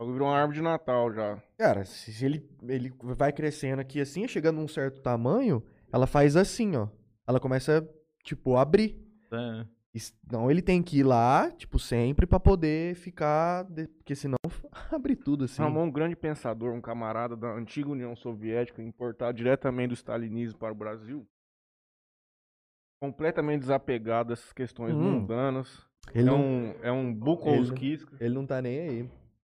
Virou 0.00 0.26
uma 0.28 0.36
árvore 0.36 0.56
de 0.58 0.62
Natal 0.64 1.12
já. 1.12 1.40
Cara, 1.56 1.84
se 1.84 2.12
se 2.12 2.24
ele, 2.24 2.48
ele 2.64 2.92
vai 3.00 3.32
crescendo 3.32 3.80
aqui 3.80 4.00
assim, 4.00 4.26
chegando 4.26 4.60
a 4.60 4.64
um 4.64 4.68
certo 4.68 5.00
tamanho, 5.00 5.62
ela 5.92 6.06
faz 6.08 6.34
assim, 6.36 6.74
ó. 6.76 6.88
Ela 7.26 7.38
começa, 7.38 7.88
tipo, 8.24 8.56
a 8.56 8.62
abrir. 8.62 9.00
É. 9.32 9.64
Então 10.26 10.50
ele 10.50 10.60
tem 10.62 10.82
que 10.82 10.98
ir 10.98 11.02
lá, 11.04 11.50
tipo, 11.52 11.78
sempre 11.78 12.26
pra 12.26 12.40
poder 12.40 12.96
ficar. 12.96 13.62
de- 13.64 13.86
Porque 13.86 14.16
senão 14.16 14.36
abre 14.90 15.14
tudo 15.14 15.44
assim. 15.44 15.62
Ramon, 15.62 15.84
um 15.84 15.90
grande 15.92 16.16
pensador, 16.16 16.72
um 16.72 16.80
camarada 16.80 17.36
da 17.36 17.52
antiga 17.52 17.88
União 17.90 18.16
Soviética, 18.16 18.82
importado 18.82 19.36
diretamente 19.36 19.88
do 19.90 19.94
stalinismo 19.94 20.58
para 20.58 20.72
o 20.72 20.76
Brasil. 20.76 21.24
Completamente 23.02 23.62
desapegado 23.62 24.28
dessas 24.28 24.52
questões 24.52 24.94
Hum. 24.94 25.00
mundanas. 25.18 25.84
Ele, 26.14 26.22
é, 26.28 26.30
não, 26.30 26.40
um, 26.40 26.70
é 26.82 26.92
um 26.92 27.12
Bukowski. 27.12 27.98
ele 28.20 28.32
não 28.32 28.46
tá 28.46 28.62
nem 28.62 28.78
aí. 28.78 29.10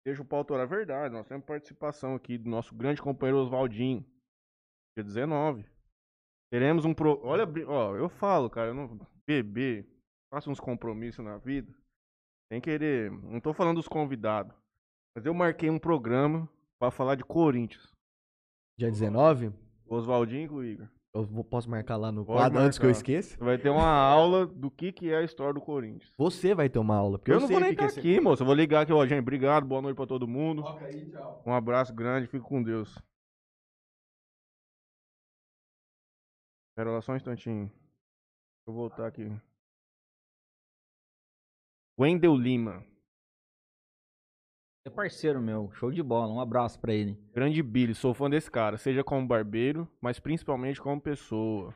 Deixa 0.05 0.21
o 0.21 0.25
pau 0.25 0.43
torar 0.43 0.63
a 0.63 0.69
verdade. 0.69 1.13
Nós 1.13 1.25
temos 1.25 1.45
participação 1.45 2.13
aqui 2.13 2.37
do 2.37 2.49
nosso 2.49 2.75
grande 2.75 3.01
companheiro 3.01 3.37
Oswaldinho. 3.39 4.05
Dia 4.97 5.03
19. 5.05 5.65
Teremos 6.51 6.83
um 6.83 6.93
pro. 6.93 7.21
Olha, 7.23 7.45
ó, 7.67 7.95
eu 7.95 8.09
falo, 8.09 8.49
cara, 8.49 8.71
eu 8.71 8.73
não. 8.73 8.99
Beber, 9.25 9.87
faço 10.29 10.51
uns 10.51 10.59
compromissos 10.59 11.23
na 11.23 11.37
vida. 11.37 11.73
Sem 12.51 12.59
querer. 12.59 13.09
Não 13.11 13.39
tô 13.39 13.53
falando 13.53 13.77
dos 13.77 13.87
convidados. 13.87 14.53
Mas 15.15 15.25
eu 15.25 15.33
marquei 15.33 15.69
um 15.69 15.79
programa 15.79 16.49
pra 16.77 16.91
falar 16.91 17.15
de 17.15 17.23
Corinthians. 17.23 17.93
Dia 18.77 18.91
19, 18.91 19.53
O 19.85 19.95
Oswaldinho 19.95 20.43
e 20.43 20.47
com 20.49 20.55
o 20.55 20.63
Igor. 20.65 20.87
Eu 21.17 21.23
vou- 21.25 21.43
posso 21.43 21.69
marcar 21.69 21.95
lá 21.97 22.11
no 22.11 22.25
Pode 22.25 22.37
quadro 22.39 22.59
antes 22.59 22.77
que 22.77 22.85
eu 22.85 22.89
marcar. 22.89 22.97
esqueça. 22.99 23.37
Vai 23.43 23.57
ter 23.57 23.69
uma 23.69 23.87
aula 23.87 24.45
do 24.45 24.69
que, 24.71 24.91
que 24.91 25.09
é 25.11 25.17
a 25.17 25.23
história 25.23 25.53
do 25.53 25.61
Corinthians. 25.61 26.13
Você 26.17 26.53
vai 26.55 26.69
ter 26.69 26.79
uma 26.79 26.95
aula. 26.95 27.17
Porque 27.19 27.31
Eu, 27.31 27.35
eu, 27.35 27.39
não 27.41 27.47
sei 27.47 27.55
vou 27.55 27.63
o 27.63 27.65
nem 27.67 27.75
que 27.75 27.81
é 27.83 27.87
estar 27.87 27.93
ser- 27.95 27.99
aqui, 28.01 28.19
moço. 28.21 28.41
Eu 28.43 28.45
vou 28.47 28.55
ligar 28.55 28.81
aqui, 28.81 28.93
ó, 28.93 29.05
gente. 29.05 29.19
Obrigado, 29.21 29.65
boa 29.65 29.81
noite 29.81 29.95
pra 29.95 30.05
todo 30.07 30.27
mundo. 30.27 30.63
Um 31.45 31.53
abraço 31.53 31.93
grande, 31.93 32.27
fico 32.27 32.47
com 32.47 32.61
Deus. 32.63 32.89
Espera 36.71 36.91
lá 36.91 37.01
só 37.01 37.13
um 37.13 37.15
instantinho. 37.15 37.65
Deixa 37.67 38.67
eu 38.67 38.73
voltar 38.73 39.07
aqui. 39.07 39.27
Wendel 41.99 42.35
Lima. 42.35 42.85
É 44.87 44.89
parceiro 44.89 45.41
meu, 45.41 45.69
show 45.73 45.91
de 45.91 46.01
bola, 46.01 46.31
um 46.31 46.39
abraço 46.39 46.79
pra 46.79 46.93
ele. 46.93 47.19
Grande 47.33 47.61
Billy, 47.61 47.93
sou 47.93 48.13
fã 48.13 48.29
desse 48.29 48.49
cara. 48.49 48.77
Seja 48.77 49.03
como 49.03 49.27
barbeiro, 49.27 49.85
mas 49.99 50.17
principalmente 50.17 50.79
como 50.79 51.01
pessoa. 51.01 51.75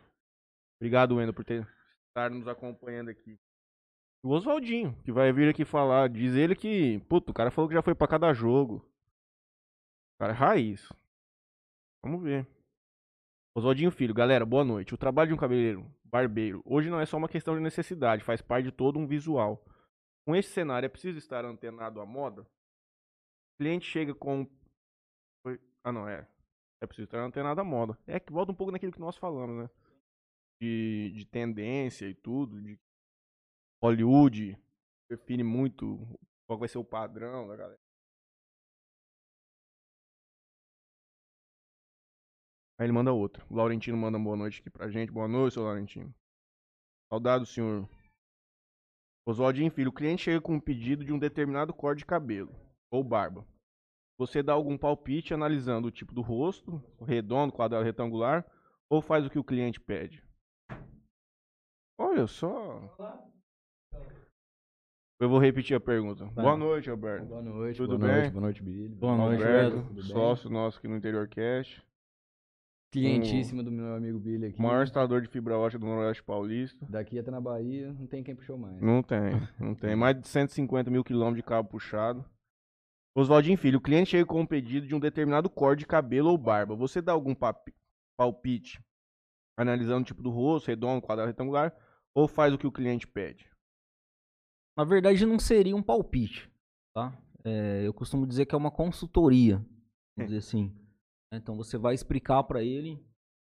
Obrigado, 0.80 1.18
Wendel, 1.18 1.34
por 1.34 1.44
ter 1.44 1.68
estar 2.08 2.30
nos 2.30 2.48
acompanhando 2.48 3.10
aqui. 3.10 3.38
O 4.24 4.30
Oswaldinho, 4.30 4.96
que 5.04 5.12
vai 5.12 5.34
vir 5.34 5.50
aqui 5.50 5.66
falar. 5.66 6.08
Diz 6.08 6.36
ele 6.36 6.56
que, 6.56 7.00
puto, 7.10 7.32
o 7.32 7.34
cara 7.34 7.52
falou 7.52 7.68
que 7.68 7.76
já 7.76 7.82
foi 7.82 7.94
pra 7.94 8.08
cada 8.08 8.32
jogo. 8.32 8.76
O 8.76 10.20
cara 10.22 10.32
é 10.32 10.36
raiz. 10.36 10.88
Vamos 12.02 12.24
ver. 12.24 12.48
Oswaldinho 13.54 13.92
Filho, 13.92 14.14
galera, 14.14 14.46
boa 14.46 14.64
noite. 14.64 14.94
O 14.94 14.98
trabalho 14.98 15.28
de 15.28 15.34
um 15.34 15.38
cabeleireiro, 15.38 15.86
barbeiro, 16.06 16.62
hoje 16.64 16.90
não 16.90 17.02
é 17.02 17.06
só 17.06 17.18
uma 17.18 17.28
questão 17.28 17.56
de 17.56 17.62
necessidade, 17.62 18.24
faz 18.24 18.42
parte 18.42 18.68
de 18.68 18.72
todo 18.72 18.98
um 18.98 19.06
visual. 19.06 19.62
Com 20.26 20.34
esse 20.34 20.48
cenário, 20.48 20.86
é 20.86 20.90
preciso 20.90 21.18
estar 21.18 21.44
antenado 21.44 22.00
à 22.00 22.06
moda? 22.06 22.48
Cliente 23.62 23.86
chega 23.86 24.16
com. 24.16 24.48
Ah, 25.84 25.92
não, 25.92 26.10
é. 26.10 26.28
É 26.82 26.88
preciso 26.88 27.06
estar 27.06 27.20
antenado 27.20 27.62
à 27.62 27.64
moda. 27.64 27.96
É 28.08 28.20
que 28.20 28.34
volta 28.34 28.52
um 28.52 28.56
pouco 28.56 28.72
naquilo 28.72 28.92
que 28.92 29.00
nós 29.00 29.16
falamos, 29.16 29.56
né? 29.56 29.70
De, 30.60 31.12
de 31.12 31.26
tendência 31.28 32.08
e 32.08 32.16
tudo, 32.16 32.60
de 32.60 32.80
Hollywood 33.80 34.58
define 35.08 35.44
muito 35.44 36.00
Qual 36.48 36.58
vai 36.58 36.68
ser 36.68 36.80
o 36.80 36.84
padrão 36.84 37.48
da 37.48 37.56
galera? 37.56 37.80
Aí 42.80 42.88
ele 42.88 42.94
manda 42.94 43.14
outro. 43.14 43.46
O 43.48 43.56
Laurentino 43.56 43.96
manda 43.96 44.18
boa 44.18 44.36
noite 44.36 44.60
aqui 44.60 44.72
pra 44.72 44.90
gente. 44.90 45.12
Boa 45.12 45.28
noite, 45.28 45.54
seu 45.54 45.62
Laurentino. 45.62 46.12
Saudade, 47.14 47.46
senhor. 47.46 47.88
Oswaldinho 49.24 49.70
Filho, 49.70 49.92
o 49.92 49.94
cliente 49.94 50.24
chega 50.24 50.42
com 50.42 50.56
um 50.56 50.60
pedido 50.60 51.06
de 51.06 51.14
um 51.14 51.20
determinado 51.20 51.72
corte 51.72 52.00
de 52.00 52.08
cabelo 52.08 52.52
ou 52.92 53.04
barba. 53.04 53.46
Você 54.22 54.44
dá 54.44 54.54
algum 54.54 54.78
palpite 54.78 55.34
analisando 55.34 55.88
o 55.88 55.92
tipo 55.92 56.14
do 56.14 56.22
rosto, 56.22 56.80
redondo, 57.08 57.52
quadrado, 57.52 57.84
retangular, 57.84 58.46
ou 58.88 59.02
faz 59.02 59.26
o 59.26 59.32
que 59.32 59.40
o 59.40 59.44
cliente 59.44 59.82
pede? 59.82 60.24
Olha 61.98 62.28
só. 62.28 62.96
Eu 65.20 65.28
vou 65.28 65.40
repetir 65.40 65.76
a 65.76 65.80
pergunta. 65.80 66.28
Tá. 66.36 66.42
Boa 66.44 66.56
noite, 66.56 66.88
Alberto. 66.88 67.26
Boa 67.26 67.42
noite, 67.42 67.78
Tudo 67.78 67.98
boa 67.98 68.12
bem? 68.12 68.20
noite, 68.20 68.32
boa 68.32 68.42
noite, 68.42 68.62
Billy. 68.64 68.90
Boa 68.90 69.18
noite, 69.18 69.44
Alberto, 69.44 70.04
sócio 70.04 70.52
nosso 70.52 70.78
aqui 70.78 70.88
no 70.88 70.98
Interior 70.98 71.28
Cast. 71.28 71.84
Clientíssimo 72.92 73.64
do 73.64 73.72
meu 73.72 73.96
amigo 73.96 74.20
Billy 74.20 74.50
aqui. 74.50 74.62
Maior 74.62 74.84
instalador 74.84 75.22
de 75.22 75.30
fibra 75.30 75.58
ótica 75.58 75.80
do 75.80 75.88
Noroeste 75.88 76.22
Paulista. 76.22 76.86
Daqui 76.88 77.18
até 77.18 77.32
na 77.32 77.42
Bahia, 77.42 77.92
não 77.94 78.06
tem 78.06 78.22
quem 78.22 78.36
puxou 78.36 78.56
mais. 78.56 78.80
Não 78.80 79.02
tem, 79.02 79.32
não 79.60 79.74
tem. 79.74 79.96
Mais 79.98 80.16
de 80.22 80.28
150 80.28 80.92
mil 80.92 81.04
quilômetros 81.04 81.38
de 81.38 81.44
cabo 81.44 81.70
puxado. 81.70 82.24
Oswaldinho 83.14 83.58
Filho, 83.58 83.78
o 83.78 83.82
cliente 83.82 84.12
chega 84.12 84.26
com 84.26 84.42
um 84.42 84.46
pedido 84.46 84.88
de 84.88 84.96
um 84.96 85.00
determinado 85.00 85.50
corte 85.50 85.80
de 85.80 85.86
cabelo 85.86 86.30
ou 86.30 86.38
barba. 86.38 86.76
Você 86.76 87.02
dá 87.02 87.12
algum 87.12 87.36
palpite 88.18 88.82
analisando 89.58 90.02
o 90.02 90.06
tipo 90.06 90.24
do 90.24 90.30
rosto, 90.30 90.68
redondo, 90.68 91.02
quadrado, 91.02 91.28
retangular, 91.28 91.76
ou 92.16 92.28
faz 92.28 92.54
o 92.54 92.58
que 92.58 92.68
o 92.68 92.72
cliente 92.72 93.08
pede? 93.08 93.50
Na 94.78 94.84
verdade, 94.84 95.26
não 95.26 95.38
seria 95.38 95.76
um 95.76 95.84
palpite, 95.84 96.50
tá? 96.96 97.16
É, 97.44 97.86
eu 97.86 97.94
costumo 97.94 98.26
dizer 98.26 98.46
que 98.46 98.56
é 98.56 98.58
uma 98.58 98.72
consultoria, 98.72 99.58
vamos 100.16 100.32
dizer 100.32 100.38
assim. 100.38 100.74
Então 101.34 101.56
você 101.56 101.78
vai 101.78 101.94
explicar 101.94 102.44
pra 102.44 102.64
ele, 102.64 103.04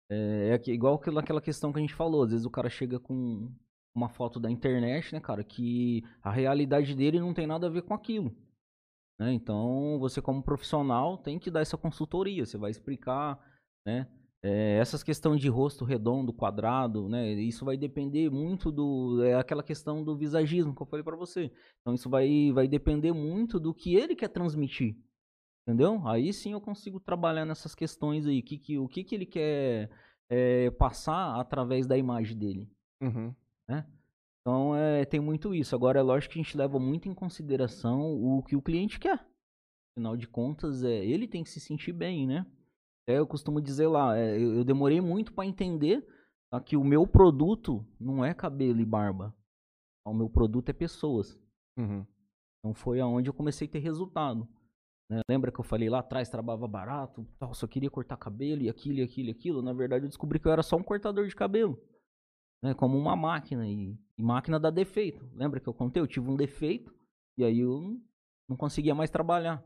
é, 0.09 0.59
é 0.67 0.71
igual 0.71 0.95
aquela 0.95 1.41
questão 1.41 1.73
que 1.73 1.79
a 1.79 1.81
gente 1.81 1.93
falou, 1.93 2.23
às 2.23 2.31
vezes 2.31 2.45
o 2.45 2.51
cara 2.51 2.69
chega 2.69 2.99
com 2.99 3.51
uma 3.93 4.09
foto 4.09 4.39
da 4.39 4.51
internet, 4.51 5.13
né, 5.13 5.19
cara, 5.19 5.43
que 5.43 6.03
a 6.21 6.31
realidade 6.31 6.93
dele 6.93 7.19
não 7.19 7.33
tem 7.33 7.47
nada 7.47 7.67
a 7.67 7.69
ver 7.69 7.81
com 7.81 7.93
aquilo. 7.93 8.35
Né? 9.19 9.33
Então 9.33 9.97
você 9.99 10.21
como 10.21 10.43
profissional 10.43 11.17
tem 11.17 11.39
que 11.39 11.51
dar 11.51 11.61
essa 11.61 11.77
consultoria, 11.77 12.45
você 12.45 12.57
vai 12.57 12.71
explicar, 12.71 13.39
né? 13.85 14.07
É, 14.43 14.77
essas 14.77 15.01
questões 15.01 15.41
de 15.41 15.49
rosto 15.49 15.83
redondo, 15.83 16.31
quadrado, 16.31 17.09
né? 17.09 17.33
Isso 17.33 17.65
vai 17.65 17.75
depender 17.75 18.29
muito 18.29 18.71
do. 18.71 19.23
É 19.23 19.33
aquela 19.33 19.63
questão 19.63 20.03
do 20.03 20.15
visagismo 20.15 20.75
que 20.75 20.81
eu 20.83 20.85
falei 20.85 21.03
pra 21.03 21.15
você. 21.15 21.51
Então 21.81 21.95
isso 21.95 22.07
vai, 22.09 22.51
vai 22.53 22.67
depender 22.67 23.11
muito 23.11 23.59
do 23.59 23.73
que 23.73 23.95
ele 23.95 24.15
quer 24.15 24.27
transmitir. 24.27 24.95
Entendeu? 25.67 26.07
Aí 26.07 26.31
sim 26.31 26.51
eu 26.51 26.61
consigo 26.61 26.99
trabalhar 26.99 27.43
nessas 27.43 27.73
questões 27.73 28.27
aí. 28.27 28.43
Que, 28.43 28.59
que, 28.59 28.77
o 28.77 28.87
que, 28.87 29.03
que 29.03 29.15
ele 29.15 29.25
quer 29.25 29.89
é, 30.29 30.69
passar 30.71 31.39
através 31.39 31.87
da 31.87 31.97
imagem 31.97 32.37
dele. 32.37 32.69
Uhum. 33.01 33.33
Então 34.45 34.75
é, 34.75 35.03
tem 35.05 35.19
muito 35.19 35.55
isso. 35.55 35.75
Agora 35.75 35.99
é 35.99 36.03
lógico 36.03 36.33
que 36.33 36.39
a 36.39 36.43
gente 36.43 36.55
leva 36.55 36.77
muito 36.77 37.09
em 37.09 37.15
consideração 37.15 38.13
o 38.13 38.43
que 38.43 38.55
o 38.55 38.61
cliente 38.61 38.99
quer. 38.99 39.25
Afinal 39.97 40.15
de 40.15 40.27
contas, 40.27 40.83
é, 40.83 41.03
ele 41.03 41.27
tem 41.27 41.43
que 41.43 41.49
se 41.49 41.59
sentir 41.59 41.93
bem, 41.93 42.27
né? 42.27 42.45
É, 43.07 43.17
eu 43.17 43.25
costumo 43.25 43.59
dizer 43.59 43.87
lá, 43.87 44.15
é, 44.17 44.35
eu, 44.35 44.57
eu 44.57 44.63
demorei 44.63 45.01
muito 45.01 45.33
para 45.33 45.47
entender 45.47 46.05
tá, 46.51 46.61
que 46.61 46.77
o 46.77 46.83
meu 46.83 47.07
produto 47.07 47.83
não 47.99 48.23
é 48.23 48.33
cabelo 48.35 48.79
e 48.79 48.85
barba. 48.85 49.35
O 50.05 50.13
meu 50.13 50.29
produto 50.29 50.69
é 50.69 50.73
pessoas. 50.73 51.39
Uhum. 51.77 52.05
Então 52.59 52.73
foi 52.75 52.99
aonde 52.99 53.29
eu 53.29 53.33
comecei 53.33 53.67
a 53.67 53.71
ter 53.71 53.79
resultado. 53.79 54.47
né? 55.09 55.21
Lembra 55.27 55.51
que 55.51 55.59
eu 55.59 55.63
falei 55.63 55.89
lá 55.89 55.99
atrás, 55.99 56.29
trabalhava 56.29 56.67
barato, 56.67 57.25
tal, 57.39 57.53
só 57.55 57.65
queria 57.65 57.89
cortar 57.89 58.17
cabelo 58.17 58.61
e 58.61 58.69
aquilo, 58.69 58.99
e 58.99 59.01
aquilo, 59.01 59.29
e 59.29 59.31
aquilo. 59.31 59.61
Na 59.63 59.73
verdade, 59.73 60.05
eu 60.05 60.09
descobri 60.09 60.39
que 60.39 60.47
eu 60.47 60.51
era 60.51 60.61
só 60.61 60.75
um 60.75 60.83
cortador 60.83 61.27
de 61.27 61.35
cabelo. 61.35 61.81
Né? 62.63 62.75
Como 62.75 62.95
uma 62.95 63.15
máquina. 63.15 63.67
E, 63.67 63.97
e 64.17 64.23
máquina 64.23 64.59
dá 64.59 64.69
defeito. 64.69 65.27
Lembra 65.33 65.59
que 65.59 65.67
eu 65.67 65.73
contei? 65.73 66.01
Eu 66.01 66.07
tive 66.07 66.29
um 66.29 66.35
defeito 66.35 66.93
e 67.37 67.43
aí 67.43 67.59
eu 67.59 67.99
não, 68.47 68.55
conseguia 68.55 68.95
mais 68.95 69.09
trabalhar. 69.09 69.63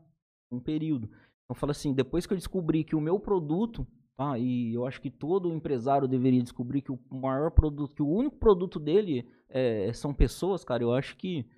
Um 0.52 0.60
período. 0.60 1.06
Então 1.06 1.50
eu 1.50 1.54
falo 1.54 1.70
assim, 1.70 1.94
depois 1.94 2.26
que 2.26 2.32
eu 2.32 2.38
descobri 2.38 2.82
que 2.82 2.96
o 2.96 3.00
meu 3.00 3.20
produto, 3.20 3.86
tá? 4.16 4.36
E 4.36 4.74
eu 4.74 4.84
acho 4.84 5.00
que 5.00 5.10
todo 5.10 5.52
empresário 5.52 6.08
deveria 6.08 6.42
descobrir 6.42 6.82
que 6.82 6.90
o 6.90 6.98
maior 7.10 7.52
produto, 7.52 7.94
que 7.94 8.02
o 8.02 8.08
único 8.08 8.36
produto 8.36 8.80
dele 8.80 9.28
é, 9.48 9.92
são 9.92 10.12
pessoas, 10.12 10.64
cara, 10.64 10.82
eu 10.82 10.92
acho 10.92 11.16
que 11.16 11.48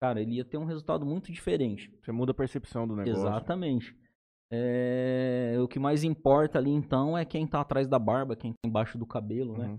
cara, 0.00 0.20
ele 0.22 0.36
ia 0.36 0.44
ter 0.44 0.56
um 0.56 0.64
resultado 0.64 1.04
muito 1.04 1.30
diferente. 1.30 1.92
Você 2.00 2.12
muda 2.12 2.30
a 2.30 2.34
percepção 2.34 2.86
do 2.86 2.94
negócio. 2.96 3.20
Exatamente. 3.20 3.96
É, 4.50 5.56
o 5.60 5.68
que 5.68 5.78
mais 5.78 6.04
importa 6.04 6.58
ali 6.58 6.70
então 6.70 7.18
é 7.18 7.24
quem 7.24 7.46
tá 7.46 7.60
atrás 7.60 7.86
da 7.86 7.98
barba, 7.98 8.34
quem 8.34 8.52
tá 8.52 8.58
embaixo 8.64 8.96
do 8.96 9.04
cabelo, 9.04 9.58
né? 9.58 9.78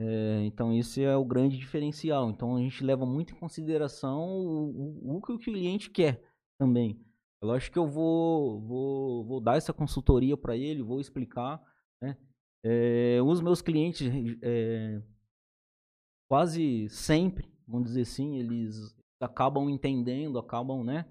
É, 0.00 0.44
então 0.44 0.72
esse 0.72 1.02
é 1.02 1.16
o 1.16 1.24
grande 1.24 1.58
diferencial. 1.58 2.30
Então 2.30 2.56
a 2.56 2.60
gente 2.60 2.84
leva 2.84 3.04
muito 3.04 3.32
em 3.34 3.38
consideração 3.38 4.28
o, 4.28 5.12
o- 5.14 5.16
o 5.16 5.22
que 5.22 5.32
o 5.32 5.38
cliente 5.38 5.90
quer 5.90 6.22
também. 6.58 7.00
É 7.42 7.46
lógico 7.46 7.72
que 7.74 7.78
eu 7.78 7.86
vou, 7.86 8.60
vou, 8.60 9.24
vou 9.24 9.40
dar 9.40 9.56
essa 9.56 9.72
consultoria 9.72 10.36
para 10.36 10.56
ele, 10.56 10.82
vou 10.82 11.00
explicar. 11.00 11.60
Né? 12.02 12.16
É, 12.64 13.20
os 13.22 13.40
meus 13.40 13.60
clientes, 13.62 14.08
é, 14.42 15.00
quase 16.28 16.88
sempre, 16.88 17.50
vamos 17.66 17.88
dizer 17.88 18.02
assim, 18.02 18.36
eles 18.36 18.94
acabam 19.20 19.68
entendendo, 19.68 20.38
acabam, 20.38 20.84
né? 20.84 21.04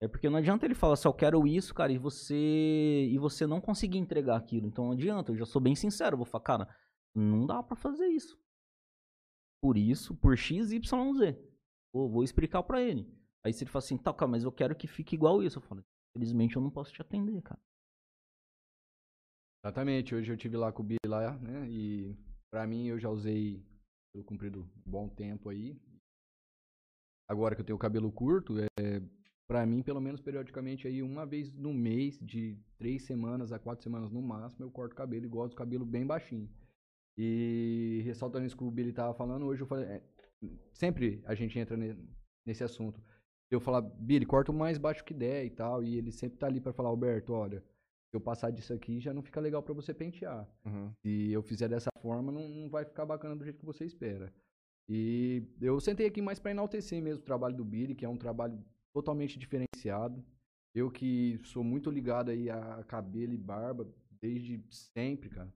É 0.00 0.06
porque 0.06 0.28
não 0.28 0.36
adianta 0.38 0.66
ele 0.66 0.74
falar 0.74 0.96
só 0.96 1.10
quero 1.12 1.46
isso, 1.46 1.74
cara, 1.74 1.90
e 1.90 1.96
você 1.98 3.08
e 3.10 3.18
você 3.18 3.46
não 3.46 3.60
conseguir 3.60 3.98
entregar 3.98 4.36
aquilo. 4.36 4.66
Então 4.66 4.86
não 4.86 4.92
adianta, 4.92 5.32
eu 5.32 5.36
já 5.36 5.46
sou 5.46 5.60
bem 5.60 5.74
sincero, 5.74 6.14
eu 6.14 6.18
vou 6.18 6.26
falar, 6.26 6.44
cara, 6.44 6.68
não 7.18 7.46
dá 7.46 7.62
pra 7.62 7.76
fazer 7.76 8.06
isso. 8.08 8.38
Por 9.62 9.76
isso, 9.76 10.14
por 10.16 10.36
X, 10.36 10.70
Y, 10.70 11.14
Z. 11.14 11.38
Vou, 11.92 12.22
explicar 12.22 12.62
pra 12.62 12.82
ele. 12.82 13.10
Aí 13.44 13.52
se 13.52 13.64
ele 13.64 13.70
fala 13.70 13.84
assim, 13.84 13.96
tá, 13.96 14.14
mas 14.26 14.44
eu 14.44 14.52
quero 14.52 14.76
que 14.76 14.86
fique 14.86 15.14
igual 15.14 15.42
isso. 15.42 15.58
Eu 15.58 15.62
falo, 15.62 15.84
infelizmente 16.14 16.56
eu 16.56 16.62
não 16.62 16.70
posso 16.70 16.92
te 16.92 17.00
atender, 17.00 17.40
cara. 17.42 17.60
Exatamente, 19.64 20.14
hoje 20.14 20.32
eu 20.32 20.36
tive 20.36 20.56
lá 20.56 20.70
com 20.70 20.82
o 20.82 20.86
Billy 20.86 20.98
lá, 21.06 21.36
né? 21.38 21.68
E 21.68 22.14
pra 22.50 22.66
mim 22.66 22.86
eu 22.86 22.98
já 22.98 23.08
usei 23.08 23.64
pelo 24.12 24.24
cumprido 24.24 24.60
um 24.60 24.90
bom 24.90 25.08
tempo 25.08 25.48
aí. 25.48 25.76
Agora 27.28 27.56
que 27.56 27.62
eu 27.62 27.64
tenho 27.64 27.76
o 27.76 27.80
cabelo 27.80 28.12
curto, 28.12 28.54
é 28.60 29.00
para 29.48 29.64
mim, 29.64 29.82
pelo 29.82 30.00
menos 30.00 30.20
periodicamente 30.20 30.88
aí, 30.88 31.02
uma 31.02 31.24
vez 31.24 31.52
no 31.52 31.72
mês, 31.72 32.18
de 32.18 32.58
três 32.76 33.04
semanas 33.04 33.52
a 33.52 33.58
quatro 33.58 33.82
semanas 33.82 34.10
no 34.10 34.20
máximo, 34.20 34.64
eu 34.64 34.70
corto 34.70 34.92
o 34.92 34.96
cabelo 34.96 35.24
e 35.24 35.28
gosto 35.28 35.52
do 35.52 35.56
cabelo 35.56 35.84
bem 35.84 36.04
baixinho. 36.04 36.48
E 37.18 38.02
ressaltando 38.04 38.46
isso 38.46 38.56
que 38.56 38.64
o 38.64 38.70
Billy 38.70 38.92
tava 38.92 39.14
falando, 39.14 39.46
hoje 39.46 39.62
eu 39.62 39.66
falei. 39.66 39.86
é, 39.86 40.02
sempre 40.72 41.22
a 41.24 41.34
gente 41.34 41.58
entra 41.58 41.76
ne- 41.76 41.96
nesse 42.44 42.62
assunto. 42.62 43.00
Eu 43.50 43.60
falar, 43.60 43.80
Billy, 43.80 44.26
corta 44.26 44.50
o 44.50 44.54
mais 44.54 44.76
baixo 44.76 45.04
que 45.04 45.14
der 45.14 45.44
e 45.44 45.50
tal. 45.50 45.82
E 45.82 45.96
ele 45.96 46.10
sempre 46.12 46.36
tá 46.38 46.46
ali 46.46 46.60
pra 46.60 46.72
falar, 46.72 46.88
Alberto, 46.90 47.32
olha, 47.32 47.60
se 47.60 48.16
eu 48.16 48.20
passar 48.20 48.50
disso 48.50 48.72
aqui 48.74 48.98
já 49.00 49.14
não 49.14 49.22
fica 49.22 49.40
legal 49.40 49.62
pra 49.62 49.72
você 49.72 49.94
pentear. 49.94 50.48
Uhum. 50.64 50.92
Se 51.00 51.30
eu 51.32 51.42
fizer 51.42 51.68
dessa 51.68 51.90
forma, 52.00 52.30
não, 52.32 52.48
não 52.48 52.68
vai 52.68 52.84
ficar 52.84 53.06
bacana 53.06 53.36
do 53.36 53.44
jeito 53.44 53.58
que 53.58 53.64
você 53.64 53.84
espera. 53.84 54.32
E 54.88 55.42
eu 55.60 55.80
sentei 55.80 56.06
aqui 56.06 56.20
mais 56.22 56.38
pra 56.38 56.50
enaltecer 56.50 57.00
mesmo 57.02 57.20
o 57.20 57.24
trabalho 57.24 57.56
do 57.56 57.64
Billy, 57.64 57.94
que 57.94 58.04
é 58.04 58.08
um 58.08 58.16
trabalho 58.16 58.62
totalmente 58.92 59.38
diferenciado. 59.38 60.24
Eu 60.74 60.90
que 60.90 61.40
sou 61.44 61.64
muito 61.64 61.90
ligado 61.90 62.30
aí 62.30 62.50
a 62.50 62.84
cabelo 62.84 63.32
e 63.32 63.36
barba 63.38 63.88
desde 64.20 64.62
sempre, 64.70 65.28
cara. 65.30 65.52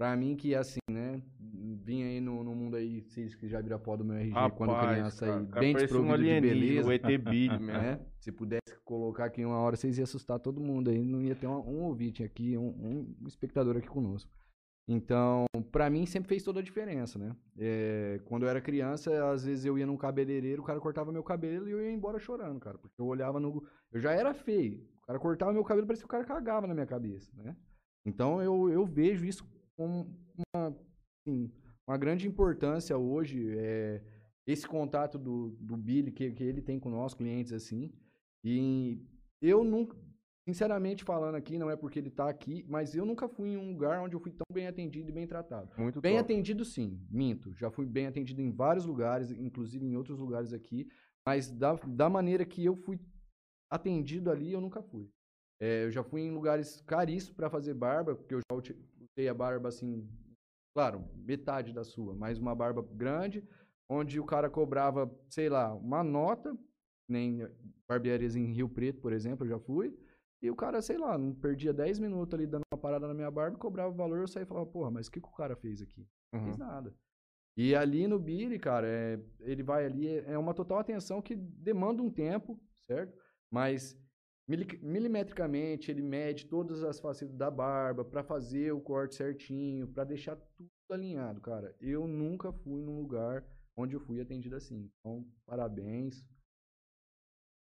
Pra 0.00 0.16
mim 0.16 0.34
que 0.34 0.54
assim, 0.54 0.80
né? 0.90 1.20
Vim 1.38 2.04
aí 2.04 2.22
no, 2.22 2.42
no 2.42 2.54
mundo 2.54 2.74
aí, 2.74 3.02
vocês 3.02 3.34
que 3.34 3.46
já 3.46 3.60
viram 3.60 3.76
a 3.76 3.78
foto 3.78 3.98
do 3.98 4.06
meu 4.06 4.16
RG 4.16 4.32
quando 4.56 4.70
Rapaz, 4.70 4.92
criança 4.92 5.26
cara, 5.26 5.38
aí, 5.40 5.46
cara, 5.46 5.60
bem 5.60 5.72
parecia 5.74 5.98
um 5.98 6.02
desprovido 6.04 6.24
de 6.24 6.40
beleza. 6.40 6.88
O 6.88 6.92
ET 6.92 7.04
mesmo. 7.04 7.66
né? 7.66 8.00
Se 8.18 8.32
pudesse 8.32 8.78
colocar 8.82 9.26
aqui 9.26 9.44
uma 9.44 9.58
hora, 9.58 9.76
vocês 9.76 9.98
iam 9.98 10.04
assustar 10.04 10.38
todo 10.38 10.58
mundo 10.58 10.88
aí. 10.88 11.04
Não 11.04 11.20
ia 11.20 11.34
ter 11.34 11.46
um, 11.46 11.52
um 11.52 11.82
ouvinte 11.82 12.24
aqui, 12.24 12.56
um, 12.56 13.12
um 13.20 13.26
espectador 13.28 13.76
aqui 13.76 13.88
conosco. 13.88 14.32
Então, 14.88 15.44
pra 15.70 15.90
mim 15.90 16.06
sempre 16.06 16.30
fez 16.30 16.42
toda 16.42 16.60
a 16.60 16.62
diferença, 16.62 17.18
né? 17.18 17.36
É, 17.58 18.22
quando 18.24 18.44
eu 18.44 18.48
era 18.48 18.58
criança, 18.62 19.30
às 19.30 19.44
vezes 19.44 19.66
eu 19.66 19.76
ia 19.76 19.86
num 19.86 19.98
cabeleireiro, 19.98 20.62
o 20.62 20.64
cara 20.64 20.80
cortava 20.80 21.12
meu 21.12 21.22
cabelo 21.22 21.68
e 21.68 21.72
eu 21.72 21.82
ia 21.82 21.92
embora 21.92 22.18
chorando, 22.18 22.58
cara. 22.58 22.78
Porque 22.78 22.98
eu 22.98 23.06
olhava 23.06 23.38
no. 23.38 23.62
Eu 23.92 24.00
já 24.00 24.12
era 24.12 24.32
feio. 24.32 24.82
O 25.02 25.06
cara 25.08 25.18
cortava 25.18 25.52
meu 25.52 25.62
cabelo, 25.62 25.86
parecia 25.86 26.04
que 26.04 26.08
o 26.08 26.16
cara 26.16 26.24
cagava 26.24 26.66
na 26.66 26.72
minha 26.72 26.86
cabeça, 26.86 27.30
né? 27.36 27.54
Então 28.06 28.40
eu, 28.40 28.70
eu 28.70 28.86
vejo 28.86 29.26
isso 29.26 29.44
como 29.80 30.14
uma, 30.36 30.76
assim, 31.26 31.50
uma 31.88 31.96
grande 31.96 32.28
importância 32.28 32.98
hoje. 32.98 33.56
É, 33.56 34.02
esse 34.46 34.66
contato 34.66 35.16
do, 35.18 35.56
do 35.60 35.76
Billy 35.76 36.10
que, 36.10 36.32
que 36.32 36.42
ele 36.42 36.60
tem 36.60 36.78
com 36.78 36.90
nós, 36.90 37.14
clientes, 37.14 37.52
assim. 37.52 37.90
E 38.44 39.00
eu 39.40 39.64
nunca, 39.64 39.96
sinceramente 40.46 41.04
falando 41.04 41.36
aqui, 41.36 41.56
não 41.56 41.70
é 41.70 41.76
porque 41.76 41.98
ele 41.98 42.10
tá 42.10 42.28
aqui, 42.28 42.64
mas 42.68 42.94
eu 42.94 43.06
nunca 43.06 43.28
fui 43.28 43.50
em 43.50 43.56
um 43.56 43.72
lugar 43.72 44.02
onde 44.02 44.14
eu 44.16 44.20
fui 44.20 44.32
tão 44.32 44.44
bem 44.52 44.66
atendido 44.66 45.08
e 45.08 45.12
bem 45.12 45.26
tratado. 45.26 45.70
Muito 45.78 46.00
Bem 46.00 46.16
top. 46.16 46.24
atendido, 46.24 46.64
sim, 46.64 47.00
minto. 47.10 47.54
Já 47.54 47.70
fui 47.70 47.86
bem 47.86 48.06
atendido 48.06 48.42
em 48.42 48.50
vários 48.50 48.84
lugares, 48.84 49.30
inclusive 49.30 49.86
em 49.86 49.96
outros 49.96 50.18
lugares 50.18 50.52
aqui, 50.52 50.88
Mas 51.26 51.50
da, 51.50 51.74
da 51.74 52.08
maneira 52.10 52.44
que 52.44 52.64
eu 52.64 52.74
fui 52.76 52.98
atendido 53.70 54.30
ali, 54.30 54.52
eu 54.52 54.60
nunca 54.60 54.82
fui. 54.82 55.08
É, 55.60 55.84
eu 55.84 55.90
já 55.90 56.02
fui 56.02 56.22
em 56.22 56.30
lugares 56.32 56.80
caríssimos 56.80 57.36
para 57.36 57.50
fazer 57.50 57.74
barba, 57.74 58.16
porque 58.16 58.34
eu 58.34 58.38
já 58.38 58.56
a 59.28 59.34
barba 59.34 59.68
assim, 59.68 60.08
claro, 60.74 61.04
metade 61.14 61.72
da 61.72 61.84
sua, 61.84 62.14
mas 62.14 62.38
uma 62.38 62.54
barba 62.54 62.82
grande, 62.92 63.46
onde 63.88 64.20
o 64.20 64.24
cara 64.24 64.48
cobrava, 64.48 65.10
sei 65.28 65.48
lá, 65.48 65.74
uma 65.74 66.02
nota, 66.02 66.56
nem 67.08 67.46
barbearias 67.88 68.36
em 68.36 68.52
Rio 68.52 68.68
Preto, 68.68 69.00
por 69.00 69.12
exemplo, 69.12 69.44
eu 69.44 69.50
já 69.50 69.58
fui, 69.58 69.96
e 70.42 70.50
o 70.50 70.56
cara, 70.56 70.80
sei 70.80 70.96
lá, 70.96 71.18
não 71.18 71.34
perdia 71.34 71.72
10 71.72 71.98
minutos 71.98 72.32
ali 72.34 72.46
dando 72.46 72.62
uma 72.72 72.80
parada 72.80 73.06
na 73.06 73.12
minha 73.14 73.30
barba, 73.30 73.58
cobrava 73.58 73.90
o 73.92 73.96
valor, 73.96 74.18
eu 74.20 74.28
saía 74.28 74.44
e 74.44 74.48
falava, 74.48 74.66
porra, 74.66 74.90
mas 74.90 75.06
o 75.06 75.10
que, 75.10 75.20
que 75.20 75.28
o 75.28 75.32
cara 75.32 75.56
fez 75.56 75.82
aqui? 75.82 76.06
Não 76.32 76.40
Uhum. 76.40 76.46
fez 76.46 76.58
nada. 76.58 76.94
E 77.56 77.74
ali 77.74 78.06
no 78.06 78.18
Billy, 78.18 78.58
cara, 78.58 78.86
é, 78.86 79.20
ele 79.40 79.62
vai 79.62 79.84
ali, 79.84 80.08
é 80.08 80.38
uma 80.38 80.54
total 80.54 80.78
atenção 80.78 81.20
que 81.20 81.34
demanda 81.34 82.00
um 82.02 82.10
tempo, 82.10 82.58
certo? 82.80 83.12
Mas 83.50 83.98
milimetricamente 84.82 85.90
ele 85.90 86.02
mede 86.02 86.46
todas 86.46 86.82
as 86.82 86.98
facetas 86.98 87.36
da 87.36 87.50
barba 87.50 88.04
pra 88.04 88.22
fazer 88.22 88.72
o 88.72 88.80
corte 88.80 89.14
certinho, 89.14 89.86
pra 89.88 90.04
deixar 90.04 90.36
tudo 90.56 90.70
alinhado, 90.90 91.40
cara. 91.40 91.74
Eu 91.80 92.06
nunca 92.08 92.52
fui 92.52 92.82
num 92.82 92.98
lugar 92.98 93.44
onde 93.76 93.94
eu 93.94 94.00
fui 94.00 94.20
atendido 94.20 94.56
assim. 94.56 94.90
Então, 94.98 95.24
parabéns. 95.46 96.24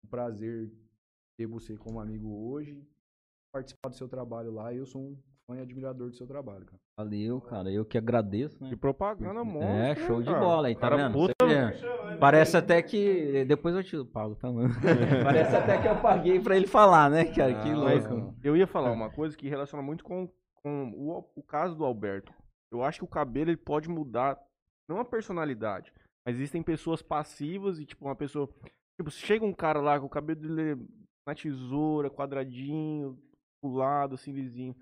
Um 0.05 0.09
prazer 0.09 0.71
ter 1.37 1.47
você 1.47 1.77
como 1.77 1.99
amigo 1.99 2.29
hoje, 2.49 2.85
participar 3.53 3.89
do 3.89 3.95
seu 3.95 4.09
trabalho 4.09 4.51
lá. 4.51 4.73
Eu 4.73 4.85
sou 4.85 5.01
um 5.01 5.15
fã 5.47 5.57
e 5.57 5.61
admirador 5.61 6.09
do 6.09 6.15
seu 6.17 6.27
trabalho, 6.27 6.65
cara. 6.65 6.82
Valeu, 6.97 7.41
cara. 7.41 7.71
Eu 7.71 7.83
que 7.83 7.97
agradeço, 7.97 8.63
né? 8.63 8.69
Que 8.69 8.75
propaganda 8.75 9.43
monstro. 9.43 9.63
É, 9.63 9.89
né, 9.89 9.95
show 9.95 10.21
de 10.21 10.27
cara? 10.27 10.39
bola 10.39 10.67
aí, 10.67 10.75
tá 10.75 10.81
Cara, 10.89 10.97
vendo? 10.97 11.13
puta- 11.13 11.33
Você 11.39 11.71
vê? 11.71 12.17
Parece 12.19 12.57
até 12.57 12.81
que. 12.83 13.45
Depois 13.45 13.75
eu 13.75 13.83
te 13.83 14.03
pago, 14.11 14.35
tá, 14.35 14.51
mano? 14.51 14.69
Parece 15.23 15.55
até 15.55 15.81
que 15.81 15.87
eu 15.87 15.99
paguei 15.99 16.39
pra 16.39 16.55
ele 16.55 16.67
falar, 16.67 17.09
né, 17.09 17.25
cara? 17.25 17.53
Que 17.63 17.69
Ah, 17.71 17.75
louco. 17.75 18.35
eu 18.43 18.55
ia 18.55 18.67
falar 18.67 18.91
uma 18.91 19.09
coisa 19.09 19.35
que 19.35 19.49
relaciona 19.49 19.81
muito 19.83 20.03
com, 20.03 20.29
com 20.61 20.91
o, 20.95 21.27
o 21.35 21.41
caso 21.43 21.75
do 21.75 21.83
Alberto. 21.83 22.31
Eu 22.71 22.83
acho 22.83 22.99
que 22.99 23.05
o 23.05 23.07
cabelo 23.07 23.49
ele 23.49 23.57
pode 23.57 23.89
mudar, 23.89 24.39
não 24.87 24.99
a 24.99 25.05
personalidade, 25.05 25.91
mas 26.25 26.35
existem 26.35 26.61
pessoas 26.61 27.01
passivas 27.01 27.79
e, 27.79 27.85
tipo, 27.85 28.05
uma 28.05 28.15
pessoa. 28.15 28.47
Tipo, 28.99 29.09
chega 29.09 29.43
um 29.43 29.53
cara 29.53 29.81
lá 29.81 29.99
com 29.99 30.05
o 30.05 30.09
cabelo 30.09 30.39
dele 30.39 30.87
na 31.27 31.33
tesoura, 31.33 32.09
quadradinho, 32.11 33.17
pro 33.61 33.71
lado, 33.73 34.13
assim, 34.15 34.31
lisinho. 34.31 34.75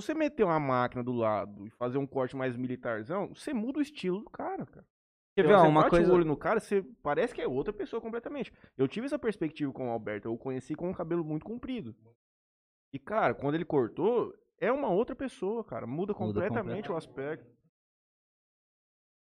Se 0.00 0.06
você 0.08 0.14
meter 0.14 0.44
uma 0.44 0.60
máquina 0.60 1.02
do 1.02 1.12
lado 1.12 1.66
e 1.66 1.70
fazer 1.70 1.96
um 1.98 2.06
corte 2.06 2.36
mais 2.36 2.56
militarzão, 2.56 3.28
você 3.34 3.54
muda 3.54 3.78
o 3.78 3.82
estilo 3.82 4.20
do 4.20 4.30
cara, 4.30 4.66
cara. 4.66 4.86
Quer 5.34 5.42
ver, 5.42 5.48
Então, 5.54 5.68
uma 5.68 5.80
bate 5.82 5.90
coisa. 5.90 6.12
o 6.12 6.14
olho 6.14 6.24
no 6.24 6.36
cara, 6.36 6.60
você 6.60 6.82
parece 7.02 7.34
que 7.34 7.40
é 7.40 7.48
outra 7.48 7.72
pessoa 7.72 8.00
completamente. 8.00 8.52
Eu 8.76 8.86
tive 8.88 9.06
essa 9.06 9.18
perspectiva 9.18 9.72
com 9.72 9.88
o 9.88 9.90
Alberto. 9.90 10.28
Eu 10.28 10.34
o 10.34 10.38
conheci 10.38 10.74
com 10.74 10.88
um 10.90 10.94
cabelo 10.94 11.24
muito 11.24 11.44
comprido. 11.44 11.94
E, 12.92 12.98
cara, 12.98 13.34
quando 13.34 13.54
ele 13.54 13.64
cortou, 13.64 14.34
é 14.58 14.70
uma 14.72 14.88
outra 14.88 15.14
pessoa, 15.16 15.64
cara. 15.64 15.86
Muda 15.86 16.12
completamente 16.14 16.90
o 16.90 16.96
aspecto. 16.96 17.46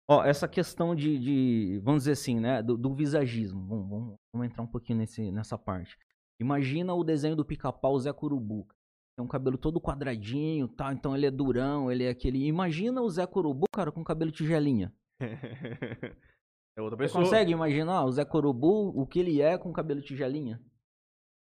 Ó, 0.08 0.24
essa 0.24 0.48
questão 0.48 0.94
de, 0.96 1.18
de, 1.18 1.80
vamos 1.84 2.02
dizer 2.04 2.12
assim, 2.12 2.40
né, 2.40 2.62
do, 2.62 2.78
do 2.78 2.94
visagismo. 2.94 3.66
Vamos, 3.68 3.90
vamos- 3.90 4.18
vamos 4.34 4.48
entrar 4.48 4.64
um 4.64 4.68
pouquinho 4.68 5.00
nesse, 5.00 5.32
nessa 5.32 5.58
parte. 5.58 5.98
Imagina 6.40 6.94
o 6.94 7.04
desenho 7.04 7.36
do 7.36 7.46
pica-pau 7.46 7.98
Zé 8.00 8.12
Corubu. 8.12 8.68
Tem 9.16 9.24
um 9.24 9.28
cabelo 9.28 9.58
todo 9.58 9.80
quadradinho, 9.80 10.68
tal, 10.68 10.92
então 10.92 11.16
ele 11.16 11.26
é 11.28 11.32
durão, 11.32 11.92
ele 11.92 12.04
é 12.04 12.10
aquele... 12.10 12.46
Imagina 12.48 13.02
o 13.02 13.10
Zé 13.10 13.28
Corubu, 13.28 13.66
cara, 13.72 13.92
com 13.92 14.04
cabelo 14.04 14.32
tigelinha. 14.32 14.92
é 15.22 16.82
outra 16.82 16.98
Você 16.98 17.04
pessoa. 17.04 17.24
consegue 17.24 17.52
imaginar 17.52 18.04
o 18.06 18.12
Zé 18.12 18.26
Corubu, 18.26 18.90
o 19.00 19.06
que 19.06 19.20
ele 19.20 19.42
é 19.42 19.58
com 19.58 19.72
cabelo 19.72 20.02
tigelinha? 20.02 20.60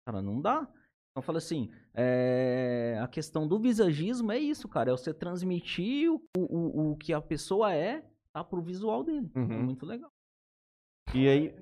Cara, 0.06 0.22
não 0.22 0.40
dá. 0.40 0.72
Então 1.12 1.24
fala 1.24 1.40
assim, 1.40 1.72
é, 1.96 3.00
a 3.02 3.08
questão 3.08 3.48
do 3.48 3.60
visagismo 3.60 4.32
é 4.32 4.38
isso, 4.38 4.68
cara. 4.70 4.92
É 4.92 4.92
você 4.92 5.12
transmitir 5.12 6.12
o, 6.12 6.22
o, 6.38 6.92
o 6.92 6.96
que 6.98 7.12
a 7.12 7.20
pessoa 7.20 7.74
é 7.74 8.06
tá, 8.32 8.44
pro 8.44 8.62
visual 8.62 9.04
dele. 9.04 9.32
É 9.34 9.40
Uhum. 9.40 9.64
muito 9.64 9.84
legal. 9.84 10.12
E 11.16 11.28
aí, 11.28 11.56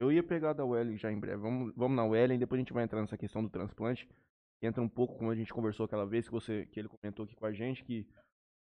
eu 0.00 0.12
ia 0.12 0.22
pegar 0.22 0.52
da 0.52 0.64
Wellen 0.64 0.96
já 0.96 1.10
em 1.10 1.18
breve. 1.18 1.38
Vamos, 1.42 1.74
vamos 1.74 1.96
na 1.96 2.04
Wellen, 2.04 2.38
depois 2.38 2.58
a 2.58 2.62
gente 2.62 2.72
vai 2.72 2.84
entrar 2.84 3.00
nessa 3.00 3.18
questão 3.18 3.42
do 3.42 3.50
transplante. 3.50 4.08
Entra 4.64 4.82
um 4.82 4.88
pouco 4.88 5.16
como 5.16 5.30
a 5.30 5.34
gente 5.34 5.52
conversou 5.52 5.84
aquela 5.84 6.06
vez 6.06 6.26
que 6.26 6.32
você 6.32 6.66
que 6.66 6.80
ele 6.80 6.88
comentou 6.88 7.24
aqui 7.24 7.34
com 7.34 7.46
a 7.46 7.52
gente 7.52 7.84
que 7.84 8.06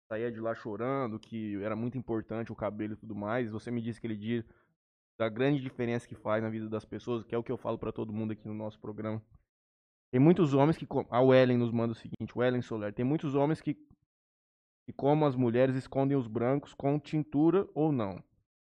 saía 0.08 0.32
de 0.32 0.40
lá 0.40 0.54
chorando, 0.54 1.20
que 1.20 1.62
era 1.64 1.76
muito 1.76 1.98
importante 1.98 2.52
o 2.52 2.56
cabelo 2.56 2.94
e 2.94 2.98
tudo 2.98 3.16
mais. 3.16 3.52
Você 3.52 3.72
me 3.72 3.82
disse 3.82 4.00
aquele 4.00 4.18
dia 4.18 4.46
da 5.18 5.30
grande 5.30 5.62
diferença 5.62 6.08
que 6.08 6.16
faz 6.16 6.42
na 6.42 6.50
vida 6.50 6.68
das 6.68 6.86
pessoas, 6.86 7.24
que 7.24 7.36
é 7.36 7.38
o 7.38 7.44
que 7.44 7.52
eu 7.52 7.58
falo 7.58 7.78
pra 7.78 7.92
todo 7.92 8.14
mundo 8.14 8.32
aqui 8.32 8.48
no 8.48 8.54
nosso 8.54 8.80
programa. 8.80 9.22
Tem 10.12 10.20
muitos 10.20 10.54
homens 10.54 10.78
que 10.78 10.88
a 11.10 11.22
Wellen 11.22 11.58
nos 11.58 11.72
manda 11.72 11.94
o 11.94 11.96
seguinte, 11.96 12.34
Wellen 12.36 12.62
Soler, 12.62 12.94
tem 12.94 13.06
muitos 13.06 13.36
homens 13.36 13.62
que 13.62 13.78
que 14.84 14.92
como 14.92 15.28
as 15.28 15.36
mulheres 15.36 15.76
escondem 15.76 16.18
os 16.18 16.28
brancos 16.28 16.74
com 16.74 17.00
tintura 17.00 17.70
ou 17.76 17.92
não 17.92 18.22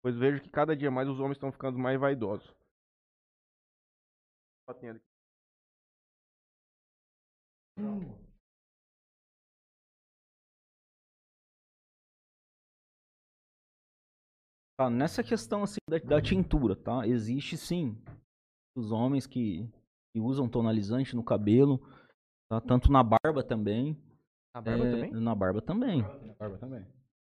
pois 0.02 0.18
vejo 0.18 0.41
que 0.41 0.49
cada 0.49 0.76
dia 0.76 0.90
mais 0.90 1.08
os 1.08 1.20
homens 1.20 1.38
estão 1.38 1.52
ficando 1.52 1.78
mais 1.78 1.99
vaidosos. 1.99 2.53
Batendo. 4.68 5.02
Tá, 14.78 14.90
nessa 14.90 15.24
questão 15.24 15.64
assim 15.64 15.78
da, 15.90 15.98
da 15.99 16.22
tintura, 16.22 16.76
tá? 16.76 17.08
Existe 17.08 17.56
sim 17.58 17.98
os 18.76 18.91
homens 18.91 19.28
que, 19.28 19.70
que 20.14 20.20
usam 20.20 20.49
tonalizante 20.49 21.16
no 21.16 21.24
cabelo, 21.24 21.80
tá? 22.49 22.60
Tanto 22.60 22.91
na 22.91 23.03
barba 23.03 23.44
também. 23.44 23.95
A 24.53 24.62
barba 24.62 24.86
é, 24.86 24.91
também? 24.91 25.12
Na 25.12 25.36
barba 25.36 25.62
também. 25.62 26.02
Barba 26.40 26.58
também. 26.58 26.86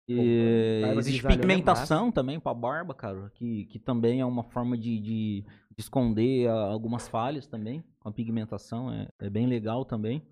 E 0.08 0.80
barba 0.82 1.00
existe 1.00 1.24
é 1.24 1.28
pigmentação 1.28 2.12
também 2.12 2.38
pra 2.38 2.52
barba, 2.52 2.94
cara, 2.94 3.30
que, 3.30 3.64
que 3.66 3.78
também 3.78 4.20
é 4.20 4.24
uma 4.24 4.44
forma 4.44 4.76
de, 4.76 4.98
de, 5.00 5.42
de 5.42 5.78
esconder 5.78 6.48
a- 6.48 6.66
algumas 6.72 7.08
falhas 7.08 7.46
também, 7.46 7.82
com 8.00 8.08
a 8.08 8.12
pigmentação, 8.12 8.92
é, 8.92 9.08
é 9.18 9.30
bem 9.30 9.46
legal 9.46 9.84
também. 9.84 10.22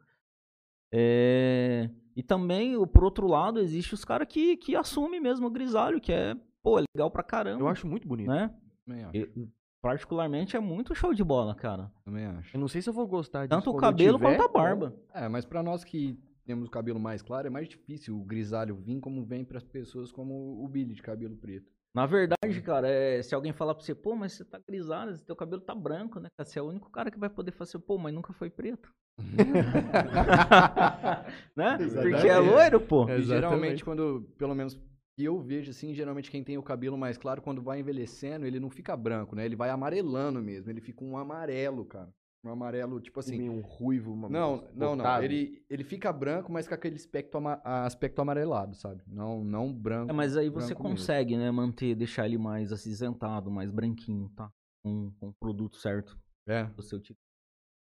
É, 0.93 1.89
e 2.15 2.23
também, 2.23 2.75
por 2.89 3.05
outro 3.05 3.27
lado, 3.27 3.59
existe 3.59 3.95
os 3.95 4.05
caras 4.05 4.29
que, 4.29 4.57
que 4.57 4.77
assumem 4.77 5.21
mesmo 5.21 5.47
o 5.47 5.51
grisalho, 5.51 6.01
que 6.01 6.13
é, 6.13 6.37
pô, 6.63 6.79
é 6.79 6.85
legal 6.95 7.11
pra 7.11 7.23
caramba, 7.23 7.61
Eu 7.63 7.69
acho 7.69 7.87
muito 7.87 8.07
bonito. 8.07 8.29
né? 8.29 8.55
Também 8.87 9.05
acho. 9.05 9.17
Eu- 9.17 9.49
particularmente 9.81 10.57
é 10.57 10.61
muito 10.61 10.95
show 10.95 11.13
de 11.13 11.25
bola, 11.25 11.55
cara. 11.57 11.91
Também 12.05 12.25
acho. 12.25 12.57
Eu 12.57 12.61
não 12.61 12.69
sei 12.69 12.81
se 12.81 12.89
eu 12.89 12.93
vou 12.93 13.07
gostar 13.07 13.47
disso 13.47 13.59
Tanto 13.61 13.71
o 13.71 13.77
cabelo 13.77 14.17
tiver, 14.17 14.37
quanto 14.37 14.49
a 14.49 14.53
barba. 14.53 14.95
É, 15.13 15.29
mas 15.29 15.45
pra 15.45 15.61
nós 15.61 15.83
que 15.83 16.17
temos 16.45 16.69
o 16.69 16.71
cabelo 16.71 17.01
mais 17.01 17.21
claro, 17.21 17.49
é 17.49 17.51
mais 17.51 17.69
difícil 17.69 18.17
o 18.17 18.23
grisalho 18.25 18.77
vir 18.77 19.01
como 19.01 19.25
vem 19.25 19.45
pras 19.45 19.65
pessoas 19.65 20.13
como 20.13 20.63
o 20.63 20.69
Billy 20.69 20.95
de 20.95 21.03
cabelo 21.03 21.37
preto. 21.37 21.72
Na 21.95 22.07
verdade, 22.07 22.63
cara, 22.63 22.89
é, 22.89 23.23
se 23.23 23.35
alguém 23.35 23.53
falar 23.53 23.75
pra 23.75 23.85
você, 23.85 23.95
pô, 23.95 24.17
mas 24.17 24.33
você 24.33 24.45
tá 24.45 24.59
grisalho, 24.67 25.19
teu 25.19 25.37
cabelo 25.37 25.61
tá 25.61 25.75
branco, 25.75 26.19
né? 26.19 26.29
cara? 26.37 26.49
Você 26.49 26.59
é 26.59 26.63
o 26.63 26.69
único 26.69 26.91
cara 26.91 27.11
que 27.11 27.19
vai 27.19 27.29
poder 27.29 27.53
fazer, 27.53 27.79
pô, 27.81 27.99
mas 27.99 28.15
nunca 28.15 28.33
foi 28.33 28.49
preto. 28.49 28.91
né? 31.55 31.77
Porque 31.77 32.29
é 32.29 32.39
loiro, 32.39 32.81
pô. 32.81 33.07
Geralmente, 33.07 33.23
Exatamente. 33.23 33.85
quando, 33.85 34.23
pelo 34.39 34.55
menos 34.55 34.81
que 35.15 35.25
eu 35.25 35.39
vejo 35.39 35.71
assim, 35.71 35.95
geralmente 35.95 36.31
quem 36.31 36.43
tem 36.43 36.57
o 36.57 36.63
cabelo 36.63 36.97
mais 36.97 37.19
claro, 37.19 37.43
quando 37.43 37.61
vai 37.61 37.81
envelhecendo, 37.81 38.47
ele 38.47 38.59
não 38.59 38.71
fica 38.71 38.97
branco, 38.97 39.37
né? 39.37 39.45
Ele 39.45 39.57
vai 39.57 39.69
amarelando 39.69 40.43
mesmo, 40.43 40.71
ele 40.71 40.81
fica 40.81 41.05
um 41.05 41.19
amarelo, 41.19 41.85
cara. 41.85 42.09
Um 42.45 42.51
amarelo, 42.51 43.01
tipo 43.01 43.21
assim. 43.21 43.49
Um 43.49 43.61
ruivo, 43.61 44.13
uma 44.13 44.29
Não, 44.29 44.69
não, 44.75 44.97
não. 44.97 45.23
Ele, 45.23 45.65
ele 45.71 45.85
fica 45.85 46.13
branco, 46.13 46.51
mas 46.51 46.67
com 46.67 46.75
aquele 46.75 46.97
aspecto, 46.97 47.39
ama- 47.39 47.61
aspecto 47.65 48.21
amarelado, 48.21 48.75
sabe? 48.75 49.03
Não, 49.07 49.45
não 49.45 49.73
branco. 49.73 50.11
É, 50.11 50.13
mas 50.13 50.37
aí 50.37 50.49
você 50.49 50.69
branco 50.75 50.83
mesmo. 50.83 50.97
consegue, 50.99 51.37
né, 51.37 51.51
manter, 51.53 51.95
deixar 51.95 52.27
ele 52.27 52.39
mais 52.39 52.73
acinzentado, 52.73 53.49
mais 53.51 53.71
branquinho, 53.71 54.29
tá? 54.31 54.51
Com, 54.85 55.13
com 55.21 55.29
o 55.29 55.35
produto 55.35 55.77
certo 55.77 56.19
É. 56.49 56.65
do 56.65 56.83
seu 56.83 57.01
tipo. 57.01 57.19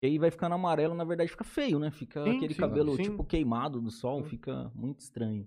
E 0.03 0.07
aí 0.07 0.19
vai 0.19 0.31
ficando 0.31 0.55
amarelo, 0.55 0.95
na 0.95 1.05
verdade 1.05 1.31
fica 1.31 1.45
feio, 1.45 1.79
né? 1.79 1.91
Fica 1.91 2.25
Sim, 2.25 2.37
aquele 2.37 2.55
sim, 2.55 2.61
cabelo 2.61 2.97
sim. 2.97 3.03
tipo 3.03 3.25
queimado 3.25 3.83
do 3.83 3.91
sol, 3.91 4.23
Sim. 4.23 4.31
fica 4.31 4.71
muito 4.75 5.01
estranho. 5.01 5.47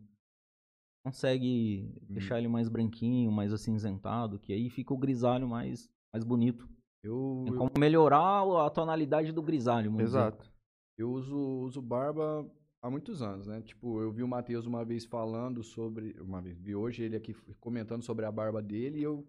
Consegue 1.03 1.89
Hum. 2.03 2.13
deixar 2.13 2.37
ele 2.37 2.47
mais 2.47 2.69
branquinho, 2.69 3.31
mais 3.31 3.51
acinzentado, 3.51 4.37
que 4.37 4.53
aí 4.53 4.69
fica 4.69 4.93
o 4.93 4.97
grisalho 4.97 5.47
mais, 5.47 5.89
mais 6.13 6.23
bonito. 6.23 6.69
Eu, 7.03 7.41
Tem 7.45 7.53
eu, 7.53 7.57
como 7.59 7.71
melhorar 7.79 8.43
a 8.65 8.69
tonalidade 8.69 9.31
do 9.31 9.41
grisalho, 9.41 9.89
vamos 9.91 10.05
dizer. 10.05 10.17
Exato. 10.19 10.51
eu 10.97 11.11
uso, 11.11 11.35
uso 11.37 11.81
barba 11.81 12.49
há 12.81 12.89
muitos 12.89 13.21
anos, 13.21 13.47
né? 13.47 13.61
Tipo, 13.61 14.01
eu 14.01 14.11
vi 14.11 14.21
o 14.23 14.27
Matheus 14.27 14.65
uma 14.65 14.85
vez 14.85 15.05
falando 15.05 15.63
sobre. 15.63 16.15
Uma 16.21 16.41
vez, 16.41 16.59
vi 16.59 16.75
hoje 16.75 17.03
ele 17.03 17.15
aqui 17.15 17.33
comentando 17.59 18.03
sobre 18.03 18.25
a 18.25 18.31
barba 18.31 18.61
dele 18.61 18.99
e 18.99 19.03
eu 19.03 19.25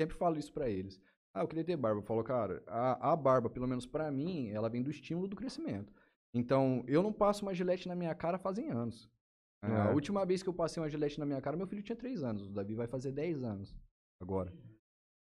sempre 0.00 0.16
falo 0.16 0.36
isso 0.38 0.52
pra 0.52 0.68
eles. 0.68 1.00
Ah, 1.34 1.42
eu 1.42 1.48
queria 1.48 1.64
ter 1.64 1.76
barba. 1.76 2.02
Falou, 2.02 2.22
cara, 2.24 2.62
a, 2.66 3.12
a 3.12 3.16
barba, 3.16 3.48
pelo 3.50 3.66
menos 3.66 3.86
pra 3.86 4.10
mim, 4.10 4.48
ela 4.50 4.68
vem 4.68 4.82
do 4.82 4.90
estímulo 4.90 5.28
do 5.28 5.36
crescimento. 5.36 5.92
Então, 6.34 6.82
eu 6.86 7.02
não 7.02 7.12
passo 7.12 7.42
uma 7.44 7.54
gilete 7.54 7.88
na 7.88 7.94
minha 7.94 8.14
cara 8.14 8.38
fazem 8.38 8.70
anos. 8.70 9.08
É, 9.64 9.68
A 9.68 9.90
É. 9.90 9.94
última 9.94 10.24
vez 10.26 10.42
que 10.42 10.48
eu 10.48 10.54
passei 10.54 10.82
uma 10.82 10.88
gilete 10.88 11.18
na 11.18 11.24
minha 11.26 11.40
cara, 11.40 11.56
meu 11.56 11.66
filho 11.66 11.82
tinha 11.82 11.96
3 11.96 12.22
anos. 12.22 12.46
O 12.46 12.50
Davi 12.52 12.74
vai 12.74 12.86
fazer 12.86 13.10
10 13.12 13.42
anos 13.42 13.74
agora. 14.20 14.52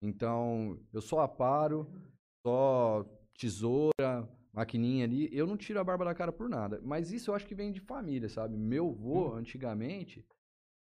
Então, 0.06 0.80
eu 0.94 1.02
só 1.02 1.20
aparo, 1.22 1.88
só 2.46 3.06
tesoura, 3.38 4.30
maquininha 4.54 5.04
ali. 5.06 5.30
Eu 5.36 5.48
não 5.48 5.58
tiro 5.58 5.80
a 5.80 5.84
barba 5.84 6.06
da 6.06 6.14
cara 6.16 6.32
por 6.32 6.48
nada. 6.50 6.80
Mas 6.84 7.12
isso 7.12 7.32
eu 7.32 7.36
acho 7.36 7.46
que 7.48 7.56
vem 7.56 7.72
de 7.72 7.80
família, 7.80 8.30
sabe? 8.30 8.56
Meu 8.58 8.90
avô, 8.90 9.34
antigamente, 9.34 10.26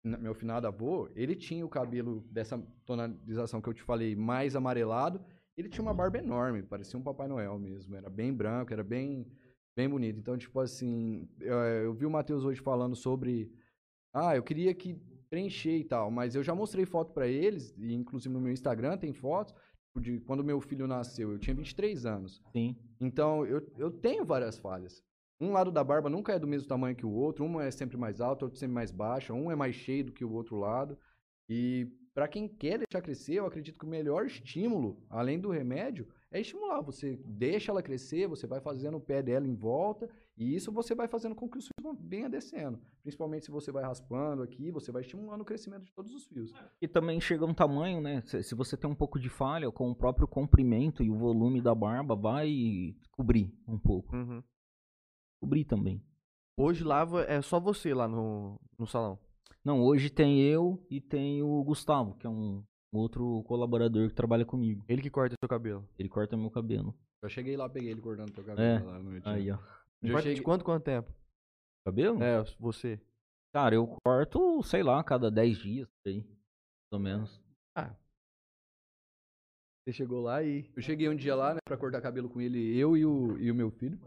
n- 0.04 0.18
meu 0.18 0.34
finado 0.34 0.68
avô, 0.68 1.10
ele 1.16 1.36
tinha 1.36 1.66
o 1.66 1.70
cabelo 1.70 2.22
dessa 2.32 2.58
tonalização 2.86 3.62
que 3.62 3.70
eu 3.70 3.74
te 3.74 3.84
falei, 3.84 4.16
mais 4.16 4.56
amarelado. 4.56 5.22
Ele 5.58 5.70
tinha 5.70 5.84
uma 5.84 5.94
barba 5.94 6.18
enorme, 6.18 6.64
parecia 6.64 6.98
um 6.98 7.04
Papai 7.04 7.28
Noel 7.28 7.60
mesmo. 7.60 7.96
Era 7.96 8.10
bem 8.10 8.34
branco, 8.34 8.72
era 8.74 8.84
bem, 8.84 9.28
bem 9.76 9.90
bonito. 9.90 10.18
Então, 10.18 10.38
tipo 10.38 10.60
assim, 10.60 11.28
eu, 11.40 11.56
eu 11.58 11.94
vi 11.94 12.06
o 12.06 12.10
Matheus 12.10 12.44
hoje 12.46 12.62
falando 12.62 12.96
sobre. 12.96 13.52
Ah, 14.14 14.36
eu 14.36 14.44
queria 14.44 14.74
que 14.74 14.98
preencher 15.32 15.78
e 15.78 15.84
tal, 15.86 16.12
mas 16.12 16.36
eu 16.36 16.44
já 16.44 16.54
mostrei 16.54 16.86
foto 16.86 17.14
pra 17.14 17.26
eles, 17.26 17.74
e 17.78 17.94
inclusive 17.94 18.34
no 18.34 18.42
meu 18.42 18.52
Instagram 18.52 18.98
tem 18.98 19.14
fotos 19.14 19.56
de 20.00 20.20
quando 20.20 20.44
meu 20.44 20.60
filho 20.60 20.86
nasceu. 20.86 21.32
Eu 21.32 21.40
tinha 21.40 21.56
23 21.56 22.06
anos. 22.06 22.42
Sim. 22.52 22.76
Então, 23.00 23.46
eu, 23.46 23.66
eu 23.78 23.90
tenho 23.90 24.26
várias 24.26 24.58
falhas. 24.58 25.02
Um 25.40 25.54
lado 25.54 25.72
da 25.72 25.84
barba 25.84 26.10
nunca 26.10 26.34
é 26.34 26.40
do 26.40 26.46
mesmo 26.46 26.68
tamanho 26.68 26.96
que 26.96 27.06
o 27.06 27.12
outro, 27.12 27.46
um 27.46 27.60
é 27.60 27.72
sempre 27.72 27.98
mais 27.98 28.22
alto, 28.22 28.44
outro 28.44 28.60
sempre 28.60 28.76
mais 28.76 28.92
baixo, 28.92 29.34
um 29.34 29.50
é 29.50 29.56
mais 29.56 29.74
cheio 29.74 30.06
do 30.06 30.12
que 30.12 30.24
o 30.24 30.34
outro 30.34 30.58
lado. 30.58 30.98
E 31.50 31.88
para 32.14 32.28
quem 32.28 32.48
quer 32.48 32.78
deixar 32.78 33.02
crescer, 33.02 33.36
eu 33.36 33.46
acredito 33.46 33.80
que 33.80 33.86
o 33.86 33.90
melhor 33.90 34.26
estímulo, 34.26 35.02
além 35.10 35.40
do 35.40 35.50
remédio, 35.50 36.08
é 36.30 36.42
estimular. 36.42 36.82
Você 36.82 37.18
deixa 37.26 37.72
ela 37.72 37.82
crescer, 37.82 38.28
você 38.28 38.46
vai 38.46 38.60
fazendo 38.60 38.98
o 38.98 39.02
pé 39.02 39.24
dela 39.24 39.48
em 39.48 39.56
volta, 39.56 40.10
e 40.38 40.56
isso 40.56 40.72
você 40.72 40.96
vai 40.96 41.08
fazendo 41.08 41.36
com 41.36 41.48
que 41.50 41.58
os 41.58 41.68
fios 41.68 41.98
venham 42.00 42.30
descendo. 42.30 42.80
Principalmente 43.02 43.46
se 43.46 43.52
você 43.52 43.72
vai 43.72 43.84
raspando 43.84 44.42
aqui, 44.42 44.72
você 44.72 44.92
vai 44.92 45.02
estimulando 45.02 45.42
o 45.42 45.46
crescimento 45.46 45.86
de 45.86 45.94
todos 45.94 46.14
os 46.14 46.26
fios. 46.26 46.54
E 46.82 46.88
também 46.88 47.20
chega 47.20 47.46
um 47.46 47.54
tamanho, 47.54 48.02
né? 48.02 48.22
Se, 48.22 48.56
você 48.56 48.78
tem 48.78 48.90
um 48.90 48.96
pouco 48.96 49.20
de 49.20 49.30
falha 49.30 49.72
com 49.72 49.90
o 49.92 49.96
próprio 49.96 50.28
comprimento 50.28 51.04
e 51.04 51.10
o 51.10 51.18
volume 51.18 51.62
da 51.62 51.76
barba, 51.76 52.16
vai 52.16 52.96
cobrir 53.12 53.54
um 53.68 53.78
pouco. 53.78 54.16
Uhum. 54.16 54.44
Cobrir 55.42 55.66
também. 55.66 56.04
Hoje 56.58 56.84
lá 56.84 57.08
é 57.28 57.42
só 57.42 57.60
você 57.60 57.94
lá 57.94 58.08
no, 58.08 58.60
no 58.78 58.88
salão. 58.88 59.20
Não, 59.64 59.82
hoje 59.82 60.10
tem 60.10 60.42
eu 60.42 60.84
e 60.90 61.00
tem 61.00 61.44
o 61.44 61.64
Gustavo, 61.64 62.16
que 62.16 62.26
é 62.26 62.30
um 62.30 62.64
outro 62.92 63.44
colaborador 63.44 64.08
que 64.10 64.16
trabalha 64.16 64.46
comigo. 64.46 64.84
Ele 64.88 65.02
que 65.02 65.10
corta 65.10 65.36
seu 65.40 65.50
cabelo. 65.50 65.88
Ele 65.98 66.10
corta 66.10 66.36
meu 66.36 66.50
cabelo. 66.50 66.96
Eu 67.22 67.30
cheguei 67.30 67.56
lá, 67.56 67.70
peguei 67.70 67.92
ele 67.92 68.02
cortando 68.02 68.32
teu 68.32 68.44
cabelo 68.44 68.68
É, 68.68 68.80
lá 68.80 68.98
no 68.98 69.12
meu 69.12 69.20
dia. 69.22 69.32
Aí, 69.32 69.52
ó. 69.52 69.58
De 70.02 70.22
cheguei- 70.22 70.42
quanto, 70.42 70.66
quanto 70.66 70.84
tempo? 70.84 71.14
Cabelo? 71.86 72.22
É, 72.22 72.44
você. 72.60 73.00
Cara, 73.54 73.76
eu 73.76 73.88
corto, 74.06 74.64
sei 74.64 74.82
lá, 74.84 75.00
a 75.00 75.04
cada 75.04 75.30
10 75.30 75.58
dias, 75.58 75.88
aí. 76.06 76.22
Mais 76.22 76.92
ou 76.94 77.00
menos. 77.00 77.42
Você 79.84 79.94
chegou 79.94 80.22
lá 80.22 80.44
e. 80.44 80.70
Eu 80.76 80.82
cheguei 80.82 81.10
um 81.10 81.16
dia 81.16 81.36
lá, 81.36 81.56
né, 81.56 81.60
pra 81.66 81.76
cortar 81.78 82.02
cabelo 82.02 82.30
com 82.30 82.40
ele, 82.40 82.78
eu 82.78 82.96
e 82.96 83.04
o, 83.06 83.38
e 83.40 83.50
o 83.50 83.56
meu 83.56 83.72
filho. 83.72 84.00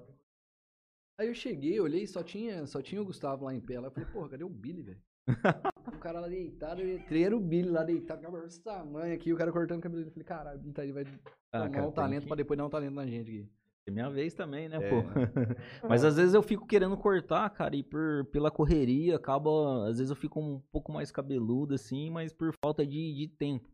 Aí 1.19 1.27
eu 1.29 1.35
cheguei, 1.35 1.79
olhei, 1.81 2.07
só 2.07 2.23
tinha, 2.23 2.65
só 2.66 2.81
tinha 2.81 3.03
o 3.03 3.05
Gustavo 3.05 3.45
lá 3.45 3.55
em 3.55 3.61
pé. 3.61 3.79
Lá 3.81 3.89
eu 3.89 3.91
falei, 3.91 4.09
porra, 4.11 4.29
cadê 4.31 4.45
o 4.45 4.49
Billy, 4.49 4.83
velho? 4.83 5.03
o 5.97 5.99
cara 5.99 6.21
lá 6.21 6.29
deitado, 6.29 6.81
eu 6.81 6.97
entrei, 6.97 7.25
era 7.25 7.37
o 7.37 7.41
Billy 7.41 7.71
lá 7.71 7.83
deitado, 7.83 8.21
com 8.21 8.29
a 8.29 8.31
barba 8.31 8.47
desse 8.47 8.62
tamanho 8.62 9.15
aqui, 9.15 9.33
o 9.33 9.37
cara 9.37 9.51
cortando 9.53 9.79
o 9.79 9.83
cabelo 9.83 9.99
dele. 10.05 10.11
Eu 10.11 10.12
falei, 10.12 10.27
caralho, 10.27 10.59
o 10.59 10.62
Billy 10.62 10.75
tá 10.75 10.83
aí, 10.83 10.93
vai 10.93 11.05
Ah, 11.53 11.59
tomar 11.62 11.71
cara, 11.71 11.87
um 11.89 11.93
talento 11.93 12.23
que- 12.23 12.29
pra 12.29 12.37
depois 12.37 12.57
dar 12.59 12.66
um 12.66 12.71
talento 12.71 12.95
na 12.95 13.07
gente 13.07 13.31
aqui. 13.31 13.51
É 13.86 13.90
minha 13.90 14.09
vez 14.09 14.35
também, 14.35 14.69
né, 14.69 14.77
É. 14.77 14.89
pô? 14.89 14.97
Mas 15.89 16.05
às 16.05 16.16
vezes 16.16 16.32
eu 16.35 16.43
fico 16.43 16.66
querendo 16.66 16.97
cortar, 16.97 17.48
cara, 17.51 17.77
e 17.77 17.82
por, 17.82 18.24
pela 18.32 18.51
correria 18.51 19.16
acaba. 19.16 19.86
Às 19.89 19.98
vezes 19.98 20.11
eu 20.11 20.16
fico 20.16 20.40
um 20.40 20.61
pouco 20.73 20.90
mais 20.90 21.11
cabeludo, 21.11 21.74
assim, 21.74 22.11
mas 22.11 22.32
por 22.32 22.55
falta 22.65 22.86
de, 22.86 23.15
de 23.15 23.28
tempo. 23.28 23.69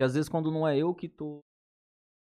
E 0.00 0.04
às 0.04 0.14
vezes 0.14 0.28
quando 0.28 0.50
não 0.52 0.66
é 0.68 0.78
eu 0.78 0.94
que 0.94 1.08
tô, 1.08 1.40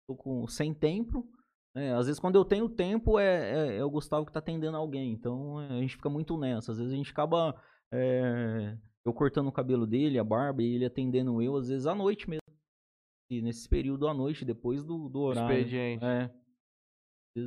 tô 0.08 0.16
com, 0.16 0.46
sem 0.46 0.74
tempo, 0.74 1.26
né? 1.74 1.94
Às 1.94 2.06
vezes 2.06 2.20
quando 2.20 2.36
eu 2.36 2.44
tenho 2.44 2.68
tempo 2.68 3.18
é, 3.18 3.74
é, 3.74 3.76
é 3.78 3.84
o 3.84 3.90
Gustavo 3.90 4.26
que 4.26 4.32
tá 4.32 4.38
atendendo 4.40 4.76
alguém. 4.76 5.12
Então 5.12 5.60
é, 5.62 5.78
a 5.78 5.80
gente 5.80 5.96
fica 5.96 6.10
muito 6.10 6.36
nessa. 6.36 6.72
Às 6.72 6.78
vezes 6.78 6.92
a 6.92 6.96
gente 6.96 7.10
acaba. 7.10 7.58
é, 7.92 8.76
eu 9.02 9.14
cortando 9.14 9.48
o 9.48 9.52
cabelo 9.52 9.86
dele, 9.86 10.18
a 10.18 10.24
barba, 10.24 10.62
e 10.62 10.74
ele 10.74 10.84
atendendo 10.84 11.40
eu, 11.40 11.56
às 11.56 11.68
vezes 11.68 11.86
à 11.86 11.94
noite 11.94 12.28
mesmo. 12.28 12.42
E 13.30 13.40
nesse 13.40 13.66
período 13.66 14.06
à 14.06 14.12
noite, 14.12 14.44
depois 14.44 14.84
do, 14.84 15.08
do 15.08 15.20
horário. 15.20 15.56
Expediente. 15.56 16.04
É. 16.04 16.30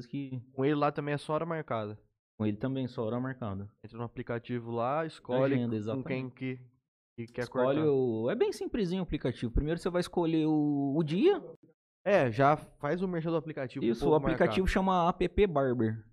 Que. 0.10 0.42
Com 0.54 0.64
ele 0.64 0.76
lá 0.76 0.92
também 0.92 1.14
é 1.14 1.18
só 1.18 1.34
hora 1.34 1.46
marcada. 1.46 2.00
Com 2.38 2.46
ele 2.46 2.58
também, 2.58 2.88
só 2.88 3.06
hora 3.06 3.20
marcada. 3.20 3.70
Entra 3.84 3.98
no 3.98 4.04
aplicativo 4.04 4.72
lá, 4.72 5.06
escolhe 5.06 5.56
Agenda, 5.56 5.96
com 5.96 6.04
quem 6.04 6.30
que, 6.30 6.60
que 7.16 7.28
quer 7.28 7.44
Escolhe 7.44 7.80
cortar. 7.80 7.92
o... 7.92 8.30
É 8.30 8.36
bem 8.36 8.52
simplesinho 8.52 9.02
o 9.02 9.04
aplicativo. 9.04 9.52
Primeiro 9.52 9.80
você 9.80 9.90
vai 9.90 10.02
escolher 10.02 10.46
o, 10.48 10.96
o 10.96 11.04
dia. 11.04 11.42
É, 12.06 12.32
já 12.32 12.58
faz 12.58 13.02
o 13.02 13.08
merchan 13.08 13.32
do 13.32 13.38
aplicativo. 13.38 13.86
Isso, 13.86 14.10
o 14.10 14.16
aplicativo 14.16 14.68
chama 14.68 15.08
App 15.10 15.48
Barber. 15.48 16.04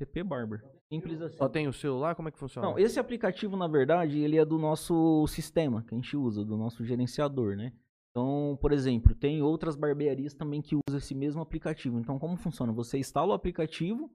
App 0.00 0.22
Barber. 0.24 0.64
Simples 0.92 1.22
assim. 1.22 1.38
Só 1.38 1.48
tem 1.48 1.68
o 1.68 1.72
celular? 1.72 2.14
Como 2.14 2.28
é 2.28 2.32
que 2.32 2.38
funciona? 2.38 2.68
Não, 2.68 2.78
esse 2.78 2.98
aplicativo, 2.98 3.56
na 3.56 3.66
verdade, 3.66 4.18
ele 4.18 4.36
é 4.36 4.44
do 4.44 4.58
nosso 4.58 5.26
sistema 5.26 5.82
que 5.82 5.94
a 5.94 5.96
gente 5.96 6.16
usa, 6.16 6.44
do 6.44 6.56
nosso 6.56 6.84
gerenciador, 6.84 7.56
né? 7.56 7.72
Então, 8.12 8.58
por 8.60 8.72
exemplo, 8.72 9.14
tem 9.14 9.42
outras 9.42 9.74
barbearias 9.74 10.34
também 10.34 10.60
que 10.60 10.76
usam 10.86 10.98
esse 10.98 11.14
mesmo 11.14 11.40
aplicativo. 11.40 11.98
Então, 11.98 12.18
como 12.18 12.36
funciona? 12.36 12.70
Você 12.72 12.98
instala 12.98 13.32
o 13.32 13.34
aplicativo, 13.34 14.14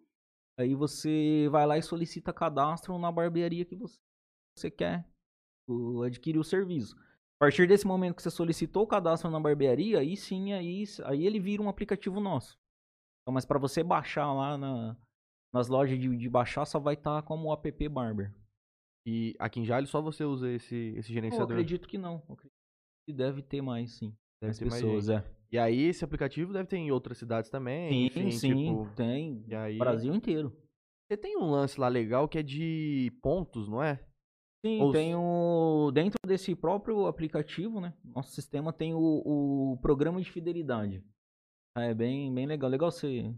aí 0.60 0.76
você 0.76 1.48
vai 1.50 1.66
lá 1.66 1.78
e 1.78 1.82
solicita 1.82 2.32
cadastro 2.32 2.98
na 3.00 3.12
barbearia 3.12 3.66
que 3.66 3.76
você, 3.76 3.98
você 4.56 4.70
quer 4.70 5.10
adquirir 6.06 6.38
o 6.40 6.44
serviço. 6.44 6.96
A 7.40 7.46
partir 7.46 7.68
desse 7.68 7.86
momento 7.86 8.16
que 8.16 8.22
você 8.22 8.32
solicitou 8.32 8.84
o 8.84 8.88
cadastro 8.88 9.30
na 9.30 9.40
barbearia, 9.40 10.00
aí 10.00 10.16
sim, 10.16 10.54
aí, 10.54 10.84
aí 11.04 11.26
ele 11.26 11.40
vira 11.40 11.62
um 11.62 11.70
aplicativo 11.70 12.20
nosso. 12.20 12.58
Então, 13.22 13.34
mas 13.34 13.46
para 13.46 13.60
você 13.60 13.84
baixar 13.84 14.32
lá 14.32 14.58
na, 14.58 14.98
nas 15.54 15.68
lojas 15.68 16.00
de, 16.00 16.16
de 16.16 16.30
baixar, 16.30 16.66
só 16.66 16.80
vai 16.80 16.94
estar 16.94 17.22
como 17.24 17.52
app 17.52 17.90
Barber. 17.90 18.34
E 19.06 19.36
aqui 19.40 19.60
em 19.60 19.66
Jales 19.66 19.90
só 19.90 20.02
você 20.02 20.24
usa 20.24 20.52
esse, 20.52 20.76
esse 20.98 21.10
Eu 21.10 21.14
gerenciador. 21.14 21.52
acredito 21.52 21.88
que 21.88 21.98
não. 21.98 22.24
Eu 22.28 22.34
acredito 22.34 22.57
que 23.08 23.14
deve 23.14 23.42
ter 23.42 23.62
mais, 23.62 23.94
sim. 23.94 24.14
Deve 24.42 24.48
mais 24.50 24.58
ter 24.60 24.66
mais 24.66 24.82
pessoas, 24.82 25.10
é. 25.10 25.24
E 25.50 25.58
aí 25.58 25.84
esse 25.84 26.04
aplicativo 26.04 26.52
deve 26.52 26.68
ter 26.68 26.76
em 26.76 26.92
outras 26.92 27.18
cidades 27.18 27.50
também. 27.50 27.90
Sim, 27.90 28.06
enfim, 28.08 28.32
sim, 28.32 28.56
tipo, 28.56 28.90
tem. 28.96 29.46
e 29.48 29.56
aí... 29.56 29.78
Brasil 29.78 30.14
inteiro. 30.14 30.52
Você 31.10 31.16
tem 31.16 31.38
um 31.38 31.50
lance 31.50 31.80
lá 31.80 31.88
legal 31.88 32.28
que 32.28 32.38
é 32.38 32.44
de 32.44 33.14
pontos, 33.22 33.70
não 33.70 33.82
é? 33.82 33.96
Sim, 34.66 34.82
Ou 34.82 34.92
tem 34.92 35.16
o. 35.16 35.90
Dentro 35.94 36.18
desse 36.28 36.54
próprio 36.54 37.06
aplicativo, 37.08 37.80
né? 37.80 37.94
Nosso 38.04 38.32
sistema 38.32 38.74
tem 38.74 38.94
o, 38.94 39.00
o 39.00 39.78
programa 39.82 40.20
de 40.20 40.30
fidelidade. 40.30 41.02
Ah, 41.78 41.84
É 41.86 41.94
bem, 41.94 42.34
bem 42.34 42.46
legal. 42.46 42.70
Legal 42.70 42.92
você 42.92 43.34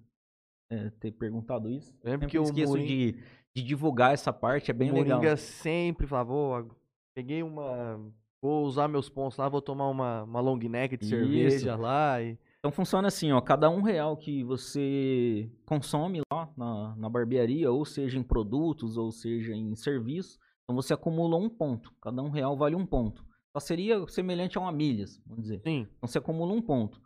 é, 0.72 0.90
ter 0.92 1.12
perguntado 1.12 1.70
isso. 1.70 1.92
Eu 2.02 2.10
lembro 2.12 2.22
Sempre 2.26 2.28
que 2.32 2.40
o 2.40 2.44
esqueço 2.44 2.72
Morin- 2.72 2.88
de, 2.88 3.12
de 3.56 3.62
divulgar 3.62 4.14
essa 4.14 4.34
parte, 4.34 4.72
é 4.72 4.74
bem 4.74 4.90
o 4.90 4.96
legal. 4.96 5.20
Moringa 5.20 5.38
sempre 5.38 6.08
falava, 6.08 6.34
"Ô, 6.34 6.56
ag- 6.56 6.72
peguei 7.16 7.44
uma... 7.44 8.12
Vou 8.42 8.66
usar 8.66 8.88
meus 8.88 9.10
pontos 9.10 9.38
lá, 9.38 9.50
vou 9.50 9.62
tomar 9.62 9.90
uma, 9.90 10.24
uma 10.24 10.40
long 10.40 10.58
neck 10.58 10.96
de 10.98 11.04
Isso. 11.04 11.16
cerveja 11.16 11.76
lá 11.76 12.22
e... 12.22 12.38
Então 12.60 12.72
funciona 12.72 13.08
assim, 13.08 13.32
ó, 13.32 13.40
cada 13.40 13.70
um 13.70 13.82
real 13.82 14.18
que 14.18 14.44
você 14.44 15.50
consome 15.66 16.22
lá 16.32 16.50
na, 16.58 16.96
na 16.96 17.10
barbearia, 17.10 17.72
ou 17.72 17.86
seja 17.86 18.18
em 18.20 18.24
produtos, 18.24 18.98
ou 18.98 19.12
seja 19.12 19.54
em 19.54 19.76
serviço, 19.76 20.38
então 20.64 20.76
você 20.76 20.94
acumula 20.94 21.38
um 21.38 21.50
ponto. 21.50 21.94
Cada 22.02 22.22
um 22.22 22.30
real 22.30 22.58
vale 22.58 22.76
um 22.76 22.86
ponto. 22.86 23.26
Só 23.54 23.60
seria 23.60 24.06
semelhante 24.08 24.58
a 24.58 24.62
uma 24.62 24.72
milhas, 24.72 25.22
vamos 25.26 25.44
dizer. 25.44 25.62
Sim, 25.64 25.88
Então 25.98 26.08
você 26.08 26.18
acumula 26.18 26.54
um 26.54 26.62
ponto. 26.62 27.02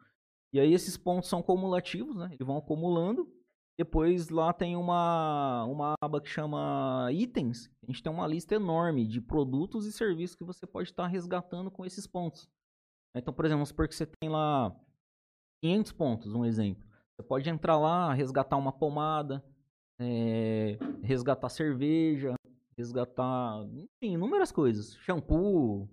E 0.51 0.59
aí 0.59 0.73
esses 0.73 0.97
pontos 0.97 1.29
são 1.29 1.41
cumulativos, 1.41 2.15
né? 2.15 2.29
Eles 2.31 2.45
vão 2.45 2.57
acumulando. 2.57 3.27
Depois 3.77 4.29
lá 4.29 4.53
tem 4.53 4.75
uma, 4.75 5.63
uma 5.65 5.95
aba 6.01 6.21
que 6.21 6.29
chama 6.29 7.09
itens. 7.11 7.71
A 7.81 7.87
gente 7.87 8.03
tem 8.03 8.11
uma 8.11 8.27
lista 8.27 8.53
enorme 8.53 9.07
de 9.07 9.19
produtos 9.19 9.85
e 9.85 9.91
serviços 9.91 10.35
que 10.35 10.43
você 10.43 10.67
pode 10.67 10.89
estar 10.89 11.07
resgatando 11.07 11.71
com 11.71 11.83
esses 11.83 12.05
pontos. 12.05 12.47
Então, 13.15 13.33
por 13.33 13.45
exemplo, 13.45 13.59
vamos 13.59 13.69
supor 13.69 13.87
que 13.87 13.95
você 13.95 14.05
tem 14.05 14.29
lá 14.29 14.75
500 15.63 15.91
pontos, 15.93 16.33
um 16.33 16.45
exemplo. 16.45 16.83
Você 17.15 17.23
pode 17.23 17.49
entrar 17.49 17.77
lá, 17.77 18.13
resgatar 18.13 18.57
uma 18.57 18.71
pomada, 18.71 19.43
eh, 19.99 20.77
resgatar 21.01 21.49
cerveja, 21.49 22.33
resgatar, 22.77 23.63
enfim, 23.71 24.13
inúmeras 24.13 24.51
coisas. 24.51 24.95
Shampoo, 24.97 25.89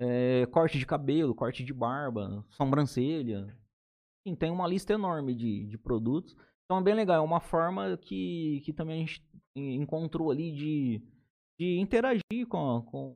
eh, 0.00 0.46
corte 0.50 0.78
de 0.78 0.86
cabelo, 0.86 1.34
corte 1.34 1.64
de 1.64 1.72
barba, 1.72 2.44
sobrancelha. 2.50 3.46
Enfim, 4.24 4.36
tem 4.36 4.50
uma 4.50 4.66
lista 4.68 4.92
enorme 4.92 5.34
de, 5.34 5.66
de 5.66 5.78
produtos. 5.78 6.36
Então 6.72 6.80
é 6.80 6.84
bem 6.84 6.94
legal, 6.94 7.16
é 7.16 7.20
uma 7.20 7.38
forma 7.38 7.98
que, 7.98 8.62
que 8.64 8.72
também 8.72 8.96
a 8.96 9.00
gente 9.00 9.22
encontrou 9.54 10.30
ali 10.30 10.50
de, 10.50 11.02
de 11.60 11.78
interagir 11.78 12.48
com, 12.48 12.80
com, 12.80 13.12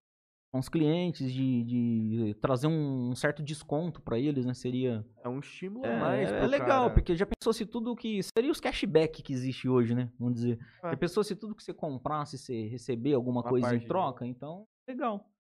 com 0.53 0.59
os 0.59 0.69
clientes, 0.69 1.33
de, 1.33 1.65
de 1.65 2.35
trazer 2.35 2.67
um 2.67 3.15
certo 3.17 3.43
desconto 3.43 4.03
para 4.03 4.19
eles, 4.19 4.45
né? 4.45 4.53
Seria 4.53 5.03
é 5.25 5.29
um 5.31 5.39
estímulo 5.39 5.87
é, 5.87 5.99
mais 5.99 6.31
é 6.31 6.47
legal, 6.47 6.83
cara. 6.83 6.91
porque 6.91 7.17
já 7.17 7.25
pensou 7.25 7.55
se 7.55 7.65
tudo 7.65 7.97
que. 7.97 8.21
Seria 8.37 8.53
os 8.53 8.61
cashback 8.61 9.23
que 9.23 9.33
existe 9.33 9.67
hoje, 9.67 9.95
né? 9.95 10.13
Vamos 10.19 10.35
dizer. 10.35 10.59
É. 10.85 10.91
Já 10.91 10.97
pensou 10.99 11.25
se 11.25 11.35
tudo 11.35 11.55
que 11.55 11.63
você 11.63 11.73
comprasse, 11.73 12.37
você 12.37 12.69
receber 12.69 13.15
alguma 13.15 13.41
Uma 13.41 13.49
coisa 13.49 13.75
em 13.75 13.79
de- 13.79 13.87
troca? 13.87 14.27
Então, 14.27 14.67
legal. 14.87 15.31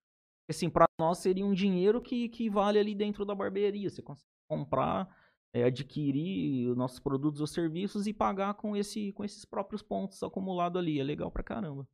Assim, 0.49 0.71
para 0.71 0.87
nós 0.99 1.19
seria 1.19 1.45
um 1.45 1.53
dinheiro 1.53 2.01
que, 2.01 2.31
que 2.31 2.49
vale 2.49 2.79
ali 2.79 2.95
dentro 2.95 3.27
da 3.27 3.35
barbearia. 3.35 3.91
Você 3.91 4.01
consegue 4.01 4.31
comprar, 4.49 5.07
é, 5.55 5.65
adquirir 5.65 6.69
os 6.69 6.77
nossos 6.77 7.01
produtos 7.01 7.41
ou 7.41 7.47
serviços 7.47 8.07
e 8.07 8.13
pagar 8.13 8.55
com, 8.55 8.77
esse, 8.77 9.13
com 9.13 9.25
esses 9.25 9.45
próprios 9.45 9.83
pontos 9.83 10.23
acumulados 10.23 10.81
ali. 10.81 11.01
É 11.01 11.05
legal 11.05 11.31
pra 11.31 11.43
caramba. 11.43 11.87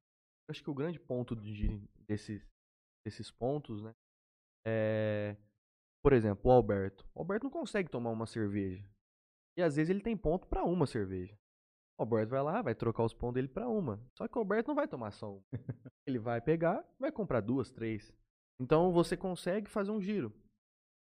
acho 0.51 0.63
que 0.63 0.71
o 0.71 0.75
grande 0.75 0.99
ponto 0.99 1.37
de, 1.37 1.81
desses, 2.07 2.47
desses 3.07 3.31
pontos, 3.31 3.83
né? 3.83 3.93
É, 4.67 5.37
por 6.03 6.13
exemplo, 6.13 6.51
o 6.51 6.53
Alberto. 6.53 7.07
O 7.15 7.21
Alberto 7.21 7.45
não 7.45 7.51
consegue 7.51 7.89
tomar 7.89 8.11
uma 8.11 8.27
cerveja. 8.27 8.85
E 9.57 9.63
às 9.63 9.77
vezes 9.77 9.91
ele 9.91 10.01
tem 10.01 10.17
ponto 10.17 10.47
para 10.49 10.65
uma 10.65 10.87
cerveja. 10.87 11.37
O 11.99 12.03
Alberto 12.03 12.31
vai 12.31 12.43
lá, 12.43 12.63
vai 12.63 12.75
trocar 12.75 13.05
os 13.05 13.15
pontos 13.15 13.35
dele 13.35 13.49
para 13.49 13.69
uma. 13.69 14.03
Só 14.17 14.27
que 14.27 14.37
o 14.37 14.41
Alberto 14.41 14.69
não 14.69 14.75
vai 14.75 14.89
tomar 14.89 15.13
só 15.13 15.35
uma. 15.35 15.45
ele 16.07 16.19
vai 16.19 16.41
pegar, 16.41 16.85
vai 16.99 17.13
comprar 17.13 17.41
duas, 17.41 17.71
três. 17.71 18.13
Então 18.61 18.93
você 18.93 19.17
consegue 19.17 19.69
fazer 19.71 19.91
um 19.91 20.01
giro. 20.01 20.33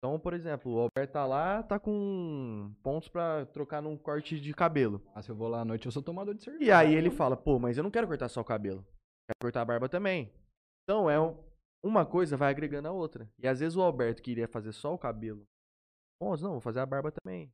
Então, 0.06 0.19
por 0.19 0.36
exemplo, 0.36 0.72
o 0.72 0.80
Alberto 0.82 1.14
tá 1.14 1.26
lá, 1.26 1.64
tá 1.64 1.80
com 1.80 2.72
pontos 2.84 3.10
para 3.10 3.48
trocar 3.48 3.82
num 3.82 3.98
corte 3.98 4.40
de 4.40 4.53
cabelo. 4.53 5.02
Ah, 5.15 5.22
se 5.23 5.32
eu 5.32 5.36
vou 5.36 5.48
lá 5.48 5.61
à 5.61 5.65
noite, 5.65 5.88
eu 5.88 5.91
sou 5.91 6.03
tomador 6.03 6.36
de 6.36 6.44
cerveja. 6.44 6.64
E 6.64 6.72
aí 6.72 6.94
ele 6.94 7.10
fala, 7.10 7.36
pô, 7.36 7.57
mas 7.57 7.76
eu 7.76 7.84
não 7.84 7.90
quero 7.90 8.06
cortar 8.07 8.30
só 8.30 8.40
o 8.40 8.45
cabelo. 8.45 8.86
Quero 9.27 9.40
cortar 9.41 9.61
a 9.61 9.65
barba 9.65 9.90
também. 9.90 10.32
Então 10.84 11.10
é 11.10 11.19
um, 11.19 11.36
uma 11.84 12.06
coisa 12.06 12.38
vai 12.38 12.52
agregando 12.52 12.88
a 12.88 12.91
outra. 12.91 13.27
E 13.40 13.48
às 13.48 13.61
vezes 13.61 13.76
o 13.76 13.82
Alberto 13.82 14.22
queria 14.22 14.48
fazer 14.48 14.73
só 14.73 14.94
o 14.94 14.98
cabelo. 14.98 15.44
Bom, 16.22 16.38
não, 16.38 16.52
vou 16.52 16.61
fazer 16.61 16.82
a 16.82 16.86
barba 16.86 17.11
também. 17.11 17.52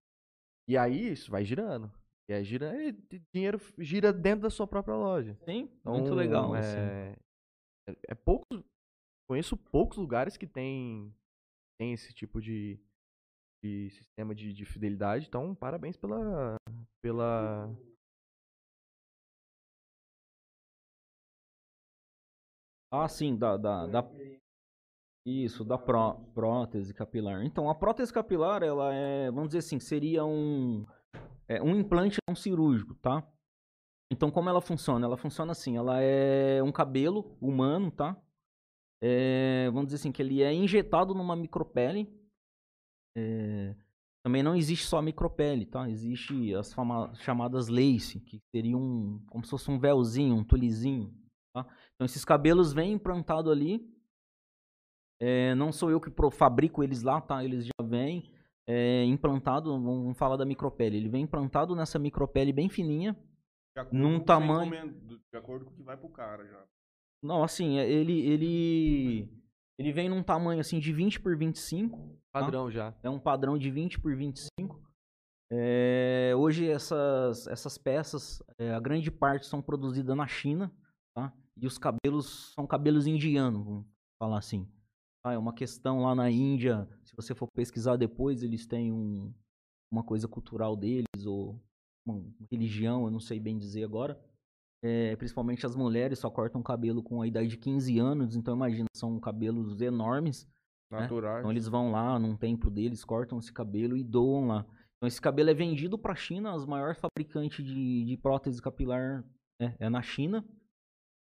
E 0.67 0.77
aí 0.77 1.13
isso 1.13 1.31
vai 1.31 1.45
girando. 1.45 1.89
E 2.29 2.33
aí 2.33 2.43
gira, 2.43 2.75
e 2.83 2.91
dinheiro 3.33 3.61
gira 3.77 4.11
dentro 4.11 4.41
da 4.41 4.49
sua 4.49 4.67
própria 4.67 4.95
loja. 4.95 5.37
Sim, 5.45 5.69
então, 5.79 5.93
muito 5.93 6.13
legal. 6.13 6.53
É, 6.53 6.59
assim. 6.59 6.77
é, 7.87 7.95
é 8.09 8.13
poucos, 8.13 8.61
conheço 9.25 9.55
poucos 9.55 9.97
lugares 9.97 10.35
que 10.35 10.45
tem, 10.45 11.15
tem 11.81 11.93
esse 11.93 12.13
tipo 12.13 12.39
de, 12.39 12.79
de 13.63 13.89
sistema 13.89 14.35
de, 14.35 14.53
de 14.53 14.65
fidelidade. 14.65 15.25
Então, 15.27 15.55
parabéns 15.55 15.97
pela, 15.97 16.55
pela, 17.01 17.75
Ah, 22.93 23.07
sim, 23.07 23.35
da, 23.35 23.57
da, 23.57 23.87
da 23.87 24.03
isso, 25.25 25.63
da 25.65 25.77
pró, 25.77 26.13
prótese 26.35 26.93
capilar. 26.93 27.43
Então, 27.43 27.67
a 27.67 27.73
prótese 27.73 28.13
capilar, 28.13 28.61
ela 28.61 28.93
é, 28.93 29.31
vamos 29.31 29.49
dizer 29.49 29.59
assim, 29.59 29.79
seria 29.79 30.23
um, 30.23 30.85
é, 31.47 31.63
um 31.63 31.75
implante 31.75 32.17
não 32.27 32.35
cirúrgico, 32.35 32.93
tá? 32.95 33.27
Então, 34.11 34.29
como 34.29 34.49
ela 34.49 34.61
funciona? 34.61 35.05
Ela 35.05 35.17
funciona 35.17 35.53
assim, 35.53 35.77
ela 35.77 35.99
é 35.99 36.61
um 36.61 36.71
cabelo 36.71 37.35
humano, 37.41 37.89
tá? 37.89 38.21
É, 39.03 39.65
vamos 39.71 39.85
dizer 39.87 39.95
assim, 39.95 40.11
que 40.11 40.21
ele 40.21 40.43
é 40.43 40.53
injetado 40.53 41.13
numa 41.13 41.35
micropele. 41.35 42.07
É, 43.17 43.75
também 44.23 44.43
não 44.43 44.55
existe 44.55 44.85
só 44.85 44.99
a 44.99 45.01
micropele, 45.01 45.65
tá? 45.65 45.89
Existe 45.89 46.53
as 46.53 46.71
fama, 46.73 47.13
chamadas 47.15 47.67
lace, 47.67 48.19
que 48.21 48.39
seriam 48.55 48.79
um, 48.79 49.25
como 49.27 49.43
se 49.43 49.49
fosse 49.49 49.71
um 49.71 49.79
véuzinho, 49.79 50.35
um 50.35 50.43
tulizinho, 50.43 51.11
tá? 51.53 51.65
Então, 51.95 52.05
esses 52.05 52.23
cabelos 52.23 52.71
vêm 52.71 52.93
implantado 52.93 53.49
ali. 53.49 53.89
É, 55.19 55.55
não 55.55 55.71
sou 55.71 55.89
eu 55.89 55.99
que 55.99 56.11
fabrico 56.31 56.83
eles 56.83 57.01
lá, 57.01 57.19
tá? 57.19 57.43
Eles 57.43 57.65
já 57.65 57.83
vêm 57.83 58.31
é, 58.67 59.03
implantado, 59.05 59.71
vamos 59.71 60.17
falar 60.17 60.37
da 60.37 60.45
micropele. 60.45 60.97
Ele 60.97 61.09
vem 61.09 61.23
implantado 61.23 61.75
nessa 61.75 61.97
micropele 61.97 62.53
bem 62.53 62.69
fininha, 62.69 63.15
num 63.91 64.19
tamanho... 64.19 64.93
De 65.31 65.37
acordo 65.37 65.65
com 65.65 65.71
o 65.71 65.75
que 65.75 65.83
vai 65.83 65.97
pro 65.97 66.09
cara 66.09 66.45
já. 66.45 66.63
Não, 67.21 67.43
assim, 67.43 67.77
é, 67.77 67.89
ele, 67.89 68.19
ele, 68.21 69.29
ele 69.77 69.91
vem 69.91 70.09
num 70.09 70.23
tamanho 70.23 70.59
assim 70.59 70.79
de 70.79 70.91
20 70.91 71.19
por 71.19 71.37
25. 71.37 72.17
padrão 72.31 72.65
tá? 72.65 72.71
já. 72.71 72.95
É 73.03 73.09
um 73.09 73.19
padrão 73.19 73.57
de 73.57 73.69
20 73.69 73.99
por 73.99 74.15
25. 74.15 74.81
É, 75.53 76.33
hoje 76.35 76.69
essas, 76.69 77.45
essas 77.47 77.77
peças, 77.77 78.41
é, 78.57 78.73
a 78.73 78.79
grande 78.79 79.11
parte 79.11 79.45
são 79.45 79.61
produzidas 79.61 80.15
na 80.15 80.25
China, 80.25 80.73
tá? 81.13 81.33
E 81.57 81.67
os 81.67 81.77
cabelos 81.77 82.53
são 82.53 82.65
cabelos 82.65 83.05
indianos, 83.05 83.65
vamos 83.65 83.85
falar 84.17 84.37
assim. 84.37 84.65
Ah, 85.23 85.33
é 85.33 85.37
uma 85.37 85.53
questão 85.53 86.01
lá 86.01 86.15
na 86.15 86.31
Índia, 86.31 86.89
se 87.03 87.15
você 87.15 87.35
for 87.35 87.47
pesquisar 87.53 87.97
depois, 87.97 88.41
eles 88.41 88.65
têm 88.65 88.91
um, 88.91 89.31
uma 89.91 90.03
coisa 90.03 90.27
cultural 90.27 90.75
deles, 90.75 91.25
ou 91.25 91.61
uma 92.07 92.23
religião, 92.49 93.05
eu 93.05 93.11
não 93.11 93.19
sei 93.19 93.39
bem 93.39 93.57
dizer 93.57 93.83
agora. 93.83 94.19
É, 94.83 95.15
principalmente 95.15 95.65
as 95.65 95.75
mulheres 95.75 96.19
só 96.19 96.29
cortam 96.29 96.63
cabelo 96.63 97.03
com 97.03 97.21
a 97.21 97.27
idade 97.27 97.47
de 97.47 97.57
15 97.57 97.99
anos, 97.99 98.35
então 98.35 98.55
imagina, 98.55 98.87
são 98.95 99.19
cabelos 99.19 99.79
enormes. 99.79 100.47
Naturais. 100.89 101.35
Né? 101.35 101.39
Então 101.39 101.51
eles 101.51 101.67
vão 101.67 101.91
lá 101.91 102.17
num 102.17 102.35
templo 102.35 102.69
deles, 102.69 103.05
cortam 103.05 103.37
esse 103.37 103.53
cabelo 103.53 103.95
e 103.95 104.03
doam 104.03 104.47
lá. 104.47 104.65
Então 104.97 105.07
esse 105.07 105.21
cabelo 105.21 105.49
é 105.49 105.53
vendido 105.53 105.97
para 105.97 106.13
a 106.13 106.15
China, 106.15 106.53
as 106.53 106.65
maiores 106.65 106.99
fabricantes 106.99 107.63
de, 107.63 108.05
de 108.05 108.17
prótese 108.17 108.61
capilar 108.61 109.23
é, 109.61 109.73
é 109.79 109.89
na 109.89 110.01
China 110.01 110.43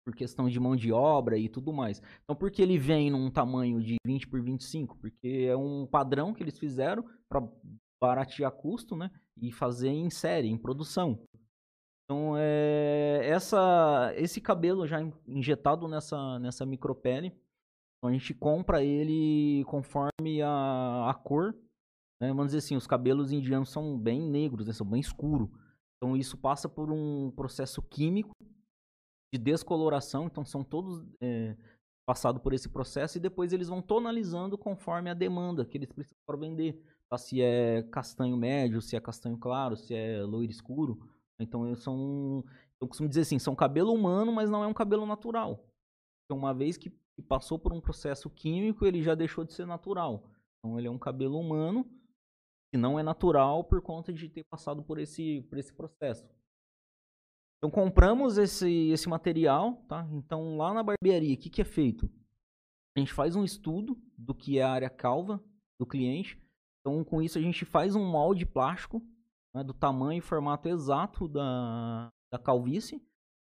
por 0.06 0.16
questão 0.16 0.48
de 0.48 0.60
mão 0.60 0.76
de 0.76 0.92
obra 0.92 1.38
e 1.38 1.50
tudo 1.50 1.74
mais. 1.74 2.02
Então, 2.24 2.36
por 2.36 2.52
que 2.52 2.62
ele 2.62 2.78
vem 2.78 3.10
num 3.10 3.32
tamanho 3.32 3.82
de 3.82 3.96
20 4.06 4.28
por 4.28 4.40
25? 4.40 4.98
Porque 5.00 5.48
é 5.50 5.58
um 5.58 5.88
padrão 5.88 6.32
que 6.32 6.44
eles 6.44 6.60
fizeram 6.60 7.04
para 7.28 7.42
baratear 8.00 8.52
custo, 8.52 8.96
né? 8.96 9.10
E 9.42 9.52
fazer 9.52 9.90
em 9.90 10.10
série, 10.12 10.48
em 10.48 10.58
produção. 10.58 11.20
Então, 12.06 12.38
é, 12.38 13.22
essa, 13.24 14.14
esse 14.16 14.40
cabelo 14.40 14.86
já 14.86 15.00
injetado 15.28 15.88
nessa, 15.88 16.38
nessa 16.40 16.66
micropele, 16.66 17.28
então 17.98 18.10
a 18.10 18.12
gente 18.12 18.34
compra 18.34 18.84
ele 18.84 19.64
conforme 19.66 20.42
a, 20.44 21.10
a 21.10 21.14
cor. 21.16 21.56
Né? 22.22 22.30
Vamos 22.30 22.48
dizer 22.48 22.60
assim, 22.60 22.76
os 22.76 22.86
cabelos 22.86 23.32
indianos 23.32 23.70
são 23.72 23.98
bem 23.98 24.22
negros, 24.22 24.68
né? 24.68 24.74
são 24.74 24.86
bem 24.86 25.00
escuros. 25.00 25.50
Então, 25.98 26.16
isso 26.16 26.38
passa 26.38 26.70
por 26.70 26.92
um 26.92 27.32
processo 27.32 27.82
químico 27.82 28.36
de 29.34 29.40
descoloração, 29.40 30.28
então 30.28 30.46
são 30.46 30.64
todos 30.64 31.04
é, 31.20 31.58
passados 32.06 32.42
por 32.42 32.54
esse 32.54 32.70
processo 32.70 33.18
e 33.18 33.22
depois 33.22 33.52
eles 33.52 33.68
vão 33.68 33.82
tonalizando 33.82 34.58
conforme 34.58 35.10
a 35.10 35.16
demanda 35.16 35.66
que 35.66 35.78
eles 35.78 35.92
precisam 35.92 36.20
para 36.26 36.38
vender. 36.38 36.80
Tá? 37.10 37.18
Se 37.18 37.42
é 37.42 37.82
castanho 37.92 38.38
médio, 38.38 38.82
se 38.82 38.96
é 38.96 39.02
castanho 39.02 39.38
claro, 39.38 39.76
se 39.76 39.96
é 39.96 40.22
loiro 40.22 40.52
escuro. 40.52 41.15
Então 41.40 41.66
eles 41.66 41.80
são, 41.80 42.44
eu 42.80 42.88
costumo 42.88 43.10
dizer 43.10 43.22
assim, 43.22 43.40
são 43.40 43.56
cabelo 43.56 43.94
humano, 43.94 44.32
mas 44.32 44.50
não 44.50 44.64
é 44.64 44.68
um 44.68 44.74
cabelo 44.74 45.06
natural. 45.06 45.66
Então, 46.26 46.38
uma 46.38 46.54
vez 46.54 46.78
que 46.78 46.90
passou 47.28 47.58
por 47.58 47.72
um 47.72 47.82
processo 47.82 48.30
químico, 48.30 48.86
ele 48.86 49.02
já 49.02 49.16
deixou 49.16 49.44
de 49.44 49.54
ser 49.54 49.66
natural. 49.66 50.30
Então 50.60 50.78
ele 50.78 50.88
é 50.88 50.92
um 50.92 50.98
cabelo 50.98 51.40
humano 51.40 51.86
que 52.72 52.78
não 52.78 53.00
é 53.00 53.04
natural 53.04 53.64
por 53.64 53.82
conta 53.82 54.12
de 54.12 54.28
ter 54.28 54.44
passado 54.46 54.84
por 54.84 54.98
esse, 55.00 55.42
por 55.44 55.58
esse 55.58 55.74
processo. 55.74 56.28
Então 57.58 57.70
compramos 57.70 58.38
esse, 58.38 58.90
esse 58.90 59.08
material, 59.08 59.76
tá? 59.88 60.08
Então 60.12 60.58
lá 60.58 60.74
na 60.74 60.84
barbearia, 60.84 61.36
o 61.36 61.38
que, 61.38 61.50
que 61.50 61.62
é 61.62 61.66
feito? 61.66 62.10
A 62.96 63.00
gente 63.00 63.14
faz 63.14 63.36
um 63.36 63.44
estudo 63.44 64.02
do 64.18 64.34
que 64.34 64.60
é 64.60 64.64
a 64.64 64.72
área 64.72 64.90
calva 64.90 65.44
do 65.80 65.86
cliente. 65.86 66.42
Então 66.82 67.04
com 67.04 67.22
isso 67.22 67.38
a 67.38 67.42
gente 67.42 67.64
faz 67.64 67.96
um 67.96 68.06
molde 68.06 68.46
plástico 68.46 69.02
né, 69.56 69.64
do 69.64 69.74
tamanho 69.74 70.18
e 70.18 70.22
formato 70.22 70.68
exato 70.68 71.30
da, 71.30 72.12
da 72.30 72.38
calvície. 72.38 73.02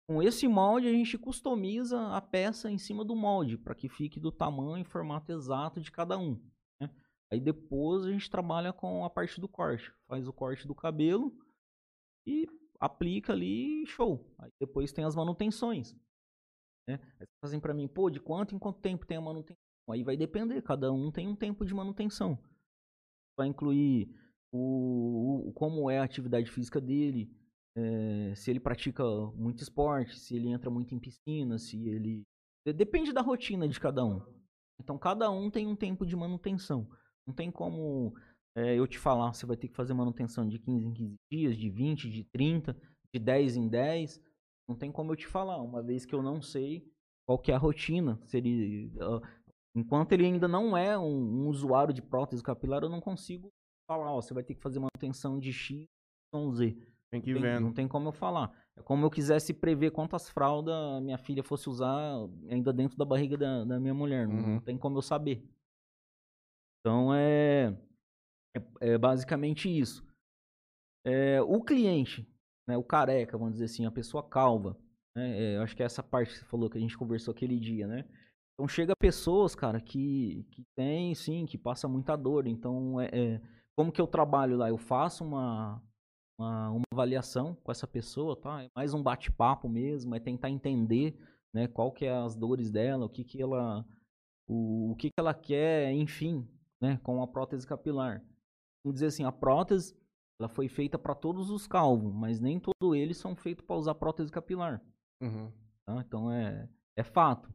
Com 0.08 0.22
esse 0.22 0.46
molde 0.46 0.86
a 0.86 0.92
gente 0.92 1.18
customiza 1.18 2.00
a 2.14 2.20
peça 2.20 2.70
em 2.70 2.78
cima 2.78 3.04
do 3.04 3.16
molde 3.16 3.58
para 3.58 3.74
que 3.74 3.88
fique 3.88 4.20
do 4.20 4.30
tamanho 4.30 4.82
e 4.82 4.88
formato 4.88 5.32
exato 5.32 5.80
de 5.80 5.90
cada 5.90 6.16
um. 6.16 6.40
Né? 6.80 6.88
Aí 7.32 7.40
depois 7.40 8.06
a 8.06 8.12
gente 8.12 8.30
trabalha 8.30 8.72
com 8.72 9.04
a 9.04 9.10
parte 9.10 9.40
do 9.40 9.48
corte, 9.48 9.92
faz 10.06 10.28
o 10.28 10.32
corte 10.32 10.66
do 10.66 10.74
cabelo 10.74 11.36
e 12.24 12.46
aplica 12.80 13.32
ali 13.32 13.84
show. 13.86 14.24
Aí 14.38 14.50
depois 14.60 14.92
tem 14.92 15.04
as 15.04 15.16
manutenções. 15.16 15.94
Né? 16.88 16.98
Aí 17.20 17.26
fazem 17.44 17.60
para 17.60 17.74
mim, 17.74 17.88
pô, 17.88 18.08
de 18.08 18.20
quanto 18.20 18.54
em 18.54 18.58
quanto 18.58 18.80
tempo 18.80 19.04
tem 19.04 19.18
a 19.18 19.20
manutenção? 19.20 19.60
Aí 19.90 20.04
vai 20.04 20.16
depender, 20.16 20.62
cada 20.62 20.92
um 20.92 21.10
tem 21.10 21.26
um 21.26 21.34
tempo 21.34 21.64
de 21.64 21.74
manutenção. 21.74 22.38
Vai 23.36 23.48
incluir 23.48 24.14
o, 24.52 25.48
o 25.48 25.52
como 25.52 25.90
é 25.90 25.98
a 25.98 26.04
atividade 26.04 26.50
física 26.50 26.80
dele, 26.80 27.30
é, 27.76 28.34
se 28.34 28.50
ele 28.50 28.60
pratica 28.60 29.04
muito 29.34 29.62
esporte, 29.62 30.18
se 30.18 30.34
ele 30.34 30.48
entra 30.48 30.70
muito 30.70 30.94
em 30.94 30.98
piscina, 30.98 31.58
se 31.58 31.88
ele. 31.88 32.24
Depende 32.64 33.12
da 33.12 33.22
rotina 33.22 33.66
de 33.66 33.80
cada 33.80 34.04
um. 34.04 34.20
Então 34.80 34.98
cada 34.98 35.30
um 35.30 35.50
tem 35.50 35.66
um 35.66 35.76
tempo 35.76 36.04
de 36.04 36.14
manutenção. 36.14 36.88
Não 37.26 37.34
tem 37.34 37.50
como 37.50 38.14
é, 38.56 38.74
eu 38.74 38.86
te 38.86 38.98
falar, 38.98 39.32
você 39.32 39.46
vai 39.46 39.56
ter 39.56 39.68
que 39.68 39.76
fazer 39.76 39.94
manutenção 39.94 40.46
de 40.46 40.58
15 40.58 40.86
em 40.86 40.92
15 40.92 41.16
dias, 41.30 41.56
de 41.56 41.70
20, 41.70 42.10
de 42.10 42.24
30, 42.24 42.76
de 43.14 43.20
10 43.20 43.56
em 43.56 43.68
10. 43.68 44.20
Não 44.68 44.76
tem 44.76 44.90
como 44.90 45.12
eu 45.12 45.16
te 45.16 45.26
falar, 45.26 45.62
uma 45.62 45.82
vez 45.82 46.04
que 46.04 46.14
eu 46.14 46.22
não 46.22 46.42
sei 46.42 46.84
qual 47.26 47.38
que 47.38 47.52
é 47.52 47.54
a 47.54 47.58
rotina. 47.58 48.20
Se 48.24 48.36
ele, 48.36 48.92
uh, 48.96 49.20
enquanto 49.74 50.12
ele 50.12 50.26
ainda 50.26 50.48
não 50.48 50.76
é 50.76 50.98
um, 50.98 51.44
um, 51.44 51.48
usuário 51.48 51.94
de 51.94 52.02
prótese 52.02 52.42
capilar, 52.42 52.82
eu 52.82 52.88
não 52.88 53.00
consigo 53.00 53.52
falar, 53.88 54.12
ó, 54.12 54.20
você 54.20 54.34
vai 54.34 54.44
ter 54.44 54.54
que 54.54 54.60
fazer 54.60 54.78
manutenção 54.78 55.38
de 55.38 55.52
X, 55.52 55.86
Y, 56.32 56.52
Z. 56.54 56.76
Tem 57.10 57.20
que 57.22 57.30
ir 57.30 57.40
vendo. 57.40 57.62
Não 57.62 57.72
tem 57.72 57.88
como 57.88 58.08
eu 58.08 58.12
falar. 58.12 58.52
É 58.76 58.82
como 58.82 59.04
eu 59.04 59.10
quisesse 59.10 59.54
prever 59.54 59.90
quantas 59.90 60.28
fraldas 60.28 61.02
minha 61.02 61.16
filha 61.16 61.42
fosse 61.42 61.68
usar 61.68 62.14
ainda 62.50 62.70
dentro 62.72 62.98
da 62.98 63.04
barriga 63.04 63.36
da, 63.36 63.64
da 63.64 63.80
minha 63.80 63.94
mulher. 63.94 64.28
Não, 64.28 64.34
Uhum. 64.36 64.54
não 64.54 64.60
tem 64.60 64.76
como 64.76 64.98
eu 64.98 65.02
saber. 65.02 65.42
Então 66.80 67.12
é, 67.14 67.74
é, 68.54 68.62
é 68.92 68.98
basicamente 68.98 69.68
isso. 69.68 70.06
É, 71.04 71.40
o 71.40 71.62
cliente, 71.62 72.28
né, 72.68 72.76
o 72.76 72.84
careca, 72.84 73.38
vamos 73.38 73.54
dizer 73.54 73.64
assim, 73.64 73.86
a 73.86 73.90
pessoa 73.90 74.22
calva, 74.22 74.76
né, 75.16 75.54
é, 75.54 75.58
acho 75.58 75.74
que 75.74 75.82
é 75.82 75.86
essa 75.86 76.02
parte 76.02 76.32
que 76.32 76.38
você 76.40 76.44
falou 76.44 76.68
que 76.68 76.76
a 76.76 76.80
gente 76.80 76.98
conversou 76.98 77.32
aquele 77.32 77.58
dia, 77.58 77.86
né? 77.86 78.04
Então 78.54 78.68
chega 78.68 78.94
pessoas, 78.94 79.54
cara, 79.54 79.80
que, 79.80 80.44
que 80.50 80.64
tem, 80.76 81.14
sim, 81.14 81.46
que 81.46 81.56
passa 81.56 81.88
muita 81.88 82.16
dor. 82.16 82.46
Então, 82.46 83.00
é, 83.00 83.08
é, 83.12 83.40
como 83.78 83.92
que 83.92 84.00
eu 84.00 84.08
trabalho 84.08 84.56
lá? 84.56 84.68
Eu 84.68 84.76
faço 84.76 85.22
uma, 85.22 85.80
uma, 86.36 86.70
uma 86.70 86.84
avaliação 86.92 87.54
com 87.62 87.70
essa 87.70 87.86
pessoa, 87.86 88.34
tá? 88.34 88.64
É 88.64 88.68
mais 88.74 88.92
um 88.92 89.00
bate-papo 89.00 89.68
mesmo, 89.68 90.16
é 90.16 90.18
tentar 90.18 90.50
entender, 90.50 91.16
né, 91.54 91.68
qual 91.68 91.92
que 91.92 92.04
é 92.04 92.10
as 92.10 92.34
dores 92.34 92.72
dela, 92.72 93.06
o 93.06 93.08
que 93.08 93.22
que 93.22 93.40
ela, 93.40 93.86
o, 94.48 94.90
o 94.90 94.96
que 94.96 95.10
que 95.10 95.20
ela 95.20 95.32
quer, 95.32 95.92
enfim, 95.92 96.44
né, 96.80 96.98
com 97.04 97.22
a 97.22 97.26
prótese 97.28 97.64
capilar. 97.64 98.20
Vamos 98.82 98.94
dizer 98.94 99.06
assim, 99.06 99.22
a 99.22 99.30
prótese, 99.30 99.96
ela 100.40 100.48
foi 100.48 100.68
feita 100.68 100.98
para 100.98 101.14
todos 101.14 101.48
os 101.48 101.68
calvos, 101.68 102.12
mas 102.12 102.40
nem 102.40 102.58
todos 102.58 102.96
eles 102.96 103.16
são 103.16 103.36
feitos 103.36 103.64
para 103.64 103.76
usar 103.76 103.94
prótese 103.94 104.32
capilar. 104.32 104.82
Uhum. 105.22 105.52
Tá? 105.86 106.02
Então 106.04 106.32
é, 106.32 106.68
é 106.96 107.04
fato. 107.04 107.48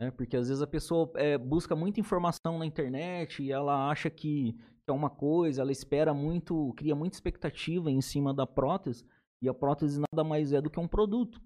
Né? 0.00 0.10
Porque 0.10 0.36
às 0.36 0.48
vezes 0.48 0.62
a 0.62 0.66
pessoa 0.66 1.10
é, 1.14 1.38
busca 1.38 1.74
muita 1.74 2.00
informação 2.00 2.58
na 2.58 2.66
internet 2.66 3.42
e 3.42 3.50
ela 3.50 3.90
acha 3.90 4.10
que, 4.10 4.52
que 4.52 4.90
é 4.90 4.92
uma 4.92 5.10
coisa, 5.10 5.62
ela 5.62 5.72
espera 5.72 6.12
muito, 6.12 6.72
cria 6.76 6.94
muita 6.94 7.16
expectativa 7.16 7.90
em 7.90 8.00
cima 8.00 8.32
da 8.34 8.46
prótese, 8.46 9.04
e 9.42 9.48
a 9.48 9.54
prótese 9.54 10.00
nada 10.00 10.24
mais 10.26 10.52
é 10.52 10.60
do 10.60 10.70
que 10.70 10.80
um 10.80 10.88
produto. 10.88 11.40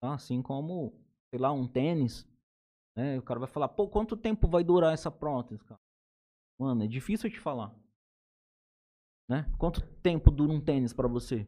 Tá? 0.00 0.14
Assim 0.14 0.42
como, 0.42 0.94
sei 1.30 1.40
lá, 1.40 1.52
um 1.52 1.66
tênis. 1.66 2.26
Né? 2.96 3.18
O 3.18 3.22
cara 3.22 3.40
vai 3.40 3.48
falar, 3.48 3.68
pô, 3.68 3.88
quanto 3.88 4.16
tempo 4.16 4.48
vai 4.48 4.64
durar 4.64 4.94
essa 4.94 5.10
prótese, 5.10 5.62
cara? 5.64 5.80
Mano, 6.58 6.84
é 6.84 6.86
difícil 6.86 7.30
te 7.30 7.38
falar. 7.38 7.74
Né? 9.28 9.44
Quanto 9.58 9.82
tempo 9.96 10.30
dura 10.30 10.52
um 10.52 10.60
tênis 10.60 10.92
pra 10.92 11.08
você? 11.08 11.46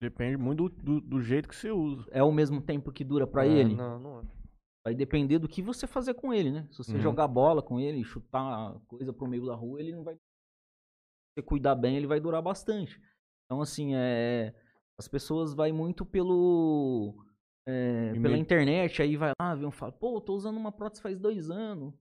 Depende 0.00 0.36
muito 0.36 0.68
do, 0.68 0.82
do, 0.82 1.00
do 1.00 1.20
jeito 1.20 1.48
que 1.48 1.56
você 1.56 1.70
usa. 1.70 2.06
É 2.10 2.22
o 2.22 2.30
mesmo 2.30 2.60
tempo 2.60 2.92
que 2.92 3.02
dura 3.02 3.26
pra 3.26 3.46
É, 3.46 3.50
ele? 3.50 3.74
Não, 3.74 3.98
não 3.98 4.20
é. 4.20 4.24
Vai 4.84 4.94
depender 4.94 5.38
do 5.38 5.48
que 5.48 5.62
você 5.62 5.86
fazer 5.86 6.14
com 6.14 6.32
ele, 6.32 6.50
né? 6.50 6.68
Se 6.70 6.78
você 6.78 6.94
Uhum. 6.96 7.00
jogar 7.00 7.26
bola 7.26 7.62
com 7.62 7.80
ele, 7.80 8.04
chutar 8.04 8.78
coisa 8.86 9.12
pro 9.12 9.26
meio 9.26 9.46
da 9.46 9.54
rua, 9.54 9.80
ele 9.80 9.92
não 9.92 10.04
vai. 10.04 10.14
Se 10.14 10.20
você 11.38 11.42
cuidar 11.42 11.74
bem, 11.74 11.96
ele 11.96 12.06
vai 12.06 12.20
durar 12.20 12.42
bastante. 12.42 13.00
Então, 13.46 13.60
assim, 13.62 13.94
é. 13.94 14.54
As 14.98 15.08
pessoas 15.08 15.54
vai 15.54 15.72
muito 15.72 16.04
pelo. 16.06 17.16
é, 17.66 18.12
pela 18.12 18.20
meio- 18.20 18.36
internet, 18.36 19.00
aí 19.02 19.16
vai 19.16 19.32
lá, 19.40 19.54
vê 19.54 19.64
um 19.64 19.70
fala, 19.70 19.90
pô, 19.90 20.18
eu 20.18 20.20
tô 20.20 20.34
usando 20.34 20.56
uma 20.58 20.70
prótese 20.70 21.02
faz 21.02 21.18
dois 21.18 21.50
anos, 21.50 21.94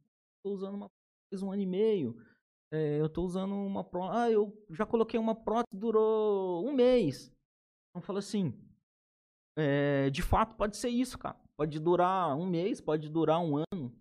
tô 0.44 0.52
usando 0.52 0.76
uma 0.76 0.90
prótese 0.90 1.30
faz 1.32 1.42
um 1.42 1.52
ano 1.54 1.62
e 1.62 1.66
meio, 1.66 2.16
é, 2.72 3.00
eu 3.00 3.08
tô 3.10 3.24
usando 3.24 3.56
uma 3.56 3.84
prótese. 3.84 4.18
Ah, 4.20 4.30
eu 4.30 4.54
já 4.72 4.86
coloquei 4.86 5.18
uma 5.20 5.34
prótese, 5.34 5.80
durou 5.80 6.68
um 6.68 6.74
mês. 6.74 7.34
Então 7.90 8.02
fala 8.06 8.20
assim. 8.20 8.54
é, 9.58 10.10
de 10.10 10.22
fato, 10.22 10.56
pode 10.56 10.76
ser 10.78 10.90
isso, 10.90 11.18
cara. 11.18 11.40
Pode 11.58 11.80
durar 11.80 12.36
um 12.36 12.46
mês, 12.46 12.82
pode 12.82 13.10
durar 13.10 13.40
um 13.40 13.58
ano. 13.58 13.94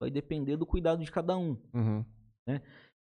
Vai 0.00 0.10
depender 0.10 0.56
do 0.56 0.66
cuidado 0.66 1.02
de 1.02 1.10
cada 1.10 1.36
um. 1.36 1.56
Uhum. 1.72 2.04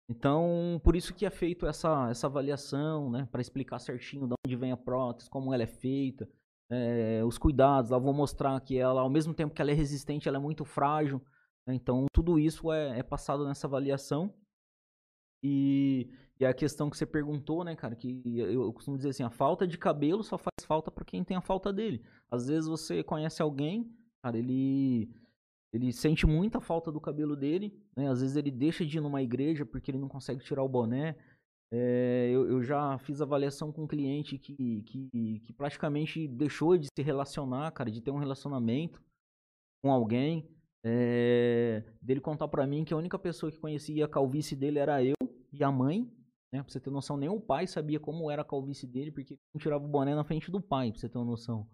Então, 0.10 0.80
por 0.84 0.96
isso 0.96 1.14
que 1.14 1.26
é 1.26 1.30
feito 1.30 1.66
essa, 1.66 2.10
essa 2.10 2.28
avaliação, 2.28 3.10
né? 3.10 3.28
Para 3.32 3.42
explicar 3.42 3.80
certinho 3.80 4.28
de 4.28 4.34
onde 4.46 4.56
vem 4.56 4.72
a 4.72 4.78
prótese, 4.78 5.30
como 5.30 5.54
ela 5.54 5.64
é 5.64 5.68
feita, 5.68 6.30
é, 6.72 7.24
os 7.26 7.38
cuidados. 7.38 7.92
Lá 7.92 7.98
vou 7.98 8.14
mostrar 8.14 8.60
que 8.62 8.78
ela, 8.78 9.02
ao 9.02 9.10
mesmo 9.10 9.34
tempo 9.34 9.54
que 9.54 9.62
ela 9.62 9.72
é 9.72 9.76
resistente, 9.76 10.28
ela 10.28 10.38
é 10.38 10.42
muito 10.42 10.64
frágil. 10.64 11.22
né? 11.68 11.76
Então, 11.76 12.06
tudo 12.14 12.40
isso 12.40 12.72
é, 12.72 13.00
é 13.00 13.04
passado 13.04 13.46
nessa 13.46 13.68
avaliação. 13.68 14.34
E, 15.44 16.10
e 16.40 16.46
a 16.46 16.54
questão 16.54 16.90
que 16.90 16.98
você 16.98 17.06
perguntou, 17.06 17.64
né, 17.64 17.76
cara, 17.76 17.96
que 17.96 18.22
eu, 18.38 18.72
costumo 18.72 18.98
dizer 18.98 19.10
assim, 19.10 19.24
a 19.24 19.30
falta 19.30 19.68
de 19.68 19.78
cabelo 19.78 20.24
só 20.24 20.38
faz 20.38 20.66
falta 20.66 20.92
para 20.92 21.06
quem 21.06 21.24
tem 21.24 21.36
a 21.36 21.42
falta 21.42 21.74
dele. 21.74 22.04
Às 22.30 22.48
vezes 22.48 22.68
você 22.68 23.04
conhece 23.04 23.42
alguém, 23.42 23.92
cara, 24.22 24.38
ele 24.38 25.10
ele 25.74 25.92
sente 25.92 26.26
muita 26.26 26.62
falta 26.62 26.92
do 26.92 27.00
cabelo 27.02 27.36
dele, 27.36 27.74
né? 27.96 28.10
Às 28.10 28.22
vezes 28.22 28.36
ele 28.36 28.50
deixa 28.50 28.86
de 28.86 28.98
ir 28.98 29.02
numa 29.02 29.22
igreja 29.22 29.66
porque 29.66 29.92
ele 29.92 29.98
não 30.00 30.08
consegue 30.08 30.44
tirar 30.44 30.64
o 30.64 30.70
boné. 30.70 31.16
É, 31.72 32.30
eu, 32.32 32.48
eu 32.50 32.64
já 32.64 32.98
fiz 33.00 33.22
avaliação 33.22 33.72
com 33.72 33.84
um 33.84 33.88
cliente 33.88 34.38
que, 34.38 34.82
que, 34.84 35.42
que 35.44 35.54
praticamente 35.54 36.28
deixou 36.28 36.78
de 36.78 36.88
se 36.88 37.04
relacionar, 37.04 37.72
cara, 37.72 37.92
de 37.92 38.02
ter 38.02 38.12
um 38.12 38.18
relacionamento 38.18 39.02
com 39.82 39.92
alguém. 39.92 40.48
é, 40.84 41.84
dele 42.02 42.22
contar 42.22 42.48
pra 42.48 42.66
mim 42.66 42.86
que 42.86 42.94
a 42.94 42.98
única 42.98 43.20
pessoa 43.20 43.52
que 43.52 43.60
conhecia 43.60 44.06
a 44.06 44.08
calvície 44.08 44.56
dele 44.56 44.80
era 44.80 45.04
eu 45.04 45.16
e 45.52 45.64
a 45.64 45.72
mãe. 45.72 46.10
Né? 46.52 46.62
Pra 46.64 46.72
você 46.72 46.80
ter 46.80 46.90
noção, 46.90 47.18
nem 47.18 47.30
o 47.30 47.40
pai 47.42 47.68
sabia 47.68 48.00
como 48.00 48.32
era 48.32 48.42
a 48.42 48.46
calvície 48.46 48.88
dele, 48.88 49.12
porque 49.12 49.38
não 49.54 49.60
tirava 49.60 49.84
o 49.86 49.88
boné 49.88 50.16
na 50.16 50.24
frente 50.24 50.50
do 50.52 50.62
pai, 50.62 50.92
pra 50.92 51.00
você 51.00 51.10
ter 51.10 51.18
uma 51.18 51.26
noção. 51.26 51.68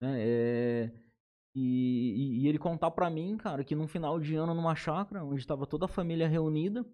Né? 0.00 0.16
É, 0.20 0.92
e, 1.54 2.14
e- 2.16 2.42
e 2.44 2.48
ele 2.48 2.58
contar 2.58 2.90
pra 2.92 3.10
mim, 3.10 3.36
cara, 3.36 3.64
que 3.64 3.74
num 3.74 3.88
final 3.88 4.18
de 4.20 4.34
ano 4.36 4.54
numa 4.54 4.74
chácara, 4.74 5.24
onde 5.24 5.46
tava 5.46 5.66
toda 5.66 5.86
a 5.86 5.88
família 5.88 6.28
reunida, 6.28 6.86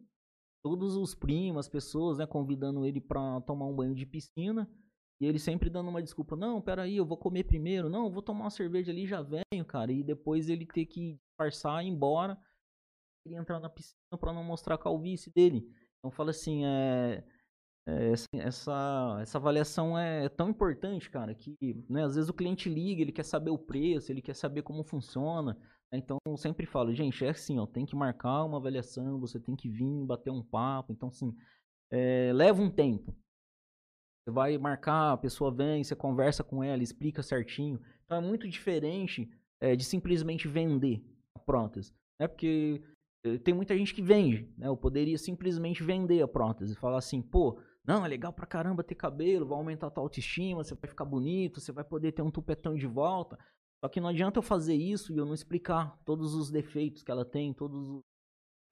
todos 0.64 0.96
os 0.96 1.14
primos, 1.14 1.66
as 1.66 1.68
pessoas, 1.68 2.18
né, 2.18 2.26
convidando 2.26 2.86
ele 2.86 3.00
pra 3.00 3.40
tomar 3.42 3.66
um 3.66 3.74
banho 3.76 3.94
de 3.94 4.06
piscina, 4.06 4.68
e 5.20 5.26
ele 5.26 5.38
sempre 5.38 5.70
dando 5.70 5.88
uma 5.90 6.02
desculpa, 6.02 6.34
não, 6.36 6.60
peraí, 6.60 6.96
eu 6.96 7.06
vou 7.06 7.16
comer 7.18 7.44
primeiro, 7.44 7.88
não, 7.88 8.06
eu 8.06 8.10
vou 8.10 8.22
tomar 8.22 8.44
uma 8.44 8.50
cerveja 8.50 8.90
ali 8.90 9.06
já 9.06 9.22
venho, 9.22 9.64
cara, 9.66 9.92
e 9.92 10.02
depois 10.02 10.48
ele 10.48 10.66
ter 10.66 10.86
que 10.86 11.14
disfarçar 11.28 11.84
e 11.84 11.88
ir 11.88 11.90
embora, 11.90 12.38
ele 13.24 13.36
entrar 13.36 13.60
na 13.60 13.68
piscina 13.68 14.18
pra 14.18 14.32
não 14.32 14.44
mostrar 14.44 14.74
a 14.76 14.78
calvície 14.78 15.32
dele. 15.34 15.70
Então 16.05 16.10
fala 16.10 16.32
assim, 16.32 16.66
é, 16.66 17.24
é, 17.89 18.10
essa, 18.10 18.28
essa, 19.22 19.39
avaliação 19.39 19.98
é 19.98 20.28
tão 20.28 20.51
importante, 20.51 21.09
cara, 21.09 21.35
que 21.35 21.56
né, 21.89 22.05
às 22.05 22.14
vezes 22.14 22.28
o 22.28 22.35
cliente 22.35 22.68
liga, 22.68 23.01
ele 23.01 23.10
quer 23.10 23.24
saber 23.24 23.48
o 23.48 23.56
preço, 23.56 24.12
ele 24.12 24.20
quer 24.20 24.36
saber 24.36 24.60
como 24.60 24.85
funciona. 24.85 25.55
né, 25.90 25.97
Então 25.98 26.18
eu 26.26 26.36
sempre 26.36 26.66
falo, 26.66 26.93
gente, 26.93 27.24
é 27.24 27.31
assim, 27.31 27.59
ó, 27.59 27.66
tem 27.66 27.86
que 27.86 27.97
marcar 27.97 28.44
uma 28.44 28.59
avaliação, 28.59 29.18
você 29.18 29.40
tem 29.40 29.56
que 29.56 29.70
vir, 29.70 30.05
bater 30.05 30.31
um 30.31 30.43
papo. 30.43 30.93
Então, 30.93 31.09
assim, 31.09 31.35
é, 31.90 32.31
leva 32.35 32.60
um 32.60 32.70
tempo. 32.70 33.16
Você 34.26 34.31
vai 34.31 34.59
marcar, 34.59 35.12
a 35.12 35.16
pessoa 35.16 35.51
vem, 35.51 35.82
você 35.82 35.97
conversa 35.97 36.44
com 36.44 36.62
ela, 36.62 36.82
explica 36.82 37.22
certinho. 37.22 37.81
Então 38.05 38.18
é 38.18 38.20
muito 38.20 38.47
diferente 38.47 39.31
é, 39.59 39.74
de 39.74 39.85
simplesmente 39.85 40.47
vender 40.48 41.02
a 41.35 41.39
prótese. 41.39 41.94
Né? 42.20 42.28
Porque 42.28 42.82
tem 43.42 43.55
muita 43.55 43.76
gente 43.76 43.94
que 43.94 44.02
vende, 44.02 44.48
né? 44.56 44.68
Eu 44.68 44.76
poderia 44.76 45.16
simplesmente 45.16 45.82
vender 45.82 46.22
a 46.22 46.28
prótese. 46.28 46.74
Falar 46.76 46.98
assim, 46.98 47.22
pô, 47.22 47.59
não, 47.86 48.05
é 48.05 48.09
legal 48.09 48.32
pra 48.32 48.46
caramba 48.46 48.84
ter 48.84 48.94
cabelo, 48.94 49.46
vai 49.46 49.56
aumentar 49.56 49.86
a 49.86 49.90
tua 49.90 50.05
autoestima, 50.05 50.62
você 50.62 50.74
vai 50.74 50.88
ficar 50.88 51.05
bonito, 51.05 51.60
você 51.60 51.72
vai 51.72 51.84
poder 51.84 52.12
ter 52.12 52.22
um 52.22 52.30
tupetão 52.30 52.74
de 52.74 52.86
volta. 52.86 53.38
Só 53.82 53.88
que 53.88 54.01
não 54.01 54.09
adianta 54.09 54.38
eu 54.38 54.42
fazer 54.42 54.74
isso 54.74 55.12
e 55.12 55.16
eu 55.16 55.26
não 55.26 55.34
explicar 55.34 55.98
todos 56.05 56.34
os 56.34 56.51
defeitos 56.51 57.02
que 57.02 57.10
ela 57.10 57.24
tem, 57.24 57.52
todos 57.52 57.88
os, 57.88 58.01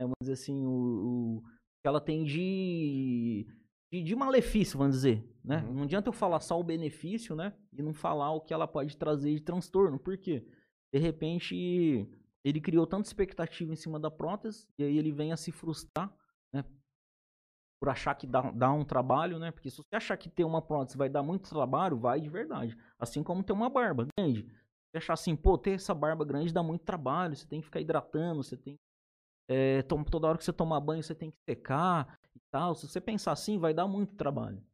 é, 0.01 0.05
vamos 0.05 0.17
dizer 0.23 0.33
assim, 0.33 0.67
o, 0.67 0.71
o 0.71 1.43
que 1.83 1.89
ela 1.89 2.01
tem 2.01 2.25
de, 2.25 3.47
de, 3.93 4.03
de 4.03 4.17
malefício, 4.17 4.79
vamos 4.79 4.97
dizer, 4.97 5.23
né? 5.45 5.65
Uhum. 5.67 5.75
Não 5.75 5.83
adianta 5.85 6.09
eu 6.09 6.13
falar 6.13 6.41
só 6.41 6.59
o 6.59 6.65
benefício, 6.65 7.35
né? 7.37 7.55
E 7.73 7.83
não 7.83 7.93
falar 7.93 8.33
o 8.33 8.41
que 8.41 8.53
ela 8.55 8.67
pode 8.67 8.97
trazer 8.97 9.35
de 9.35 9.41
transtorno. 9.41 9.99
Por 9.99 10.17
quê? 10.17 10.47
De 10.93 10.99
repente, 10.99 12.09
ele 12.45 12.61
criou 12.61 12.87
tanta 12.87 13.09
expectativa 13.09 13.73
em 13.73 13.77
cima 13.77 13.99
da 14.01 14.11
prótese, 14.11 14.69
e 14.79 14.85
aí 14.85 14.99
ele 14.99 15.13
vem 15.13 15.33
a 15.33 15.37
se 15.37 15.53
frustrar, 15.53 16.13
né? 16.53 16.65
Por 17.81 17.89
achar 17.89 18.15
que 18.15 18.27
dá, 18.27 18.51
dá 18.51 18.73
um 18.73 18.85
trabalho, 18.85 19.39
né? 19.39 19.51
Porque 19.51 19.71
se 19.71 19.77
você 19.77 19.97
achar 19.97 20.17
que 20.17 20.29
ter 20.29 20.45
uma 20.45 20.63
prótese 20.63 20.97
vai 20.97 21.09
dar 21.09 21.23
muito 21.23 21.49
trabalho, 21.49 21.99
vai 21.99 22.21
de 22.21 22.29
verdade. 22.29 22.77
Assim 22.99 23.23
como 23.23 23.43
ter 23.43 23.53
uma 23.53 23.69
barba 23.69 24.07
grande. 24.17 24.43
Se 24.43 24.49
você 24.93 24.99
achar 24.99 25.15
assim, 25.15 25.35
pô, 25.35 25.59
ter 25.59 25.73
essa 25.73 25.95
barba 25.95 26.25
grande 26.25 26.53
dá 26.53 26.63
muito 26.63 26.85
trabalho, 26.85 27.35
você 27.35 27.47
tem 27.47 27.61
que 27.61 27.67
ficar 27.67 27.81
hidratando, 27.81 28.43
você 28.43 28.57
tem 28.57 28.79
é, 29.49 29.83
toda 29.83 30.29
hora 30.29 30.39
que 30.39 30.45
você 30.45 30.53
tomar 30.53 30.81
banho 30.81 31.03
você 31.03 31.15
tem 31.15 31.31
que 31.31 31.39
secar 31.49 32.19
e 32.35 32.41
tal. 32.51 32.75
Se 32.75 32.87
você 32.87 33.01
pensar 33.01 33.33
assim, 33.33 33.59
vai 33.59 33.75
dar 33.75 33.89
muito 33.89 34.15
trabalho. 34.15 34.65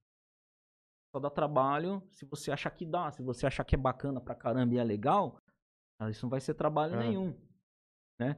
Só 1.14 1.18
dá 1.18 1.30
trabalho 1.30 2.02
se 2.10 2.26
você 2.26 2.52
achar 2.52 2.70
que 2.70 2.84
dá, 2.84 3.10
se 3.10 3.22
você 3.22 3.46
achar 3.46 3.64
que 3.64 3.74
é 3.74 3.78
bacana 3.78 4.20
pra 4.20 4.34
caramba 4.34 4.74
e 4.74 4.78
é 4.78 4.84
legal, 4.84 5.40
cara, 5.98 6.10
isso 6.10 6.24
não 6.24 6.30
vai 6.30 6.40
ser 6.40 6.52
trabalho 6.54 6.94
É. 6.94 6.98
nenhum, 6.98 7.34
né? 8.18 8.36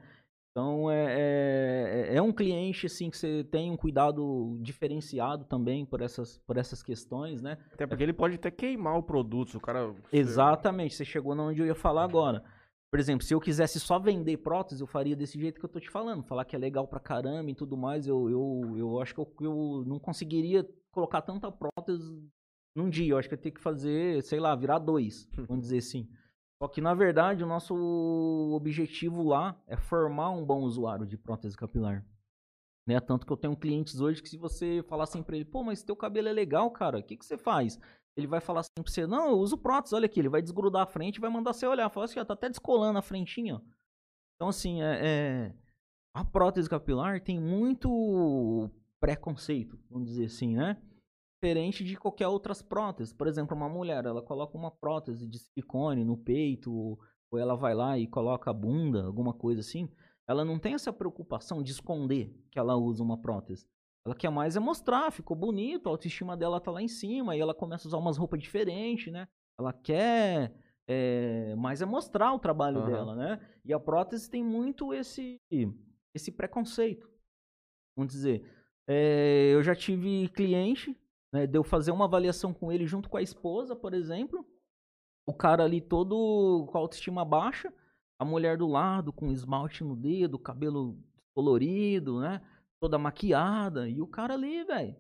Então 0.51 0.91
é, 0.91 2.09
é, 2.11 2.17
é 2.17 2.23
um 2.23 2.33
cliente 2.33 2.87
assim 2.87 3.09
que 3.09 3.17
você 3.17 3.45
tem 3.45 3.71
um 3.71 3.77
cuidado 3.77 4.59
diferenciado 4.61 5.45
também 5.45 5.87
por 5.87 6.01
essas, 6.01 6.39
por 6.39 6.57
essas 6.57 6.83
questões, 6.83 7.41
né? 7.41 7.57
Até 7.73 7.87
porque 7.87 8.03
ele 8.03 8.13
pode 8.13 8.35
até 8.35 8.51
queimar 8.51 8.99
o 8.99 9.03
produto, 9.03 9.57
o 9.57 9.61
cara... 9.61 9.95
Exatamente, 10.13 10.95
você 10.95 11.05
chegou 11.05 11.37
na 11.37 11.45
onde 11.45 11.61
eu 11.61 11.67
ia 11.67 11.75
falar 11.75 12.03
agora. 12.03 12.43
Por 12.91 12.99
exemplo, 12.99 13.25
se 13.25 13.33
eu 13.33 13.41
quisesse 13.41 13.79
só 13.79 14.01
vender 14.01 14.39
prótese, 14.39 14.81
eu 14.81 14.87
faria 14.87 15.15
desse 15.15 15.39
jeito 15.39 15.61
que 15.61 15.65
eu 15.65 15.71
tô 15.71 15.79
te 15.79 15.89
falando. 15.89 16.25
Falar 16.25 16.45
que 16.45 16.57
é 16.57 16.59
legal 16.59 16.89
pra 16.89 16.99
caramba 16.99 17.49
e 17.49 17.55
tudo 17.55 17.77
mais, 17.77 18.09
eu, 18.09 18.29
eu, 18.29 18.75
eu 18.77 19.01
acho 19.01 19.15
que 19.15 19.21
eu, 19.21 19.33
eu 19.41 19.85
não 19.87 20.01
conseguiria 20.01 20.69
colocar 20.91 21.23
tanta 21.23 21.53
prótese 21.53 22.29
num 22.75 22.91
dia. 22.91 23.13
Eu 23.13 23.19
acho 23.19 23.29
que 23.29 23.35
eu 23.35 23.41
tenho 23.41 23.55
que 23.55 23.61
fazer, 23.61 24.21
sei 24.25 24.41
lá, 24.41 24.57
virar 24.57 24.81
dois, 24.81 25.29
vamos 25.47 25.63
dizer 25.63 25.79
assim. 25.79 26.09
Só 26.63 26.69
que, 26.69 26.81
na 26.83 26.93
verdade, 26.93 27.43
o 27.43 27.47
nosso 27.47 27.75
objetivo 28.55 29.23
lá 29.23 29.59
é 29.67 29.77
formar 29.79 30.31
um 30.31 30.45
bom 30.45 30.61
usuário 30.61 31.07
de 31.07 31.17
prótese 31.17 31.57
capilar. 31.57 32.05
Né? 32.87 33.01
Tanto 33.01 33.27
que 33.27 33.33
eu 33.33 33.37
tenho 33.37 33.57
clientes 33.57 33.99
hoje 33.99 34.23
que 34.23 34.29
se 34.29 34.37
você 34.37 34.85
falar 34.87 35.05
assim 35.05 35.23
pra 35.23 35.37
ele, 35.37 35.45
pô, 35.47 35.65
mas 35.65 35.83
teu 35.83 35.97
cabelo 35.97 36.29
é 36.29 36.33
legal, 36.33 36.71
cara, 36.71 36.99
o 36.99 37.03
que, 37.03 37.17
que 37.17 37.25
você 37.25 37.39
faz? 37.39 37.81
Ele 38.15 38.27
vai 38.27 38.41
falar 38.41 38.61
assim 38.61 38.69
pra 38.75 38.93
você, 38.93 39.07
não, 39.07 39.31
eu 39.31 39.39
uso 39.39 39.57
prótese, 39.57 39.95
olha 39.95 40.05
aqui, 40.05 40.21
ele 40.21 40.29
vai 40.29 40.43
desgrudar 40.43 40.83
a 40.83 40.87
frente 40.87 41.17
e 41.17 41.21
vai 41.21 41.31
mandar 41.31 41.55
você 41.55 41.67
olhar. 41.67 41.89
Fala 41.89 42.05
assim, 42.05 42.21
ó, 42.21 42.25
tá 42.27 42.35
até 42.35 42.51
descolando 42.51 42.99
a 42.99 43.03
frentinha. 43.03 43.63
Então, 44.35 44.49
assim, 44.49 44.83
é, 44.83 45.01
é, 45.03 45.55
a 46.13 46.25
prótese 46.25 46.69
capilar 46.69 47.23
tem 47.23 47.41
muito 47.41 48.71
preconceito, 49.01 49.79
vamos 49.89 50.09
dizer 50.09 50.27
assim, 50.27 50.57
né? 50.57 50.77
Diferente 51.43 51.83
de 51.83 51.97
qualquer 51.97 52.29
outras 52.29 52.61
próteses. 52.61 53.15
Por 53.15 53.27
exemplo, 53.27 53.57
uma 53.57 53.69
mulher, 53.69 54.05
ela 54.05 54.21
coloca 54.21 54.59
uma 54.59 54.71
prótese 54.71 55.27
de 55.27 55.39
silicone 55.39 56.05
no 56.05 56.17
peito, 56.17 56.71
ou 57.31 57.39
ela 57.39 57.57
vai 57.57 57.75
lá 57.75 57.99
e 57.99 58.07
coloca 58.07 58.51
a 58.51 58.55
bunda, 58.55 59.07
alguma 59.07 59.33
coisa 59.33 59.61
assim. 59.61 59.89
Ela 60.29 60.45
não 60.45 60.59
tem 60.59 60.75
essa 60.75 60.93
preocupação 60.93 61.63
de 61.63 61.73
esconder 61.73 62.31
que 62.51 62.59
ela 62.59 62.77
usa 62.77 63.03
uma 63.03 63.19
prótese. 63.19 63.67
Ela 64.05 64.15
quer 64.15 64.31
mais 64.31 64.55
é 64.55 64.61
mostrar, 64.61 65.11
ficou 65.11 65.35
bonito, 65.35 65.89
a 65.89 65.93
autoestima 65.93 66.37
dela 66.37 66.61
tá 66.61 66.71
lá 66.71 66.83
em 66.83 66.89
cima, 66.89 67.35
e 67.35 67.41
ela 67.41 67.55
começa 67.55 67.87
a 67.87 67.89
usar 67.89 67.99
umas 67.99 68.19
roupas 68.19 68.43
diferentes, 68.43 69.11
né? 69.11 69.27
Ela 69.59 69.73
quer 69.73 70.55
é, 70.87 71.55
mais 71.57 71.81
é 71.81 71.87
mostrar 71.87 72.35
o 72.35 72.39
trabalho 72.39 72.81
Aham. 72.81 72.87
dela, 72.87 73.17
né? 73.17 73.41
E 73.65 73.73
a 73.73 73.81
prótese 73.81 74.29
tem 74.29 74.45
muito 74.45 74.93
esse, 74.93 75.41
esse 76.15 76.31
preconceito. 76.33 77.09
Vamos 77.97 78.13
dizer, 78.13 78.45
é, 78.87 79.51
eu 79.53 79.63
já 79.63 79.75
tive 79.75 80.29
cliente, 80.31 81.00
né, 81.33 81.47
de 81.47 81.57
eu 81.57 81.65
fazer 81.65 81.93
uma 81.93 82.05
avaliação 82.05 82.53
com 82.53 82.73
ele 82.73 82.87
junto 82.87 83.09
com 83.09 83.17
a 83.17 83.23
esposa, 83.23 83.75
por 83.77 83.95
exemplo. 83.95 84.45
O 85.27 85.35
cara 85.35 85.65
ali 85.65 85.81
todo 85.81 86.67
com 86.71 86.77
a 86.77 86.81
autoestima 86.81 87.25
baixa, 87.25 87.73
a 88.19 88.25
mulher 88.25 88.57
do 88.57 88.67
lado 88.67 89.13
com 89.13 89.31
esmalte 89.31 89.85
no 89.85 89.97
dedo, 89.97 90.39
cabelo 90.39 90.99
colorido, 91.35 92.21
né? 92.21 92.41
Toda 92.81 92.99
maquiada. 92.99 93.89
E 93.89 94.01
o 94.01 94.07
cara 94.07 94.35
ali, 94.35 94.65
velho, 94.65 94.97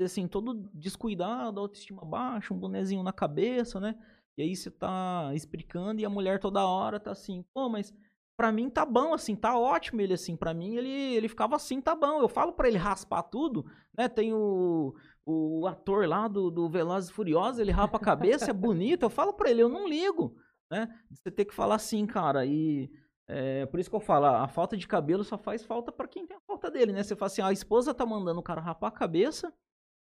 assim, 0.00 0.26
todo 0.26 0.68
descuidado, 0.74 1.60
autoestima 1.60 2.04
baixa, 2.04 2.52
um 2.52 2.58
bonezinho 2.58 3.02
na 3.02 3.12
cabeça, 3.12 3.78
né? 3.78 3.96
E 4.36 4.42
aí 4.42 4.56
você 4.56 4.70
tá 4.70 5.30
explicando 5.34 6.00
e 6.00 6.04
a 6.04 6.10
mulher 6.10 6.40
toda 6.40 6.66
hora 6.66 6.98
tá 6.98 7.10
assim, 7.10 7.44
pô, 7.52 7.68
mas 7.68 7.94
pra 8.42 8.50
mim 8.50 8.68
tá 8.68 8.84
bom, 8.84 9.14
assim, 9.14 9.36
tá 9.36 9.56
ótimo 9.56 10.00
ele, 10.00 10.14
assim, 10.14 10.34
pra 10.34 10.52
mim 10.52 10.74
ele, 10.74 10.88
ele 10.88 11.28
ficava 11.28 11.54
assim, 11.54 11.80
tá 11.80 11.94
bom. 11.94 12.20
Eu 12.20 12.28
falo 12.28 12.52
pra 12.52 12.66
ele 12.66 12.76
raspar 12.76 13.22
tudo, 13.22 13.64
né? 13.96 14.08
Tem 14.08 14.34
o, 14.34 14.92
o 15.24 15.64
ator 15.68 16.08
lá 16.08 16.26
do, 16.26 16.50
do 16.50 16.68
Velozes 16.68 17.08
e 17.08 17.12
Furiosos, 17.12 17.60
ele 17.60 17.70
rapa 17.70 17.98
a 17.98 18.00
cabeça, 18.00 18.50
é 18.50 18.52
bonito. 18.52 19.04
Eu 19.04 19.10
falo 19.10 19.32
pra 19.32 19.48
ele, 19.48 19.62
eu 19.62 19.68
não 19.68 19.88
ligo, 19.88 20.36
né? 20.68 20.88
Você 21.08 21.30
tem 21.30 21.46
que 21.46 21.54
falar 21.54 21.76
assim, 21.76 22.04
cara, 22.04 22.44
e... 22.44 22.90
É, 23.28 23.64
por 23.66 23.78
isso 23.78 23.88
que 23.88 23.94
eu 23.94 24.00
falo, 24.00 24.26
a 24.26 24.48
falta 24.48 24.76
de 24.76 24.88
cabelo 24.88 25.22
só 25.22 25.38
faz 25.38 25.64
falta 25.64 25.92
pra 25.92 26.08
quem 26.08 26.26
tem 26.26 26.36
a 26.36 26.40
falta 26.40 26.68
dele, 26.68 26.92
né? 26.92 27.04
Você 27.04 27.14
fala 27.14 27.28
assim, 27.28 27.42
a 27.42 27.52
esposa 27.52 27.94
tá 27.94 28.04
mandando 28.04 28.40
o 28.40 28.42
cara 28.42 28.60
rapar 28.60 28.88
a 28.88 28.92
cabeça, 28.92 29.54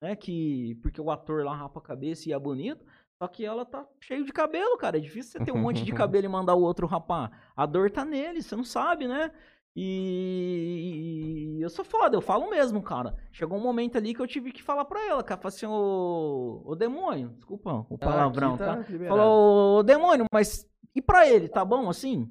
né? 0.01 0.15
Que, 0.15 0.79
porque 0.81 1.01
o 1.01 1.11
ator 1.11 1.45
lá 1.45 1.57
rapa 1.57 1.81
a 1.81 1.83
cabeça 1.83 2.29
e 2.29 2.33
é 2.33 2.39
bonito. 2.39 2.87
Só 3.23 3.29
que 3.29 3.45
ela 3.45 3.65
tá 3.65 3.87
cheio 4.01 4.25
de 4.25 4.33
cabelo, 4.33 4.77
cara. 4.77 4.99
É 4.99 5.01
difícil 5.01 5.31
você 5.39 5.45
ter 5.45 5.53
um 5.53 5.59
monte 5.59 5.85
de 5.85 5.93
cabelo 5.95 6.27
e 6.27 6.29
mandar 6.29 6.57
o 6.57 6.61
outro 6.61 6.89
rapar. 6.89 7.31
A 7.57 7.65
dor 7.65 7.89
tá 7.89 8.05
nele, 8.05 8.43
você 8.43 8.57
não 8.57 8.65
sabe, 8.65 9.07
né? 9.07 9.31
E, 9.77 11.55
e 11.57 11.63
eu 11.63 11.71
sou 11.71 11.85
foda, 11.85 12.17
eu 12.17 12.21
falo 12.21 12.51
mesmo, 12.51 12.83
cara. 12.83 13.15
Chegou 13.31 13.57
um 13.57 13.63
momento 13.63 13.97
ali 13.97 14.13
que 14.13 14.21
eu 14.21 14.27
tive 14.27 14.51
que 14.51 14.61
falar 14.61 14.85
pra 14.87 15.07
ela, 15.07 15.23
cara. 15.23 15.41
Falei 15.41 15.55
assim, 15.55 15.67
ô, 15.67 16.63
ô 16.65 16.75
demônio, 16.75 17.29
desculpa 17.37 17.87
o 17.89 17.97
palavrão, 17.97 18.55
aqui 18.55 18.65
tá? 18.65 18.75
liberado. 18.91 19.17
Falou, 19.17 19.79
ô 19.79 19.83
demônio, 19.85 20.27
mas 20.33 20.69
e 20.93 21.01
pra 21.01 21.29
ele, 21.29 21.49
tá 21.49 21.65
bom 21.65 21.89
assim? 21.89 22.29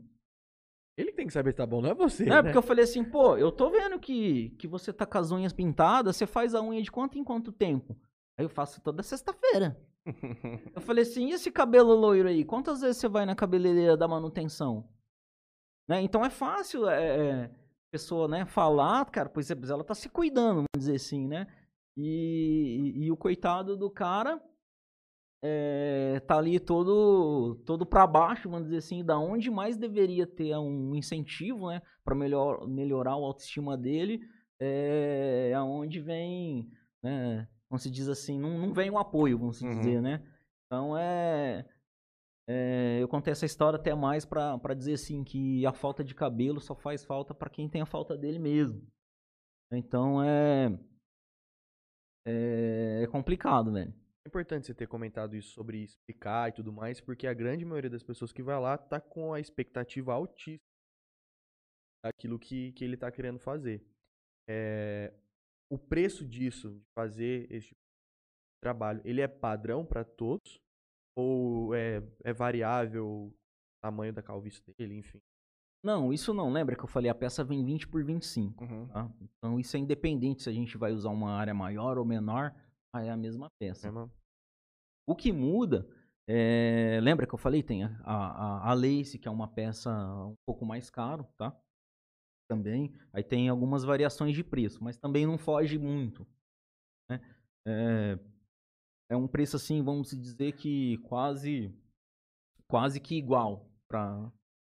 Ele 0.97 1.13
tem 1.13 1.25
que 1.25 1.31
saber 1.31 1.51
se 1.51 1.57
tá 1.57 1.65
bom, 1.65 1.81
não 1.81 1.91
é 1.91 1.93
você. 1.93 2.23
É, 2.23 2.27
né? 2.27 2.43
porque 2.43 2.57
eu 2.57 2.61
falei 2.61 2.83
assim, 2.83 3.01
pô, 3.01 3.37
eu 3.37 3.49
tô 3.49 3.69
vendo 3.69 3.97
que, 3.97 4.49
que 4.59 4.67
você 4.67 4.91
tá 4.91 5.05
com 5.05 5.17
as 5.17 5.31
unhas 5.31 5.53
pintadas, 5.53 6.17
você 6.17 6.27
faz 6.27 6.53
a 6.53 6.61
unha 6.61 6.81
de 6.81 6.91
quanto 6.91 7.17
em 7.17 7.23
quanto 7.23 7.49
tempo? 7.49 7.97
Aí 8.37 8.43
eu 8.43 8.49
faço 8.49 8.81
toda 8.81 9.01
sexta-feira. 9.01 9.79
Eu 10.75 10.81
falei 10.81 11.03
assim, 11.03 11.27
e 11.27 11.33
esse 11.33 11.51
cabelo 11.51 11.93
loiro 11.93 12.27
aí? 12.27 12.43
Quantas 12.43 12.81
vezes 12.81 12.97
você 12.97 13.07
vai 13.07 13.25
na 13.25 13.35
cabeleireira 13.35 13.95
da 13.95 14.07
manutenção? 14.07 14.89
Né? 15.87 16.01
Então 16.01 16.23
é 16.25 16.29
fácil 16.29 16.87
é, 16.89 17.43
é, 17.43 17.51
pessoa 17.91 18.27
né, 18.27 18.45
falar, 18.45 19.05
cara, 19.11 19.29
pois 19.29 19.51
é, 19.51 19.55
ela 19.69 19.83
tá 19.83 19.93
se 19.93 20.09
cuidando, 20.09 20.55
vamos 20.55 20.67
dizer 20.77 20.95
assim, 20.95 21.27
né? 21.27 21.47
E, 21.97 22.93
e, 22.95 23.03
e 23.05 23.11
o 23.11 23.17
coitado 23.17 23.75
do 23.75 23.89
cara 23.89 24.41
é, 25.43 26.19
tá 26.21 26.37
ali 26.37 26.59
todo, 26.59 27.55
todo 27.65 27.85
para 27.85 28.07
baixo, 28.07 28.49
vamos 28.49 28.65
dizer 28.65 28.77
assim, 28.77 29.03
da 29.03 29.19
onde 29.19 29.49
mais 29.49 29.75
deveria 29.75 30.25
ter 30.25 30.55
um 30.57 30.95
incentivo, 30.95 31.69
né? 31.69 31.81
Pra 32.03 32.15
melhor, 32.15 32.67
melhorar 32.67 33.11
a 33.11 33.15
autoestima 33.15 33.77
dele, 33.77 34.21
é 34.59 35.53
aonde 35.55 35.99
vem, 35.99 36.71
né? 37.03 37.47
Como 37.71 37.79
se 37.79 37.89
diz 37.89 38.09
assim, 38.09 38.37
não, 38.37 38.57
não 38.59 38.73
vem 38.73 38.91
um 38.91 38.97
apoio, 38.97 39.39
vamos 39.39 39.55
se 39.59 39.63
Uhum. 39.63 39.79
dizer, 39.79 40.01
né? 40.01 40.21
Então 40.65 40.97
é, 40.97 41.65
é, 42.49 42.99
eu 43.01 43.07
contei 43.07 43.31
essa 43.31 43.45
história 43.45 43.79
até 43.79 43.95
mais 43.95 44.25
pra 44.25 44.57
pra 44.59 44.73
dizer 44.73 44.95
assim 44.95 45.23
que 45.23 45.65
a 45.65 45.71
falta 45.71 46.03
de 46.03 46.13
cabelo 46.13 46.59
só 46.59 46.75
faz 46.75 47.05
falta 47.05 47.33
pra 47.33 47.49
quem 47.49 47.69
tem 47.69 47.81
a 47.81 47.85
falta 47.85 48.17
dele 48.17 48.39
mesmo. 48.39 48.85
Então 49.71 50.21
é 50.21 50.77
é, 52.27 53.03
é 53.03 53.07
complicado, 53.07 53.71
velho. 53.71 53.93
É 54.25 54.27
importante 54.27 54.67
você 54.67 54.73
ter 54.73 54.85
comentado 54.87 55.33
isso 55.33 55.53
sobre 55.53 55.81
explicar 55.81 56.49
e 56.49 56.51
tudo 56.51 56.73
mais, 56.73 56.99
porque 56.99 57.25
a 57.25 57.33
grande 57.33 57.63
maioria 57.63 57.89
das 57.89 58.03
pessoas 58.03 58.33
que 58.33 58.43
vai 58.43 58.59
lá 58.59 58.77
tá 58.77 58.99
com 58.99 59.33
a 59.33 59.39
expectativa 59.39 60.11
altíssima 60.13 60.59
daquilo 62.03 62.37
que, 62.37 62.73
que 62.73 62.83
ele 62.83 62.97
tá 62.97 63.09
querendo 63.09 63.39
fazer. 63.39 63.81
É, 64.49 65.13
o 65.71 65.77
preço 65.77 66.25
disso, 66.25 66.69
de 66.71 66.83
fazer 66.93 67.47
esse 67.51 67.69
tipo 67.69 67.79
de 67.79 68.61
trabalho, 68.61 69.01
ele 69.05 69.21
é 69.21 69.27
padrão 69.27 69.85
para 69.85 70.03
todos? 70.03 70.59
Ou 71.15 71.73
é, 71.73 72.01
é 72.23 72.33
variável 72.33 73.05
o 73.07 73.33
tamanho 73.83 74.13
da 74.13 74.21
calvície 74.21 74.61
dele, 74.77 74.95
enfim? 74.95 75.19
Não, 75.83 76.13
isso 76.13 76.33
não. 76.33 76.51
Lembra 76.51 76.75
que 76.75 76.83
eu 76.83 76.87
falei 76.87 77.09
a 77.09 77.15
peça 77.15 77.43
vem 77.43 77.63
20 77.65 77.87
por 77.87 78.03
25. 78.03 78.63
Uhum. 78.63 78.87
Tá? 78.89 79.11
Então 79.21 79.59
isso 79.59 79.75
é 79.75 79.79
independente 79.79 80.43
se 80.43 80.49
a 80.49 80.53
gente 80.53 80.77
vai 80.77 80.91
usar 80.91 81.09
uma 81.09 81.31
área 81.31 81.53
maior 81.53 81.97
ou 81.97 82.05
menor, 82.05 82.53
é 82.95 83.09
a 83.09 83.17
mesma 83.17 83.49
peça. 83.59 83.87
É 83.87 83.91
uma- 83.91 84.11
O 85.07 85.15
que 85.15 85.31
muda, 85.31 85.87
é, 86.27 86.99
lembra 87.01 87.25
que 87.25 87.33
eu 87.33 87.39
falei, 87.39 87.63
tem 87.63 87.83
a, 87.83 87.89
a, 88.03 88.69
a 88.69 88.73
lace, 88.73 89.17
que 89.17 89.27
é 89.27 89.31
uma 89.31 89.47
peça 89.47 89.89
um 90.25 90.35
pouco 90.45 90.65
mais 90.65 90.89
caro, 90.89 91.25
tá? 91.37 91.57
Também. 92.51 92.93
Aí 93.13 93.23
tem 93.23 93.47
algumas 93.47 93.85
variações 93.85 94.35
de 94.35 94.43
preço, 94.43 94.83
mas 94.83 94.97
também 94.97 95.25
não 95.25 95.37
foge 95.37 95.77
muito. 95.77 96.27
Né? 97.09 97.21
É, 97.65 98.19
é 99.11 99.15
um 99.15 99.25
preço 99.25 99.55
assim, 99.55 99.81
vamos 99.81 100.11
dizer 100.11 100.51
que 100.51 100.97
quase, 100.97 101.73
quase 102.67 102.99
que 102.99 103.15
igual 103.15 103.71
para 103.87 104.29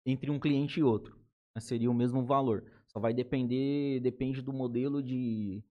entre 0.06 0.30
um 0.30 0.38
cliente 0.38 0.82
e 0.82 0.84
outro. 0.84 1.16
né? 1.56 1.62
Seria 1.62 1.90
o 1.90 1.94
mesmo 1.94 2.26
valor. 2.26 2.66
Só 2.90 3.00
vai 3.00 3.14
depender, 3.14 4.02
depende 4.02 4.42
do 4.42 4.52
modelo 4.52 5.02
de, 5.02 5.64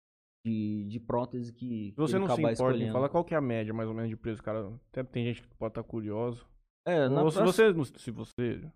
de, 0.42 0.86
de 0.88 1.00
prótese 1.00 1.52
que, 1.52 1.88
Se 1.88 1.92
que 1.92 2.00
você 2.00 2.18
não 2.18 2.28
se 2.28 2.32
importa, 2.32 2.52
escolhendo. 2.52 2.92
fala 2.94 3.10
qual 3.10 3.26
que 3.26 3.34
é 3.34 3.36
a 3.36 3.42
média, 3.42 3.74
mais 3.74 3.90
ou 3.90 3.94
menos, 3.94 4.08
de 4.08 4.16
preço, 4.16 4.42
cara. 4.42 4.72
Até 4.88 5.04
tem 5.04 5.26
gente 5.26 5.42
que 5.42 5.54
pode 5.56 5.72
estar 5.72 5.82
curioso. 5.82 6.46
É, 6.86 7.10
na 7.10 7.22
Ou 7.22 7.30
se 7.30 7.42
você, 7.42 7.74
se 7.98 8.10
você... 8.10 8.66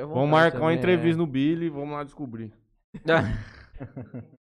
Vamos 0.00 0.30
marcar 0.30 0.58
uma 0.58 0.66
também, 0.66 0.78
entrevista 0.78 1.16
é. 1.16 1.24
no 1.24 1.28
Billy 1.28 1.66
e 1.66 1.70
vamos 1.70 1.92
lá 1.92 2.02
descobrir. 2.02 2.52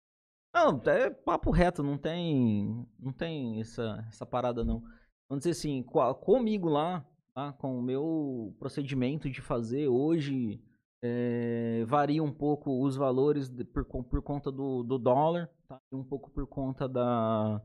não, 0.54 0.82
é 0.86 1.10
papo 1.10 1.52
reto, 1.52 1.84
não 1.84 1.98
tem, 1.98 2.88
não 3.00 3.12
tem 3.12 3.60
essa, 3.60 4.06
essa 4.10 4.26
parada 4.26 4.64
não. 4.64 4.82
Vamos 5.30 5.44
dizer 5.44 5.52
assim, 5.52 5.84
co- 5.84 6.14
comigo 6.16 6.70
lá, 6.70 7.06
tá, 7.34 7.52
com 7.54 7.78
o 7.78 7.82
meu 7.82 8.56
procedimento 8.60 9.30
de 9.30 9.42
fazer 9.42 9.88
hoje, 9.88 10.62
é, 11.04 11.84
varia 11.86 12.24
um 12.24 12.32
pouco 12.32 12.82
os 12.84 12.96
valores 12.96 13.50
de- 13.50 13.66
por, 13.66 13.84
por 13.86 14.22
conta 14.22 14.52
do, 14.52 14.84
do 14.84 14.98
dólar, 14.98 15.50
tá, 15.68 15.80
e 15.92 15.96
um 15.96 16.04
pouco 16.04 16.30
por 16.32 16.48
conta 16.48 16.88
da, 16.88 17.62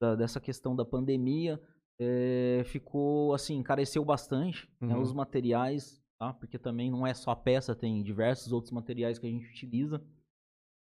da- 0.00 0.14
dessa 0.16 0.40
questão 0.40 0.74
da 0.74 0.84
pandemia. 0.84 1.60
É, 2.02 2.62
ficou 2.64 3.34
assim, 3.34 3.56
encareceu 3.56 4.02
bastante 4.02 4.66
né, 4.80 4.94
Uhum. 4.94 5.02
os 5.02 5.12
materiais, 5.12 6.02
tá? 6.18 6.32
Porque 6.32 6.58
também 6.58 6.90
não 6.90 7.06
é 7.06 7.12
só 7.12 7.32
a 7.32 7.36
peça, 7.36 7.74
tem 7.74 8.02
diversos 8.02 8.52
outros 8.52 8.72
materiais 8.72 9.18
que 9.18 9.26
a 9.26 9.30
gente 9.30 9.46
utiliza. 9.50 10.02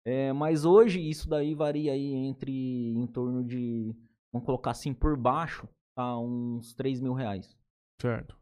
É, 0.07 0.31
mas 0.31 0.63
hoje 0.63 1.01
isso 1.01 1.27
daí 1.27 1.53
varia 1.53 1.91
aí 1.91 2.13
entre 2.13 2.93
em 2.93 3.05
torno 3.07 3.43
de, 3.43 3.93
vamos 4.31 4.45
colocar 4.45 4.71
assim, 4.71 4.93
por 4.93 5.17
baixo, 5.17 5.67
tá? 5.93 6.17
Uns 6.17 6.73
3 6.75 7.01
mil 7.01 7.13
reais. 7.13 7.57
Certo. 8.01 8.39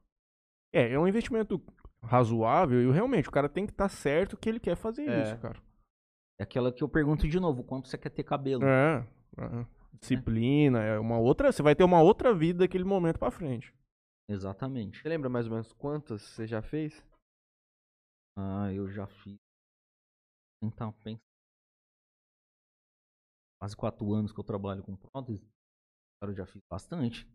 É, 0.72 0.92
é 0.92 1.00
um 1.00 1.08
investimento 1.08 1.60
razoável 2.04 2.80
e 2.80 2.94
realmente 2.94 3.28
o 3.28 3.32
cara 3.32 3.50
tem 3.50 3.66
que 3.66 3.72
estar 3.72 3.90
certo 3.90 4.38
que 4.38 4.48
ele 4.48 4.60
quer 4.60 4.76
fazer 4.76 5.10
É. 5.10 5.24
isso, 5.24 5.40
cara. 5.40 5.60
É 6.40 6.44
aquela 6.44 6.72
que 6.72 6.84
eu 6.84 6.88
pergunto 6.90 7.28
de 7.28 7.40
novo, 7.40 7.64
quanto 7.64 7.88
você 7.88 7.98
quer 7.98 8.12
ter 8.12 8.24
cabelo? 8.24 8.64
É. 8.64 9.08
é. 9.40 9.66
disciplina, 10.00 10.84
é 10.84 11.00
uma 11.00 11.18
outra, 11.18 11.52
você 11.52 11.64
vai 11.64 11.74
ter 11.74 11.84
uma 11.84 12.00
outra 12.00 12.32
vida 12.32 12.60
daquele 12.60 12.84
momento 12.84 13.18
pra 13.18 13.32
frente. 13.32 13.74
Exatamente. 14.30 15.02
Você 15.02 15.10
lembra 15.10 15.30
mais 15.30 15.48
ou 15.48 15.54
menos 15.54 15.74
quantas 15.74 16.22
você 16.22 16.46
já 16.46 16.62
fez? 16.62 17.04
Ah, 18.38 18.72
eu 18.72 18.88
já 18.88 19.08
fiz. 19.08 19.38
Então, 20.62 20.92
pensa. 21.04 21.24
Quase 23.60 23.76
quatro 23.76 24.14
anos 24.14 24.32
que 24.32 24.40
eu 24.40 24.44
trabalho 24.44 24.84
com 24.84 24.96
prótese. 24.96 25.48
Cara, 26.20 26.32
eu 26.32 26.36
já 26.36 26.46
fiz 26.46 26.62
bastante. 26.70 27.28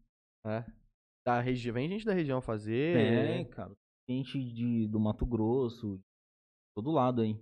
É. 0.46 0.64
Da 1.26 1.40
região, 1.40 1.74
vem 1.74 1.88
gente 1.88 2.04
da 2.04 2.14
região 2.14 2.40
fazer. 2.40 2.96
Tem, 2.96 3.48
cara. 3.50 3.74
Gente 4.08 4.42
de, 4.52 4.88
do 4.88 4.98
Mato 4.98 5.26
Grosso. 5.26 5.98
de 5.98 6.04
Todo 6.74 6.90
lado 6.90 7.22
aí. 7.22 7.38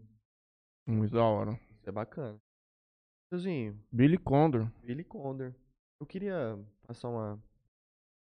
Muito 0.87 1.13
da 1.13 1.25
hora. 1.25 1.53
Isso 1.71 1.89
é 1.89 1.93
bacana. 1.93 2.41
Tiozinho, 3.31 3.79
Billy 3.93 4.17
Condor. 4.17 4.71
Billy 4.83 5.05
Condor. 5.05 5.55
Eu 6.01 6.07
queria 6.07 6.59
passar 6.87 7.09
uma. 7.09 7.43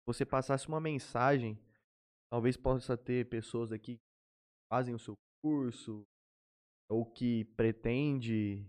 Você 0.07 0.27
passasse 0.27 0.69
uma 0.69 0.81
mensagem. 0.81 1.59
Talvez 2.31 2.57
possa 2.57 2.97
ter 2.97 3.29
pessoas 3.29 3.73
aqui 3.73 3.97
que 3.97 4.03
fazem 4.71 4.95
o 4.95 4.99
seu 4.99 5.15
curso 5.43 6.07
ou 6.89 7.05
que 7.05 7.45
pretende 7.57 8.65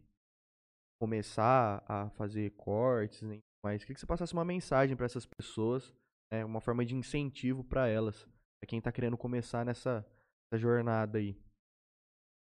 começar 1.02 1.84
a 1.88 2.12
fazer 2.12 2.52
cortes? 2.52 3.24
Mas 3.66 3.82
queria 3.82 3.96
que 3.96 4.00
você 4.00 4.06
passasse 4.06 4.34
uma 4.34 4.46
mensagem 4.46 4.96
para 4.96 5.08
essas 5.08 5.26
pessoas, 5.26 5.92
né? 6.32 6.46
Uma 6.46 6.62
forma 6.62 6.86
de 6.86 6.96
incentivo 6.96 7.64
para 7.64 7.88
elas, 7.88 8.24
para 8.60 8.68
quem 8.68 8.80
tá 8.80 8.92
querendo 8.92 9.18
começar 9.18 9.66
nessa, 9.66 10.06
nessa 10.52 10.62
jornada 10.62 11.18
aí. 11.18 11.36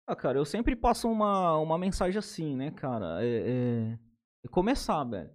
Ah, 0.08 0.16
cara, 0.16 0.38
eu 0.38 0.46
sempre 0.46 0.76
passo 0.76 1.10
uma, 1.10 1.58
uma 1.58 1.76
mensagem 1.80 2.20
assim, 2.20 2.56
né, 2.56 2.70
cara? 2.70 3.26
É, 3.26 3.94
é- 3.94 4.00
é 4.46 4.48
começar, 4.48 5.04
velho. 5.04 5.34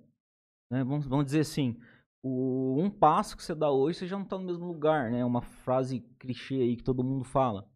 Né? 0.70 0.85
Vamos, 0.85 1.09
vamos 1.09 1.24
dizer 1.24 1.41
assim, 1.41 1.77
o, 2.23 2.77
um 2.81 2.89
passo 2.89 3.37
que 3.37 3.43
você 3.43 3.57
dá 3.57 3.73
hoje, 3.73 3.99
você 3.99 4.07
já 4.07 4.16
não 4.16 4.24
tá 4.24 4.39
no 4.39 4.45
mesmo 4.45 4.65
lugar, 4.65 5.11
né? 5.11 5.24
Uma 5.24 5.43
frase 5.43 5.99
clichê 6.20 6.55
aí 6.62 6.77
que 6.77 6.85
todo 6.85 7.03
mundo 7.03 7.24
fala. 7.24 7.69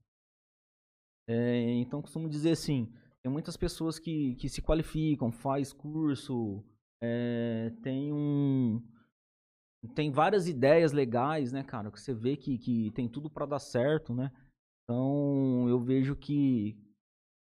É, 1.28 1.72
então, 1.80 2.00
costumo 2.00 2.28
dizer 2.28 2.52
assim, 2.52 2.94
tem 3.24 3.32
muitas 3.32 3.56
pessoas 3.56 3.98
que, 3.98 4.34
que 4.34 4.50
se 4.50 4.60
qualificam, 4.60 5.32
faz 5.32 5.72
curso, 5.72 6.62
é, 7.02 7.70
tem 7.82 8.12
um... 8.12 8.82
Tem 9.94 10.10
várias 10.10 10.46
ideias 10.46 10.92
legais, 10.92 11.50
né, 11.50 11.64
cara? 11.64 11.90
Que 11.90 11.98
você 11.98 12.12
vê 12.12 12.36
que, 12.36 12.58
que 12.58 12.90
tem 12.90 13.08
tudo 13.08 13.30
pra 13.30 13.46
dar 13.46 13.58
certo, 13.58 14.14
né? 14.14 14.30
Então, 14.82 15.66
eu 15.68 15.80
vejo 15.80 16.14
que, 16.14 16.78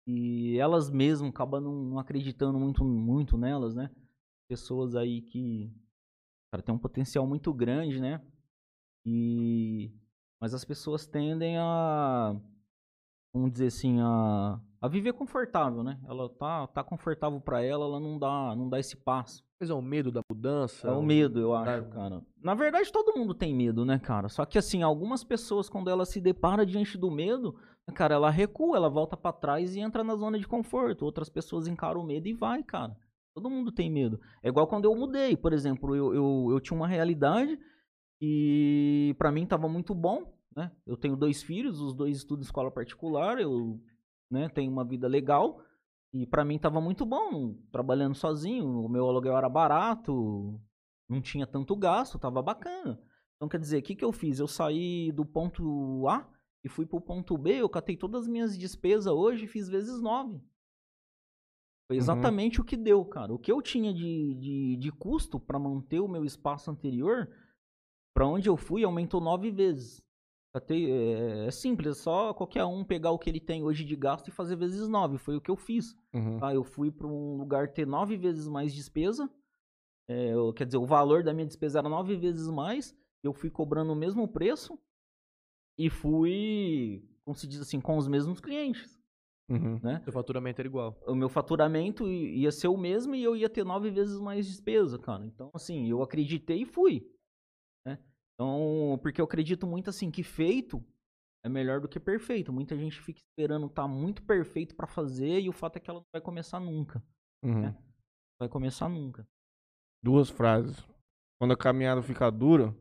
que 0.07 0.59
elas 0.59 0.90
mesmas 0.90 1.31
acabam 1.31 1.62
não, 1.62 1.74
não 1.85 1.99
acreditando 1.99 2.59
muito, 2.59 2.82
muito 2.82 3.36
nelas, 3.36 3.74
né? 3.74 3.90
Pessoas 4.49 4.95
aí 4.97 5.20
que, 5.20 5.70
cara, 6.51 6.62
tem 6.62 6.74
um 6.74 6.78
potencial 6.78 7.27
muito 7.27 7.53
grande, 7.53 8.01
né? 8.01 8.23
E, 9.07 9.90
mas 10.40 10.55
as 10.55 10.65
pessoas 10.65 11.07
tendem 11.07 11.59
a, 11.59 12.39
vamos 13.35 13.53
dizer 13.53 13.66
assim, 13.66 14.01
a, 14.01 14.61
a 14.81 14.89
viver 14.89 15.13
confortável, 15.13 15.83
né? 15.83 15.99
Ela 16.07 16.29
tá, 16.29 16.67
tá 16.69 16.85
confortável 16.85 17.41
pra 17.41 17.63
ela, 17.63 17.85
ela 17.85 18.01
não 18.01 18.19
dá, 18.19 18.55
não 18.57 18.69
dá 18.69 18.79
esse 18.79 18.97
passo. 18.97 19.45
Mas 19.61 19.71
é 19.71 19.75
o 19.75 19.83
medo 19.83 20.13
da 20.13 20.21
mudança? 20.31 20.87
É 20.87 20.93
o 20.93 21.03
medo, 21.03 21.41
eu 21.41 21.53
acho, 21.53 21.89
cara. 21.89 22.23
Na 22.41 22.55
verdade, 22.55 22.93
todo 22.93 23.19
mundo 23.19 23.35
tem 23.35 23.53
medo, 23.53 23.85
né, 23.85 23.99
cara? 23.99 24.29
Só 24.29 24.45
que, 24.45 24.57
assim, 24.57 24.83
algumas 24.83 25.25
pessoas, 25.25 25.69
quando 25.69 25.91
ela 25.91 26.07
se 26.07 26.21
depara 26.21 26.65
diante 26.65 26.97
do 26.97 27.11
medo, 27.11 27.57
cara, 27.93 28.15
ela 28.15 28.31
recua, 28.31 28.77
ela 28.77 28.89
volta 28.89 29.17
pra 29.17 29.33
trás 29.33 29.75
e 29.75 29.81
entra 29.81 30.05
na 30.05 30.15
zona 30.15 30.39
de 30.39 30.47
conforto. 30.47 31.05
Outras 31.05 31.29
pessoas 31.29 31.67
encaram 31.67 32.01
o 32.01 32.07
medo 32.07 32.29
e 32.29 32.33
vai, 32.33 32.63
cara. 32.63 32.97
Todo 33.35 33.51
mundo 33.51 33.73
tem 33.73 33.91
medo. 33.91 34.21
É 34.43 34.49
igual 34.49 34.67
quando 34.69 34.85
eu 34.85 34.95
mudei, 34.95 35.37
por 35.37 35.53
exemplo, 35.53 35.95
eu, 35.95 36.15
eu, 36.15 36.49
eu 36.51 36.61
tinha 36.61 36.77
uma 36.77 36.89
realidade 36.89 37.59
e 38.21 39.15
pra 39.19 39.33
mim 39.33 39.47
tava 39.47 39.69
muito 39.69 39.95
bom, 39.95 40.33
né? 40.55 40.71
Eu 40.87 40.97
tenho 40.97 41.17
dois 41.17 41.43
filhos, 41.43 41.81
os 41.81 41.95
dois 41.95 42.17
estudam 42.17 42.43
escola 42.43 42.71
particular, 42.71 43.41
eu 43.41 43.81
né, 44.31 44.49
tenho 44.49 44.71
uma 44.73 44.85
vida 44.85 45.07
legal. 45.09 45.61
E 46.13 46.27
pra 46.27 46.45
mim 46.45 46.59
tava 46.59 46.81
muito 46.81 47.05
bom, 47.05 47.55
trabalhando 47.71 48.15
sozinho, 48.15 48.67
o 48.67 48.89
meu 48.89 49.07
aluguel 49.07 49.37
era 49.37 49.49
barato, 49.49 50.59
não 51.09 51.21
tinha 51.21 51.47
tanto 51.47 51.77
gasto, 51.77 52.19
tava 52.19 52.41
bacana. 52.41 52.99
Então 53.37 53.49
quer 53.49 53.61
dizer, 53.61 53.79
o 53.79 53.83
que, 53.83 53.95
que 53.95 54.05
eu 54.05 54.11
fiz? 54.13 54.39
Eu 54.39 54.49
saí 54.49 55.13
do 55.13 55.25
ponto 55.25 56.09
A 56.09 56.27
e 56.65 56.69
fui 56.69 56.87
pro 56.87 57.01
ponto 57.01 57.37
B, 57.37 57.57
eu 57.61 57.69
catei 57.69 57.97
todas 57.97 58.23
as 58.23 58.29
minhas 58.29 58.57
despesas 58.59 59.07
hoje 59.13 59.45
e 59.45 59.49
fiz 59.49 59.69
vezes 59.69 60.01
9. 60.01 60.41
Foi 61.87 61.97
Uhum. 61.97 62.03
exatamente 62.03 62.61
o 62.61 62.65
que 62.65 62.77
deu, 62.77 63.05
cara. 63.05 63.33
O 63.33 63.39
que 63.39 63.53
eu 63.53 63.63
tinha 63.63 63.93
de, 63.95 64.35
de, 64.35 64.77
de 64.77 64.93
custo 64.93 65.39
pra 65.39 65.59
manter 65.59 66.01
o 66.01 66.09
meu 66.09 66.25
espaço 66.25 66.71
anterior, 66.71 67.29
pra 68.15 68.27
onde 68.27 68.49
eu 68.49 68.57
fui, 68.57 68.83
aumentou 68.85 69.21
nove 69.21 69.51
vezes. 69.51 70.03
É, 70.55 71.47
é 71.47 71.51
simples, 71.51 71.99
é 71.99 72.03
só 72.03 72.33
qualquer 72.35 72.65
um 72.65 72.85
pegar 72.85 73.11
o 73.11 73.19
que 73.19 73.29
ele 73.31 73.41
tem 73.41 73.62
hoje 73.62 73.85
de 73.85 73.95
gasto 73.95 74.29
e 74.29 74.33
fazer 74.33 74.57
vezes 74.57 74.89
9. 74.89 75.19
Foi 75.19 75.37
o 75.37 75.41
que 75.41 75.51
eu 75.51 75.57
fiz. 75.57 75.95
Uhum. 76.12 76.39
Tá? 76.39 76.55
Eu 76.55 76.65
fui 76.65 76.91
para 76.91 77.07
um 77.07 77.37
lugar 77.37 77.69
ter 77.73 77.87
nove 77.87 78.16
vezes 78.16 78.49
mais 78.49 78.75
despesa. 78.75 79.31
É, 80.09 80.33
eu- 80.33 80.53
quer 80.53 80.65
dizer, 80.65 80.79
o 80.79 80.87
valor 80.87 81.23
da 81.23 81.33
minha 81.35 81.47
despesa 81.47 81.79
era 81.81 81.89
nove 81.89 82.16
vezes 82.16 82.49
mais. 82.49 82.97
Eu 83.23 83.33
fui 83.33 83.51
cobrando 83.51 83.93
o 83.93 83.97
mesmo 83.97 84.27
preço 84.27 84.79
e 85.77 85.91
fui, 85.91 87.05
como 87.25 87.37
se 87.37 87.47
diz 87.47 87.61
assim, 87.61 87.81
com 87.81 87.97
os 87.97 88.09
mesmos 88.09 88.41
clientes. 88.41 88.99
Uhum. 89.51 89.79
Né? 89.83 90.01
Seu 90.05 90.12
faturamento 90.12 90.61
era 90.61 90.69
igual. 90.69 90.99
O 91.07 91.15
meu 91.15 91.29
faturamento 91.29 92.07
ia 92.09 92.51
ser 92.53 92.69
o 92.69 92.77
mesmo 92.77 93.15
e 93.15 93.23
eu 93.23 93.35
ia 93.37 93.49
ter 93.49 93.65
nove 93.65 93.91
vezes 93.91 94.19
mais 94.20 94.47
despesa, 94.47 94.99
cara. 94.99 95.25
Então, 95.25 95.51
assim, 95.55 95.89
eu 95.89 96.03
acreditei 96.03 96.62
e 96.62 96.66
fui. 96.66 97.07
Né? 98.39 98.44
Então, 98.44 98.98
porque 99.02 99.20
eu 99.20 99.24
acredito 99.24 99.66
muito 99.66 99.90
assim 99.90 100.10
que 100.10 100.23
feito 100.23 100.85
é 101.44 101.48
melhor 101.48 101.81
do 101.81 101.89
que 101.89 101.98
perfeito. 101.98 102.52
Muita 102.52 102.77
gente 102.77 103.01
fica 103.01 103.20
esperando 103.20 103.66
estar 103.66 103.89
muito 103.89 104.23
perfeito 104.23 104.74
pra 104.74 104.86
fazer 104.86 105.40
e 105.40 105.48
o 105.48 105.52
fato 105.52 105.77
é 105.77 105.81
que 105.81 105.90
ela 105.90 106.01
não 106.01 106.06
vai 106.12 106.20
começar 106.20 106.60
nunca. 106.60 107.02
Uhum. 107.44 107.66
É. 107.66 107.77
Vai 108.40 108.48
começar 108.48 108.89
nunca. 108.89 109.27
Duas 110.02 110.31
frases. 110.31 110.77
Quando 111.40 111.52
a 111.52 111.56
caminhada 111.56 112.02
fica 112.02 112.31
dura, 112.31 112.74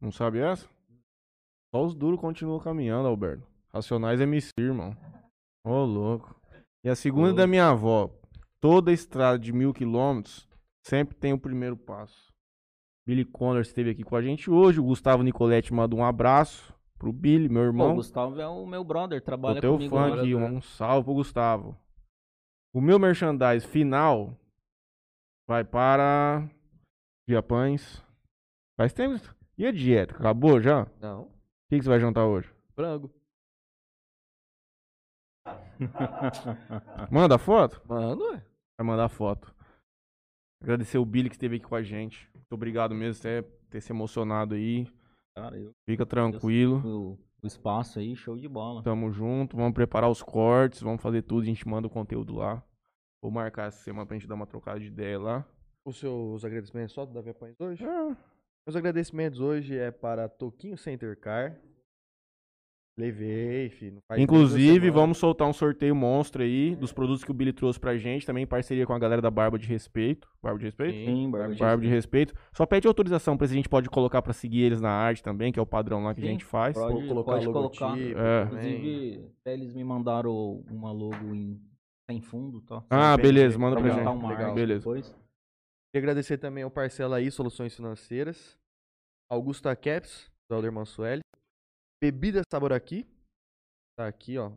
não 0.00 0.10
sabe 0.12 0.38
essa? 0.38 0.68
Só 1.74 1.84
os 1.84 1.94
duros 1.94 2.20
continuam 2.20 2.60
caminhando, 2.60 3.08
Alberto. 3.08 3.46
Racionais 3.72 4.20
MC, 4.20 4.50
irmão. 4.58 4.96
Ô, 5.64 5.84
louco. 5.84 6.40
E 6.84 6.88
a 6.88 6.94
segunda 6.94 7.30
é 7.30 7.34
da 7.34 7.46
minha 7.46 7.68
avó. 7.68 8.10
Toda 8.60 8.92
estrada 8.92 9.38
de 9.38 9.52
mil 9.52 9.72
quilômetros 9.72 10.48
sempre 10.86 11.16
tem 11.16 11.32
o 11.32 11.38
primeiro 11.38 11.76
passo. 11.76 12.31
Billy 13.06 13.24
Connor 13.24 13.62
esteve 13.62 13.90
aqui 13.90 14.02
com 14.04 14.14
a 14.16 14.22
gente 14.22 14.50
hoje. 14.50 14.80
O 14.80 14.84
Gustavo 14.84 15.22
Nicoletti 15.22 15.72
manda 15.72 15.94
um 15.96 16.04
abraço 16.04 16.72
pro 16.98 17.12
Billy, 17.12 17.48
meu 17.48 17.62
Pô, 17.62 17.66
o 17.66 17.68
irmão. 17.68 17.94
Gustavo 17.96 18.40
é 18.40 18.46
o 18.46 18.64
meu 18.66 18.84
brother, 18.84 19.20
trabalha 19.22 19.60
teu 19.60 19.72
comigo 19.72 19.96
fã 19.96 20.14
aqui, 20.20 20.34
um 20.34 20.60
salve 20.62 21.04
pro 21.04 21.14
Gustavo. 21.14 21.76
O 22.72 22.80
meu 22.80 22.98
merchandise 22.98 23.66
final 23.66 24.38
vai 25.48 25.64
para 25.64 26.48
Via 27.28 27.42
Pães. 27.42 28.02
Faz 28.78 28.92
tempo. 28.92 29.20
E 29.58 29.66
a 29.66 29.72
dieta? 29.72 30.14
Acabou 30.16 30.60
já? 30.60 30.84
O 30.84 31.00
Não. 31.00 31.24
que, 31.68 31.76
que 31.78 31.82
você 31.82 31.88
vai 31.90 32.00
jantar 32.00 32.24
hoje? 32.24 32.50
Frango. 32.74 33.12
Manda 37.10 37.38
foto? 37.38 37.82
Mano, 37.86 38.22
ué. 38.30 38.42
Vai 38.78 38.86
mandar 38.86 39.08
foto. 39.08 39.54
Agradecer 40.62 40.98
o 40.98 41.04
Billy 41.04 41.28
que 41.28 41.34
esteve 41.34 41.56
aqui 41.56 41.64
com 41.66 41.74
a 41.74 41.82
gente. 41.82 42.30
Muito 42.52 42.58
obrigado 42.60 42.94
mesmo 42.94 43.22
por 43.42 43.50
ter 43.70 43.80
se 43.80 43.92
emocionado 43.92 44.54
aí. 44.54 44.86
Cara, 45.34 45.56
eu, 45.56 45.72
Fica 45.86 46.04
tranquilo. 46.04 46.82
o, 46.84 47.18
o 47.42 47.46
espaço 47.46 47.98
aí, 47.98 48.14
show 48.14 48.36
de 48.36 48.46
bola. 48.46 48.82
Tamo 48.82 49.10
junto. 49.10 49.56
Vamos 49.56 49.72
preparar 49.72 50.10
os 50.10 50.22
cortes. 50.22 50.82
Vamos 50.82 51.00
fazer 51.00 51.22
tudo. 51.22 51.44
A 51.44 51.46
gente 51.46 51.66
manda 51.66 51.86
o 51.86 51.90
conteúdo 51.90 52.34
lá. 52.34 52.62
Vou 53.22 53.30
marcar 53.30 53.68
essa 53.68 53.82
semana 53.82 54.04
pra 54.04 54.18
gente 54.18 54.28
dar 54.28 54.34
uma 54.34 54.46
trocada 54.46 54.78
de 54.78 54.88
ideia 54.88 55.18
lá. 55.18 55.46
Os 55.86 55.96
seus 55.96 56.44
agradecimentos 56.44 56.92
só 56.92 57.06
do 57.06 57.14
Davi 57.14 57.32
Pães 57.32 57.58
hoje? 57.58 57.82
Ah, 57.86 58.14
Meus 58.66 58.76
agradecimentos 58.76 59.40
hoje 59.40 59.78
é 59.78 59.90
para 59.90 60.28
Toquinho 60.28 60.76
Center 60.76 61.18
Car. 61.18 61.58
Levei, 62.98 63.70
filho. 63.70 64.02
Inclusive, 64.18 64.90
vamos 64.90 65.16
soltar 65.16 65.48
um 65.48 65.52
sorteio 65.52 65.96
monstro 65.96 66.42
aí 66.42 66.76
dos 66.76 66.92
produtos 66.92 67.24
que 67.24 67.30
o 67.30 67.34
Billy 67.34 67.52
trouxe 67.52 67.80
pra 67.80 67.96
gente, 67.96 68.26
também 68.26 68.44
em 68.44 68.46
parceria 68.46 68.86
com 68.86 68.92
a 68.92 68.98
galera 68.98 69.22
da 69.22 69.30
Barba 69.30 69.58
de 69.58 69.66
Respeito. 69.66 70.28
Barba 70.42 70.58
de 70.58 70.66
Respeito? 70.66 70.92
Sim, 70.92 71.30
Barba 71.30 71.54
de 71.54 71.58
Barba 71.60 71.82
de 71.82 71.88
Respeito. 71.88 72.34
Só 72.52 72.66
pede 72.66 72.86
autorização 72.86 73.36
pra 73.38 73.46
se 73.46 73.54
a 73.54 73.56
gente 73.56 73.68
pode 73.68 73.88
colocar 73.88 74.20
pra 74.20 74.34
seguir 74.34 74.60
eles 74.60 74.80
na 74.82 74.90
arte 74.90 75.22
também, 75.22 75.50
que 75.50 75.58
é 75.58 75.62
o 75.62 75.66
padrão 75.66 76.04
lá 76.04 76.14
que 76.14 76.20
a 76.20 76.24
Sim, 76.24 76.32
gente 76.32 76.44
faz. 76.44 76.76
Pode, 76.76 76.92
Vou 76.92 77.08
colocar 77.08 77.32
pode 77.32 77.46
logotipo 77.46 77.84
colocar. 77.86 77.98
É. 77.98 78.42
Inclusive, 78.44 79.30
até 79.40 79.54
eles 79.54 79.72
me 79.74 79.84
mandaram 79.84 80.62
uma 80.70 80.92
logo 80.92 81.34
em 81.34 81.58
sem 82.10 82.20
fundo, 82.20 82.60
tá? 82.60 82.84
Ah, 82.90 83.14
Sem 83.14 83.22
beleza, 83.24 83.58
manda 83.58 83.76
pra 83.76 83.84
Pra 83.90 83.94
gente. 84.04 84.06
uma 84.18 84.28
legal. 84.28 84.54
Beleza. 84.54 84.80
depois. 84.80 85.06
Queria 85.06 86.04
agradecer 86.10 86.36
também 86.36 86.62
ao 86.62 86.70
Parcela 86.70 87.16
aí, 87.16 87.30
Soluções 87.30 87.74
Financeiras. 87.74 88.58
Augusta 89.30 89.74
Caps, 89.74 90.30
do 90.50 90.56
Alder 90.56 90.70
Mansueli. 90.72 91.22
Bebida 92.06 92.42
Sabor 92.50 92.72
Aqui. 92.72 93.06
Tá 93.96 94.08
aqui, 94.08 94.36
ó. 94.36 94.50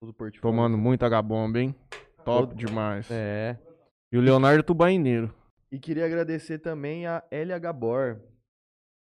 Todo 0.00 0.14
portfólio. 0.14 0.40
Tomando 0.40 0.78
muita 0.78 1.06
H-bomba, 1.06 1.58
hein? 1.58 1.74
Top 2.24 2.46
Todo- 2.50 2.54
demais. 2.54 3.10
É. 3.10 3.58
E 4.12 4.16
o 4.16 4.20
Leonardo 4.20 4.62
Tubaineiro. 4.62 5.34
E 5.72 5.80
queria 5.80 6.06
agradecer 6.06 6.60
também 6.60 7.04
a 7.08 7.20
LH 7.28 7.72
Bor. 7.72 8.20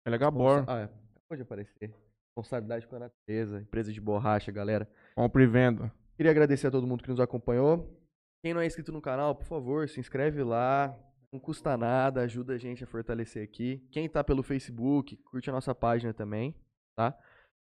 LH 0.06 0.30
Bor. 0.30 0.66
Ah, 0.68 0.80
é. 0.82 0.90
pode 1.30 1.42
aparecer. 1.44 1.96
Responsabilidade 2.38 2.86
com 2.86 2.98
a 2.98 3.00
natureza, 3.00 3.62
empresa 3.62 3.94
de 3.94 4.02
borracha, 4.02 4.52
galera. 4.52 4.92
Compra 5.16 5.44
e 5.44 5.48
venda. 5.48 5.90
Queria 6.18 6.32
agradecer 6.34 6.68
a 6.68 6.72
todo 6.72 6.86
mundo 6.86 7.02
que 7.02 7.10
nos 7.10 7.22
acompanhou. 7.22 7.98
Quem 8.44 8.54
não 8.54 8.60
é 8.60 8.66
inscrito 8.66 8.92
no 8.92 9.02
canal, 9.02 9.34
por 9.36 9.46
favor, 9.46 9.88
se 9.88 10.02
inscreve 10.02 10.44
lá. 10.44 10.94
Não 11.32 11.40
custa 11.40 11.78
nada, 11.78 12.24
ajuda 12.24 12.56
a 12.56 12.58
gente 12.58 12.84
a 12.84 12.88
fortalecer 12.88 13.42
aqui. 13.42 13.88
Quem 13.90 14.10
tá 14.10 14.22
pelo 14.22 14.44
Facebook, 14.44 15.16
curte 15.32 15.50
a 15.50 15.54
nossa 15.54 15.74
página 15.74 16.14
também, 16.14 16.54
tá? 16.98 17.18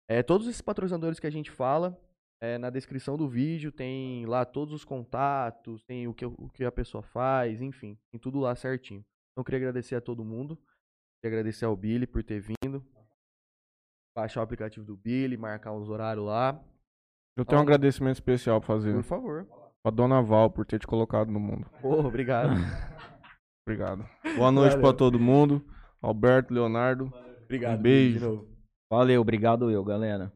É, 0.09 0.23
todos 0.23 0.47
esses 0.47 0.61
patrocinadores 0.63 1.19
que 1.19 1.27
a 1.27 1.31
gente 1.31 1.51
fala, 1.51 1.99
é, 2.41 2.59
na 2.59 2.71
descrição 2.71 3.17
do 3.17 3.29
vídeo 3.29 3.73
tem 3.73 4.25
lá 4.27 4.45
todos 4.45 4.73
os 4.75 4.85
contatos, 4.85 5.83
tem 5.85 6.07
o 6.07 6.15
que, 6.15 6.25
o 6.25 6.49
que 6.51 6.65
a 6.65 6.71
pessoa 6.73 7.03
faz, 7.03 7.61
enfim, 7.61 7.99
tem 8.13 8.21
tudo 8.21 8.39
lá 8.39 8.55
certinho. 8.55 9.05
Então, 9.33 9.45
queria 9.45 9.59
agradecer 9.59 9.95
a 9.97 10.01
todo 10.01 10.25
mundo. 10.25 10.57
Queria 11.23 11.39
agradecer 11.39 11.65
ao 11.65 11.77
Billy 11.77 12.07
por 12.07 12.23
ter 12.23 12.41
vindo. 12.41 12.85
Baixar 14.17 14.41
o 14.41 14.45
aplicativo 14.45 14.87
do 14.87 14.97
Billy, 14.97 15.37
marcar 15.37 15.73
uns 15.73 15.89
horários 15.89 16.25
lá. 16.25 16.59
Eu 17.37 17.45
tenho 17.45 17.59
um 17.59 17.63
Ah. 17.63 17.65
agradecimento 17.65 18.15
especial 18.15 18.61
pra 18.61 18.67
fazer. 18.69 18.95
Por 18.95 19.03
favor. 19.03 19.47
Pra 19.83 19.91
Dona 19.93 20.23
Val 20.23 20.51
por 20.51 20.65
ter 20.65 20.79
te 20.79 20.87
colocado 20.87 21.31
no 21.31 21.39
mundo. 21.39 21.69
Porra, 21.83 22.09
obrigado. 22.09 22.49
Obrigado. 23.69 24.09
Boa 24.37 24.53
noite 24.53 24.77
Valeu. 24.77 24.89
pra 24.89 24.97
todo 24.97 25.19
mundo. 25.19 25.63
Alberto, 26.01 26.55
Leonardo. 26.55 27.13
obrigado. 27.45 27.79
Um 27.79 27.83
beijo. 27.83 28.49
Valeu, 28.91 29.21
obrigado 29.21 29.71
eu, 29.71 29.85
galera. 29.85 30.33